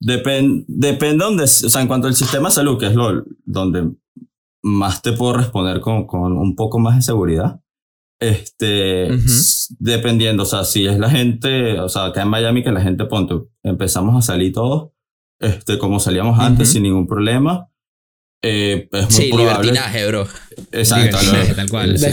Depen- 0.00 0.64
depende 0.68 1.24
donde, 1.24 1.44
o 1.44 1.46
sea, 1.46 1.80
en 1.80 1.88
cuanto 1.88 2.06
al 2.06 2.14
sistema 2.14 2.48
de 2.48 2.54
salud, 2.54 2.78
que 2.78 2.86
es 2.86 2.94
lo 2.94 3.24
donde 3.44 3.90
más 4.62 5.02
te 5.02 5.12
puedo 5.12 5.32
responder 5.34 5.80
con, 5.80 6.06
con 6.06 6.32
un 6.36 6.54
poco 6.56 6.78
más 6.78 6.96
de 6.96 7.02
seguridad. 7.02 7.60
Este, 8.20 9.06
Ujú. 9.12 9.26
s- 9.26 9.74
dependiendo, 9.78 10.42
o 10.42 10.46
sea, 10.46 10.64
si 10.64 10.86
es 10.86 10.98
la 10.98 11.08
gente, 11.10 11.78
o 11.80 11.88
sea, 11.88 12.06
acá 12.06 12.22
en 12.22 12.28
Miami 12.28 12.62
que 12.64 12.72
la 12.72 12.80
gente, 12.80 13.04
ponte, 13.04 13.34
empezamos 13.62 14.16
a 14.16 14.22
salir 14.26 14.52
todos, 14.52 14.90
este, 15.40 15.78
como 15.78 16.00
salíamos 16.00 16.38
antes 16.40 16.68
Ujú. 16.68 16.72
sin 16.74 16.82
ningún 16.84 17.06
problema, 17.06 17.68
eh, 18.42 18.88
es 18.92 19.02
muy 19.04 19.12
Sí, 19.12 19.30
probable. 19.32 19.70
libertinaje, 19.72 20.06
bro. 20.08 20.26
Exacto, 20.72 21.16
Libertinaje, 21.20 21.54
tal 21.54 21.70
cual. 21.70 21.98
sí. 21.98 22.04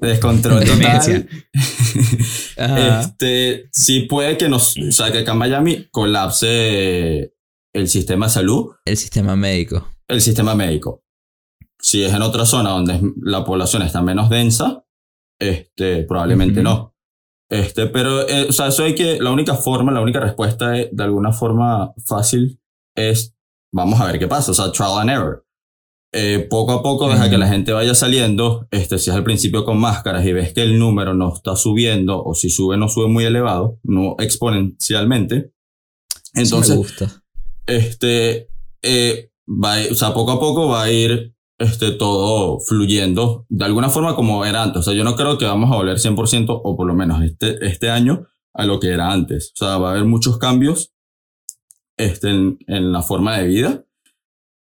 Descontrol. 0.00 0.64
Total. 0.64 1.28
Este, 2.56 3.68
sí 3.72 4.00
puede 4.02 4.36
que 4.36 4.48
nos, 4.48 4.76
o 4.76 4.92
sea, 4.92 5.12
que 5.12 5.18
acá 5.18 5.32
en 5.32 5.38
Miami 5.38 5.88
colapse 5.90 7.34
el 7.74 7.88
sistema 7.88 8.26
de 8.26 8.32
salud, 8.32 8.70
El 8.84 8.96
sistema 8.96 9.36
médico. 9.36 9.88
el 10.08 10.20
sistema 10.20 10.54
médico. 10.54 11.02
Si 11.78 12.02
es 12.02 12.12
en 12.14 12.22
otra 12.22 12.46
zona 12.46 12.70
donde 12.70 13.00
la 13.22 13.44
población 13.44 13.82
está 13.82 14.00
menos 14.02 14.30
densa, 14.30 14.84
este, 15.38 16.04
probablemente 16.04 16.60
Ujú. 16.60 16.68
no. 16.68 16.94
Este, 17.50 17.86
pero, 17.86 18.26
eh, 18.28 18.46
o 18.48 18.52
sea, 18.52 18.68
eso 18.68 18.82
hay 18.84 18.94
que, 18.94 19.20
la 19.20 19.30
única 19.30 19.54
forma, 19.54 19.92
la 19.92 20.00
única 20.00 20.18
respuesta 20.20 20.76
es, 20.78 20.88
de 20.90 21.04
alguna 21.04 21.32
forma 21.32 21.92
fácil 22.04 22.60
es, 22.96 23.36
vamos 23.72 24.00
a 24.00 24.06
ver 24.06 24.18
qué 24.18 24.26
pasa, 24.26 24.50
o 24.50 24.54
sea, 24.54 24.72
trial 24.72 24.98
and 25.00 25.10
error. 25.10 25.45
Eh, 26.18 26.46
poco 26.48 26.72
a 26.72 26.82
poco, 26.82 27.10
deja 27.10 27.28
que 27.28 27.36
la 27.36 27.46
gente 27.46 27.72
vaya 27.72 27.94
saliendo, 27.94 28.66
este, 28.70 28.98
si 28.98 29.10
es 29.10 29.16
al 29.16 29.22
principio 29.22 29.66
con 29.66 29.78
máscaras 29.78 30.24
y 30.24 30.32
ves 30.32 30.54
que 30.54 30.62
el 30.62 30.78
número 30.78 31.12
no 31.12 31.34
está 31.34 31.56
subiendo, 31.56 32.24
o 32.24 32.34
si 32.34 32.48
sube, 32.48 32.78
no 32.78 32.88
sube 32.88 33.06
muy 33.06 33.24
elevado, 33.24 33.78
no 33.82 34.16
exponencialmente, 34.18 35.52
Eso 36.32 36.32
me 36.34 36.42
entonces 36.42 36.76
gusta. 36.76 37.22
este, 37.66 38.48
eh, 38.80 39.30
va 39.46 39.76
o 39.90 39.94
sea, 39.94 40.14
poco 40.14 40.32
a 40.32 40.40
poco 40.40 40.68
va 40.68 40.84
a 40.84 40.90
ir 40.90 41.34
este, 41.58 41.90
todo 41.92 42.60
fluyendo 42.60 43.44
de 43.50 43.66
alguna 43.66 43.90
forma 43.90 44.16
como 44.16 44.44
era 44.46 44.62
antes. 44.62 44.80
O 44.80 44.82
sea, 44.84 44.94
yo 44.94 45.04
no 45.04 45.16
creo 45.16 45.36
que 45.36 45.44
vamos 45.44 45.70
a 45.70 45.76
volver 45.76 45.98
100% 45.98 46.46
o 46.48 46.76
por 46.78 46.86
lo 46.86 46.94
menos 46.94 47.22
este, 47.22 47.64
este 47.66 47.90
año 47.90 48.26
a 48.54 48.64
lo 48.64 48.80
que 48.80 48.88
era 48.88 49.12
antes. 49.12 49.52
O 49.54 49.56
sea, 49.64 49.76
va 49.76 49.88
a 49.88 49.90
haber 49.92 50.04
muchos 50.04 50.38
cambios 50.38 50.94
este, 51.98 52.30
en, 52.30 52.58
en 52.66 52.92
la 52.92 53.02
forma 53.02 53.36
de 53.36 53.46
vida. 53.48 53.85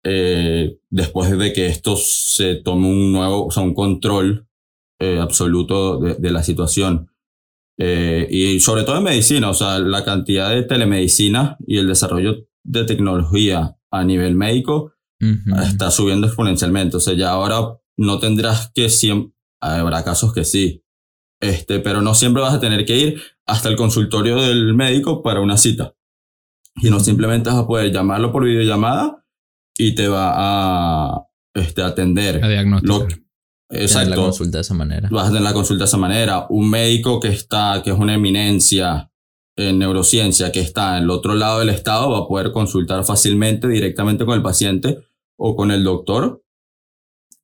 Eh, 0.10 0.80
después 0.90 1.38
de 1.38 1.52
que 1.52 1.68
esto 1.68 1.98
se 1.98 2.56
tome 2.56 2.88
un 2.88 3.12
nuevo, 3.12 3.48
o 3.48 3.52
sea, 3.52 3.64
un 3.64 3.74
control 3.74 4.48
eh, 5.00 5.20
absoluto 5.20 6.00
de, 6.00 6.16
de 6.16 6.32
la 6.32 6.44
situación. 6.44 7.12
Eh, 7.78 8.26
y 8.32 8.60
sobre 8.62 8.84
todo 8.84 8.98
en 8.98 9.04
medicina, 9.04 9.50
o 9.50 9.54
sea, 9.54 9.80
la 9.80 10.06
cantidad 10.06 10.50
de 10.50 10.64
telemedicina 10.64 11.58
y 11.68 11.78
el 11.78 11.88
desarrollo 11.88 12.48
de 12.64 12.86
tecnología 12.86 13.78
a 13.92 14.04
nivel 14.06 14.36
médico 14.36 14.94
Ujú. 15.22 15.62
está 15.62 15.92
subiendo 15.92 16.28
exponencialmente. 16.28 16.98
O 16.98 17.00
sea, 17.02 17.14
ya 17.14 17.32
ahora 17.32 17.78
no 17.98 18.20
tendrás 18.20 18.72
que 18.74 18.90
siempre, 18.90 19.34
habrá 19.60 20.04
casos 20.06 20.34
que 20.34 20.46
sí, 20.46 20.84
este, 21.42 21.80
pero 21.80 22.02
no 22.02 22.16
siempre 22.16 22.42
vas 22.42 22.54
a 22.54 22.60
tener 22.62 22.86
que 22.86 22.98
ir 22.98 23.22
hasta 23.46 23.70
el 23.70 23.76
consultorio 23.76 24.42
del 24.42 24.74
médico 24.74 25.22
para 25.22 25.42
una 25.42 25.58
cita. 25.58 25.96
Y 26.78 26.90
no 26.90 27.00
simplemente 27.00 27.50
vas 27.50 27.60
a 27.60 27.68
poder 27.68 27.92
llamarlo 27.92 28.32
por 28.32 28.46
videollamada 28.46 29.26
y 29.78 29.94
te 29.96 30.08
va 30.08 30.34
a 30.36 31.24
este, 31.54 31.82
atender. 31.84 32.44
A 32.44 32.48
diagnóstico. 32.48 33.00
Lo- 33.00 33.08
Tener 33.70 33.82
la 33.82 33.86
Exacto 33.86 34.16
consulta 34.22 34.58
de 34.60 34.62
esa 34.62 34.74
manera. 34.74 35.10
vas 35.12 35.26
a 35.26 35.28
tener 35.28 35.42
la 35.44 35.52
consulta 35.54 35.84
de 35.84 35.88
esa 35.88 35.98
manera. 35.98 36.46
Un 36.50 36.70
médico 36.70 37.20
que 37.20 37.28
está, 37.28 37.82
que 37.84 37.90
es 37.92 37.98
una 37.98 38.14
eminencia 38.14 39.12
en 39.58 39.80
neurociencia, 39.80 40.52
que 40.54 40.62
está 40.62 40.98
en 40.98 41.04
el 41.04 41.10
otro 41.10 41.34
lado 41.36 41.60
del 41.60 41.70
estado, 41.70 42.12
va 42.12 42.20
a 42.20 42.28
poder 42.28 42.52
consultar 42.54 43.04
fácilmente 43.04 43.68
directamente 43.68 44.24
con 44.26 44.36
el 44.36 44.42
paciente 44.42 45.00
o 45.38 45.56
con 45.58 45.72
el 45.72 45.84
doctor 45.84 46.42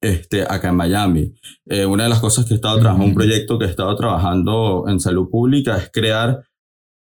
este, 0.02 0.44
acá 0.44 0.70
en 0.70 0.76
Miami. 0.76 1.34
Eh, 1.66 1.86
una 1.86 2.04
de 2.04 2.10
las 2.10 2.20
cosas 2.20 2.46
que 2.46 2.54
he 2.54 2.56
estado 2.56 2.76
trabajando, 2.80 3.06
un 3.06 3.12
Ujú. 3.12 3.20
proyecto 3.20 3.60
que 3.60 3.66
he 3.66 3.70
estado 3.70 3.96
trabajando 3.96 4.86
en 4.88 5.00
salud 5.00 5.30
pública 5.30 5.78
es 5.78 5.90
crear 5.92 6.44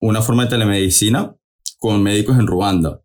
una 0.02 0.22
forma 0.22 0.44
de 0.44 0.50
telemedicina 0.52 1.36
con 1.78 2.02
médicos 2.04 2.38
en 2.40 2.48
Ruanda. 2.48 3.02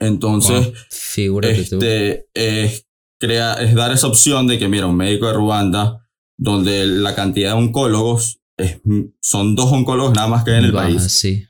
Entonces, 0.00 0.72
Figúrate 0.90 1.60
este, 1.60 2.26
es, 2.34 2.86
crea, 3.20 3.54
es 3.54 3.74
dar 3.74 3.92
esa 3.92 4.06
opción 4.08 4.46
de 4.46 4.58
que, 4.58 4.66
mira, 4.68 4.86
un 4.86 4.96
médico 4.96 5.26
de 5.26 5.34
Ruanda, 5.34 6.08
donde 6.38 6.86
la 6.86 7.14
cantidad 7.14 7.50
de 7.50 7.58
oncólogos 7.58 8.40
es- 8.56 8.80
son 9.22 9.54
dos 9.54 9.70
oncólogos 9.72 10.14
nada 10.14 10.28
más 10.28 10.42
que 10.44 10.52
hay 10.52 10.58
en 10.60 10.64
el 10.64 10.72
Baja, 10.72 10.86
país, 10.88 11.02
Sí. 11.12 11.44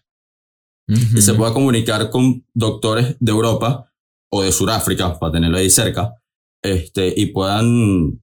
y 0.88 1.22
se 1.22 1.34
pueda 1.34 1.52
comunicar 1.52 2.10
con 2.10 2.44
doctores 2.52 3.16
de 3.20 3.30
Europa 3.32 3.92
o 4.32 4.42
de 4.42 4.50
Sudáfrica, 4.52 5.18
para 5.18 5.32
tenerlo 5.32 5.58
ahí 5.58 5.70
cerca, 5.70 6.14
este, 6.62 7.12
y 7.16 7.26
puedan 7.26 8.20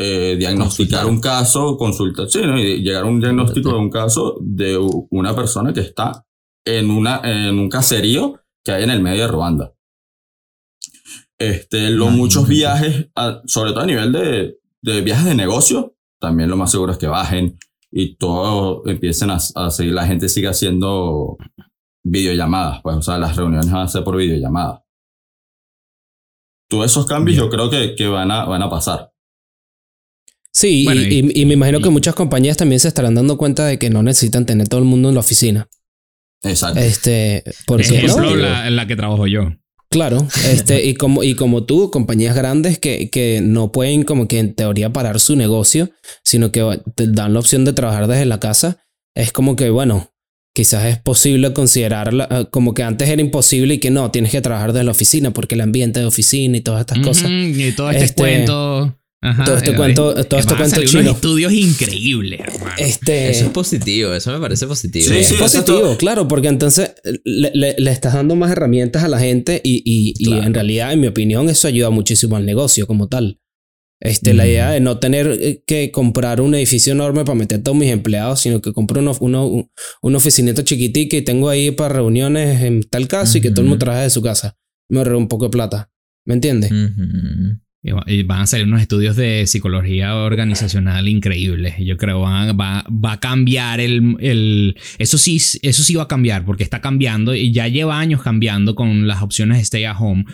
eh, 0.00 0.36
diagnosticar 0.38 1.02
Consultar. 1.02 1.06
un 1.06 1.20
caso, 1.20 1.76
consultar, 1.76 2.30
sí, 2.30 2.38
¿no? 2.42 2.56
y 2.58 2.82
llegar 2.82 3.02
a 3.02 3.06
un 3.06 3.20
diagnóstico 3.20 3.70
de 3.70 3.78
un 3.78 3.90
caso 3.90 4.38
de 4.40 4.78
una 5.10 5.34
persona 5.34 5.72
que 5.72 5.80
está 5.80 6.24
en, 6.64 6.88
una, 6.90 7.20
en 7.24 7.58
un 7.58 7.68
caserío 7.68 8.40
que 8.68 8.74
hay 8.74 8.84
en 8.84 8.90
el 8.90 9.00
medio 9.00 9.22
de 9.22 9.28
Ruanda. 9.28 9.72
Este, 11.38 11.88
los 11.90 12.10
muchos 12.10 12.46
viajes, 12.46 13.08
a- 13.14 13.40
sobre 13.46 13.70
todo 13.70 13.80
a 13.80 13.86
nivel 13.86 14.12
de, 14.12 14.58
de 14.82 15.00
viajes 15.00 15.24
de 15.24 15.34
negocio, 15.34 15.94
también 16.20 16.50
lo 16.50 16.56
más 16.58 16.70
seguro 16.70 16.92
es 16.92 16.98
que 16.98 17.06
bajen 17.06 17.58
y 17.90 18.16
todo 18.16 18.82
empiecen 18.86 19.30
a, 19.30 19.38
a 19.54 19.70
seguir, 19.70 19.94
la 19.94 20.06
gente 20.06 20.28
siga 20.28 20.50
haciendo 20.50 21.38
videollamadas, 22.04 22.82
pues, 22.82 22.96
o 22.96 23.00
sea, 23.02 23.16
las 23.16 23.36
reuniones 23.36 23.70
van 23.70 23.82
a 23.86 23.88
ser 23.88 24.04
por 24.04 24.18
videollamada. 24.18 24.84
Todos 26.68 26.84
esos 26.84 27.06
cambios 27.06 27.36
Bien. 27.38 27.46
yo 27.46 27.50
creo 27.50 27.70
que, 27.70 27.94
que 27.94 28.06
van, 28.06 28.30
a, 28.30 28.44
van 28.44 28.62
a 28.62 28.68
pasar. 28.68 29.10
Sí, 30.52 30.82
y- 30.82 30.84
Bueno, 30.84 31.00
y, 31.00 31.06
y- 31.34 31.42
y 31.42 31.46
me 31.46 31.54
imagino 31.54 31.80
que 31.80 31.88
muchas 31.88 32.14
compañías 32.14 32.58
también 32.58 32.80
se 32.80 32.88
estarán 32.88 33.14
dando 33.14 33.38
cuenta 33.38 33.64
de 33.64 33.78
que 33.78 33.88
no 33.88 34.02
necesitan 34.02 34.44
tener 34.44 34.68
todo 34.68 34.80
el 34.80 34.86
mundo 34.86 35.08
en 35.08 35.14
la 35.14 35.20
oficina. 35.20 35.68
Exacto. 36.42 36.80
Este, 36.80 37.44
porque 37.66 37.82
Ejemplo, 37.84 38.30
¿no? 38.30 38.36
la, 38.36 38.66
en 38.68 38.76
la 38.76 38.86
que 38.86 38.96
trabajo 38.96 39.26
yo. 39.26 39.52
Claro, 39.90 40.28
este, 40.50 40.84
y 40.84 40.94
como, 40.94 41.22
y 41.22 41.34
como 41.34 41.64
tú, 41.64 41.90
compañías 41.90 42.36
grandes 42.36 42.78
que, 42.78 43.08
que 43.08 43.40
no 43.42 43.72
pueden 43.72 44.02
como 44.02 44.28
que 44.28 44.38
en 44.38 44.54
teoría 44.54 44.92
parar 44.92 45.18
su 45.18 45.34
negocio, 45.34 45.90
sino 46.22 46.52
que 46.52 46.62
te 46.94 47.06
dan 47.06 47.32
la 47.32 47.38
opción 47.38 47.64
de 47.64 47.72
trabajar 47.72 48.06
desde 48.06 48.26
la 48.26 48.38
casa, 48.38 48.84
es 49.14 49.32
como 49.32 49.56
que, 49.56 49.70
bueno, 49.70 50.12
quizás 50.54 50.84
es 50.84 50.98
posible 50.98 51.54
considerarla, 51.54 52.28
eh, 52.30 52.46
como 52.50 52.74
que 52.74 52.82
antes 52.82 53.08
era 53.08 53.22
imposible 53.22 53.74
y 53.74 53.78
que 53.78 53.90
no, 53.90 54.10
tienes 54.10 54.30
que 54.32 54.42
trabajar 54.42 54.74
desde 54.74 54.84
la 54.84 54.90
oficina 54.90 55.30
porque 55.30 55.54
el 55.54 55.62
ambiente 55.62 56.00
de 56.00 56.06
oficina 56.06 56.58
y 56.58 56.60
todas 56.60 56.80
estas 56.80 56.98
cosas. 56.98 57.24
Ujú, 57.24 57.32
Y 57.32 57.72
todo 57.72 57.90
este, 57.90 58.04
Este- 58.04 58.20
cuento. 58.22 58.94
Ajá, 59.20 59.44
Todo 59.44 59.56
cuento- 59.76 60.16
eh, 60.16 60.24
todo 60.24 60.38
este 60.38 60.54
cuento 60.54 60.76
salir 60.76 60.88
chino. 60.88 61.00
unos 61.02 61.14
estudios 61.16 61.52
increíbles, 61.52 62.40
hermano. 62.40 62.72
Este, 62.78 63.30
Eso 63.30 63.46
es 63.46 63.50
positivo, 63.50 64.12
eso 64.14 64.32
me 64.32 64.38
parece 64.38 64.66
positivo. 64.68 65.06
Sí, 65.06 65.16
es 65.16 65.26
sí, 65.26 65.34
positivo, 65.34 65.64
todo- 65.80 65.98
claro, 65.98 66.28
porque 66.28 66.46
entonces 66.46 66.94
le, 67.24 67.50
le- 67.52 67.74
le 67.78 67.90
estás 67.90 68.14
dando 68.14 68.36
más 68.36 68.52
herramientas 68.52 69.02
a 69.02 69.08
la 69.08 69.18
gente 69.18 69.60
y, 69.64 69.82
y- 69.84 70.14
y 70.18 70.32
en 70.34 70.54
realidad, 70.54 70.92
en 70.92 71.00
mi 71.00 71.08
opinión, 71.08 71.48
eso 71.48 71.66
ayuda 71.66 71.90
muchísimo 71.90 72.36
al 72.36 72.46
negocio 72.46 72.86
como 72.86 73.08
tal. 73.08 73.40
Este, 74.00 74.32
La 74.34 74.44
Ujú. 74.44 74.50
idea 74.52 74.70
de 74.70 74.78
no 74.78 75.00
tener 75.00 75.26
eh, 75.40 75.64
que 75.66 75.90
comprar 75.90 76.40
un 76.40 76.54
edificio 76.54 76.92
enorme 76.92 77.24
para 77.24 77.34
meter 77.34 77.58
a 77.58 77.62
todos 77.64 77.76
mis 77.76 77.90
empleados, 77.90 78.38
sino 78.38 78.62
que 78.62 78.72
compro 78.72 79.00
uno, 79.00 79.16
uno, 79.18 79.68
un 80.02 80.14
oficinito 80.14 80.62
chiquitica 80.62 81.16
y 81.16 81.22
tengo 81.22 81.48
ahí 81.48 81.72
para 81.72 81.94
reuniones 81.94 82.62
en 82.62 82.84
tal 82.84 83.08
caso 83.08 83.38
y 83.38 83.40
que 83.40 83.50
todo 83.50 83.62
el 83.62 83.66
mundo 83.68 83.80
trabaje 83.84 84.04
de 84.04 84.10
su 84.10 84.22
casa. 84.22 84.56
Me 84.88 84.98
ahorré 84.98 85.16
un 85.16 85.26
poco 85.26 85.46
de 85.46 85.50
plata. 85.50 85.90
¿Me 86.24 86.34
entiendes? 86.34 86.70
Va- 86.70 87.58
van 87.82 88.40
a 88.40 88.46
salir 88.46 88.66
unos 88.66 88.80
estudios 88.80 89.16
de 89.16 89.46
psicología 89.46 90.16
organizacional 90.16 91.08
increíbles. 91.08 91.74
Yo 91.78 91.96
creo 91.96 92.20
va, 92.20 92.52
va, 92.52 92.84
va 92.90 93.12
a 93.12 93.20
cambiar 93.20 93.80
el, 93.80 94.16
el... 94.20 94.76
Eso 94.98 95.18
sí, 95.18 95.36
eso 95.36 95.82
sí 95.82 95.94
va 95.94 96.04
a 96.04 96.08
cambiar 96.08 96.44
porque 96.44 96.64
está 96.64 96.80
cambiando 96.80 97.34
y 97.34 97.52
ya 97.52 97.68
lleva 97.68 97.98
años 97.98 98.22
cambiando 98.22 98.74
con 98.74 99.06
las 99.06 99.22
opciones 99.22 99.58
de 99.58 99.62
stay 99.62 99.84
at 99.84 99.96
home. 99.98 100.24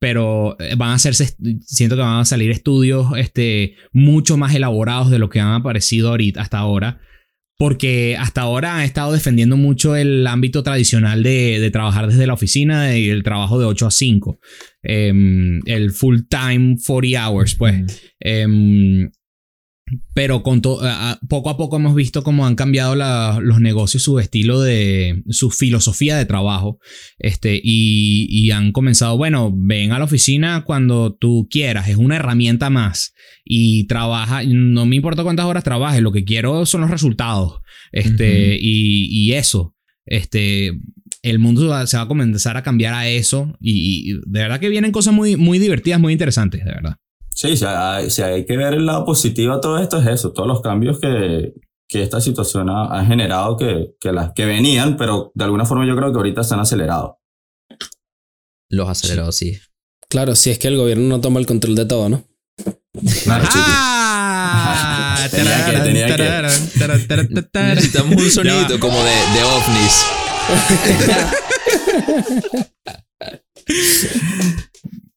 Pero 0.00 0.56
eh, 0.60 0.74
van 0.76 0.90
a 0.90 0.94
hacerse, 0.94 1.34
siento 1.60 1.96
que 1.96 2.02
van 2.02 2.20
a 2.20 2.24
salir 2.24 2.50
estudios 2.50 3.06
este, 3.16 3.74
mucho 3.92 4.36
más 4.36 4.54
elaborados 4.54 5.10
de 5.10 5.18
lo 5.18 5.28
que 5.28 5.40
han 5.40 5.52
aparecido 5.52 6.10
ahorita, 6.10 6.40
hasta 6.40 6.58
ahora. 6.58 7.00
Porque 7.58 8.16
hasta 8.16 8.42
ahora 8.42 8.76
han 8.76 8.82
estado 8.82 9.12
defendiendo 9.12 9.56
mucho 9.56 9.96
el 9.96 10.26
ámbito 10.26 10.62
tradicional 10.62 11.24
de, 11.24 11.58
de 11.58 11.70
trabajar 11.72 12.06
desde 12.06 12.26
la 12.26 12.34
oficina 12.34 12.96
y 12.96 13.08
el 13.08 13.24
trabajo 13.24 13.58
de 13.58 13.66
8 13.66 13.86
a 13.88 13.90
5. 13.90 14.38
Em, 14.84 15.60
el 15.66 15.90
full 15.90 16.20
time 16.28 16.76
40 16.86 17.26
hours, 17.26 17.56
pues. 17.56 18.00
Pero 20.14 20.42
con 20.42 20.60
a- 20.82 21.18
poco 21.28 21.50
a 21.50 21.56
poco 21.56 21.76
hemos 21.76 21.94
visto 21.94 22.22
cómo 22.22 22.46
han 22.46 22.54
cambiado 22.56 22.94
la- 22.94 23.38
los 23.42 23.60
negocios, 23.60 24.02
su 24.02 24.18
estilo 24.18 24.60
de, 24.60 25.22
su 25.28 25.50
filosofía 25.50 26.16
de 26.16 26.24
trabajo. 26.26 26.78
Este, 27.18 27.60
y, 27.62 28.26
y 28.30 28.50
han 28.50 28.72
comenzado, 28.72 29.16
bueno, 29.16 29.52
ven 29.54 29.92
a 29.92 29.98
la 29.98 30.04
oficina 30.04 30.64
cuando 30.64 31.14
tú 31.14 31.46
quieras, 31.50 31.88
es 31.88 31.96
una 31.96 32.16
herramienta 32.16 32.70
más. 32.70 33.14
Y 33.44 33.84
trabaja, 33.86 34.42
no 34.44 34.84
me 34.86 34.96
importa 34.96 35.22
cuántas 35.22 35.46
horas 35.46 35.64
trabajes, 35.64 36.02
lo 36.02 36.12
que 36.12 36.24
quiero 36.24 36.66
son 36.66 36.82
los 36.82 36.90
resultados. 36.90 37.60
Este, 37.92 38.30
Ujú. 38.54 38.58
y, 38.60 39.08
y 39.10 39.32
eso. 39.32 39.74
Este, 40.04 40.72
el 41.22 41.38
mundo 41.38 41.66
va- 41.68 41.86
se 41.86 41.96
va 41.96 42.04
a 42.04 42.08
comenzar 42.08 42.56
a 42.56 42.62
cambiar 42.62 42.94
a 42.94 43.08
eso. 43.08 43.56
Y, 43.60 44.10
y 44.10 44.14
de 44.26 44.40
verdad 44.40 44.60
que 44.60 44.68
vienen 44.68 44.92
cosas 44.92 45.14
muy, 45.14 45.36
muy 45.36 45.58
divertidas, 45.58 46.00
muy 46.00 46.12
interesantes, 46.12 46.64
de 46.64 46.70
verdad. 46.72 46.96
Sí, 47.38 47.56
si 47.56 47.64
hay, 47.64 48.10
si 48.10 48.20
hay 48.22 48.44
que 48.44 48.56
ver 48.56 48.74
el 48.74 48.84
lado 48.84 49.04
positivo 49.04 49.52
a 49.54 49.60
todo 49.60 49.78
esto 49.78 49.98
es 49.98 50.08
eso, 50.08 50.32
todos 50.32 50.48
los 50.48 50.60
cambios 50.60 50.98
que, 50.98 51.52
que 51.88 52.02
esta 52.02 52.20
situación 52.20 52.68
ha, 52.68 52.86
ha 52.98 53.04
generado 53.06 53.56
que, 53.56 53.92
que, 54.00 54.10
las, 54.10 54.32
que 54.32 54.44
venían, 54.44 54.96
pero 54.96 55.30
de 55.36 55.44
alguna 55.44 55.64
forma 55.64 55.86
yo 55.86 55.94
creo 55.94 56.10
que 56.10 56.16
ahorita 56.16 56.40
están 56.40 56.58
acelerados. 56.58 57.12
Los 58.68 58.88
acelerados, 58.88 59.36
sí. 59.36 59.56
Claro, 60.08 60.34
si 60.34 60.50
es 60.50 60.58
que 60.58 60.66
el 60.66 60.76
gobierno 60.76 61.06
no 61.06 61.20
toma 61.20 61.38
el 61.38 61.46
control 61.46 61.76
de 61.76 61.84
todo, 61.86 62.08
¿no? 62.08 62.24
Claro. 63.22 63.44
¡Ah! 63.54 65.24
Tenía 65.30 65.64
que- 65.66 65.78
tenía 65.78 66.06
que. 66.06 66.12
Tararán, 66.16 66.68
tararán, 66.76 67.06
tararán, 67.06 67.50
tararán. 67.52 67.74
Necesitamos 67.76 68.36
un 68.36 68.46
va. 68.48 68.80
como 68.80 68.98
de, 68.98 69.14
de 69.34 69.44
ovnis. 69.44 70.04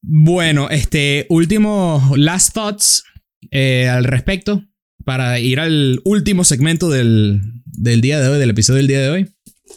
Bueno, 0.02 0.68
este 0.68 1.26
último 1.28 2.02
last 2.16 2.54
thoughts 2.54 3.04
eh, 3.50 3.88
al 3.88 4.04
respecto 4.04 4.64
para 5.04 5.38
ir 5.38 5.60
al 5.60 6.00
último 6.04 6.44
segmento 6.44 6.90
del, 6.90 7.40
del 7.64 8.00
día 8.00 8.20
de 8.20 8.28
hoy, 8.28 8.38
del 8.38 8.50
episodio 8.50 8.78
del 8.78 8.88
día 8.88 9.00
de 9.00 9.10
hoy. 9.10 9.28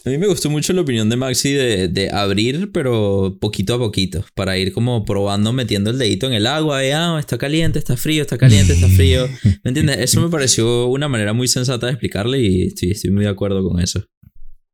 A 0.04 0.10
mí 0.10 0.18
me 0.18 0.26
gustó 0.26 0.50
mucho 0.50 0.72
la 0.72 0.82
opinión 0.82 1.08
de 1.08 1.16
Maxi 1.16 1.52
de, 1.52 1.88
de 1.88 2.10
abrir, 2.10 2.70
pero 2.72 3.38
poquito 3.40 3.74
a 3.74 3.78
poquito, 3.78 4.24
para 4.34 4.58
ir 4.58 4.72
como 4.72 5.04
probando, 5.04 5.52
metiendo 5.52 5.90
el 5.90 5.98
dedito 5.98 6.26
en 6.26 6.34
el 6.34 6.46
agua, 6.46 6.80
de, 6.80 6.92
ah, 6.92 7.16
está 7.18 7.38
caliente, 7.38 7.78
está 7.78 7.96
frío, 7.96 8.22
está 8.22 8.36
caliente, 8.36 8.74
está 8.74 8.88
frío. 8.88 9.28
¿Me 9.64 9.70
entiendes? 9.70 9.98
Eso 9.98 10.20
me 10.20 10.28
pareció 10.28 10.86
una 10.86 11.08
manera 11.08 11.32
muy 11.32 11.48
sensata 11.48 11.86
de 11.86 11.92
explicarle 11.92 12.40
y 12.40 12.62
estoy, 12.62 12.90
estoy 12.90 13.10
muy 13.10 13.24
de 13.24 13.30
acuerdo 13.30 13.66
con 13.68 13.80
eso. 13.80 14.04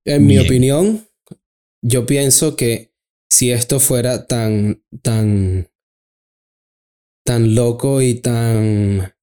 En 0.05 0.27
mi 0.27 0.39
opinión, 0.39 1.07
yo 1.83 2.05
pienso 2.05 2.57
que 2.57 2.92
si 3.33 3.51
esto 3.51 3.81
fuera 3.81 4.27
tan, 4.27 4.85
tan, 5.03 5.71
tan 7.25 7.55
loco 7.55 8.03
y 8.03 8.15
tan 8.21 9.15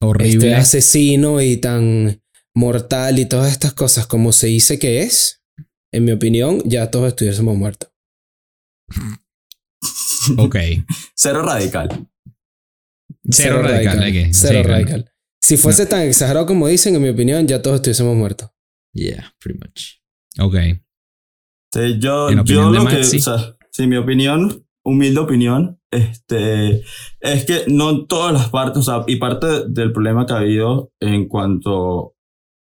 Horrible. 0.00 0.48
este, 0.48 0.54
asesino 0.54 1.42
y 1.42 1.58
tan 1.58 2.22
mortal 2.54 3.18
y 3.18 3.26
todas 3.26 3.52
estas 3.52 3.74
cosas 3.74 4.06
como 4.06 4.32
se 4.32 4.46
dice 4.46 4.78
que 4.78 5.02
es, 5.02 5.42
en 5.92 6.04
mi 6.06 6.12
opinión, 6.12 6.62
ya 6.64 6.90
todos 6.90 7.08
estuviésemos 7.08 7.56
muertos. 7.56 7.92
Ok. 10.36 10.56
Cero 11.16 11.42
radical. 11.42 12.06
Cero 13.30 13.62
radical, 13.62 14.12
que- 14.12 14.34
Cero 14.34 14.58
sí, 14.58 14.64
claro. 14.64 14.68
radical. 14.68 15.12
Si 15.42 15.56
fuese 15.56 15.86
tan 15.86 16.02
exagerado 16.02 16.44
como 16.46 16.68
dicen, 16.68 16.94
en 16.94 17.02
mi 17.02 17.08
opinión, 17.08 17.48
ya 17.48 17.62
todos 17.62 17.76
estuviésemos 17.76 18.14
muertos. 18.16 18.50
Yeah, 18.92 19.34
pretty 19.40 19.58
much. 19.58 19.98
Ok. 20.38 20.54
Sí, 21.72 21.98
yo, 22.00 22.28
yo 22.44 22.70
lo 22.70 22.84
que, 22.86 22.96
Maxi. 22.96 23.18
o 23.18 23.20
sea, 23.20 23.56
sí, 23.70 23.86
mi 23.86 23.96
opinión, 23.96 24.64
humilde 24.84 25.20
opinión, 25.20 25.78
este, 25.90 26.82
es 27.20 27.44
que 27.44 27.64
no 27.68 27.90
en 27.90 28.06
todas 28.06 28.32
las 28.32 28.48
partes, 28.48 28.78
o 28.78 28.82
sea, 28.82 29.04
y 29.06 29.16
parte 29.16 29.68
del 29.68 29.92
problema 29.92 30.26
que 30.26 30.32
ha 30.32 30.38
habido 30.38 30.92
en 31.00 31.28
cuanto 31.28 32.14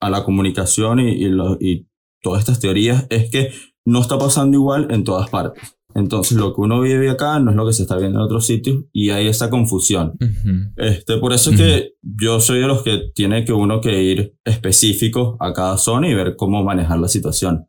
a 0.02 0.10
la 0.10 0.24
comunicación 0.24 1.01
y, 1.01 1.10
y, 1.12 1.28
lo- 1.28 1.56
y 1.60 1.86
todas 2.22 2.40
estas 2.40 2.60
teorías 2.60 3.06
es 3.10 3.31
que 3.31 3.51
no 3.86 4.01
está 4.01 4.18
pasando 4.18 4.56
igual 4.56 4.89
en 4.90 5.05
todas 5.05 5.31
partes. 5.31 5.77
Entonces, 5.94 6.36
lo 6.39 6.55
que 6.55 6.60
uno 6.60 6.81
vive 6.81 7.10
acá 7.10 7.40
no 7.40 7.51
es 7.51 7.56
lo 7.56 7.66
que 7.66 7.72
se 7.72 7.82
está 7.82 7.97
viendo 7.97 8.20
en 8.20 8.24
otros 8.24 8.47
sitios 8.47 8.85
y 8.93 9.10
hay 9.10 9.27
esa 9.27 9.51
confusión. 9.51 10.12
Ujú. 10.20 10.72
Este, 10.77 11.16
por 11.16 11.32
eso 11.32 11.51
es 11.51 11.56
que 11.56 11.93
yo 12.01 12.39
soy 12.39 12.60
de 12.60 12.66
los 12.68 12.82
que 12.85 13.10
tiene 13.14 13.44
que 13.44 13.52
uno 13.52 13.81
que 13.81 14.01
ir 14.02 14.35
específico 14.44 15.36
a 15.40 15.52
cada 15.52 15.77
zona 15.78 16.09
y 16.09 16.14
ver 16.14 16.36
cómo 16.36 16.62
manejar 16.62 17.01
la 17.01 17.09
situación. 17.09 17.66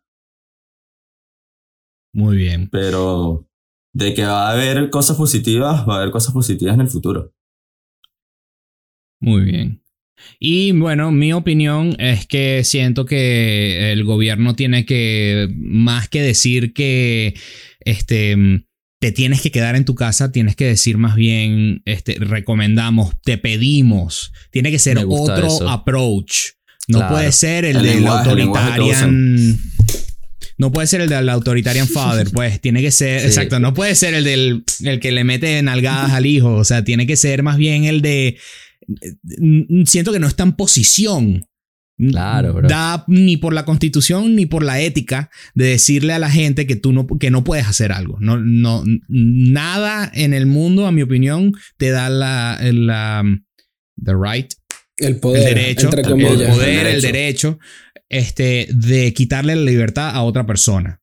Muy 2.13 2.37
bien. 2.37 2.69
Pero 2.69 3.47
de 3.93 4.13
que 4.13 4.23
va 4.23 4.49
a 4.49 4.53
haber 4.53 4.89
cosas 4.89 5.17
positivas, 5.17 5.87
va 5.87 5.95
a 5.95 5.97
haber 6.01 6.11
cosas 6.11 6.33
positivas 6.33 6.75
en 6.75 6.81
el 6.81 6.87
futuro. 6.89 7.33
Muy 9.19 9.43
bien. 9.43 9.81
Y 10.39 10.71
bueno, 10.73 11.11
mi 11.11 11.33
opinión 11.33 11.95
es 11.99 12.27
que 12.27 12.63
siento 12.63 13.05
que 13.05 13.91
el 13.91 14.03
gobierno 14.03 14.55
tiene 14.55 14.85
que, 14.85 15.47
más 15.57 16.09
que 16.09 16.21
decir 16.21 16.73
que 16.73 17.35
este, 17.79 18.35
te 18.99 19.11
tienes 19.11 19.41
que 19.41 19.51
quedar 19.51 19.75
en 19.75 19.85
tu 19.85 19.95
casa, 19.95 20.31
tienes 20.31 20.55
que 20.55 20.65
decir 20.65 20.97
más 20.97 21.15
bien, 21.15 21.81
este, 21.85 22.15
recomendamos, 22.19 23.13
te 23.23 23.37
pedimos. 23.39 24.31
Tiene 24.51 24.69
que 24.69 24.79
ser 24.79 24.99
otro 25.07 25.47
eso. 25.47 25.69
approach. 25.69 26.51
No 26.87 26.99
Claro. 26.99 27.15
puede 27.15 27.31
ser 27.31 27.65
el, 27.65 27.77
El 27.77 27.83
del 27.83 27.95
lenguaje- 28.03 28.29
el 28.31 28.35
que 28.35 28.41
autoritarian. 28.43 29.59
No 30.61 30.71
puede 30.71 30.85
ser 30.85 31.01
el 31.01 31.09
del 31.09 31.27
authoritarian 31.27 31.87
father, 31.97 32.29
pues 32.31 32.61
tiene 32.61 32.81
que 32.81 32.91
ser, 32.91 33.19
Sí. 33.21 33.25
exacto, 33.27 33.59
no 33.59 33.73
puede 33.73 33.95
ser 33.95 34.13
el 34.13 34.23
del 34.23 34.63
el 34.83 34.99
que 34.99 35.11
le 35.11 35.23
mete 35.23 35.59
nalgadas 35.63 36.11
al 36.11 36.27
hijo, 36.27 36.53
o 36.53 36.63
sea, 36.63 36.83
tiene 36.83 37.07
que 37.07 37.15
ser 37.15 37.41
más 37.41 37.57
bien 37.57 37.85
el 37.85 38.01
de 38.03 38.37
mm, 39.39 39.85
siento 39.85 40.13
que 40.13 40.19
no 40.19 40.27
está 40.27 40.43
en 40.43 40.53
posición. 40.53 41.47
Claro, 41.97 42.53
bro. 42.53 42.67
Da 42.67 43.03
ni 43.07 43.37
por 43.37 43.53
la 43.53 43.65
constitución 43.65 44.35
ni 44.35 44.45
por 44.45 44.63
la 44.63 44.79
ética 44.79 45.29
de 45.55 45.65
decirle 45.65 46.13
a 46.13 46.19
la 46.19 46.29
gente 46.29 46.65
que 46.67 46.75
tú 46.75 46.93
no, 46.93 47.07
que 47.07 47.31
no 47.31 47.43
puedes 47.43 47.67
hacer 47.67 47.91
algo. 47.91 48.17
No, 48.19 48.37
no, 48.37 48.83
nada 49.07 50.11
en 50.13 50.33
el 50.33 50.45
mundo, 50.45 50.85
a 50.85 50.91
mi 50.91 51.01
opinión, 51.01 51.53
te 51.77 51.89
da 51.89 52.09
la, 52.09 52.59
la 52.71 53.23
the 54.03 54.13
right, 54.13 54.51
El 54.97 55.19
poder, 55.19 55.47
el 55.47 55.55
derecho, 55.55 55.85
entre 55.87 56.01
el 56.01 56.07
poder, 56.07 56.87
El 56.87 56.95
el 56.95 57.01
derecho, 57.01 57.59
este, 58.11 58.67
de 58.71 59.13
quitarle 59.13 59.55
la 59.55 59.63
libertad 59.63 60.11
a 60.11 60.21
otra 60.23 60.45
persona. 60.45 61.01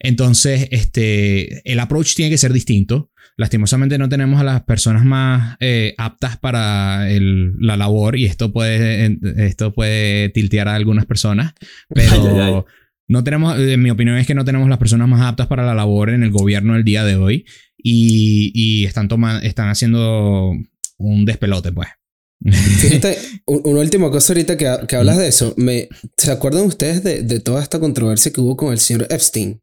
Entonces, 0.00 0.68
este, 0.70 1.62
el 1.70 1.80
approach 1.80 2.14
tiene 2.14 2.30
que 2.30 2.38
ser 2.38 2.52
distinto. 2.52 3.10
Lastimosamente 3.36 3.98
no 3.98 4.08
tenemos 4.08 4.40
a 4.40 4.44
las 4.44 4.62
personas 4.62 5.04
más 5.04 5.56
eh, 5.60 5.94
aptas 5.98 6.36
para 6.38 7.10
el- 7.10 7.54
la 7.58 7.76
labor 7.76 8.16
y 8.16 8.24
esto 8.24 8.52
puede, 8.52 9.18
esto 9.38 9.72
puede 9.72 10.28
tiltear 10.30 10.68
a 10.68 10.74
algunas 10.74 11.06
personas, 11.06 11.52
pero 11.88 12.10
Ay, 12.12 12.20
ay, 12.42 12.52
ay. 12.54 12.62
no 13.08 13.24
tenemos, 13.24 13.58
en 13.58 13.80
mi 13.82 13.90
opinión 13.90 14.16
es 14.18 14.26
que 14.26 14.34
no 14.34 14.44
tenemos 14.44 14.68
las 14.68 14.78
personas 14.78 15.08
más 15.08 15.22
aptas 15.22 15.46
para 15.46 15.64
la 15.64 15.74
labor 15.74 16.10
en 16.10 16.22
el 16.22 16.30
gobierno 16.30 16.74
el 16.76 16.84
día 16.84 17.04
de 17.04 17.16
hoy 17.16 17.44
y, 17.76 18.50
y 18.54 18.84
están, 18.86 19.06
toma- 19.08 19.38
están 19.40 19.68
haciendo 19.68 20.52
un 20.96 21.24
despelote, 21.24 21.70
pues. 21.72 21.88
Fíjate, 22.80 23.18
un- 23.46 23.62
una 23.64 23.80
última 23.80 24.10
cosa 24.10 24.32
ahorita 24.32 24.56
que, 24.56 24.86
que 24.86 24.96
hablas 24.96 25.18
de 25.18 25.28
eso. 25.28 25.54
Me, 25.56 25.88
¿Se 26.16 26.30
acuerdan 26.30 26.64
ustedes 26.66 27.02
de, 27.02 27.22
de 27.22 27.40
toda 27.40 27.62
esta 27.62 27.80
controversia 27.80 28.32
que 28.32 28.40
hubo 28.40 28.56
con 28.56 28.72
el 28.72 28.78
señor 28.78 29.06
Epstein? 29.10 29.60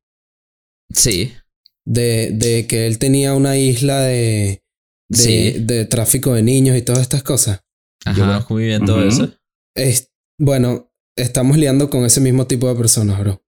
Sí. 0.94 1.32
De, 1.86 2.32
de 2.34 2.68
que 2.68 2.88
él 2.88 2.98
tenía 3.00 3.34
una 3.34 3.58
isla 3.58 4.02
de, 4.02 4.62
de, 5.10 5.18
Sí. 5.18 5.56
de 5.60 5.86
tráfico 5.86 6.34
de 6.34 6.44
niños 6.44 6.76
y 6.78 6.82
todas 6.82 7.02
estas 7.02 7.24
cosas. 7.24 7.62
Yo 8.06 8.12
Ajá. 8.12 8.22
conozco 8.22 8.54
muy 8.56 8.66
bien 8.66 8.86
todo 8.86 9.04
eso. 9.08 9.32
Es, 9.76 10.12
bueno, 10.40 10.92
estamos 11.18 11.58
liando 11.58 11.90
con 11.90 12.06
ese 12.06 12.22
mismo 12.22 12.46
tipo 12.48 12.68
de 12.68 12.76
personas, 12.76 13.20
bro. 13.20 13.42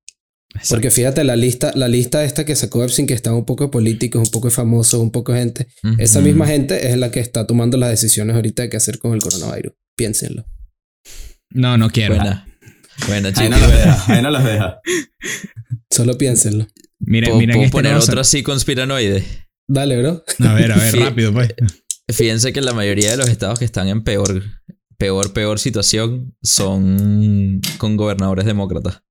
Exacto. 0.58 0.76
Porque 0.76 0.92
fíjate, 0.92 1.24
la 1.24 1.36
lista, 1.36 1.72
la 1.76 1.88
lista 1.88 2.24
esta 2.24 2.46
que 2.46 2.56
sacó 2.56 2.84
Epstein, 2.84 3.08
que 3.08 3.14
está 3.14 3.34
un 3.34 3.46
poco 3.46 3.66
de 3.66 3.70
políticos, 3.70 4.22
un 4.22 4.32
poco 4.32 4.48
de 4.50 4.54
famosos, 4.54 5.00
un 5.00 5.12
poco 5.12 5.34
de 5.34 5.40
gente. 5.40 5.68
Esa 5.98 6.22
misma 6.22 6.48
gente 6.48 6.90
es 6.90 6.98
la 6.98 7.12
que 7.12 7.20
está 7.20 7.48
tomando 7.48 7.78
las 7.78 7.90
decisiones 7.90 8.36
ahorita 8.36 8.64
de 8.64 8.70
qué 8.70 8.78
hacer 8.78 9.00
con 9.00 9.14
el 9.14 9.22
coronavirus. 9.22 9.74
Piénsenlo. 9.96 10.46
No, 11.50 11.78
no 11.78 11.90
quiero. 11.90 12.16
Bueno, 13.08 13.28
Ahí 13.28 13.34
chicos. 13.34 13.50
no 13.50 13.60
los 13.60 13.72
deja, 13.72 14.04
ahí 14.14 14.22
no 14.22 14.32
los 14.32 14.44
deja. 14.44 14.80
Solo 15.90 16.18
piénsenlo. 16.18 16.68
Miren, 17.00 17.30
¿Puedo, 17.30 17.40
miren 17.40 17.54
puedo 17.56 17.66
este 17.66 17.72
poner 17.78 17.96
otro 17.96 18.22
así 18.22 18.44
conspiranoide? 18.44 19.24
Dale, 19.68 19.98
bro. 19.98 20.24
A 20.40 20.54
ver, 20.54 20.72
a 20.72 20.78
ver, 20.78 20.96
rápido, 21.00 21.34
pues. 21.34 21.54
Fíjense 22.12 22.54
que 22.54 22.62
la 22.62 22.74
mayoría 22.74 23.12
de 23.12 23.18
los 23.18 23.30
estados 23.30 23.60
que 23.60 23.66
están 23.66 23.88
en 23.88 24.04
peor, 24.04 24.42
peor, 24.98 25.34
peor 25.34 25.60
situación 25.60 26.36
son 26.42 27.62
con 27.78 27.98
gobernadores 27.98 28.46
demócratas. 28.46 29.02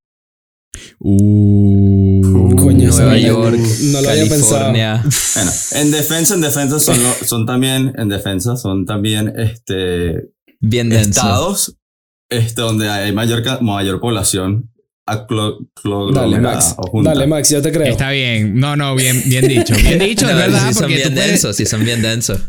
Uh, 0.98 2.56
Coño, 2.56 2.90
Nueva 2.90 3.18
York, 3.18 3.58
no 3.92 4.00
lo 4.00 4.08
había 4.10 4.26
pensado. 4.26 4.72
California. 4.72 5.02
Bueno, 5.34 5.50
en 5.72 5.90
defensa, 5.90 6.34
en 6.34 6.40
defensa 6.40 6.78
son, 6.80 7.02
lo- 7.02 7.26
son 7.26 7.46
también, 7.46 7.92
en 7.96 8.08
defensa 8.08 8.56
son 8.56 8.84
también 8.86 9.32
este, 9.36 10.28
Bien 10.60 10.88
denso. 10.88 11.10
estados 11.10 11.76
este, 12.28 12.60
donde 12.60 12.88
hay 12.88 13.12
mayor, 13.12 13.42
mayor 13.62 14.00
población 14.00 14.70
Dale, 16.12 16.40
Max. 16.40 16.74
Dale, 17.04 17.26
Max, 17.28 17.50
yo 17.50 17.62
te 17.62 17.70
creo. 17.70 17.86
Está 17.92 18.10
bien. 18.10 18.58
No, 18.58 18.74
no, 18.74 18.96
bien, 18.96 19.22
bien 19.26 19.46
dicho. 19.46 19.72
Bien 19.80 20.00
dicho, 20.00 20.24
No, 20.26 20.32
es 20.32 20.36
verdad. 20.36 20.66
sí 20.66 20.74
son 20.74 20.82
porque 20.82 20.94
bien 20.96 21.14
puedes- 21.14 21.28
densos, 21.30 21.56
sí 21.56 21.64
son 21.64 21.84
bien 21.84 22.02
densos. 22.02 22.40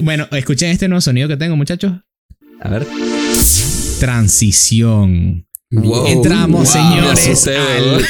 Bueno, 0.00 0.26
escuchen 0.32 0.70
este 0.70 0.88
nuevo 0.88 1.02
sonido 1.02 1.28
que 1.28 1.36
tengo, 1.36 1.54
muchachos. 1.54 1.92
A 2.62 2.68
ver. 2.70 2.86
Transición. 4.00 5.46
Wow. 5.70 6.06
Entramos, 6.06 6.74
Wow, 6.74 6.76
señores. 6.82 7.46
al-. 7.48 8.04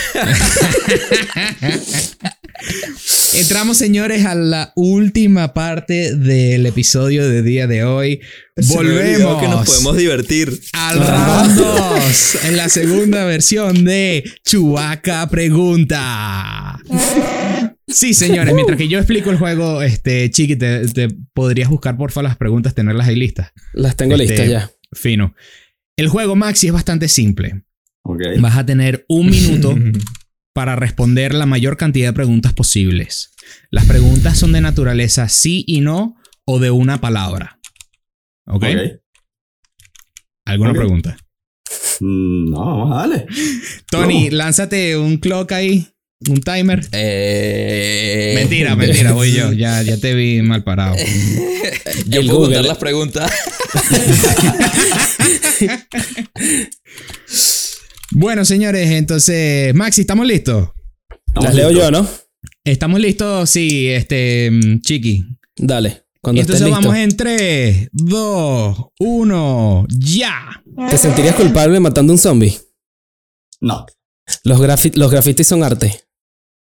Entramos, 3.35 3.77
señores, 3.77 4.25
a 4.25 4.35
la 4.35 4.73
última 4.77 5.53
parte 5.55 6.15
del 6.15 6.67
episodio 6.67 7.29
de 7.29 7.43
día 7.43 7.67
de 7.67 7.85
hoy. 7.85 8.21
Se 8.57 8.75
Volvemos 8.75 9.41
que 9.41 9.49
nos 9.49 9.67
podemos 9.69 9.97
divertir. 9.97 10.61
al 10.73 10.99
round 11.01 11.57
2 11.57 12.45
en 12.45 12.57
la 12.57 12.69
segunda 12.69 13.25
versión 13.25 13.85
de 13.85 14.25
Chubaca 14.45 15.29
Pregunta. 15.29 16.79
Sí, 17.87 18.15
señores, 18.15 18.55
mientras 18.55 18.77
que 18.79 18.89
yo 18.89 18.99
explico 18.99 19.31
el 19.31 19.39
juego, 19.39 19.83
este, 19.83 20.31
Chiqui, 20.31 20.57
te, 20.57 20.87
te 20.89 21.09
podrías 21.35 21.69
buscar 21.71 21.97
porfa 21.97 22.23
las 22.23 22.37
preguntas, 22.37 22.75
tenerlas 22.75 23.09
ahí 23.09 23.17
listas. 23.17 23.51
Las 23.73 23.97
tengo 23.97 24.15
Este, 24.15 24.27
listas 24.27 24.49
ya. 24.49 24.71
Fino. 24.93 25.35
El 25.99 26.07
juego, 26.09 26.37
Maxi, 26.37 26.69
es 26.69 26.73
bastante 26.73 27.09
simple. 27.09 27.65
Vas 28.41 28.57
a 28.57 28.65
tener 28.65 29.05
un 29.09 29.29
minuto 29.29 29.75
para 30.55 30.77
responder 30.77 31.35
la 31.35 31.45
mayor 31.45 31.77
cantidad 31.77 32.11
de 32.11 32.13
preguntas 32.13 32.53
posibles. 32.53 33.33
Las 33.71 33.85
preguntas 33.85 34.39
son 34.39 34.53
de 34.53 34.61
naturaleza 34.61 35.29
sí 35.29 35.65
y 35.67 35.81
no 35.81 36.15
o 36.45 36.61
de 36.61 36.71
una 36.71 37.01
palabra. 37.01 37.59
¿Ok? 38.47 38.65
¿Alguna 40.47 40.73
pregunta? 40.73 41.17
Mm, 41.99 42.49
No, 42.49 42.91
darle. 42.95 43.27
Tony, 43.91 44.31
lánzate 44.31 44.97
un 44.97 45.17
clock 45.17 45.51
ahí, 45.51 45.89
un 46.29 46.41
timer. 46.41 46.87
Eh, 46.93 48.33
Mentira, 48.37 48.75
mentira, 48.77 49.13
voy 49.13 49.33
yo. 49.33 49.53
Ya, 49.53 49.83
ya 49.83 49.97
te 49.99 50.15
vi 50.15 50.43
mal 50.43 50.65
parado. 50.65 50.97
Yo 52.07 52.21
puedo 52.23 52.39
Google. 52.39 52.55
contar 52.57 52.65
las 52.65 52.79
preguntas. 52.79 53.31
Bueno, 58.13 58.45
señores, 58.45 58.91
entonces, 58.91 59.75
Maxi, 59.75 60.01
¿estamos 60.03 60.27
listos? 60.27 60.71
Estamos 61.27 61.45
Las 61.45 61.55
leo 61.55 61.69
listos. 61.71 61.85
yo, 61.85 61.91
¿no? 61.91 62.09
¿Estamos 62.65 63.01
listos? 63.01 63.51
Sí, 63.51 63.87
este, 63.89 64.51
Chiqui. 64.81 65.25
Dale. 65.57 66.05
Cuando 66.21 66.41
Entonces 66.41 66.63
estés 66.67 66.75
listo. 66.75 66.89
vamos 66.91 66.97
en 67.03 67.17
3, 67.17 67.89
2, 67.93 68.79
1, 68.99 69.87
ya. 69.91 70.63
¿Te 70.89 70.97
sentirías 70.99 71.35
culpable 71.35 71.79
matando 71.81 72.13
un 72.13 72.19
zombie? 72.19 72.59
No. 73.61 73.85
Los, 74.45 74.59
grafi- 74.61 74.95
los 74.95 75.11
grafitis 75.11 75.47
son 75.47 75.63
arte. 75.63 76.01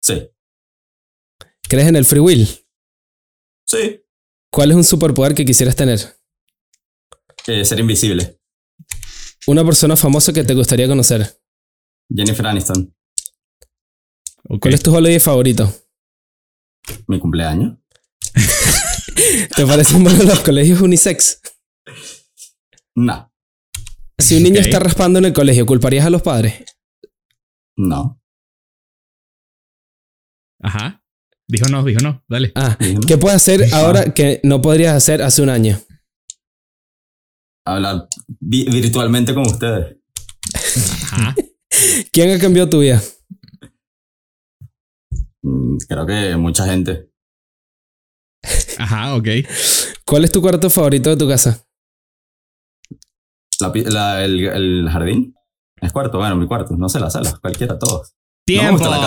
Sí. 0.03 0.29
¿Crees 1.69 1.87
en 1.87 1.95
el 1.95 2.05
free 2.05 2.19
will? 2.19 2.47
Sí. 3.65 4.01
¿Cuál 4.51 4.71
es 4.71 4.77
un 4.77 4.83
superpoder 4.83 5.33
que 5.33 5.45
quisieras 5.45 5.75
tener? 5.75 5.99
Eh, 7.47 7.63
ser 7.63 7.79
invisible. 7.79 8.39
Una 9.47 9.63
persona 9.63 9.95
famosa 9.95 10.33
que 10.33 10.43
te 10.43 10.53
gustaría 10.53 10.87
conocer. 10.87 11.41
Jennifer 12.13 12.45
Aniston. 12.45 12.93
¿Cuál 14.59 14.73
es 14.73 14.83
tu 14.83 14.93
holiday 14.93 15.19
favorito? 15.19 15.73
Mi 17.07 17.17
cumpleaños. 17.19 17.77
¿Te 19.55 19.65
parecen 19.65 20.03
buenos 20.03 20.25
los 20.25 20.39
colegios 20.41 20.81
unisex? 20.81 21.39
No. 22.95 23.33
Si 24.17 24.35
un 24.37 24.43
niño 24.43 24.59
está 24.59 24.79
raspando 24.79 25.19
en 25.19 25.25
el 25.25 25.33
colegio, 25.33 25.65
¿culparías 25.65 26.05
a 26.05 26.09
los 26.09 26.21
padres? 26.21 26.65
No. 27.77 28.21
Ajá. 30.63 31.03
Dijo 31.47 31.67
no, 31.69 31.83
dijo 31.83 31.99
no. 32.01 32.23
Dale. 32.27 32.51
Ah. 32.55 32.77
¿qué 33.07 33.17
puedes 33.17 33.35
hacer 33.35 33.73
ahora 33.73 34.13
que 34.13 34.39
no 34.43 34.61
podrías 34.61 34.95
hacer 34.95 35.21
hace 35.21 35.41
un 35.41 35.49
año? 35.49 35.79
Hablar 37.65 38.07
vi- 38.39 38.65
virtualmente 38.65 39.33
con 39.33 39.43
ustedes. 39.45 39.97
Ajá. 41.11 41.35
¿Quién 42.11 42.31
ha 42.31 42.39
cambiado 42.39 42.69
tu 42.69 42.79
vida? 42.79 43.01
Mm, 45.41 45.77
Creo 45.87 46.05
que 46.05 46.35
mucha 46.37 46.65
gente. 46.65 47.09
Ajá, 48.77 49.15
ok. 49.15 49.27
¿Cuál 50.05 50.23
es 50.25 50.31
tu 50.31 50.41
cuarto 50.41 50.69
favorito 50.69 51.09
de 51.09 51.17
tu 51.17 51.27
casa? 51.27 51.65
La- 53.59 54.23
el, 54.25 54.39
el 54.47 54.89
jardín. 54.89 55.35
Es 55.81 55.91
cuarto, 55.93 56.17
bueno, 56.17 56.35
mi 56.35 56.47
cuarto. 56.47 56.75
No 56.77 56.89
sé, 56.89 56.99
la 56.99 57.09
sala. 57.09 57.37
Cualquiera, 57.41 57.77
todos. 57.77 58.13
Tiempo. 58.45 58.71
gusta 58.73 58.89
la 58.89 58.97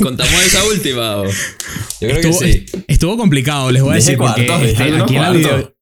Contamos 0.00 0.42
esa 0.46 0.64
última. 0.64 1.22
Yo 1.24 2.08
creo 2.08 2.16
Estuvo, 2.16 2.38
que 2.40 2.52
sí. 2.52 2.66
estuvo 2.86 3.16
complicado, 3.16 3.70
les 3.72 3.82
voy 3.82 3.92
a 3.92 3.94
decir, 3.96 4.16
porque 4.16 4.46
cuartos, 4.46 4.68
dije 4.68 4.88
este, 4.88 5.02
aquí 5.02 5.16
en 5.16 5.22
la 5.22 5.30
video- 5.32 5.74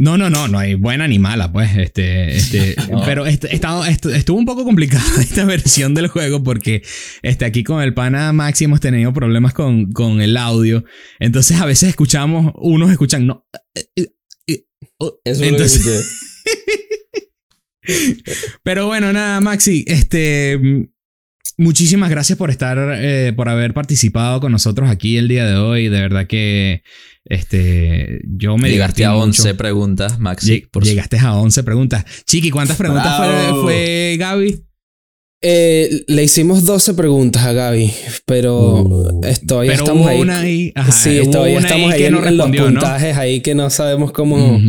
No, 0.00 0.16
no, 0.16 0.30
no, 0.30 0.48
no 0.48 0.58
hay 0.58 0.74
buena 0.76 1.06
ni 1.06 1.18
mala, 1.18 1.52
pues. 1.52 1.76
Este, 1.76 2.34
este, 2.36 2.74
No. 2.90 3.04
Pero 3.04 3.26
este, 3.26 3.54
estado- 3.54 3.84
estu- 3.84 4.14
estuvo 4.14 4.38
un 4.38 4.46
poco 4.46 4.64
complicada 4.64 5.04
esta 5.20 5.44
versión 5.44 5.94
del 5.94 6.08
juego 6.08 6.42
porque 6.42 6.82
este, 7.22 7.44
aquí 7.44 7.62
con 7.62 7.82
el 7.82 7.92
pana 7.92 8.32
Maxi 8.32 8.64
hemos 8.64 8.80
tenido 8.80 9.12
problemas 9.12 9.52
con, 9.52 9.92
con 9.92 10.22
el 10.22 10.38
audio. 10.38 10.84
Entonces 11.20 11.60
a 11.60 11.66
veces 11.66 11.90
escuchamos, 11.90 12.52
unos 12.56 12.90
escuchan, 12.90 13.26
no. 13.26 13.46
eh, 13.74 13.84
eh, 13.94 14.06
eh, 14.46 14.64
oh, 15.00 15.20
Eso 15.24 15.44
es 15.44 15.50
lo 15.52 15.56
que 15.58 15.62
entonces. 15.64 16.18
Pero 18.62 18.86
bueno, 18.86 19.12
nada, 19.12 19.40
Maxi, 19.40 19.84
este. 19.86 20.58
Muchísimas 21.60 22.08
gracias 22.08 22.38
por 22.38 22.50
estar, 22.50 22.78
eh, 23.00 23.32
por 23.34 23.48
haber 23.48 23.74
participado 23.74 24.40
con 24.40 24.52
nosotros 24.52 24.88
aquí 24.88 25.16
el 25.16 25.26
día 25.26 25.44
de 25.44 25.56
hoy. 25.56 25.88
De 25.88 26.00
verdad 26.00 26.28
que 26.28 26.82
este, 27.24 28.20
yo 28.28 28.56
me 28.56 28.70
Llegaste 28.70 29.04
a 29.04 29.10
mucho. 29.10 29.24
11 29.24 29.54
preguntas, 29.54 30.18
Maxi. 30.20 30.52
Lleg- 30.52 30.70
por 30.70 30.84
su- 30.84 30.90
Llegaste 30.90 31.18
a 31.18 31.34
11 31.34 31.64
preguntas. 31.64 32.04
Chiqui, 32.26 32.50
¿cuántas 32.50 32.76
preguntas 32.76 33.12
fue, 33.62 34.16
Gaby? 34.20 34.62
Eh, 35.42 36.04
le 36.06 36.22
hicimos 36.24 36.64
12 36.64 36.94
preguntas 36.94 37.42
a 37.44 37.52
Gaby, 37.52 37.92
pero 38.24 38.82
Uh, 38.82 39.20
todavía 39.46 39.72
Pero 39.72 39.82
estamos 39.84 40.02
hubo 40.02 40.08
ahí. 40.10 40.20
una 40.20 40.40
ahí. 40.40 40.72
Ajá, 40.76 40.92
sí, 40.92 41.20
hubo 41.22 41.30
todavía 41.30 41.58
una 41.58 41.66
estamos 41.68 41.92
ahí 41.92 41.98
que 41.98 42.06
en, 42.06 42.12
no 42.12 42.26
en 42.26 42.36
los 42.36 42.50
puntajes 42.50 43.16
ahí 43.16 43.40
que 43.40 43.54
no 43.56 43.68
sabemos 43.70 44.12
cómo. 44.12 44.60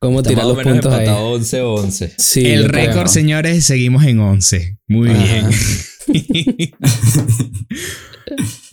Cómo 0.00 0.22
tirar 0.22 0.46
los 0.46 0.62
puntos 0.62 0.92
ahí. 0.92 1.00
empatado 1.00 1.30
11 1.32 1.60
o 1.60 1.74
11. 1.74 2.14
Sí, 2.18 2.46
El 2.46 2.68
récord, 2.68 3.08
señores, 3.08 3.64
seguimos 3.64 4.04
en 4.04 4.18
11. 4.18 4.78
Muy 4.88 5.10
Ajá. 5.10 5.22
bien. 5.22 6.70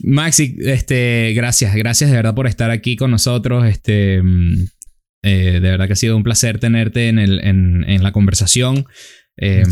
Maxi, 0.02 0.56
este, 0.60 1.32
gracias, 1.34 1.74
gracias 1.74 2.10
de 2.10 2.16
verdad 2.16 2.34
por 2.34 2.46
estar 2.46 2.70
aquí 2.70 2.96
con 2.96 3.10
nosotros. 3.10 3.66
Este, 3.66 4.22
mm, 4.22 4.66
eh, 5.22 5.52
de 5.54 5.60
verdad 5.60 5.86
que 5.86 5.92
ha 5.92 5.96
sido 5.96 6.16
un 6.16 6.22
placer 6.22 6.58
tenerte 6.58 7.08
en, 7.08 7.18
el, 7.18 7.40
en, 7.40 7.84
en 7.88 8.02
la 8.02 8.12
conversación. 8.12 8.86
Eh. 9.36 9.64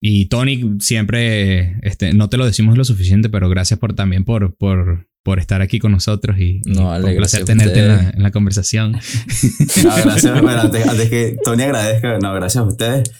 Y 0.00 0.26
Tony, 0.26 0.76
siempre, 0.78 1.78
este, 1.82 2.12
no 2.12 2.28
te 2.28 2.36
lo 2.36 2.46
decimos 2.46 2.76
lo 2.76 2.84
suficiente, 2.84 3.28
pero 3.28 3.48
gracias 3.48 3.80
por 3.80 3.94
también 3.94 4.24
por, 4.24 4.54
por, 4.56 5.08
por 5.26 5.40
estar 5.40 5.60
aquí 5.60 5.80
con 5.80 5.90
nosotros 5.90 6.38
y, 6.38 6.62
y 6.64 6.70
No, 6.70 6.86
vale, 6.86 7.04
un 7.04 7.16
placer 7.16 7.44
tenerte 7.44 7.80
en 7.80 7.88
la, 7.88 8.10
en 8.10 8.22
la 8.22 8.30
conversación. 8.30 8.94
Ah, 9.90 10.00
gracias. 10.04 10.40
Bueno, 10.40 10.60
antes, 10.60 10.86
antes 10.86 11.10
que 11.10 11.36
Tony 11.42 11.64
agradezca, 11.64 12.18
no, 12.20 12.32
gracias 12.32 12.62
a 12.62 12.66
ustedes. 12.66 13.10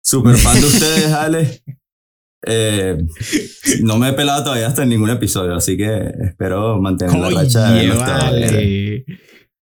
Súper 0.00 0.36
fan 0.36 0.60
de 0.60 0.66
ustedes, 0.66 1.06
Ale. 1.06 1.62
Eh, 2.46 2.98
no 3.82 3.98
me 3.98 4.10
he 4.10 4.12
pelado 4.12 4.44
todavía 4.44 4.68
hasta 4.68 4.84
en 4.84 4.90
ningún 4.90 5.10
episodio, 5.10 5.56
así 5.56 5.76
que 5.76 6.12
espero 6.22 6.80
mantener 6.80 7.18
la 7.18 7.30
racha 7.30 7.72
de 7.72 7.88
vale. 7.88 9.04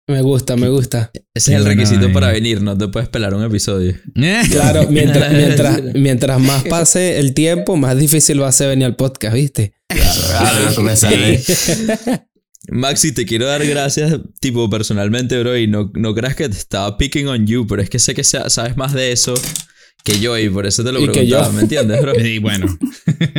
Me 0.06 0.20
gusta, 0.20 0.56
me 0.56 0.68
gusta. 0.68 1.10
Ese 1.34 1.52
es 1.52 1.56
el 1.56 1.62
Bueno, 1.62 1.74
requisito 1.74 2.06
eh. 2.08 2.12
para 2.12 2.30
venir, 2.32 2.60
no 2.60 2.76
te 2.76 2.88
puedes 2.88 3.08
pelar 3.08 3.32
un 3.32 3.44
episodio. 3.44 3.94
Claro, 4.50 4.88
mientras, 4.90 5.32
mientras, 5.32 5.82
mientras 5.94 6.38
más 6.38 6.64
pase 6.64 7.18
el 7.18 7.32
tiempo, 7.32 7.76
más 7.76 7.96
difícil 7.96 8.42
va 8.42 8.48
a 8.48 8.52
ser 8.52 8.68
venir 8.68 8.84
al 8.84 8.96
podcast, 8.96 9.34
¿viste? 9.34 9.77
Claro, 9.88 10.74
tú 10.74 10.82
me 10.82 10.96
sabes. 10.96 11.46
Maxi, 12.70 13.12
te 13.12 13.24
quiero 13.24 13.46
dar 13.46 13.64
gracias, 13.66 14.18
tipo, 14.40 14.68
personalmente, 14.68 15.38
bro, 15.40 15.56
y 15.56 15.66
no, 15.66 15.90
no 15.94 16.14
creas 16.14 16.34
que 16.36 16.48
te 16.48 16.56
estaba 16.56 16.98
picking 16.98 17.26
on 17.28 17.46
you, 17.46 17.66
pero 17.66 17.80
es 17.80 17.88
que 17.88 17.98
sé 17.98 18.14
que 18.14 18.24
sa- 18.24 18.50
sabes 18.50 18.76
más 18.76 18.92
de 18.92 19.12
eso 19.12 19.32
que 20.04 20.20
yo 20.20 20.36
y 20.38 20.50
por 20.50 20.66
eso 20.66 20.84
te 20.84 20.92
lo 20.92 21.00
Y 21.00 21.06
que 21.06 21.12
preguntaba, 21.12 21.46
yo. 21.46 21.52
¿me 21.54 21.62
entiendes, 21.62 22.02
bro? 22.02 22.12
Y 22.22 22.38
bueno, 22.38 22.66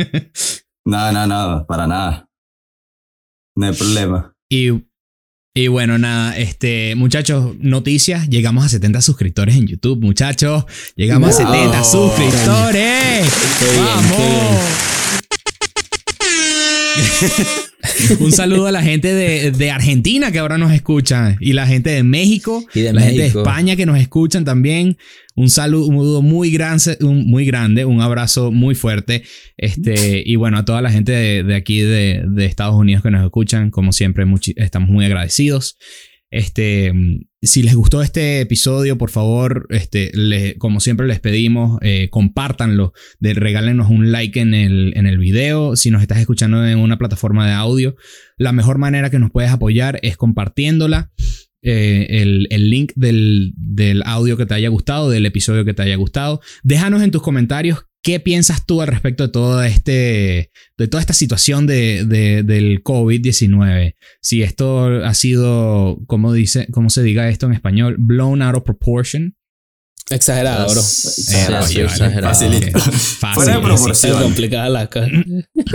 Nada, 0.84 1.12
nada, 1.12 1.26
nada, 1.26 1.66
para 1.66 1.86
nada. 1.86 2.28
No 3.56 3.66
hay 3.66 3.72
problema. 3.74 4.34
y, 4.48 4.70
y 5.54 5.68
bueno, 5.68 5.98
nada, 5.98 6.36
este, 6.36 6.94
muchachos, 6.96 7.54
noticias, 7.60 8.28
llegamos 8.28 8.64
a 8.64 8.68
70 8.68 9.00
suscriptores 9.02 9.54
en 9.56 9.66
YouTube, 9.68 10.00
muchachos, 10.00 10.64
llegamos 10.96 11.38
a 11.38 11.44
Wow. 11.44 11.52
70 11.52 11.84
suscriptores. 11.84 13.32
Qué 13.60 13.70
bien, 13.70 13.84
¡Vamos! 13.84 14.60
Un 18.20 18.32
saludo 18.32 18.66
a 18.66 18.72
la 18.72 18.82
gente 18.82 19.14
de, 19.14 19.50
de 19.50 19.70
Argentina 19.70 20.30
que 20.30 20.38
ahora 20.38 20.58
nos 20.58 20.72
escuchan 20.72 21.36
y 21.40 21.52
la 21.52 21.66
gente 21.66 21.90
de 21.90 22.02
México, 22.02 22.64
Y 22.74 22.80
de 22.80 22.92
la 22.92 23.02
gente 23.02 23.22
de. 23.22 23.26
España 23.28 23.76
que 23.76 23.86
nos 23.86 23.98
escuchan 23.98 24.44
también. 24.44 24.96
Un 25.34 25.48
saludo 25.48 26.20
muy 26.22 26.50
grande, 26.50 26.98
un, 27.00 27.26
muy 27.26 27.46
grande, 27.46 27.84
un 27.84 28.00
abrazo 28.00 28.52
muy 28.52 28.74
fuerte. 28.74 29.22
Este, 29.56 30.22
y 30.24 30.36
bueno, 30.36 30.58
a 30.58 30.64
toda 30.64 30.82
la 30.82 30.90
gente 30.90 31.12
de, 31.12 31.42
de 31.42 31.54
aquí 31.54 31.80
de, 31.80 32.22
de 32.26 32.46
Estados 32.46 32.74
Unidos 32.74 33.02
que 33.02 33.10
nos 33.10 33.24
escuchan, 33.24 33.70
como 33.70 33.92
siempre, 33.92 34.26
estamos 34.56 34.90
muy 34.90 35.04
agradecidos. 35.04 35.78
Este, 36.32 36.92
si 37.42 37.62
les 37.62 37.74
gustó 37.74 38.02
este 38.02 38.40
episodio, 38.40 38.96
por 38.96 39.10
favor, 39.10 39.66
este, 39.70 40.12
como 40.58 40.78
siempre 40.80 41.06
les 41.06 41.18
pedimos, 41.20 41.78
eh, 41.82 42.08
compártanlo, 42.10 42.92
de, 43.18 43.34
regálenos 43.34 43.90
un 43.90 44.12
like 44.12 44.38
en 44.40 44.54
el, 44.54 44.92
en 44.96 45.06
el 45.06 45.18
video. 45.18 45.74
Si 45.74 45.90
nos 45.90 46.02
estás 46.02 46.18
escuchando 46.18 46.64
en 46.66 46.78
una 46.78 46.98
plataforma 46.98 47.46
de 47.46 47.54
audio, 47.54 47.96
la 48.36 48.52
mejor 48.52 48.78
manera 48.78 49.10
que 49.10 49.18
nos 49.18 49.30
puedes 49.30 49.50
apoyar 49.50 49.98
es 50.02 50.16
compartiéndola. 50.16 51.10
eh, 51.62 52.06
el, 52.22 52.46
el 52.50 52.70
link 52.70 52.92
del, 52.96 53.52
del 53.56 54.02
audio 54.04 54.36
que 54.36 54.46
te 54.46 54.54
haya 54.54 54.68
gustado, 54.68 55.10
del 55.10 55.26
episodio 55.26 55.64
que 55.64 55.74
te 55.74 55.82
haya 55.82 55.96
gustado. 55.96 56.40
Déjanos 56.62 57.02
en 57.02 57.10
tus 57.10 57.22
comentarios 57.22 57.86
qué 58.02 58.20
piensas 58.20 58.64
tú 58.66 58.80
al 58.82 58.88
respecto 58.88 59.24
de 59.24 59.28
todo 59.32 59.62
este, 59.62 60.50
de 60.78 60.88
toda 60.88 61.00
esta 61.00 61.12
situación 61.12 61.66
de, 61.66 62.04
de- 62.06 62.42
del 62.42 62.82
COVID-19. 62.82 63.94
Si 64.22 64.42
esto 64.42 65.04
ha 65.04 65.14
sido, 65.14 65.98
como 66.06 66.32
dice, 66.32 66.66
cómo 66.70 66.90
se 66.90 67.02
diga 67.02 67.28
esto 67.28 67.46
en 67.46 67.52
español, 67.52 67.96
blown 67.98 68.42
out 68.42 68.56
of 68.56 68.64
proportion. 68.64 69.36
Exagerado, 70.10 70.66
bro. 70.68 70.80
Eh, 70.80 70.84
sí, 70.84 71.34
vale, 71.52 71.82
exagerado. 71.84 72.34
Facilito. 72.34 72.78
ok. 72.78 72.84
Fácil, 72.94 73.34
Fuera 73.34 73.54
de 73.56 73.60
proporción. 73.62 74.22
Complicada 74.22 74.68
la. 74.68 74.90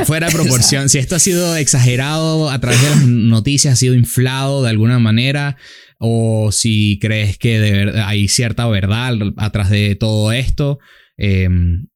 Fuera 0.06 0.28
de 0.28 0.34
proporción. 0.34 0.90
Si 0.90 0.98
esto 0.98 1.16
ha 1.16 1.20
sido 1.20 1.56
exagerado 1.56 2.50
a 2.50 2.60
través 2.60 2.82
de 2.82 2.90
las 2.90 3.06
noticias, 3.08 3.74
ha 3.74 3.78
sido 3.78 3.94
inflado 3.96 4.62
de 4.64 4.70
alguna 4.72 5.00
manera, 5.00 5.56
o 6.00 6.52
si 6.52 7.00
crees 7.00 7.38
que 7.38 7.62
de 7.62 7.72
ver- 7.72 7.98
hay 8.00 8.28
cierta 8.28 8.68
verdad 8.68 9.14
atrás 9.38 9.70
de 9.70 9.96
todo 9.96 10.34
esto. 10.34 10.80
Eh, 11.18 11.48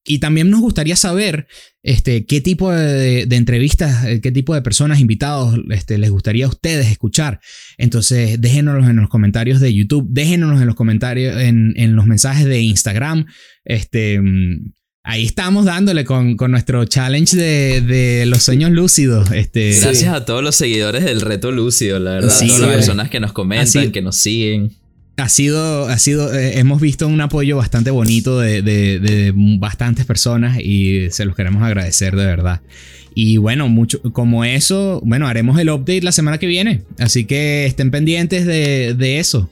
y 0.05 0.19
también 0.19 0.49
nos 0.49 0.61
gustaría 0.61 0.95
saber 0.95 1.47
este, 1.83 2.25
qué 2.25 2.39
tipo 2.41 2.71
de, 2.71 3.25
de 3.25 3.35
entrevistas, 3.35 4.05
eh, 4.05 4.21
qué 4.21 4.31
tipo 4.31 4.55
de 4.55 4.61
personas, 4.61 4.99
invitados 4.99 5.59
este, 5.71 5.97
les 5.97 6.09
gustaría 6.09 6.45
a 6.45 6.49
ustedes 6.49 6.87
escuchar. 6.87 7.39
Entonces, 7.77 8.39
déjenos 8.39 8.87
en 8.89 8.95
los 8.95 9.09
comentarios 9.09 9.59
de 9.59 9.73
YouTube, 9.73 10.07
déjenos 10.09 10.59
en 10.61 10.67
los 10.67 10.75
comentarios, 10.75 11.39
en, 11.41 11.73
en 11.75 11.95
los 11.95 12.05
mensajes 12.05 12.45
de 12.45 12.61
Instagram. 12.61 13.25
Este, 13.65 14.19
mm, 14.21 14.71
ahí 15.03 15.25
estamos 15.25 15.65
dándole 15.65 16.05
con, 16.05 16.35
con 16.37 16.51
nuestro 16.51 16.85
challenge 16.85 17.35
de, 17.35 17.81
de 17.81 18.25
los 18.25 18.43
sueños 18.43 18.71
lúcidos. 18.71 19.31
Este, 19.31 19.73
Sí. 19.73 19.81
Gracias 19.81 20.13
a 20.13 20.25
todos 20.25 20.43
los 20.43 20.55
seguidores 20.55 21.03
del 21.03 21.21
Reto 21.21 21.51
Lúcido, 21.51 21.99
la 21.99 22.11
verdad. 22.15 22.29
Sí, 22.29 22.45
a 22.45 22.47
todas 22.47 22.61
vale. 22.61 22.71
las 22.71 22.85
personas 22.85 23.09
que 23.09 23.19
nos 23.19 23.33
comentan, 23.33 23.83
Así- 23.83 23.91
que 23.91 24.01
nos 24.01 24.15
siguen. 24.15 24.71
Ha 25.19 25.29
sido, 25.29 25.87
ha 25.87 25.97
sido, 25.97 26.33
eh, 26.33 26.59
hemos 26.59 26.81
visto 26.81 27.07
un 27.07 27.21
apoyo 27.21 27.57
bastante 27.57 27.91
bonito 27.91 28.39
de, 28.39 29.33
bastantes 29.59 30.05
personas 30.05 30.59
y 30.59 31.09
se 31.11 31.25
los 31.25 31.35
queremos 31.35 31.63
agradecer 31.63 32.15
de 32.15 32.25
verdad. 32.25 32.61
Y 33.15 33.37
bueno, 33.37 33.67
mucho 33.67 34.01
como 34.13 34.45
eso, 34.45 35.01
bueno, 35.03 35.27
haremos 35.27 35.59
el 35.59 35.69
update 35.69 36.01
la 36.01 36.11
semana 36.11 36.37
que 36.37 36.47
viene. 36.47 36.83
Así 36.99 37.25
que 37.25 37.65
estén 37.65 37.91
pendientes 37.91 38.45
de, 38.45 38.93
de 38.93 39.19
eso. 39.19 39.49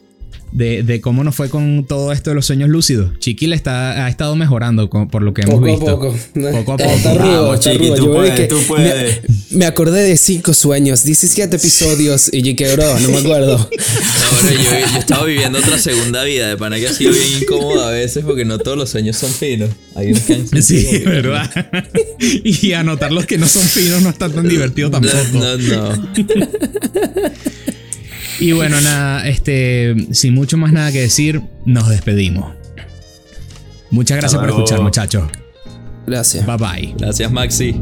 De, 0.50 0.82
de 0.82 1.00
cómo 1.02 1.24
nos 1.24 1.34
fue 1.34 1.50
con 1.50 1.84
todo 1.86 2.10
esto 2.10 2.30
de 2.30 2.34
los 2.36 2.46
sueños 2.46 2.70
lúcidos. 2.70 3.18
Chiqui 3.18 3.46
le 3.46 3.54
está, 3.54 4.06
ha 4.06 4.08
estado 4.08 4.34
mejorando 4.34 4.88
con- 4.88 5.08
por 5.08 5.22
lo 5.22 5.34
que 5.34 5.42
hemos 5.42 5.56
Poco 5.56 5.66
a 5.66 5.70
visto. 5.70 5.84
poco. 5.86 6.16
Poco 6.52 6.72
a 6.72 6.76
poco. 6.78 6.90
Está 6.90 7.14
rudo, 7.14 7.42
Vamos, 7.42 7.54
está 7.58 7.72
chiqui, 7.72 7.94
tú 7.94 8.12
puedes, 8.12 8.32
que 8.34 8.46
tú 8.46 8.58
puedes. 8.66 9.20
Me, 9.50 9.58
me 9.58 9.66
acordé 9.66 10.02
de 10.02 10.16
cinco 10.16 10.54
sueños, 10.54 11.04
17 11.04 11.54
episodios 11.56 12.30
y 12.32 12.40
yo 12.42 12.56
que 12.56 12.72
bro, 12.74 12.98
no 12.98 13.08
me 13.10 13.18
acuerdo. 13.18 13.58
No, 13.58 13.66
bro, 13.68 14.50
yo, 14.50 14.62
yo 14.62 14.70
he 14.96 14.98
estado 14.98 15.26
viviendo 15.26 15.58
otra 15.58 15.78
segunda 15.78 16.24
vida. 16.24 16.48
De 16.48 16.56
pana 16.56 16.78
que 16.78 16.88
ha 16.88 16.92
sido 16.94 17.12
bien 17.12 17.42
incómodo 17.42 17.84
a 17.84 17.90
veces 17.90 18.24
porque 18.24 18.44
no 18.46 18.58
todos 18.58 18.78
los 18.78 18.88
sueños 18.88 19.16
son 19.16 19.30
finos. 19.30 19.68
Hay 19.94 20.14
que 20.14 20.32
han 20.34 20.62
Sí, 20.62 21.02
¿verdad? 21.04 21.50
y 22.20 22.72
anotar 22.72 23.12
los 23.12 23.26
que 23.26 23.36
no 23.36 23.46
son 23.46 23.62
finos 23.64 24.00
no 24.02 24.08
está 24.08 24.28
tan 24.30 24.48
divertido 24.48 24.90
tampoco. 24.90 25.14
No, 25.34 25.56
no, 25.58 25.92
no. 25.94 26.08
Y 28.40 28.52
bueno, 28.52 28.80
nada, 28.82 29.28
este, 29.28 29.94
sin 30.12 30.34
mucho 30.34 30.56
más 30.56 30.72
nada 30.72 30.92
que 30.92 31.00
decir, 31.00 31.42
nos 31.64 31.88
despedimos. 31.88 32.54
Muchas 33.90 34.18
gracias 34.18 34.40
por 34.40 34.50
escuchar, 34.50 34.80
muchachos. 34.80 35.24
Gracias. 36.06 36.46
Bye 36.46 36.56
bye. 36.56 36.94
Gracias, 36.98 37.30
Maxi. 37.30 37.80